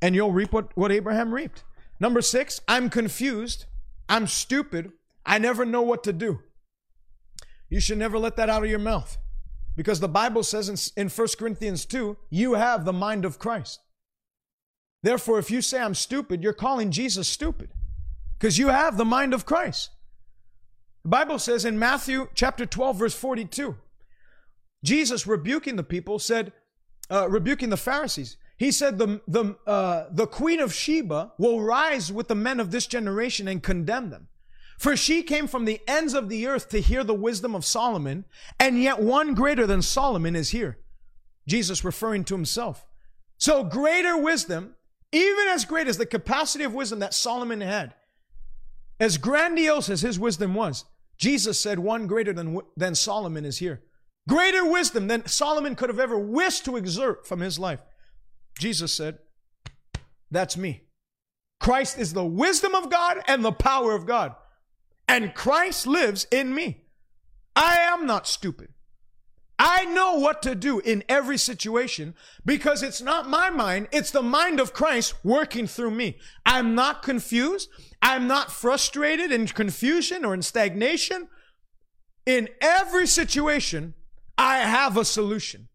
And 0.00 0.14
you'll 0.14 0.32
reap 0.32 0.52
what, 0.52 0.76
what 0.76 0.92
Abraham 0.92 1.34
reaped. 1.34 1.64
Number 2.00 2.22
six, 2.22 2.60
I'm 2.68 2.90
confused. 2.90 3.66
I'm 4.08 4.26
stupid. 4.26 4.92
I 5.26 5.38
never 5.38 5.64
know 5.64 5.82
what 5.82 6.04
to 6.04 6.12
do. 6.12 6.40
You 7.68 7.80
should 7.80 7.98
never 7.98 8.18
let 8.18 8.36
that 8.36 8.50
out 8.50 8.62
of 8.62 8.70
your 8.70 8.78
mouth. 8.78 9.18
Because 9.76 10.00
the 10.00 10.08
Bible 10.08 10.44
says 10.44 10.68
in, 10.68 11.02
in 11.02 11.08
1 11.08 11.28
Corinthians 11.38 11.84
2, 11.84 12.16
you 12.30 12.54
have 12.54 12.84
the 12.84 12.92
mind 12.92 13.24
of 13.24 13.38
Christ. 13.38 13.80
Therefore, 15.04 15.38
if 15.38 15.50
you 15.50 15.60
say 15.60 15.80
I'm 15.80 15.94
stupid, 15.94 16.42
you're 16.42 16.54
calling 16.54 16.90
Jesus 16.90 17.28
stupid. 17.28 17.68
Because 18.38 18.56
you 18.56 18.68
have 18.68 18.96
the 18.96 19.04
mind 19.04 19.34
of 19.34 19.44
Christ. 19.44 19.90
The 21.02 21.10
Bible 21.10 21.38
says 21.38 21.66
in 21.66 21.78
Matthew 21.78 22.28
chapter 22.34 22.64
12, 22.64 22.96
verse 22.96 23.14
42, 23.14 23.76
Jesus 24.82 25.26
rebuking 25.26 25.76
the 25.76 25.82
people 25.82 26.18
said, 26.18 26.54
uh, 27.10 27.28
rebuking 27.28 27.68
the 27.68 27.76
Pharisees, 27.76 28.38
he 28.56 28.72
said, 28.72 28.96
the, 28.96 29.20
the, 29.28 29.56
uh, 29.66 30.06
the 30.10 30.26
queen 30.26 30.58
of 30.58 30.72
Sheba 30.72 31.32
will 31.36 31.60
rise 31.60 32.10
with 32.10 32.28
the 32.28 32.34
men 32.34 32.58
of 32.58 32.70
this 32.70 32.86
generation 32.86 33.46
and 33.46 33.62
condemn 33.62 34.08
them. 34.08 34.28
For 34.78 34.96
she 34.96 35.22
came 35.22 35.46
from 35.46 35.66
the 35.66 35.82
ends 35.86 36.14
of 36.14 36.30
the 36.30 36.46
earth 36.46 36.70
to 36.70 36.80
hear 36.80 37.04
the 37.04 37.12
wisdom 37.12 37.54
of 37.54 37.66
Solomon, 37.66 38.24
and 38.58 38.82
yet 38.82 39.00
one 39.00 39.34
greater 39.34 39.66
than 39.66 39.82
Solomon 39.82 40.34
is 40.34 40.50
here. 40.50 40.78
Jesus 41.46 41.84
referring 41.84 42.24
to 42.24 42.34
himself. 42.34 42.86
So 43.36 43.64
greater 43.64 44.16
wisdom, 44.16 44.76
even 45.14 45.48
as 45.48 45.64
great 45.64 45.86
as 45.86 45.96
the 45.96 46.06
capacity 46.06 46.64
of 46.64 46.74
wisdom 46.74 46.98
that 46.98 47.14
Solomon 47.14 47.60
had, 47.60 47.94
as 48.98 49.16
grandiose 49.16 49.88
as 49.88 50.00
his 50.00 50.18
wisdom 50.18 50.54
was, 50.54 50.84
Jesus 51.18 51.58
said, 51.58 51.78
One 51.78 52.06
greater 52.08 52.32
than, 52.32 52.60
than 52.76 52.96
Solomon 52.96 53.44
is 53.44 53.58
here. 53.58 53.82
Greater 54.28 54.68
wisdom 54.68 55.06
than 55.06 55.26
Solomon 55.26 55.76
could 55.76 55.88
have 55.88 56.00
ever 56.00 56.18
wished 56.18 56.64
to 56.64 56.76
exert 56.76 57.26
from 57.26 57.40
his 57.40 57.58
life. 57.58 57.80
Jesus 58.58 58.92
said, 58.92 59.18
That's 60.30 60.56
me. 60.56 60.82
Christ 61.60 61.98
is 61.98 62.12
the 62.12 62.24
wisdom 62.24 62.74
of 62.74 62.90
God 62.90 63.22
and 63.28 63.44
the 63.44 63.52
power 63.52 63.94
of 63.94 64.06
God. 64.06 64.34
And 65.06 65.34
Christ 65.34 65.86
lives 65.86 66.26
in 66.32 66.52
me. 66.52 66.86
I 67.54 67.76
am 67.76 68.04
not 68.04 68.26
stupid. 68.26 68.73
I 69.58 69.84
know 69.84 70.14
what 70.14 70.42
to 70.42 70.54
do 70.54 70.80
in 70.80 71.04
every 71.08 71.38
situation 71.38 72.14
because 72.44 72.82
it's 72.82 73.00
not 73.00 73.28
my 73.28 73.50
mind, 73.50 73.88
it's 73.92 74.10
the 74.10 74.22
mind 74.22 74.58
of 74.58 74.72
Christ 74.72 75.14
working 75.24 75.66
through 75.66 75.92
me. 75.92 76.18
I'm 76.44 76.74
not 76.74 77.02
confused. 77.02 77.68
I'm 78.02 78.26
not 78.26 78.50
frustrated 78.50 79.30
in 79.30 79.46
confusion 79.46 80.24
or 80.24 80.34
in 80.34 80.42
stagnation. 80.42 81.28
In 82.26 82.48
every 82.60 83.06
situation, 83.06 83.94
I 84.36 84.58
have 84.58 84.96
a 84.96 85.04
solution. 85.04 85.68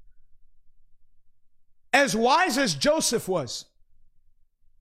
As 1.94 2.16
wise 2.16 2.58
as 2.58 2.76
Joseph 2.76 3.28
was, 3.28 3.66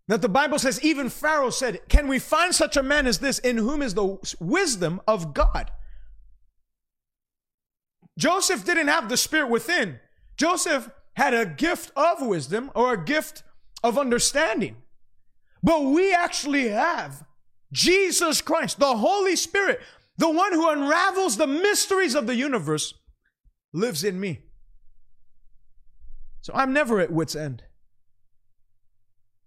that 0.09 0.23
the 0.23 0.29
Bible 0.29 0.59
says, 0.59 0.83
even 0.83 1.11
Pharaoh 1.11 1.51
said, 1.51 1.81
Can 1.89 2.09
we 2.09 2.19
find 2.19 2.55
such 2.55 2.77
a 2.77 2.83
man 2.83 3.07
as 3.07 3.19
this 3.19 3.39
in 3.39 3.59
whom 3.59 3.83
is 3.83 3.95
the 3.95 4.19
wisdom 4.41 5.01
of 5.07 5.35
God? 5.35 5.70
Joseph 8.19 8.65
didn't 8.65 8.89
have 8.89 9.09
the 9.09 9.16
spirit 9.16 9.49
within. 9.49 10.01
Joseph 10.36 10.90
had 11.15 11.32
a 11.32 11.47
gift 11.47 11.93
of 11.97 12.20
wisdom 12.20 12.70
or 12.74 12.93
a 12.93 13.05
gift 13.05 13.45
of 13.82 13.97
understanding. 13.97 14.77
But 15.62 15.85
we 15.85 16.12
actually 16.12 16.69
have 16.69 17.24
Jesus 17.73 18.40
Christ, 18.40 18.81
the 18.81 18.97
Holy 18.97 19.36
Spirit, 19.36 19.81
the 20.16 20.31
one 20.31 20.53
who 20.53 20.69
unravels 20.69 21.36
the 21.36 21.47
mysteries 21.47 22.15
of 22.15 22.27
the 22.27 22.35
universe, 22.35 22.93
lives 23.73 24.03
in 24.03 24.19
me. 24.19 24.40
So 26.40 26.53
I'm 26.55 26.73
never 26.73 26.99
at 27.01 27.12
wit's 27.12 27.36
end. 27.36 27.62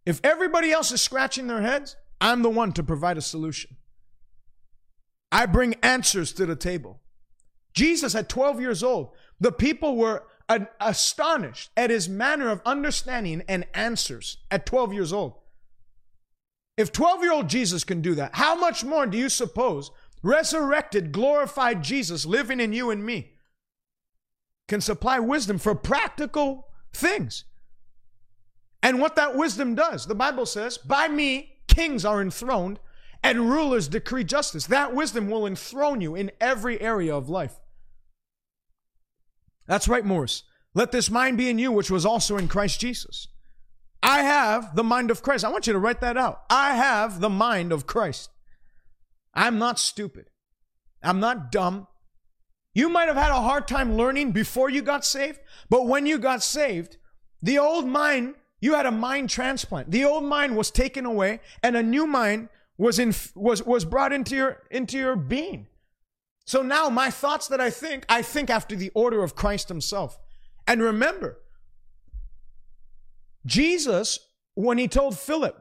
If 0.05 0.21
everybody 0.23 0.71
else 0.71 0.91
is 0.91 1.01
scratching 1.01 1.47
their 1.47 1.61
heads, 1.61 1.97
I'm 2.21 2.41
the 2.41 2.49
one 2.49 2.71
to 2.73 2.83
provide 2.83 3.17
a 3.17 3.21
solution. 3.21 3.75
I 5.31 5.45
bring 5.45 5.75
answers 5.83 6.31
to 6.33 6.45
the 6.45 6.55
table. 6.55 7.00
Jesus 7.73 8.15
at 8.15 8.29
12 8.29 8.59
years 8.59 8.83
old, 8.83 9.11
the 9.39 9.51
people 9.51 9.95
were 9.95 10.23
astonished 10.79 11.71
at 11.77 11.89
his 11.89 12.09
manner 12.09 12.49
of 12.49 12.61
understanding 12.65 13.43
and 13.47 13.65
answers 13.73 14.37
at 14.49 14.65
12 14.65 14.93
years 14.93 15.13
old. 15.13 15.35
If 16.77 16.91
12 16.91 17.21
year 17.21 17.33
old 17.33 17.49
Jesus 17.49 17.83
can 17.83 18.01
do 18.01 18.15
that, 18.15 18.35
how 18.35 18.55
much 18.55 18.83
more 18.83 19.05
do 19.05 19.17
you 19.17 19.29
suppose 19.29 19.91
resurrected, 20.23 21.11
glorified 21.11 21.83
Jesus 21.83 22.25
living 22.25 22.59
in 22.59 22.73
you 22.73 22.89
and 22.89 23.05
me 23.05 23.33
can 24.67 24.81
supply 24.81 25.19
wisdom 25.19 25.57
for 25.57 25.75
practical 25.75 26.67
things? 26.93 27.45
And 28.83 28.99
what 28.99 29.15
that 29.15 29.35
wisdom 29.35 29.75
does, 29.75 30.07
the 30.07 30.15
Bible 30.15 30.45
says, 30.45 30.77
by 30.77 31.07
me, 31.07 31.59
kings 31.67 32.03
are 32.03 32.21
enthroned 32.21 32.79
and 33.23 33.49
rulers 33.49 33.87
decree 33.87 34.23
justice. 34.23 34.65
That 34.67 34.95
wisdom 34.95 35.29
will 35.29 35.45
enthrone 35.45 36.01
you 36.01 36.15
in 36.15 36.31
every 36.39 36.79
area 36.81 37.15
of 37.15 37.29
life. 37.29 37.59
That's 39.67 39.87
right, 39.87 40.05
Morris. 40.05 40.43
Let 40.73 40.91
this 40.91 41.09
mind 41.09 41.37
be 41.37 41.49
in 41.49 41.59
you, 41.59 41.71
which 41.71 41.91
was 41.91 42.05
also 42.05 42.37
in 42.37 42.47
Christ 42.47 42.79
Jesus. 42.79 43.27
I 44.03 44.23
have 44.23 44.75
the 44.75 44.83
mind 44.83 45.11
of 45.11 45.21
Christ. 45.21 45.45
I 45.45 45.49
want 45.49 45.67
you 45.67 45.73
to 45.73 45.79
write 45.79 46.01
that 46.01 46.17
out. 46.17 46.41
I 46.49 46.75
have 46.75 47.19
the 47.19 47.29
mind 47.29 47.71
of 47.71 47.85
Christ. 47.85 48.29
I'm 49.33 49.59
not 49.59 49.79
stupid. 49.79 50.25
I'm 51.03 51.19
not 51.19 51.51
dumb. 51.51 51.87
You 52.73 52.89
might 52.89 53.07
have 53.07 53.17
had 53.17 53.31
a 53.31 53.41
hard 53.41 53.67
time 53.67 53.95
learning 53.95 54.31
before 54.31 54.69
you 54.69 54.81
got 54.81 55.05
saved, 55.05 55.39
but 55.69 55.87
when 55.87 56.05
you 56.05 56.17
got 56.17 56.41
saved, 56.41 56.97
the 57.41 57.59
old 57.59 57.85
mind, 57.85 58.35
you 58.61 58.75
had 58.75 58.85
a 58.85 58.91
mind 58.91 59.29
transplant. 59.29 59.91
The 59.91 60.05
old 60.05 60.23
mind 60.23 60.55
was 60.55 60.71
taken 60.71 61.05
away 61.05 61.41
and 61.61 61.75
a 61.75 61.83
new 61.83 62.07
mind 62.07 62.49
was 62.81 62.97
in 62.97 63.13
was 63.35 63.63
was 63.63 63.85
brought 63.85 64.11
into 64.11 64.35
your 64.35 64.63
into 64.71 64.97
your 64.97 65.15
being. 65.15 65.67
So 66.45 66.63
now 66.63 66.89
my 66.89 67.11
thoughts 67.11 67.47
that 67.49 67.61
I 67.61 67.69
think, 67.69 68.05
I 68.09 68.23
think 68.23 68.49
after 68.49 68.75
the 68.75 68.89
order 68.95 69.23
of 69.23 69.35
Christ 69.35 69.69
himself. 69.69 70.17
And 70.65 70.81
remember, 70.81 71.37
Jesus, 73.45 74.19
when 74.55 74.79
he 74.79 74.87
told 74.87 75.17
Philip, 75.17 75.55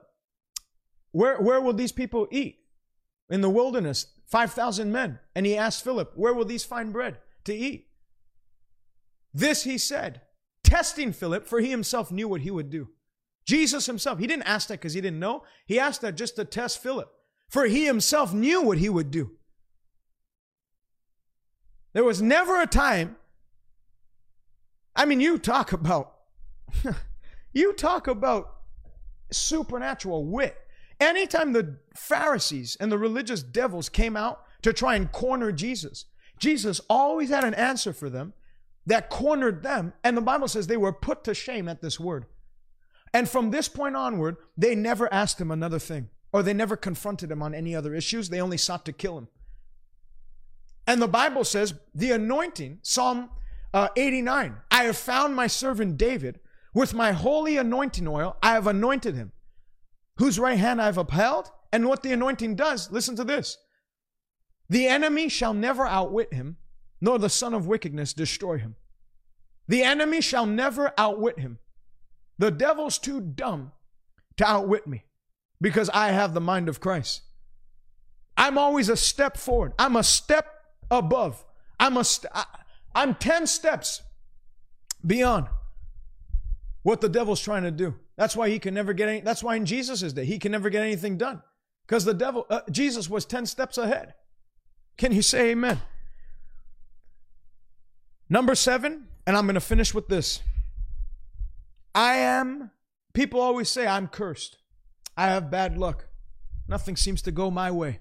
where, 1.13 1.37
where 1.41 1.61
will 1.61 1.75
these 1.75 1.93
people 1.93 2.27
eat? 2.31 2.61
In 3.29 3.43
the 3.43 3.51
wilderness, 3.51 4.07
5,000 4.27 4.91
men. 4.91 5.19
And 5.35 5.45
he 5.45 5.57
asked 5.57 5.85
Philip, 5.85 6.13
where 6.17 6.33
will 6.33 6.47
these 6.47 6.65
find 6.65 6.93
bread 6.93 7.19
to 7.45 7.55
eat? 7.55 7.89
This 9.35 9.65
he 9.65 9.77
said, 9.77 10.23
testing 10.65 11.13
Philip, 11.13 11.47
for 11.47 11.61
he 11.61 11.71
himself 11.71 12.11
knew 12.11 12.29
what 12.29 12.41
he 12.41 12.51
would 12.51 12.71
do. 12.71 12.89
Jesus 13.47 13.87
himself, 13.87 14.19
he 14.19 14.27
didn't 14.27 14.45
ask 14.45 14.69
that 14.69 14.81
because 14.81 14.95
he 14.95 15.01
didn't 15.01 15.19
know. 15.19 15.43
He 15.67 15.79
asked 15.79 16.03
that 16.03 16.17
just 16.17 16.37
to 16.37 16.45
test 16.45 16.83
Philip, 16.83 17.11
for 17.49 17.65
he 17.65 17.87
himself 17.87 18.33
knew 18.33 18.63
what 18.63 18.79
he 18.79 18.89
would 18.89 19.11
do. 19.11 19.33
There 21.93 22.05
was 22.05 22.23
never 22.23 22.61
a 22.61 22.67
time. 22.67 23.17
I 24.95 25.05
mean, 25.05 25.21
you 25.21 25.39
talk 25.39 25.73
about, 25.73 26.15
you 27.53 27.73
talk 27.73 28.07
about 28.07 28.57
supernatural 29.33 30.25
wit. 30.25 30.57
Anytime 31.01 31.53
the 31.53 31.79
Pharisees 31.97 32.77
and 32.79 32.93
the 32.93 32.99
religious 32.99 33.43
devils 33.43 33.89
came 33.89 34.17
out 34.17 34.43
to 34.63 34.73
try 34.73 34.95
and 34.95 35.11
corner 35.11 35.51
Jesus, 35.51 36.05
Jesus 36.39 36.81
always 36.89 37.31
had 37.31 37.45
an 37.45 37.55
answer 37.55 37.93
for 37.93 38.11
them 38.11 38.35
that 38.87 39.11
cornered 39.11 39.63
them. 39.63 39.93
And 40.05 40.17
the 40.17 40.23
Bible 40.23 40.49
says 40.49 40.67
they 40.67 40.77
were 40.77 40.93
put 40.93 41.25
to 41.25 41.35
shame 41.35 41.69
at 41.69 41.81
this 41.81 41.99
word. 41.99 42.27
And 43.13 43.29
from 43.29 43.51
this 43.51 43.69
point 43.69 43.97
onward, 43.97 44.37
they 44.57 44.75
never 44.75 45.13
asked 45.13 45.41
him 45.41 45.51
another 45.51 45.79
thing, 45.79 46.09
or 46.33 46.43
they 46.43 46.55
never 46.55 46.77
confronted 46.77 47.31
him 47.31 47.43
on 47.43 47.55
any 47.55 47.75
other 47.75 47.95
issues. 47.95 48.29
They 48.29 48.41
only 48.41 48.57
sought 48.57 48.85
to 48.87 48.93
kill 48.93 49.19
him. 49.19 49.29
And 50.87 51.01
the 51.01 51.09
Bible 51.09 51.45
says 51.45 51.75
the 51.95 52.13
anointing, 52.13 52.79
Psalm 52.83 53.31
uh, 53.73 53.89
89, 53.97 54.57
I 54.71 54.85
have 54.85 54.97
found 54.97 55.35
my 55.35 55.47
servant 55.47 55.97
David 55.97 56.41
with 56.73 56.95
my 56.95 57.13
holy 57.13 57.57
anointing 57.57 58.07
oil, 58.07 58.37
I 58.43 58.53
have 58.53 58.67
anointed 58.67 59.15
him, 59.15 59.33
whose 60.17 60.39
right 60.39 60.59
hand 60.59 60.81
I 60.81 60.87
have 60.87 60.99
upheld. 60.99 61.51
And 61.73 61.87
what 61.87 62.03
the 62.03 62.13
anointing 62.13 62.57
does, 62.57 62.91
listen 62.91 63.17
to 63.17 63.25
this 63.25 63.57
the 64.69 64.87
enemy 64.87 65.29
shall 65.29 65.53
never 65.53 65.85
outwit 65.85 66.33
him, 66.33 66.57
nor 67.01 67.19
the 67.19 67.29
son 67.29 67.55
of 67.55 67.67
wickedness 67.67 68.13
destroy 68.13 68.59
him. 68.59 68.77
The 69.67 69.83
enemy 69.83 70.21
shall 70.21 70.47
never 70.47 70.93
outwit 70.97 71.41
him. 71.41 71.59
The 72.41 72.51
devil's 72.51 72.97
too 72.97 73.21
dumb 73.21 73.73
to 74.39 74.49
outwit 74.49 74.87
me 74.87 75.05
because 75.61 75.91
I 75.91 76.13
have 76.13 76.33
the 76.33 76.41
mind 76.41 76.71
of 76.71 76.81
Christ. 76.81 77.21
I'm 78.35 78.57
always 78.57 78.89
a 78.89 78.97
step 78.97 79.37
forward. 79.37 79.75
I'm 79.79 79.95
a 79.95 80.03
step 80.03 80.47
above. 80.91 81.45
I'm 81.79 81.99
a 81.99 82.05
st- 82.05 82.33
I, 82.35 82.47
I'm 82.95 83.15
10 83.15 83.47
steps 83.47 84.01
beyond 85.07 85.49
what 86.83 87.03
the 87.03 87.11
devil's 87.11 87.43
trying 87.43 87.65
to 87.65 87.71
do. 87.71 87.97
That's 88.17 88.35
why 88.35 88.49
he 88.49 88.59
can 88.59 88.73
never 88.73 88.95
get 88.95 89.11
any 89.11 89.21
that's 89.21 89.43
why 89.43 89.57
in 89.57 89.67
Jesus' 89.67 90.15
day 90.15 90.25
he 90.25 90.39
can 90.39 90.51
never 90.51 90.71
get 90.71 90.83
anything 90.83 91.19
done. 91.19 91.43
Because 91.87 92.07
the 92.07 92.15
devil 92.15 92.47
uh, 92.49 92.63
Jesus 92.71 93.11
was 93.11 93.27
10 93.27 93.45
steps 93.45 93.77
ahead. 93.77 94.15
Can 94.97 95.13
you 95.13 95.21
say 95.21 95.51
amen? 95.51 95.83
Number 98.31 98.55
7, 98.55 99.09
and 99.27 99.37
I'm 99.37 99.45
going 99.45 99.55
to 99.57 99.61
finish 99.61 99.93
with 99.93 100.09
this. 100.09 100.41
I 101.95 102.17
am 102.17 102.71
people 103.13 103.41
always 103.41 103.69
say 103.69 103.87
I'm 103.87 104.09
cursed. 104.09 104.59
I 105.17 105.27
have 105.27 105.51
bad 105.51 105.77
luck. 105.77 106.07
Nothing 106.69 106.97
seems 106.97 107.23
to 107.23 107.33
go 107.33 107.51
my 107.51 107.71
way. 107.71 108.01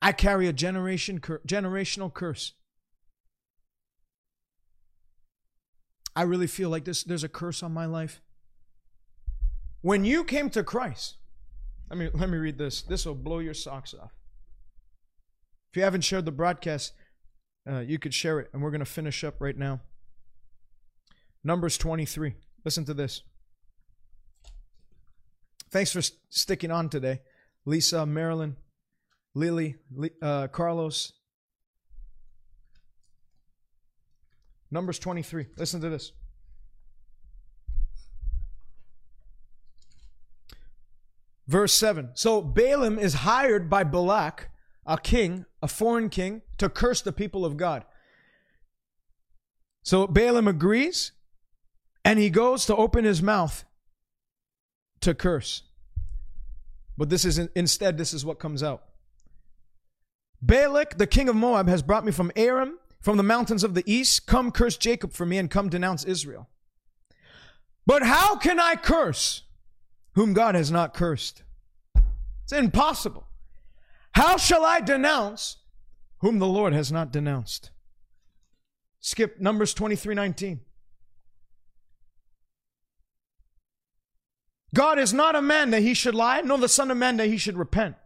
I 0.00 0.12
carry 0.12 0.46
a 0.46 0.52
generation 0.52 1.18
cur- 1.18 1.42
generational 1.46 2.12
curse. 2.12 2.54
I 6.16 6.22
really 6.22 6.46
feel 6.46 6.70
like 6.70 6.84
this 6.84 7.02
there's 7.04 7.24
a 7.24 7.28
curse 7.28 7.62
on 7.62 7.72
my 7.72 7.86
life. 7.86 8.20
When 9.82 10.04
you 10.04 10.24
came 10.24 10.50
to 10.50 10.62
Christ, 10.62 11.16
let 11.88 11.98
me 11.98 12.10
let 12.14 12.30
me 12.30 12.38
read 12.38 12.58
this. 12.58 12.82
This 12.82 13.04
will 13.04 13.14
blow 13.14 13.38
your 13.38 13.54
socks 13.54 13.94
off. 13.94 14.12
If 15.72 15.76
you 15.76 15.82
haven't 15.82 16.02
shared 16.02 16.24
the 16.24 16.32
broadcast, 16.32 16.92
uh, 17.68 17.78
you 17.80 17.98
could 17.98 18.14
share 18.14 18.40
it, 18.40 18.50
and 18.52 18.62
we're 18.62 18.70
going 18.70 18.80
to 18.80 18.84
finish 18.84 19.22
up 19.22 19.36
right 19.40 19.56
now. 19.56 19.80
Numbers 21.44 21.78
23. 21.78 22.34
Listen 22.64 22.84
to 22.84 22.94
this. 22.94 23.22
Thanks 25.70 25.92
for 25.92 26.02
st- 26.02 26.18
sticking 26.28 26.70
on 26.70 26.88
today, 26.88 27.20
Lisa, 27.64 28.04
Marilyn, 28.04 28.56
Lily, 29.34 29.76
uh, 30.20 30.48
Carlos. 30.48 31.12
Numbers 34.70 34.98
23. 34.98 35.46
Listen 35.56 35.80
to 35.80 35.88
this. 35.88 36.12
Verse 41.46 41.74
7. 41.74 42.10
So 42.14 42.40
Balaam 42.40 42.96
is 42.98 43.14
hired 43.14 43.68
by 43.68 43.82
Balak, 43.82 44.50
a 44.86 44.96
king, 44.98 45.46
a 45.60 45.66
foreign 45.66 46.08
king, 46.08 46.42
to 46.58 46.68
curse 46.68 47.02
the 47.02 47.12
people 47.12 47.44
of 47.44 47.56
God. 47.56 47.84
So 49.82 50.06
Balaam 50.06 50.46
agrees, 50.46 51.10
and 52.04 52.18
he 52.18 52.30
goes 52.30 52.66
to 52.66 52.76
open 52.76 53.04
his 53.04 53.22
mouth 53.22 53.64
to 55.00 55.14
curse. 55.14 55.62
But 56.96 57.08
this 57.08 57.24
is 57.24 57.38
instead, 57.54 57.96
this 57.96 58.12
is 58.12 58.24
what 58.24 58.38
comes 58.38 58.62
out. 58.62 58.84
Balak, 60.42 60.98
the 60.98 61.06
king 61.06 61.28
of 61.28 61.36
Moab, 61.36 61.68
has 61.68 61.82
brought 61.82 62.04
me 62.04 62.12
from 62.12 62.32
Aram, 62.36 62.78
from 63.00 63.16
the 63.16 63.22
mountains 63.22 63.64
of 63.64 63.74
the 63.74 63.84
east. 63.90 64.26
Come 64.26 64.50
curse 64.50 64.76
Jacob 64.76 65.12
for 65.12 65.26
me 65.26 65.38
and 65.38 65.50
come 65.50 65.68
denounce 65.68 66.04
Israel. 66.04 66.48
But 67.86 68.02
how 68.02 68.36
can 68.36 68.60
I 68.60 68.76
curse 68.76 69.42
whom 70.14 70.32
God 70.32 70.54
has 70.54 70.70
not 70.70 70.94
cursed? 70.94 71.42
It's 72.44 72.52
impossible. 72.52 73.26
How 74.12 74.36
shall 74.36 74.64
I 74.64 74.80
denounce 74.80 75.58
whom 76.18 76.38
the 76.38 76.46
Lord 76.46 76.72
has 76.72 76.90
not 76.90 77.12
denounced? 77.12 77.70
Skip 79.00 79.40
Numbers 79.40 79.72
23 79.72 80.14
19. 80.14 80.60
God 84.74 84.98
is 84.98 85.12
not 85.12 85.34
a 85.34 85.42
man 85.42 85.70
that 85.70 85.82
he 85.82 85.94
should 85.94 86.14
lie, 86.14 86.40
nor 86.42 86.58
the 86.58 86.68
Son 86.68 86.90
of 86.90 86.96
Man 86.96 87.16
that 87.16 87.26
he 87.26 87.36
should 87.36 87.58
repent. 87.58 87.96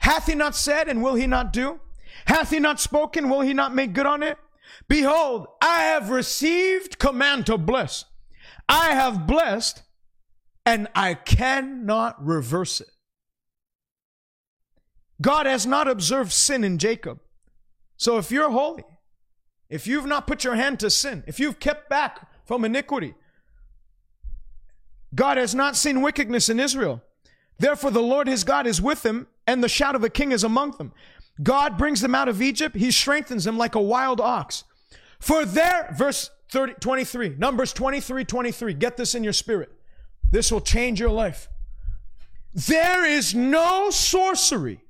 Hath 0.00 0.26
he 0.26 0.34
not 0.34 0.54
said, 0.54 0.88
and 0.88 1.02
will 1.02 1.14
he 1.14 1.26
not 1.26 1.52
do? 1.52 1.80
Hath 2.26 2.50
he 2.50 2.60
not 2.60 2.80
spoken, 2.80 3.28
will 3.28 3.40
he 3.40 3.52
not 3.52 3.74
make 3.74 3.92
good 3.92 4.06
on 4.06 4.22
it? 4.22 4.38
Behold, 4.88 5.46
I 5.60 5.82
have 5.82 6.10
received 6.10 6.98
command 6.98 7.46
to 7.46 7.58
bless. 7.58 8.04
I 8.68 8.90
have 8.90 9.26
blessed, 9.26 9.82
and 10.64 10.88
I 10.94 11.14
cannot 11.14 12.24
reverse 12.24 12.80
it. 12.80 12.88
God 15.20 15.46
has 15.46 15.66
not 15.66 15.88
observed 15.88 16.32
sin 16.32 16.64
in 16.64 16.78
Jacob. 16.78 17.20
So 17.96 18.18
if 18.18 18.30
you're 18.30 18.50
holy, 18.50 18.84
if 19.68 19.86
you've 19.86 20.06
not 20.06 20.26
put 20.26 20.44
your 20.44 20.54
hand 20.54 20.80
to 20.80 20.90
sin, 20.90 21.24
if 21.26 21.40
you've 21.40 21.60
kept 21.60 21.88
back 21.88 22.28
from 22.46 22.64
iniquity, 22.64 23.14
God 25.14 25.36
has 25.36 25.54
not 25.54 25.76
seen 25.76 26.02
wickedness 26.02 26.48
in 26.48 26.58
Israel. 26.58 27.02
Therefore, 27.58 27.90
the 27.90 28.02
Lord 28.02 28.26
his 28.26 28.44
God 28.44 28.66
is 28.66 28.82
with 28.82 29.04
him, 29.04 29.28
and 29.46 29.62
the 29.62 29.68
shout 29.68 29.94
of 29.94 30.02
a 30.02 30.10
king 30.10 30.32
is 30.32 30.44
among 30.44 30.72
them. 30.72 30.92
God 31.42 31.76
brings 31.76 32.00
them 32.00 32.14
out 32.14 32.28
of 32.28 32.42
Egypt. 32.42 32.76
He 32.76 32.90
strengthens 32.90 33.44
them 33.44 33.58
like 33.58 33.74
a 33.74 33.80
wild 33.80 34.20
ox. 34.20 34.64
For 35.20 35.44
there, 35.44 35.94
verse 35.96 36.30
30, 36.50 36.74
23, 36.80 37.36
Numbers 37.38 37.72
23, 37.72 38.24
23. 38.24 38.74
Get 38.74 38.96
this 38.96 39.14
in 39.14 39.24
your 39.24 39.32
spirit. 39.32 39.72
This 40.30 40.50
will 40.50 40.60
change 40.60 41.00
your 41.00 41.10
life. 41.10 41.48
There 42.52 43.04
is 43.04 43.34
no 43.34 43.90
sorcery 43.90 44.80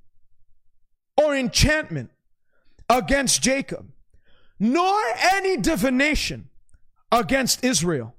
or 1.17 1.35
enchantment 1.35 2.11
against 2.91 3.43
Jacob, 3.43 3.91
nor 4.59 5.01
any 5.33 5.57
divination 5.57 6.51
against 7.11 7.65
Israel. 7.65 8.14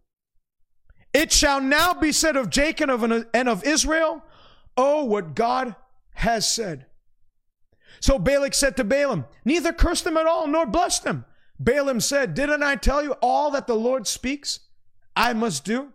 It 1.15 1.31
shall 1.31 1.61
now 1.61 1.93
be 1.93 2.11
said 2.11 2.35
of 2.35 2.49
Jacob 2.49 2.89
and 3.33 3.47
of 3.47 3.63
Israel, 3.63 4.21
Oh, 4.75 5.05
what 5.05 5.33
God 5.33 5.73
has 6.15 6.45
said. 6.45 6.87
So 8.01 8.19
Balak 8.19 8.53
said 8.53 8.75
to 8.75 8.83
Balaam, 8.83 9.23
Neither 9.45 9.71
curse 9.71 10.01
them 10.01 10.17
at 10.17 10.25
all, 10.25 10.45
nor 10.45 10.65
bless 10.65 10.99
them. 10.99 11.23
Balaam 11.57 12.01
said, 12.01 12.33
Didn't 12.33 12.63
I 12.63 12.75
tell 12.75 13.01
you 13.01 13.13
all 13.21 13.49
that 13.51 13.65
the 13.65 13.77
Lord 13.77 14.07
speaks 14.07 14.59
I 15.15 15.31
must 15.31 15.63
do? 15.63 15.93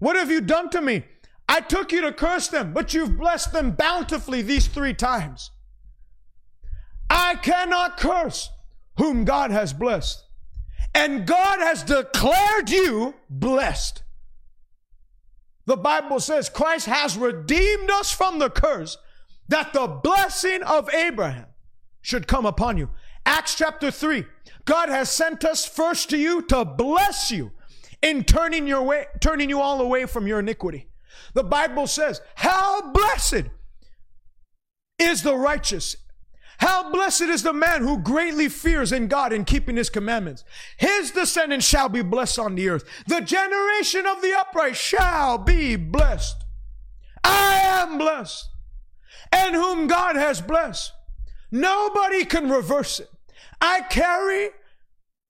What 0.00 0.16
have 0.16 0.32
you 0.32 0.40
done 0.40 0.68
to 0.70 0.80
me? 0.80 1.04
I 1.48 1.60
took 1.60 1.92
you 1.92 2.00
to 2.00 2.12
curse 2.12 2.48
them, 2.48 2.72
but 2.72 2.92
you've 2.92 3.16
blessed 3.16 3.52
them 3.52 3.70
bountifully 3.70 4.42
these 4.42 4.66
three 4.66 4.94
times. 4.94 5.52
I 7.08 7.36
cannot 7.36 7.98
curse 7.98 8.50
whom 8.98 9.24
God 9.24 9.52
has 9.52 9.72
blessed. 9.72 10.24
And 10.92 11.24
God 11.24 11.60
has 11.60 11.84
declared 11.84 12.68
you 12.68 13.14
blessed. 13.30 14.02
The 15.66 15.76
Bible 15.76 16.20
says 16.20 16.48
Christ 16.48 16.86
has 16.86 17.16
redeemed 17.16 17.90
us 17.90 18.10
from 18.10 18.38
the 18.38 18.50
curse 18.50 18.96
that 19.48 19.72
the 19.72 19.86
blessing 19.86 20.62
of 20.62 20.92
Abraham 20.94 21.46
should 22.00 22.28
come 22.28 22.46
upon 22.46 22.78
you. 22.78 22.90
Acts 23.24 23.56
chapter 23.56 23.90
3. 23.90 24.24
God 24.64 24.88
has 24.88 25.10
sent 25.10 25.44
us 25.44 25.66
first 25.66 26.08
to 26.10 26.16
you 26.16 26.42
to 26.42 26.64
bless 26.64 27.32
you 27.32 27.50
in 28.02 28.24
turning 28.24 28.66
your 28.66 28.82
way 28.82 29.06
turning 29.20 29.50
you 29.50 29.60
all 29.60 29.80
away 29.80 30.06
from 30.06 30.26
your 30.26 30.38
iniquity. 30.38 30.88
The 31.34 31.42
Bible 31.42 31.86
says, 31.86 32.20
"How 32.36 32.92
blessed 32.92 33.46
is 34.98 35.22
the 35.22 35.36
righteous 35.36 35.96
how 36.58 36.90
blessed 36.90 37.22
is 37.22 37.42
the 37.42 37.52
man 37.52 37.82
who 37.82 37.98
greatly 37.98 38.48
fears 38.48 38.92
in 38.92 39.08
God 39.08 39.32
and 39.32 39.46
keeping 39.46 39.76
his 39.76 39.90
commandments. 39.90 40.44
His 40.76 41.10
descendants 41.10 41.66
shall 41.66 41.88
be 41.88 42.02
blessed 42.02 42.38
on 42.38 42.54
the 42.54 42.68
earth. 42.68 42.84
The 43.06 43.20
generation 43.20 44.06
of 44.06 44.22
the 44.22 44.34
upright 44.38 44.76
shall 44.76 45.38
be 45.38 45.76
blessed. 45.76 46.36
I 47.22 47.60
am 47.62 47.98
blessed. 47.98 48.48
And 49.32 49.54
whom 49.54 49.86
God 49.86 50.16
has 50.16 50.40
blessed. 50.40 50.92
Nobody 51.50 52.24
can 52.24 52.50
reverse 52.50 53.00
it. 53.00 53.10
I 53.60 53.82
carry, 53.82 54.50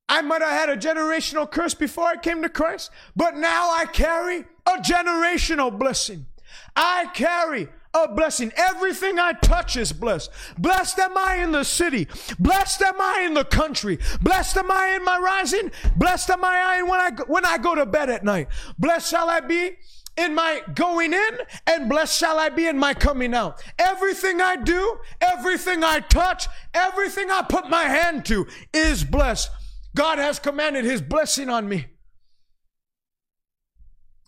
I 0.09 0.23
might 0.23 0.43
have 0.43 0.51
had 0.51 0.69
a 0.69 0.77
generational 0.77 1.51
curse 1.51 1.75
before 1.75 2.07
I 2.07 2.17
came 2.17 2.43
to 2.43 2.49
Christ, 2.49 2.91
but 3.15 3.37
now 3.37 3.71
I 3.71 3.87
carry 3.87 4.45
a 4.67 4.79
generational 4.79 5.77
blessing. 5.77 6.27
I 6.75 7.07
carry 7.15 7.69
of 7.97 8.17
blessing. 8.17 8.53
Everything 8.57 9.19
I 9.19 9.33
touch 9.33 9.77
is 9.77 9.93
blessed. 9.93 10.31
Blessed 10.59 10.99
am 10.99 11.17
I 11.17 11.37
in 11.37 11.53
the 11.53 11.65
city. 11.65 12.09
Blessed 12.39 12.83
am 12.83 13.01
I 13.01 13.23
in 13.27 13.35
the 13.35 13.45
country. 13.45 13.99
Blessed 14.21 14.57
am 14.59 14.71
I 14.71 14.95
in 14.97 15.05
my 15.05 15.19
rising. 15.19 15.71
Blessed 15.97 16.31
am 16.31 16.45
I 16.45 16.83
when 16.83 17.01
I 17.01 17.11
when 17.27 17.45
I 17.45 17.59
go 17.59 17.75
to 17.75 17.87
bed 17.87 18.11
at 18.11 18.25
night. 18.25 18.49
Blessed 18.79 19.11
shall 19.11 19.29
I 19.29 19.41
be 19.41 19.77
in 20.17 20.35
my 20.35 20.63
going 20.75 21.13
in, 21.13 21.39
and 21.67 21.89
blessed 21.89 22.19
shall 22.19 22.39
I 22.39 22.49
be 22.49 22.67
in 22.67 22.79
my 22.79 22.95
coming 22.95 23.35
out. 23.35 23.63
Everything 23.79 24.41
I 24.41 24.57
do, 24.57 24.99
everything 25.21 25.85
I 25.85 26.01
touch, 26.01 26.47
everything 26.73 27.31
I 27.31 27.43
put 27.43 27.69
my 27.69 27.85
hand 27.85 28.25
to 28.27 28.47
is 28.73 29.05
blessed. 29.05 29.51
God 29.95 30.19
has 30.19 30.39
commanded 30.39 30.85
his 30.85 31.03
blessing 31.03 31.49
on 31.49 31.69
me. 31.69 31.87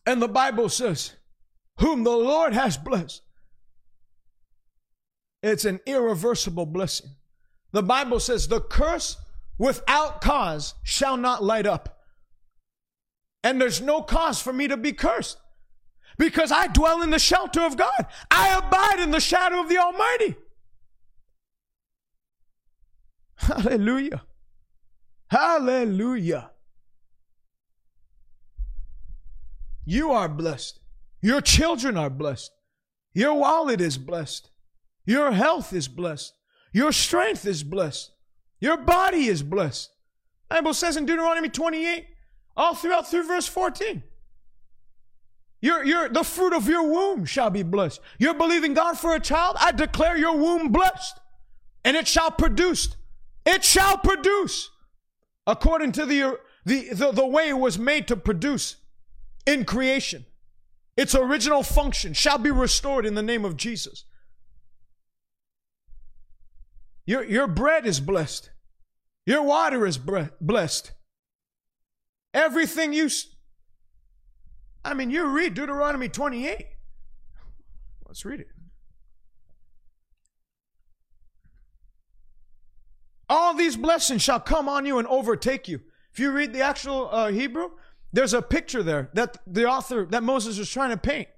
And 0.06 0.22
the 0.22 0.28
Bible 0.28 0.68
says, 0.68 1.14
Whom 1.80 2.04
the 2.04 2.16
Lord 2.16 2.54
has 2.54 2.78
blessed, 2.78 3.22
it's 5.42 5.64
an 5.64 5.80
irreversible 5.86 6.66
blessing. 6.66 7.10
The 7.72 7.82
Bible 7.82 8.20
says, 8.20 8.48
The 8.48 8.60
curse 8.60 9.16
without 9.58 10.20
cause 10.20 10.74
shall 10.82 11.16
not 11.16 11.42
light 11.42 11.66
up. 11.66 12.00
And 13.44 13.60
there's 13.60 13.80
no 13.80 14.02
cause 14.02 14.40
for 14.40 14.52
me 14.52 14.68
to 14.68 14.76
be 14.76 14.92
cursed 14.92 15.38
because 16.18 16.50
I 16.50 16.66
dwell 16.66 17.02
in 17.02 17.10
the 17.10 17.18
shelter 17.18 17.60
of 17.60 17.76
God. 17.76 18.06
I 18.30 18.58
abide 18.58 19.00
in 19.00 19.12
the 19.12 19.20
shadow 19.20 19.60
of 19.60 19.68
the 19.68 19.78
Almighty. 19.78 20.36
Hallelujah. 23.36 24.22
Hallelujah. 25.28 26.50
You 29.84 30.10
are 30.10 30.28
blessed. 30.28 30.80
Your 31.22 31.40
children 31.40 31.96
are 31.96 32.10
blessed. 32.10 32.50
Your 33.14 33.34
wallet 33.34 33.80
is 33.80 33.96
blessed. 33.96 34.50
Your 35.08 35.32
health 35.32 35.72
is 35.72 35.88
blessed. 35.88 36.34
Your 36.70 36.92
strength 36.92 37.46
is 37.46 37.62
blessed. 37.62 38.10
Your 38.60 38.76
body 38.76 39.28
is 39.28 39.42
blessed. 39.42 39.90
Bible 40.50 40.74
says 40.74 40.98
in 40.98 41.06
Deuteronomy 41.06 41.48
28, 41.48 42.06
all 42.54 42.74
throughout 42.74 43.08
through 43.08 43.26
verse 43.26 43.48
14. 43.48 44.02
Your, 45.62 45.82
your, 45.82 46.10
the 46.10 46.22
fruit 46.22 46.52
of 46.52 46.68
your 46.68 46.86
womb 46.86 47.24
shall 47.24 47.48
be 47.48 47.62
blessed. 47.62 48.02
You're 48.18 48.34
believing 48.34 48.74
God 48.74 48.98
for 48.98 49.14
a 49.14 49.20
child? 49.20 49.56
I 49.58 49.72
declare 49.72 50.18
your 50.18 50.36
womb 50.36 50.72
blessed. 50.72 51.18
And 51.86 51.96
it 51.96 52.06
shall 52.06 52.30
produce. 52.30 52.94
It 53.46 53.64
shall 53.64 53.96
produce 53.96 54.68
according 55.46 55.92
to 55.92 56.04
the, 56.04 56.38
the, 56.66 56.90
the, 56.92 57.12
the 57.12 57.26
way 57.26 57.48
it 57.48 57.58
was 57.58 57.78
made 57.78 58.08
to 58.08 58.16
produce 58.16 58.76
in 59.46 59.64
creation. 59.64 60.26
Its 60.98 61.14
original 61.14 61.62
function 61.62 62.12
shall 62.12 62.36
be 62.36 62.50
restored 62.50 63.06
in 63.06 63.14
the 63.14 63.22
name 63.22 63.46
of 63.46 63.56
Jesus. 63.56 64.04
Your, 67.08 67.24
your 67.24 67.46
bread 67.46 67.86
is 67.86 68.00
blessed. 68.00 68.50
Your 69.24 69.42
water 69.42 69.86
is 69.86 69.96
bre- 69.96 70.34
blessed. 70.42 70.92
Everything 72.34 72.92
you 72.92 73.08
I 74.84 74.92
mean, 74.92 75.10
you 75.10 75.26
read 75.26 75.54
Deuteronomy 75.54 76.10
28. 76.10 76.66
Let's 78.06 78.26
read 78.26 78.40
it. 78.40 78.48
All 83.30 83.54
these 83.54 83.76
blessings 83.76 84.20
shall 84.20 84.40
come 84.40 84.68
on 84.68 84.84
you 84.84 84.98
and 84.98 85.08
overtake 85.08 85.66
you. 85.66 85.80
If 86.12 86.18
you 86.18 86.30
read 86.30 86.52
the 86.52 86.60
actual 86.60 87.08
uh, 87.10 87.28
Hebrew, 87.28 87.70
there's 88.12 88.34
a 88.34 88.42
picture 88.42 88.82
there 88.82 89.08
that 89.14 89.38
the 89.46 89.64
author, 89.64 90.04
that 90.10 90.22
Moses 90.22 90.58
was 90.58 90.68
trying 90.68 90.90
to 90.90 90.98
paint. 90.98 91.28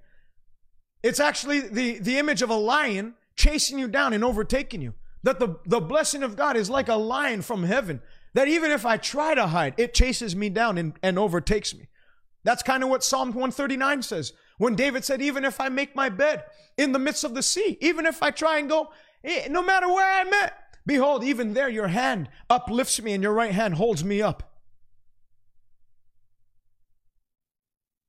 It's 1.01 1.21
actually 1.21 1.61
the, 1.61 1.99
the 1.99 2.17
image 2.17 2.41
of 2.41 2.49
a 2.49 2.55
lion 2.55 3.13
chasing 3.37 3.79
you 3.79 3.87
down 3.87 4.11
and 4.11 4.23
overtaking 4.23 4.81
you. 4.81 4.95
That 5.23 5.39
the, 5.39 5.57
the 5.65 5.79
blessing 5.79 6.23
of 6.23 6.35
God 6.35 6.57
is 6.57 6.69
like 6.69 6.89
a 6.89 6.95
lion 6.95 7.41
from 7.41 7.63
heaven. 7.63 8.01
That 8.33 8.47
even 8.47 8.71
if 8.71 8.85
I 8.85 8.97
try 8.97 9.35
to 9.35 9.47
hide, 9.47 9.75
it 9.77 9.93
chases 9.93 10.35
me 10.35 10.49
down 10.49 10.77
and, 10.77 10.93
and 11.03 11.19
overtakes 11.19 11.75
me. 11.75 11.87
That's 12.43 12.63
kind 12.63 12.83
of 12.83 12.89
what 12.89 13.03
Psalm 13.03 13.29
139 13.29 14.01
says. 14.01 14.33
When 14.57 14.75
David 14.75 15.03
said, 15.03 15.21
Even 15.21 15.45
if 15.45 15.59
I 15.59 15.69
make 15.69 15.95
my 15.95 16.09
bed 16.09 16.43
in 16.77 16.91
the 16.91 16.99
midst 16.99 17.23
of 17.23 17.35
the 17.35 17.43
sea, 17.43 17.77
even 17.81 18.05
if 18.05 18.23
I 18.23 18.31
try 18.31 18.57
and 18.59 18.69
go, 18.69 18.89
eh, 19.23 19.47
no 19.49 19.61
matter 19.61 19.87
where 19.87 20.21
I'm 20.21 20.33
at, 20.33 20.53
behold, 20.85 21.23
even 21.23 21.53
there 21.53 21.69
your 21.69 21.87
hand 21.87 22.29
uplifts 22.49 23.01
me 23.01 23.13
and 23.13 23.21
your 23.21 23.33
right 23.33 23.51
hand 23.51 23.75
holds 23.75 24.03
me 24.03 24.21
up. 24.21 24.51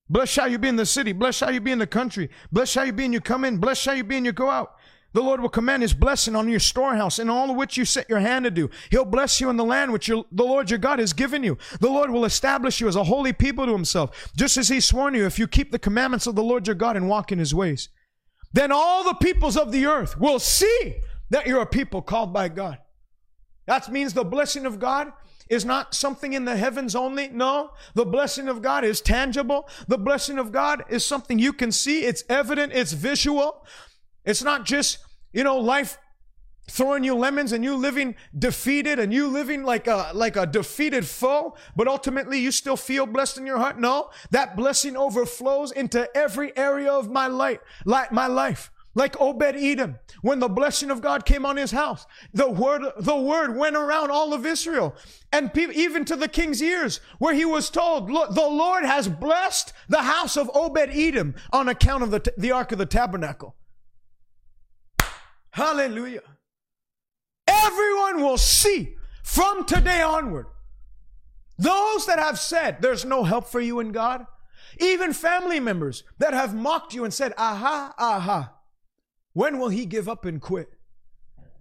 Blessed 0.08 0.32
shall 0.32 0.48
you 0.48 0.58
be 0.58 0.68
in 0.68 0.76
the 0.76 0.84
city. 0.84 1.12
Blessed 1.12 1.38
shall 1.38 1.52
you 1.52 1.60
be 1.60 1.72
in 1.72 1.78
the 1.78 1.86
country. 1.86 2.28
Blessed 2.52 2.72
shall 2.72 2.84
you 2.84 2.92
be 2.92 3.06
and 3.06 3.14
you 3.14 3.20
come 3.20 3.46
in. 3.46 3.56
Blessed 3.56 3.80
shall 3.80 3.94
you 3.94 4.04
be 4.04 4.18
and 4.18 4.26
you 4.26 4.32
go 4.32 4.50
out. 4.50 4.74
The 5.12 5.20
Lord 5.20 5.40
will 5.40 5.48
command 5.48 5.82
his 5.82 5.92
blessing 5.92 6.34
on 6.34 6.48
your 6.48 6.60
storehouse 6.60 7.18
and 7.18 7.30
all 7.30 7.54
which 7.54 7.76
you 7.76 7.84
set 7.84 8.08
your 8.08 8.20
hand 8.20 8.44
to 8.44 8.50
do. 8.50 8.70
He'll 8.90 9.04
bless 9.04 9.40
you 9.40 9.50
in 9.50 9.56
the 9.56 9.64
land 9.64 9.92
which 9.92 10.08
your, 10.08 10.24
the 10.32 10.44
Lord 10.44 10.70
your 10.70 10.78
God 10.78 10.98
has 10.98 11.12
given 11.12 11.44
you. 11.44 11.58
The 11.80 11.90
Lord 11.90 12.10
will 12.10 12.24
establish 12.24 12.80
you 12.80 12.88
as 12.88 12.96
a 12.96 13.04
holy 13.04 13.32
people 13.32 13.66
to 13.66 13.72
himself, 13.72 14.32
just 14.36 14.56
as 14.56 14.68
he 14.68 14.80
sworn 14.80 15.14
you 15.14 15.26
if 15.26 15.38
you 15.38 15.46
keep 15.46 15.70
the 15.70 15.78
commandments 15.78 16.26
of 16.26 16.34
the 16.34 16.42
Lord 16.42 16.66
your 16.66 16.76
God 16.76 16.96
and 16.96 17.08
walk 17.08 17.30
in 17.30 17.38
his 17.38 17.54
ways. 17.54 17.90
Then 18.54 18.72
all 18.72 19.04
the 19.04 19.14
peoples 19.14 19.56
of 19.56 19.72
the 19.72 19.86
earth 19.86 20.18
will 20.18 20.38
see 20.38 21.00
that 21.30 21.46
you're 21.46 21.62
a 21.62 21.66
people 21.66 22.02
called 22.02 22.32
by 22.32 22.48
God. 22.48 22.78
That 23.66 23.90
means 23.90 24.12
the 24.12 24.24
blessing 24.24 24.66
of 24.66 24.78
God 24.78 25.12
is 25.48 25.64
not 25.64 25.94
something 25.94 26.32
in 26.32 26.44
the 26.44 26.56
heavens 26.56 26.94
only. 26.94 27.28
No, 27.28 27.72
the 27.94 28.04
blessing 28.04 28.48
of 28.48 28.62
God 28.62 28.84
is 28.84 29.00
tangible. 29.00 29.68
The 29.88 29.98
blessing 29.98 30.38
of 30.38 30.52
God 30.52 30.84
is 30.88 31.04
something 31.04 31.38
you 31.38 31.52
can 31.52 31.72
see. 31.72 32.04
It's 32.04 32.24
evident. 32.28 32.72
It's 32.72 32.92
visual. 32.92 33.64
It's 34.24 34.42
not 34.42 34.64
just, 34.64 34.98
you 35.32 35.44
know, 35.44 35.58
life 35.58 35.98
throwing 36.70 37.02
you 37.04 37.14
lemons 37.14 37.52
and 37.52 37.64
you 37.64 37.76
living 37.76 38.14
defeated 38.38 38.98
and 38.98 39.12
you 39.12 39.26
living 39.26 39.64
like 39.64 39.88
a 39.88 40.12
like 40.14 40.36
a 40.36 40.46
defeated 40.46 41.04
foe 41.04 41.56
but 41.74 41.88
ultimately 41.88 42.38
you 42.38 42.52
still 42.52 42.76
feel 42.76 43.04
blessed 43.04 43.38
in 43.38 43.46
your 43.46 43.58
heart? 43.58 43.78
No. 43.78 44.10
That 44.30 44.56
blessing 44.56 44.96
overflows 44.96 45.72
into 45.72 46.08
every 46.16 46.56
area 46.56 46.90
of 46.92 47.10
my 47.10 47.26
life 47.26 47.58
like 47.84 48.12
my 48.12 48.26
life. 48.26 48.70
Like 48.94 49.18
Obed 49.18 49.56
Edom, 49.56 49.98
when 50.20 50.38
the 50.38 50.50
blessing 50.50 50.90
of 50.90 51.00
God 51.00 51.24
came 51.24 51.46
on 51.46 51.56
his 51.56 51.70
house, 51.70 52.04
the 52.34 52.50
word, 52.50 52.82
the 52.98 53.16
word 53.16 53.56
went 53.56 53.74
around 53.74 54.10
all 54.10 54.34
of 54.34 54.44
Israel 54.44 54.94
and 55.32 55.50
even 55.56 56.04
to 56.04 56.14
the 56.14 56.28
king's 56.28 56.62
ears 56.62 57.00
where 57.18 57.32
he 57.32 57.46
was 57.46 57.70
told, 57.70 58.10
look, 58.10 58.34
the 58.34 58.46
Lord 58.46 58.84
has 58.84 59.08
blessed 59.08 59.72
the 59.88 60.02
house 60.02 60.36
of 60.36 60.50
Obed 60.52 60.90
Edom 60.90 61.34
on 61.54 61.68
account 61.68 62.02
of 62.02 62.10
the, 62.10 62.34
the 62.36 62.52
ark 62.52 62.70
of 62.70 62.78
the 62.78 62.84
tabernacle. 62.84 63.56
Hallelujah. 65.52 66.22
Everyone 67.46 68.22
will 68.22 68.38
see 68.38 68.96
from 69.22 69.64
today 69.64 70.02
onward. 70.02 70.46
Those 71.58 72.06
that 72.06 72.18
have 72.18 72.38
said 72.38 72.80
there's 72.80 73.04
no 73.04 73.24
help 73.24 73.46
for 73.46 73.60
you 73.60 73.78
in 73.78 73.92
God, 73.92 74.26
even 74.80 75.12
family 75.12 75.60
members 75.60 76.04
that 76.18 76.32
have 76.32 76.54
mocked 76.54 76.94
you 76.94 77.04
and 77.04 77.12
said, 77.12 77.34
aha, 77.36 77.94
aha, 77.98 78.54
when 79.34 79.58
will 79.58 79.68
he 79.68 79.86
give 79.86 80.08
up 80.08 80.24
and 80.24 80.40
quit? 80.40 80.70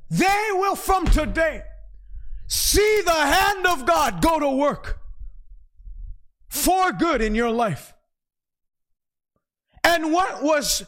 They 0.09 0.47
will 0.51 0.75
from 0.75 1.05
today 1.05 1.63
see 2.47 3.01
the 3.05 3.11
hand 3.11 3.67
of 3.67 3.85
God 3.85 4.21
go 4.21 4.39
to 4.39 4.49
work 4.49 4.99
for 6.49 6.91
good 6.93 7.21
in 7.21 7.35
your 7.35 7.51
life. 7.51 7.93
And 9.83 10.13
what 10.13 10.43
was 10.43 10.83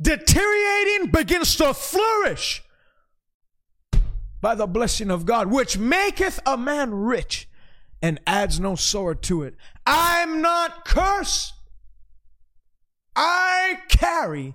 deteriorating 0.00 1.10
begins 1.10 1.56
to 1.56 1.74
flourish 1.74 2.62
by 4.40 4.54
the 4.54 4.66
blessing 4.66 5.10
of 5.10 5.26
God, 5.26 5.48
which 5.50 5.78
maketh 5.78 6.40
a 6.46 6.56
man 6.56 6.94
rich 6.94 7.48
and 8.00 8.20
adds 8.26 8.60
no 8.60 8.76
sorrow 8.76 9.14
to 9.14 9.42
it. 9.42 9.54
I'm 9.84 10.40
not 10.40 10.84
cursed. 10.84 11.54
I 13.16 13.80
carry 13.88 14.54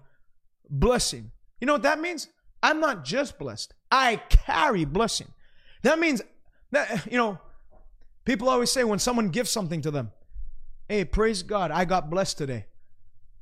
blessing. 0.69 1.31
You 1.59 1.67
know 1.67 1.73
what 1.73 1.83
that 1.83 1.99
means? 1.99 2.29
I'm 2.61 2.79
not 2.79 3.03
just 3.03 3.37
blessed. 3.37 3.73
I 3.91 4.21
carry 4.29 4.85
blessing. 4.85 5.27
That 5.81 5.99
means 5.99 6.21
that, 6.71 7.05
you 7.11 7.17
know, 7.17 7.37
people 8.23 8.47
always 8.47 8.71
say 8.71 8.85
when 8.85 8.99
someone 8.99 9.29
gives 9.29 9.49
something 9.49 9.81
to 9.81 9.91
them, 9.91 10.11
hey, 10.87 11.03
praise 11.03 11.43
God, 11.43 11.71
I 11.71 11.83
got 11.83 12.09
blessed 12.09 12.37
today. 12.37 12.67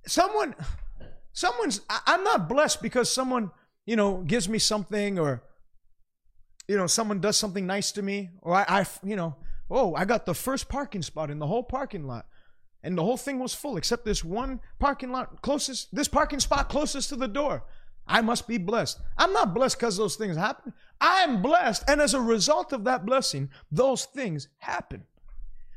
Someone, 0.08 0.56
Someone's, 1.34 1.82
I'm 1.90 2.24
not 2.24 2.50
blessed 2.50 2.82
because 2.82 3.12
someone, 3.12 3.52
you 3.86 3.96
know, 3.96 4.18
gives 4.18 4.50
me 4.50 4.60
something 4.60 5.18
or, 5.18 5.44
you 6.68 6.78
know, 6.78 6.88
someone 6.88 7.20
does 7.20 7.38
something 7.38 7.66
nice 7.66 7.92
to 7.94 8.02
me 8.02 8.32
or 8.42 8.56
I, 8.56 8.66
I 8.68 8.86
you 9.04 9.16
know, 9.16 9.36
oh, 9.70 9.96
I 9.96 10.06
got 10.06 10.26
the 10.26 10.34
first 10.34 10.70
parking 10.70 11.02
spot 11.02 11.32
in 11.32 11.40
the 11.40 11.48
whole 11.48 11.64
parking 11.64 12.06
lot. 12.06 12.26
And 12.84 12.98
the 12.98 13.04
whole 13.04 13.18
thing 13.18 13.40
was 13.40 13.54
full 13.54 13.78
except 13.78 14.06
this 14.06 14.24
one 14.24 14.60
parking 14.80 15.12
lot 15.12 15.42
closest, 15.42 15.94
this 15.96 16.08
parking 16.08 16.40
spot 16.40 16.70
closest 16.70 17.10
to 17.10 17.16
the 17.16 17.28
door. 17.28 17.64
I 18.08 18.22
must 18.22 18.48
be 18.48 18.58
blessed. 18.58 19.00
I'm 19.18 19.32
not 19.32 19.54
blessed 19.54 19.78
because 19.78 19.98
those 19.98 20.16
things 20.16 20.36
happen. 20.36 20.74
I'm 21.00 21.42
blessed. 21.42 21.84
And 21.88 22.02
as 22.02 22.14
a 22.14 22.22
result 22.22 22.74
of 22.74 22.84
that 22.84 23.06
blessing, 23.06 23.50
those 23.72 24.06
things 24.06 24.50
happen. 24.58 25.04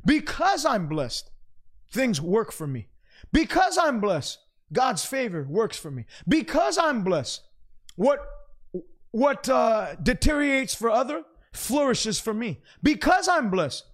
Because 0.06 0.64
I'm 0.64 0.88
blessed, 0.88 1.30
things 1.92 2.20
work 2.20 2.52
for 2.52 2.66
me. 2.66 2.88
Because 3.32 3.78
I'm 3.78 4.00
blessed, 4.00 4.38
God's 4.74 5.04
favor 5.04 5.46
works 5.48 5.78
for 5.78 5.90
me. 5.90 6.04
Because 6.28 6.76
I'm 6.76 7.02
blessed, 7.02 7.42
what 7.96 8.20
what 9.10 9.48
uh, 9.48 9.94
deteriorates 10.02 10.74
for 10.74 10.90
other 10.90 11.22
flourishes 11.52 12.20
for 12.20 12.34
me. 12.34 12.60
Because 12.82 13.28
I'm 13.28 13.48
blessed, 13.48 13.84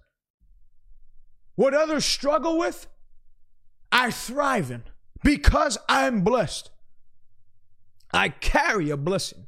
what 1.55 1.73
others 1.73 2.03
struggle 2.05 2.57
with, 2.57 2.87
I 3.91 4.11
thrive 4.11 4.71
in. 4.71 4.83
Because 5.23 5.77
I'm 5.87 6.21
blessed, 6.23 6.71
I 8.11 8.29
carry 8.29 8.89
a 8.89 8.97
blessing. 8.97 9.45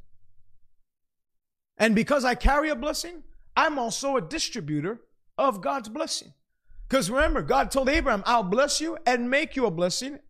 And 1.76 1.94
because 1.96 2.24
I 2.24 2.36
carry 2.36 2.70
a 2.70 2.76
blessing, 2.76 3.24
I'm 3.56 3.78
also 3.78 4.16
a 4.16 4.22
distributor 4.22 5.00
of 5.36 5.60
God's 5.60 5.88
blessing. 5.88 6.32
Because 6.88 7.10
remember, 7.10 7.42
God 7.42 7.72
told 7.72 7.88
Abraham, 7.88 8.22
I'll 8.26 8.44
bless 8.44 8.80
you 8.80 8.96
and 9.04 9.28
make 9.28 9.56
you 9.56 9.66
a 9.66 9.70
blessing, 9.70 10.20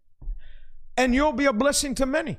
and 0.96 1.14
you'll 1.14 1.32
be 1.32 1.46
a 1.46 1.52
blessing 1.52 1.94
to 1.96 2.06
many. 2.06 2.38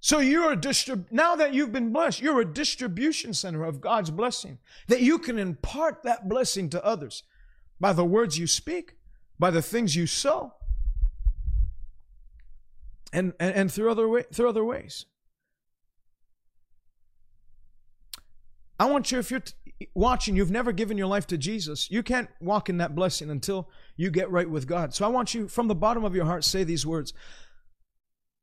So 0.00 0.18
you're 0.18 0.52
a 0.52 0.56
distrib- 0.56 1.12
now 1.12 1.36
that 1.36 1.54
you've 1.54 1.72
been 1.72 1.92
blessed, 1.92 2.20
you're 2.20 2.40
a 2.40 2.44
distribution 2.44 3.32
center 3.32 3.64
of 3.64 3.80
God's 3.80 4.10
blessing. 4.10 4.58
That 4.88 5.00
you 5.00 5.18
can 5.18 5.38
impart 5.38 6.02
that 6.02 6.28
blessing 6.28 6.68
to 6.70 6.84
others 6.84 7.22
by 7.78 7.92
the 7.92 8.04
words 8.04 8.36
you 8.36 8.48
speak, 8.48 8.96
by 9.38 9.52
the 9.52 9.62
things 9.62 9.94
you 9.94 10.08
sow, 10.08 10.54
and, 13.12 13.32
and, 13.38 13.54
and 13.54 13.72
through 13.72 13.90
other 13.90 14.08
way, 14.08 14.24
through 14.32 14.48
other 14.48 14.64
ways. 14.64 15.06
I 18.80 18.86
want 18.86 19.12
you, 19.12 19.20
if 19.20 19.30
you're 19.30 19.40
t- 19.40 19.54
watching, 19.94 20.34
you've 20.34 20.50
never 20.50 20.72
given 20.72 20.98
your 20.98 21.06
life 21.06 21.28
to 21.28 21.38
Jesus, 21.38 21.90
you 21.92 22.02
can't 22.02 22.28
walk 22.40 22.68
in 22.68 22.78
that 22.78 22.96
blessing 22.96 23.30
until 23.30 23.68
you 23.96 24.10
get 24.10 24.30
right 24.30 24.48
with 24.48 24.66
God. 24.66 24.94
So 24.94 25.04
I 25.04 25.08
want 25.08 25.34
you, 25.34 25.48
from 25.48 25.68
the 25.68 25.74
bottom 25.74 26.04
of 26.04 26.14
your 26.14 26.24
heart, 26.24 26.44
say 26.44 26.64
these 26.64 26.86
words 26.86 27.12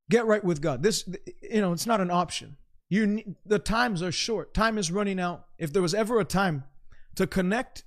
Get 0.10 0.26
right 0.26 0.44
with 0.44 0.62
God. 0.62 0.82
This, 0.82 1.08
you 1.42 1.62
know, 1.62 1.72
it's 1.72 1.86
not 1.86 2.02
an 2.02 2.10
option. 2.10 2.58
You, 2.90 3.36
the 3.46 3.60
times 3.60 4.02
are 4.02 4.12
short. 4.12 4.54
Time 4.54 4.78
is 4.78 4.92
running 4.92 5.20
out. 5.20 5.46
If 5.60 5.72
there 5.72 5.84
was 5.84 5.94
ever 5.94 6.20
a 6.20 6.26
time 6.26 6.64
to 7.16 7.28
connect, 7.28 7.84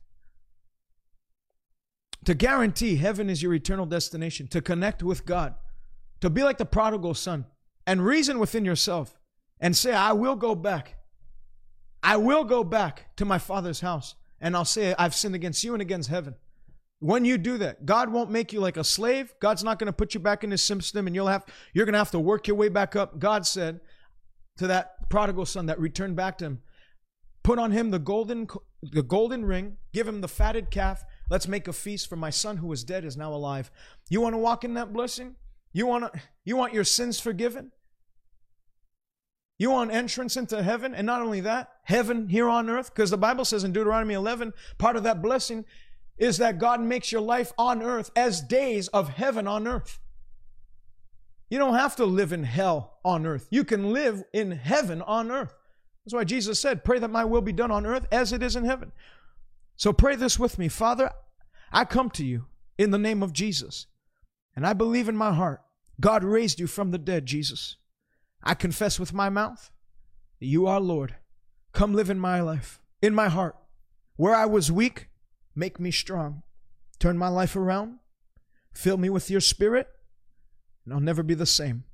to 2.24 2.34
guarantee 2.34 2.96
heaven 2.96 3.28
is 3.28 3.42
your 3.42 3.52
eternal 3.52 3.86
destination, 3.86 4.46
to 4.48 4.60
connect 4.60 5.02
with 5.02 5.26
God, 5.26 5.56
to 6.20 6.30
be 6.30 6.44
like 6.44 6.58
the 6.58 6.64
prodigal 6.64 7.14
son 7.14 7.46
and 7.84 8.06
reason 8.06 8.38
within 8.38 8.64
yourself 8.64 9.18
and 9.58 9.76
say, 9.76 9.92
I 9.92 10.12
will 10.12 10.36
go 10.36 10.54
back. 10.54 10.94
I 12.04 12.16
will 12.16 12.44
go 12.44 12.62
back 12.62 13.16
to 13.16 13.24
my 13.24 13.38
father's 13.38 13.80
house 13.80 14.14
and 14.40 14.56
I'll 14.56 14.64
say, 14.64 14.94
I've 14.96 15.14
sinned 15.14 15.34
against 15.34 15.64
you 15.64 15.72
and 15.72 15.82
against 15.82 16.08
heaven. 16.08 16.36
When 17.02 17.24
you 17.24 17.36
do 17.36 17.58
that, 17.58 17.84
God 17.84 18.12
won't 18.12 18.30
make 18.30 18.52
you 18.52 18.60
like 18.60 18.76
a 18.76 18.84
slave. 18.84 19.34
God's 19.40 19.64
not 19.64 19.80
going 19.80 19.88
to 19.88 19.92
put 19.92 20.14
you 20.14 20.20
back 20.20 20.44
in 20.44 20.52
his 20.52 20.62
system 20.62 21.08
and 21.08 21.16
you'll 21.16 21.26
have, 21.26 21.44
you're 21.74 21.84
going 21.84 21.94
to 21.94 21.98
have 21.98 22.12
to 22.12 22.20
work 22.20 22.46
your 22.46 22.56
way 22.56 22.68
back 22.68 22.94
up. 22.94 23.18
God 23.18 23.44
said 23.44 23.80
to 24.58 24.68
that 24.68 25.10
prodigal 25.10 25.44
son 25.44 25.66
that 25.66 25.80
returned 25.80 26.14
back 26.14 26.38
to 26.38 26.44
him, 26.44 26.62
put 27.42 27.58
on 27.58 27.72
him 27.72 27.90
the 27.90 27.98
golden, 27.98 28.46
the 28.84 29.02
golden 29.02 29.44
ring, 29.44 29.78
give 29.92 30.06
him 30.06 30.20
the 30.20 30.28
fatted 30.28 30.70
calf. 30.70 31.02
Let's 31.28 31.48
make 31.48 31.66
a 31.66 31.72
feast 31.72 32.08
for 32.08 32.14
my 32.14 32.30
son 32.30 32.58
who 32.58 32.68
was 32.68 32.84
dead 32.84 33.04
is 33.04 33.16
now 33.16 33.34
alive. 33.34 33.72
You 34.08 34.20
want 34.20 34.34
to 34.34 34.38
walk 34.38 34.62
in 34.62 34.74
that 34.74 34.92
blessing? 34.92 35.34
You 35.72 35.88
want 35.88 36.12
to, 36.12 36.20
you 36.44 36.56
want 36.56 36.72
your 36.72 36.84
sins 36.84 37.18
forgiven? 37.18 37.72
You 39.58 39.72
want 39.72 39.90
entrance 39.90 40.36
into 40.36 40.62
heaven, 40.62 40.94
and 40.94 41.06
not 41.06 41.20
only 41.20 41.40
that, 41.40 41.68
heaven 41.82 42.28
here 42.28 42.48
on 42.48 42.70
earth, 42.70 42.94
because 42.94 43.10
the 43.10 43.18
Bible 43.18 43.44
says 43.44 43.64
in 43.64 43.72
Deuteronomy 43.72 44.14
11, 44.14 44.52
part 44.78 44.94
of 44.94 45.02
that 45.02 45.20
blessing 45.20 45.64
is 46.22 46.38
that 46.38 46.58
God 46.60 46.80
makes 46.80 47.10
your 47.10 47.20
life 47.20 47.52
on 47.58 47.82
earth 47.82 48.12
as 48.14 48.40
days 48.40 48.86
of 48.88 49.08
heaven 49.08 49.48
on 49.48 49.66
earth. 49.66 49.98
You 51.50 51.58
don't 51.58 51.74
have 51.74 51.96
to 51.96 52.04
live 52.04 52.32
in 52.32 52.44
hell 52.44 53.00
on 53.04 53.26
earth. 53.26 53.48
You 53.50 53.64
can 53.64 53.92
live 53.92 54.22
in 54.32 54.52
heaven 54.52 55.02
on 55.02 55.32
earth. 55.32 55.52
That's 56.04 56.14
why 56.14 56.22
Jesus 56.22 56.60
said, 56.60 56.84
Pray 56.84 57.00
that 57.00 57.10
my 57.10 57.24
will 57.24 57.40
be 57.40 57.52
done 57.52 57.72
on 57.72 57.84
earth 57.86 58.06
as 58.12 58.32
it 58.32 58.40
is 58.40 58.54
in 58.54 58.64
heaven. 58.64 58.92
So 59.74 59.92
pray 59.92 60.14
this 60.14 60.38
with 60.38 60.60
me 60.60 60.68
Father, 60.68 61.10
I 61.72 61.84
come 61.84 62.08
to 62.10 62.24
you 62.24 62.46
in 62.78 62.92
the 62.92 62.98
name 62.98 63.24
of 63.24 63.32
Jesus, 63.32 63.86
and 64.54 64.64
I 64.64 64.74
believe 64.74 65.08
in 65.08 65.16
my 65.16 65.32
heart 65.32 65.60
God 66.00 66.22
raised 66.22 66.60
you 66.60 66.68
from 66.68 66.92
the 66.92 66.98
dead, 66.98 67.26
Jesus. 67.26 67.76
I 68.44 68.54
confess 68.54 69.00
with 69.00 69.12
my 69.12 69.28
mouth 69.28 69.72
that 70.38 70.46
you 70.46 70.68
are 70.68 70.80
Lord. 70.80 71.16
Come 71.72 71.94
live 71.94 72.10
in 72.10 72.20
my 72.20 72.40
life, 72.40 72.80
in 73.00 73.12
my 73.12 73.28
heart. 73.28 73.56
Where 74.14 74.34
I 74.34 74.46
was 74.46 74.70
weak, 74.70 75.08
make 75.54 75.78
me 75.80 75.90
strong. 75.90 76.42
Turn 76.98 77.18
my 77.18 77.28
life 77.28 77.56
around. 77.56 77.98
Fill 78.74 78.96
me 78.96 79.10
with 79.10 79.30
your 79.30 79.40
spirit, 79.40 79.88
and 80.84 80.94
I'll 80.94 81.00
never 81.00 81.22
be 81.22 81.34
the 81.34 81.46
same. 81.46 81.84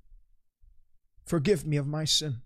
Forgive 1.26 1.66
me 1.66 1.76
of 1.76 1.86
my 1.86 2.04
sin. 2.04 2.42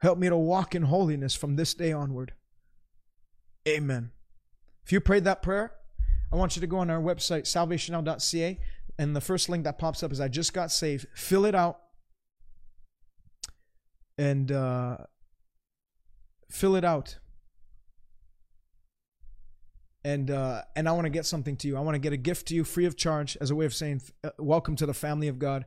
Help 0.00 0.18
me 0.18 0.28
to 0.28 0.36
walk 0.36 0.74
in 0.74 0.82
holiness 0.82 1.34
from 1.34 1.56
this 1.56 1.74
day 1.74 1.92
onward. 1.92 2.32
Amen. 3.68 4.12
If 4.84 4.92
you 4.92 5.00
prayed 5.00 5.24
that 5.24 5.42
prayer, 5.42 5.72
I 6.32 6.36
want 6.36 6.56
you 6.56 6.60
to 6.60 6.66
go 6.66 6.78
on 6.78 6.90
our 6.90 7.00
website, 7.00 7.42
salvationnow.ca, 7.42 8.60
and 8.98 9.16
the 9.16 9.20
first 9.20 9.48
link 9.48 9.64
that 9.64 9.78
pops 9.78 10.02
up 10.02 10.12
is 10.12 10.20
I 10.20 10.28
just 10.28 10.52
got 10.52 10.70
saved. 10.70 11.06
Fill 11.14 11.44
it 11.44 11.54
out 11.54 11.80
and 14.18 14.50
uh, 14.50 14.98
fill 16.50 16.76
it 16.76 16.84
out. 16.84 17.18
And 20.06 20.30
uh, 20.30 20.62
and 20.76 20.88
I 20.88 20.92
want 20.92 21.06
to 21.06 21.10
get 21.10 21.26
something 21.26 21.56
to 21.56 21.66
you. 21.66 21.76
I 21.76 21.80
want 21.80 21.96
to 21.96 21.98
get 21.98 22.12
a 22.12 22.16
gift 22.16 22.46
to 22.46 22.54
you 22.54 22.62
free 22.62 22.84
of 22.84 22.96
charge 22.96 23.36
as 23.40 23.50
a 23.50 23.56
way 23.56 23.66
of 23.66 23.74
saying 23.74 24.02
uh, 24.22 24.30
welcome 24.38 24.76
to 24.76 24.86
the 24.86 24.94
family 24.94 25.26
of 25.26 25.40
God. 25.40 25.64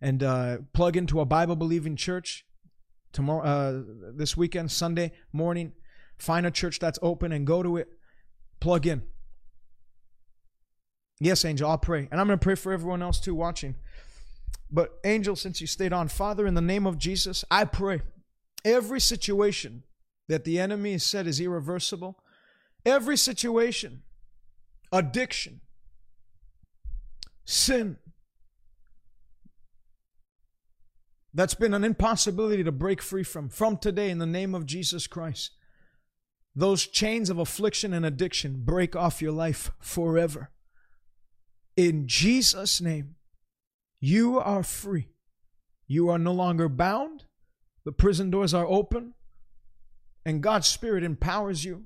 And 0.00 0.22
uh, 0.22 0.58
plug 0.72 0.96
into 0.96 1.20
a 1.20 1.26
Bible 1.26 1.56
believing 1.56 1.94
church 1.94 2.46
tomorrow, 3.12 3.44
uh, 3.44 3.82
this 4.16 4.34
weekend, 4.34 4.70
Sunday 4.70 5.12
morning. 5.30 5.72
Find 6.16 6.46
a 6.46 6.50
church 6.50 6.78
that's 6.78 6.98
open 7.02 7.32
and 7.32 7.46
go 7.46 7.62
to 7.62 7.76
it. 7.76 7.88
Plug 8.60 8.86
in. 8.86 9.02
Yes, 11.20 11.44
Angel, 11.44 11.68
I'll 11.68 11.76
pray. 11.76 12.08
And 12.10 12.18
I'm 12.18 12.26
going 12.26 12.38
to 12.38 12.42
pray 12.42 12.54
for 12.54 12.72
everyone 12.72 13.02
else 13.02 13.20
too 13.20 13.34
watching. 13.34 13.74
But, 14.70 15.00
Angel, 15.04 15.36
since 15.36 15.60
you 15.60 15.66
stayed 15.66 15.92
on, 15.92 16.08
Father, 16.08 16.46
in 16.46 16.54
the 16.54 16.62
name 16.62 16.86
of 16.86 16.96
Jesus, 16.96 17.44
I 17.50 17.66
pray 17.66 18.00
every 18.64 19.00
situation 19.00 19.82
that 20.28 20.44
the 20.44 20.58
enemy 20.58 20.92
has 20.92 21.04
said 21.04 21.26
is 21.26 21.42
irreversible, 21.42 22.21
every 22.84 23.16
situation, 23.16 24.02
addiction, 24.90 25.60
sin, 27.44 27.98
that's 31.34 31.54
been 31.54 31.74
an 31.74 31.84
impossibility 31.84 32.62
to 32.62 32.72
break 32.72 33.00
free 33.00 33.22
from, 33.22 33.48
from 33.48 33.78
today, 33.78 34.10
in 34.10 34.18
the 34.18 34.26
name 34.26 34.54
of 34.54 34.66
Jesus 34.66 35.06
Christ. 35.06 35.52
Those 36.54 36.86
chains 36.86 37.30
of 37.30 37.38
affliction 37.38 37.94
and 37.94 38.04
addiction 38.04 38.62
break 38.64 38.94
off 38.94 39.22
your 39.22 39.32
life 39.32 39.70
forever. 39.80 40.50
In 41.76 42.06
Jesus' 42.06 42.80
name. 42.80 43.16
You 44.04 44.40
are 44.40 44.64
free. 44.64 45.08
You 45.86 46.08
are 46.08 46.18
no 46.18 46.32
longer 46.32 46.68
bound. 46.68 47.24
The 47.84 47.92
prison 47.92 48.30
doors 48.30 48.52
are 48.52 48.66
open. 48.66 49.14
And 50.26 50.42
God's 50.42 50.66
Spirit 50.66 51.04
empowers 51.04 51.64
you 51.64 51.84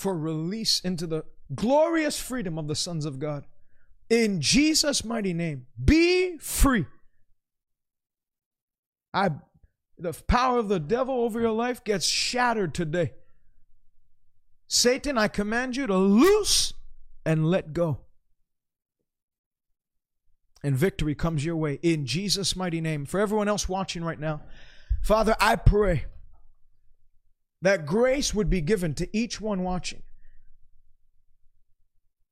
for 0.00 0.16
release 0.16 0.80
into 0.80 1.06
the 1.06 1.24
glorious 1.54 2.18
freedom 2.18 2.58
of 2.58 2.68
the 2.68 2.74
sons 2.74 3.04
of 3.04 3.18
God. 3.18 3.46
In 4.08 4.40
Jesus' 4.40 5.04
mighty 5.04 5.34
name, 5.34 5.66
be 5.82 6.38
free. 6.38 6.86
I, 9.12 9.30
the 9.98 10.14
power 10.26 10.58
of 10.58 10.68
the 10.68 10.80
devil 10.80 11.16
over 11.20 11.38
your 11.38 11.52
life 11.52 11.84
gets 11.84 12.06
shattered 12.06 12.72
today. 12.72 13.12
Satan, 14.68 15.18
I 15.18 15.28
command 15.28 15.76
you 15.76 15.86
to 15.86 15.96
loose 15.96 16.72
and 17.26 17.50
let 17.50 17.74
go 17.74 18.00
and 20.62 20.74
victory 20.74 21.14
comes 21.14 21.44
your 21.44 21.56
way 21.56 21.78
in 21.82 22.06
Jesus' 22.06 22.56
mighty 22.56 22.80
name. 22.80 23.04
For 23.04 23.20
everyone 23.20 23.48
else 23.48 23.68
watching 23.68 24.02
right 24.02 24.18
now, 24.18 24.40
Father, 25.02 25.36
I 25.38 25.56
pray 25.56 26.06
that 27.62 27.86
grace 27.86 28.34
would 28.34 28.48
be 28.48 28.60
given 28.60 28.94
to 28.94 29.08
each 29.16 29.40
one 29.40 29.62
watching. 29.62 30.02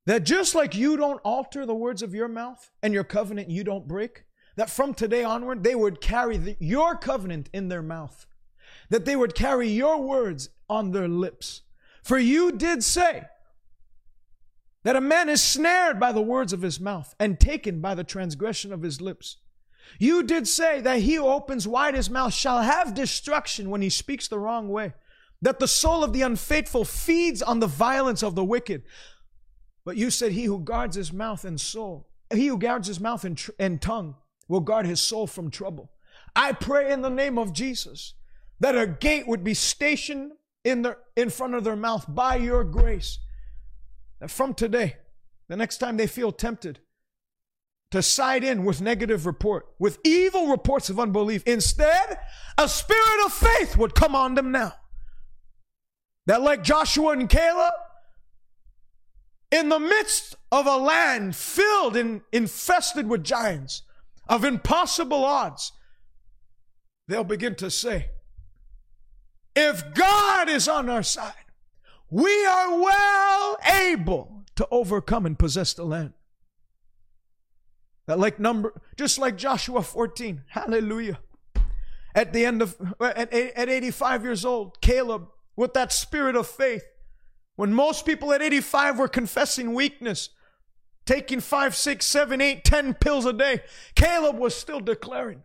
That 0.07 0.25
just 0.25 0.55
like 0.55 0.75
you 0.75 0.97
don't 0.97 1.21
alter 1.25 1.67
the 1.67 1.75
words 1.75 2.03
of 2.03 2.15
your 2.15 2.29
mouth 2.29 2.71
and 2.83 2.95
your 2.95 3.05
covenant 3.05 3.51
you 3.51 3.63
don't 3.63 3.87
break, 3.87 4.25
that 4.57 4.71
from 4.71 4.95
today 4.95 5.23
onward 5.23 5.63
they 5.63 5.75
would 5.75 6.01
carry 6.01 6.39
the, 6.39 6.57
your 6.59 6.97
covenant 6.97 7.51
in 7.53 7.69
their 7.69 7.83
mouth, 7.83 8.27
that 8.89 9.05
they 9.05 9.17
would 9.17 9.35
carry 9.35 9.69
your 9.69 10.01
words 10.01 10.49
on 10.69 10.93
their 10.93 11.09
lips. 11.09 11.63
For 12.03 12.19
you 12.19 12.53
did 12.53 12.83
say, 12.83 13.27
that 14.85 14.97
a 14.97 15.01
man 15.01 15.29
is 15.29 15.43
snared 15.43 15.99
by 16.01 16.13
the 16.13 16.23
words 16.23 16.53
of 16.55 16.63
his 16.63 16.81
mouth 16.81 17.15
and 17.19 17.39
taken 17.39 17.81
by 17.81 17.95
the 17.95 18.05
transgression 18.05 18.73
of 18.73 18.83
his 18.83 19.01
lips. 19.03 19.37
You 19.99 20.23
did 20.23 20.47
say 20.47 20.81
that 20.81 21.01
he 21.01 21.17
who 21.17 21.27
opens 21.27 21.67
wide 21.67 21.95
his 21.95 22.09
mouth 22.09 22.33
shall 22.33 22.63
have 22.63 22.95
destruction 22.95 23.71
when 23.71 23.83
he 23.83 23.91
speaks 23.91 24.29
the 24.29 24.39
wrong 24.39 24.69
way, 24.69 24.95
that 25.43 25.59
the 25.59 25.69
soul 25.69 26.03
of 26.03 26.13
the 26.13 26.23
unfaithful 26.23 26.85
feeds 26.85 27.43
on 27.43 27.61
the 27.61 27.67
violence 27.67 28.23
of 28.23 28.35
the 28.35 28.45
wicked. 28.45 28.83
But 29.85 29.97
you 29.97 30.11
said, 30.11 30.33
He 30.33 30.45
who 30.45 30.61
guards 30.61 30.97
his 30.97 31.13
mouth 31.13 31.45
and 31.45 31.61
soul 31.61 32.09
he 32.35 32.49
who 32.49 32.59
guards 32.59 32.89
his 32.89 33.01
mouth 33.01 33.25
and, 33.25 33.37
tr- 33.37 33.53
and 33.59 33.81
tongue 33.81 34.17
will 34.49 34.61
guard 34.61 34.87
his 34.87 35.01
soul 35.01 35.27
from 35.27 35.51
trouble. 35.51 35.91
I 36.37 36.53
pray 36.53 36.93
in 36.93 37.03
the 37.03 37.11
name 37.11 37.39
of 37.39 37.53
Jesus 37.53 38.15
that 38.61 38.77
a 38.77 38.87
gate 38.87 39.27
would 39.27 39.45
be 39.45 39.55
stationed 39.55 40.33
in, 40.65 40.83
their, 40.83 40.99
in 41.17 41.31
front 41.31 41.55
of 41.55 41.65
their 41.65 41.77
mouth 41.77 42.05
by 42.09 42.37
your 42.37 42.65
grace. 42.65 43.19
That 44.21 44.31
from 44.31 44.55
today, 44.55 44.97
the 45.49 45.57
next 45.57 45.79
time 45.79 45.97
they 45.97 46.07
feel 46.07 46.33
tempted 46.33 46.81
to 47.91 48.03
side 48.03 48.45
in 48.45 48.65
with 48.65 48.83
negative 48.83 49.25
report, 49.25 49.67
with 49.79 49.99
evil 50.05 50.49
reports 50.49 50.91
of 50.91 51.01
unbelief, 51.01 51.43
instead, 51.47 52.19
a 52.59 52.69
spirit 52.69 53.25
of 53.25 53.33
faith 53.33 53.77
would 53.77 53.95
come 53.95 54.15
on 54.15 54.35
them 54.35 54.53
now. 54.53 54.75
That, 56.29 56.43
like 56.43 56.63
Joshua 56.63 57.13
and 57.13 57.27
Caleb, 57.27 57.73
in 59.51 59.71
the 59.71 59.79
midst 59.79 60.37
of 60.53 60.67
a 60.67 60.77
land 60.77 61.35
filled 61.35 61.97
and 61.97 62.21
infested 62.33 63.09
with 63.09 63.25
giants 63.25 63.81
of 64.29 64.45
impossible 64.45 65.25
odds, 65.25 65.73
they'll 67.09 67.25
begin 67.25 67.55
to 67.57 67.71
say, 67.71 68.11
if 69.57 69.95
God 69.95 70.51
is 70.51 70.69
on 70.69 70.91
our 70.91 71.03
side, 71.03 71.33
we 72.11 72.45
are 72.45 72.79
well 72.79 73.57
able 73.67 74.45
to 74.57 74.69
overcome 74.71 75.25
and 75.25 75.39
possess 75.39 75.73
the 75.73 75.85
land. 75.85 76.13
That 78.07 78.19
like 78.19 78.39
number, 78.39 78.75
just 78.99 79.19
like 79.19 79.39
Joshua 79.39 79.83
14, 79.83 80.43
hallelujah. 80.49 81.21
At 82.15 82.35
the 82.35 82.45
end 82.45 82.61
of, 82.61 82.77
at, 83.01 83.33
at 83.33 83.69
85 83.71 84.25
years 84.25 84.45
old, 84.45 84.79
Caleb, 84.83 85.29
with 85.59 85.75
that 85.75 85.93
spirit 85.93 86.37
of 86.37 86.47
faith, 86.47 86.85
when 87.57 87.73
most 87.75 88.07
people 88.07 88.33
at 88.33 88.41
85 88.41 88.97
were 88.97 89.09
confessing 89.09 89.75
weakness, 89.75 90.31
taking 91.05 91.41
five, 91.41 91.75
six, 91.75 92.07
seven, 92.07 92.41
eight, 92.41 92.65
ten 92.65 92.95
pills 92.95 93.27
a 93.27 93.33
day, 93.33 93.63
Caleb 93.97 94.39
was 94.39 94.55
still 94.55 94.79
declaring, 94.79 95.43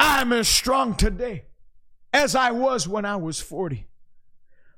I'm 0.00 0.32
as 0.32 0.48
strong 0.48 0.94
today 0.94 1.44
as 2.10 2.34
I 2.34 2.52
was 2.52 2.88
when 2.88 3.04
I 3.04 3.16
was 3.16 3.38
40. 3.38 3.86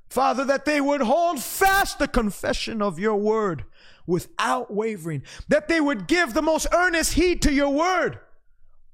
Father, 0.08 0.44
that 0.46 0.64
they 0.64 0.80
would 0.80 1.02
hold 1.02 1.40
fast 1.40 2.00
the 2.00 2.08
confession 2.08 2.82
of 2.82 2.98
your 2.98 3.14
word 3.14 3.64
without 4.04 4.74
wavering, 4.74 5.22
that 5.46 5.68
they 5.68 5.80
would 5.80 6.08
give 6.08 6.34
the 6.34 6.42
most 6.42 6.66
earnest 6.74 7.12
heed 7.12 7.40
to 7.42 7.52
your 7.52 7.72
word 7.72 8.18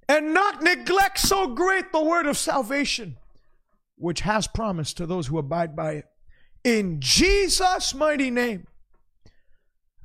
and 0.06 0.34
not 0.34 0.62
neglect 0.62 1.18
so 1.18 1.46
great 1.46 1.92
the 1.92 2.04
word 2.04 2.26
of 2.26 2.36
salvation, 2.36 3.16
which 3.96 4.20
has 4.20 4.46
promised 4.46 4.96
to 4.98 5.06
those 5.06 5.26
who 5.26 5.38
abide 5.38 5.74
by 5.74 5.92
it. 5.92 6.06
In 6.64 7.00
Jesus' 7.00 7.94
mighty 7.94 8.30
name, 8.30 8.66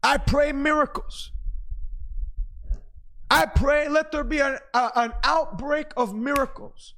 I 0.04 0.18
pray 0.18 0.52
miracles. 0.52 1.32
I 3.30 3.46
pray 3.46 3.88
let 3.88 4.12
there 4.12 4.24
be 4.24 4.40
an, 4.40 4.58
a, 4.74 4.92
an 4.96 5.14
outbreak 5.24 5.94
of 5.96 6.14
miracles. 6.14 6.96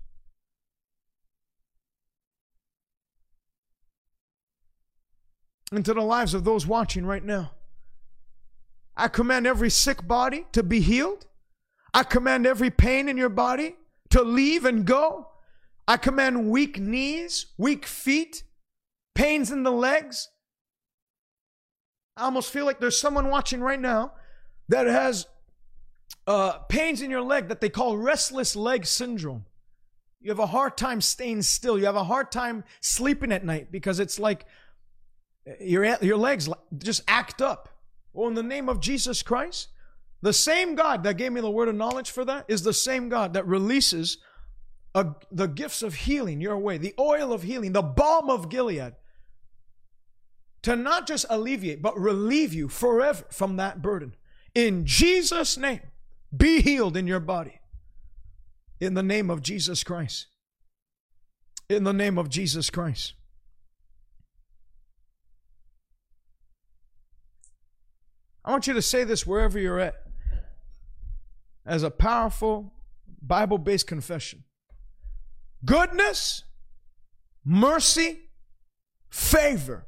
Into 5.71 5.93
the 5.93 6.01
lives 6.01 6.33
of 6.33 6.43
those 6.43 6.67
watching 6.67 7.05
right 7.05 7.23
now. 7.23 7.51
I 8.95 9.07
command 9.07 9.47
every 9.47 9.69
sick 9.69 10.07
body 10.07 10.45
to 10.51 10.61
be 10.61 10.79
healed. 10.79 11.25
I 11.93 12.03
command 12.03 12.45
every 12.45 12.69
pain 12.69 13.09
in 13.09 13.17
your 13.17 13.29
body 13.29 13.75
to 14.09 14.21
leave 14.21 14.65
and 14.65 14.85
go. 14.85 15.29
I 15.87 15.97
command 15.97 16.49
weak 16.49 16.79
knees, 16.79 17.47
weak 17.57 17.85
feet, 17.85 18.43
pains 19.15 19.51
in 19.51 19.63
the 19.63 19.71
legs. 19.71 20.29
I 22.15 22.23
almost 22.23 22.51
feel 22.51 22.65
like 22.65 22.79
there's 22.79 22.97
someone 22.97 23.29
watching 23.29 23.61
right 23.61 23.79
now 23.79 24.13
that 24.69 24.87
has 24.87 25.27
uh, 26.25 26.59
pains 26.69 27.01
in 27.01 27.11
your 27.11 27.21
leg 27.21 27.49
that 27.49 27.59
they 27.59 27.69
call 27.69 27.97
restless 27.97 28.55
leg 28.55 28.85
syndrome. 28.85 29.45
You 30.21 30.31
have 30.31 30.39
a 30.39 30.47
hard 30.47 30.77
time 30.77 31.01
staying 31.01 31.41
still. 31.41 31.77
You 31.77 31.85
have 31.85 31.97
a 31.97 32.03
hard 32.05 32.31
time 32.31 32.63
sleeping 32.79 33.31
at 33.31 33.43
night 33.43 33.71
because 33.71 33.99
it's 33.99 34.19
like 34.19 34.45
your, 35.59 35.83
your 36.01 36.17
legs 36.17 36.47
just 36.77 37.01
act 37.07 37.41
up. 37.41 37.67
Well, 38.13 38.29
in 38.29 38.35
the 38.35 38.43
name 38.43 38.69
of 38.69 38.79
Jesus 38.79 39.21
Christ, 39.21 39.69
the 40.21 40.31
same 40.31 40.75
God 40.75 41.03
that 41.03 41.17
gave 41.17 41.33
me 41.33 41.41
the 41.41 41.51
word 41.51 41.67
of 41.67 41.75
knowledge 41.75 42.11
for 42.11 42.23
that 42.23 42.45
is 42.47 42.63
the 42.63 42.73
same 42.73 43.09
God 43.09 43.33
that 43.33 43.45
releases 43.45 44.19
a, 44.95 45.07
the 45.31 45.47
gifts 45.47 45.81
of 45.81 45.95
healing 45.95 46.41
your 46.41 46.57
way, 46.57 46.77
the 46.77 46.93
oil 46.99 47.33
of 47.33 47.43
healing, 47.43 47.71
the 47.71 47.81
balm 47.81 48.29
of 48.29 48.49
Gilead 48.49 48.93
to 50.63 50.75
not 50.75 51.05
just 51.05 51.25
alleviate, 51.29 51.81
but 51.81 51.97
relieve 51.99 52.53
you 52.53 52.67
forever 52.67 53.25
from 53.29 53.57
that 53.57 53.81
burden. 53.81 54.15
In 54.55 54.85
Jesus' 54.85 55.57
name, 55.57 55.81
be 56.35 56.61
healed 56.61 56.97
in 56.97 57.05
your 57.05 57.19
body. 57.19 57.59
In 58.79 58.93
the 58.93 59.03
name 59.03 59.29
of 59.29 59.41
Jesus 59.41 59.83
Christ. 59.83 60.27
In 61.69 61.83
the 61.83 61.93
name 61.93 62.17
of 62.17 62.29
Jesus 62.29 62.69
Christ. 62.69 63.13
I 68.45 68.51
want 68.51 68.67
you 68.67 68.73
to 68.73 68.81
say 68.81 69.03
this 69.03 69.25
wherever 69.25 69.57
you're 69.57 69.79
at 69.79 69.95
as 71.65 71.83
a 71.83 71.91
powerful 71.91 72.73
Bible 73.21 73.57
based 73.57 73.87
confession. 73.87 74.43
Goodness, 75.65 76.43
mercy, 77.45 78.29
favor 79.09 79.87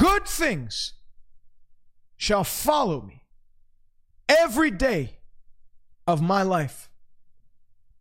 good 0.00 0.26
things 0.26 0.94
shall 2.16 2.44
follow 2.44 3.02
me 3.02 3.24
every 4.28 4.70
day 4.70 5.18
of 6.06 6.22
my 6.22 6.42
life. 6.42 6.88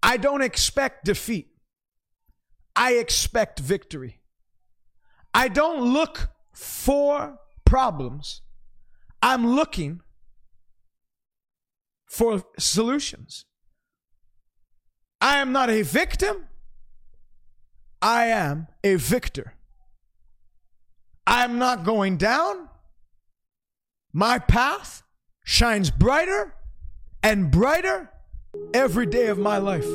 I 0.01 0.17
don't 0.17 0.41
expect 0.41 1.05
defeat. 1.05 1.49
I 2.75 2.93
expect 2.93 3.59
victory. 3.59 4.21
I 5.33 5.47
don't 5.49 5.93
look 5.93 6.29
for 6.53 7.39
problems. 7.65 8.41
I'm 9.21 9.45
looking 9.45 10.01
for 12.05 12.43
solutions. 12.57 13.45
I 15.21 15.37
am 15.37 15.51
not 15.51 15.69
a 15.69 15.81
victim. 15.81 16.45
I 18.01 18.25
am 18.25 18.67
a 18.83 18.95
victor. 18.95 19.53
I'm 21.27 21.59
not 21.59 21.83
going 21.83 22.17
down. 22.17 22.69
My 24.13 24.39
path 24.39 25.03
shines 25.43 25.91
brighter 25.91 26.55
and 27.21 27.51
brighter 27.51 28.09
every 28.73 29.05
day 29.05 29.27
of 29.27 29.37
my 29.37 29.57
life. 29.57 29.85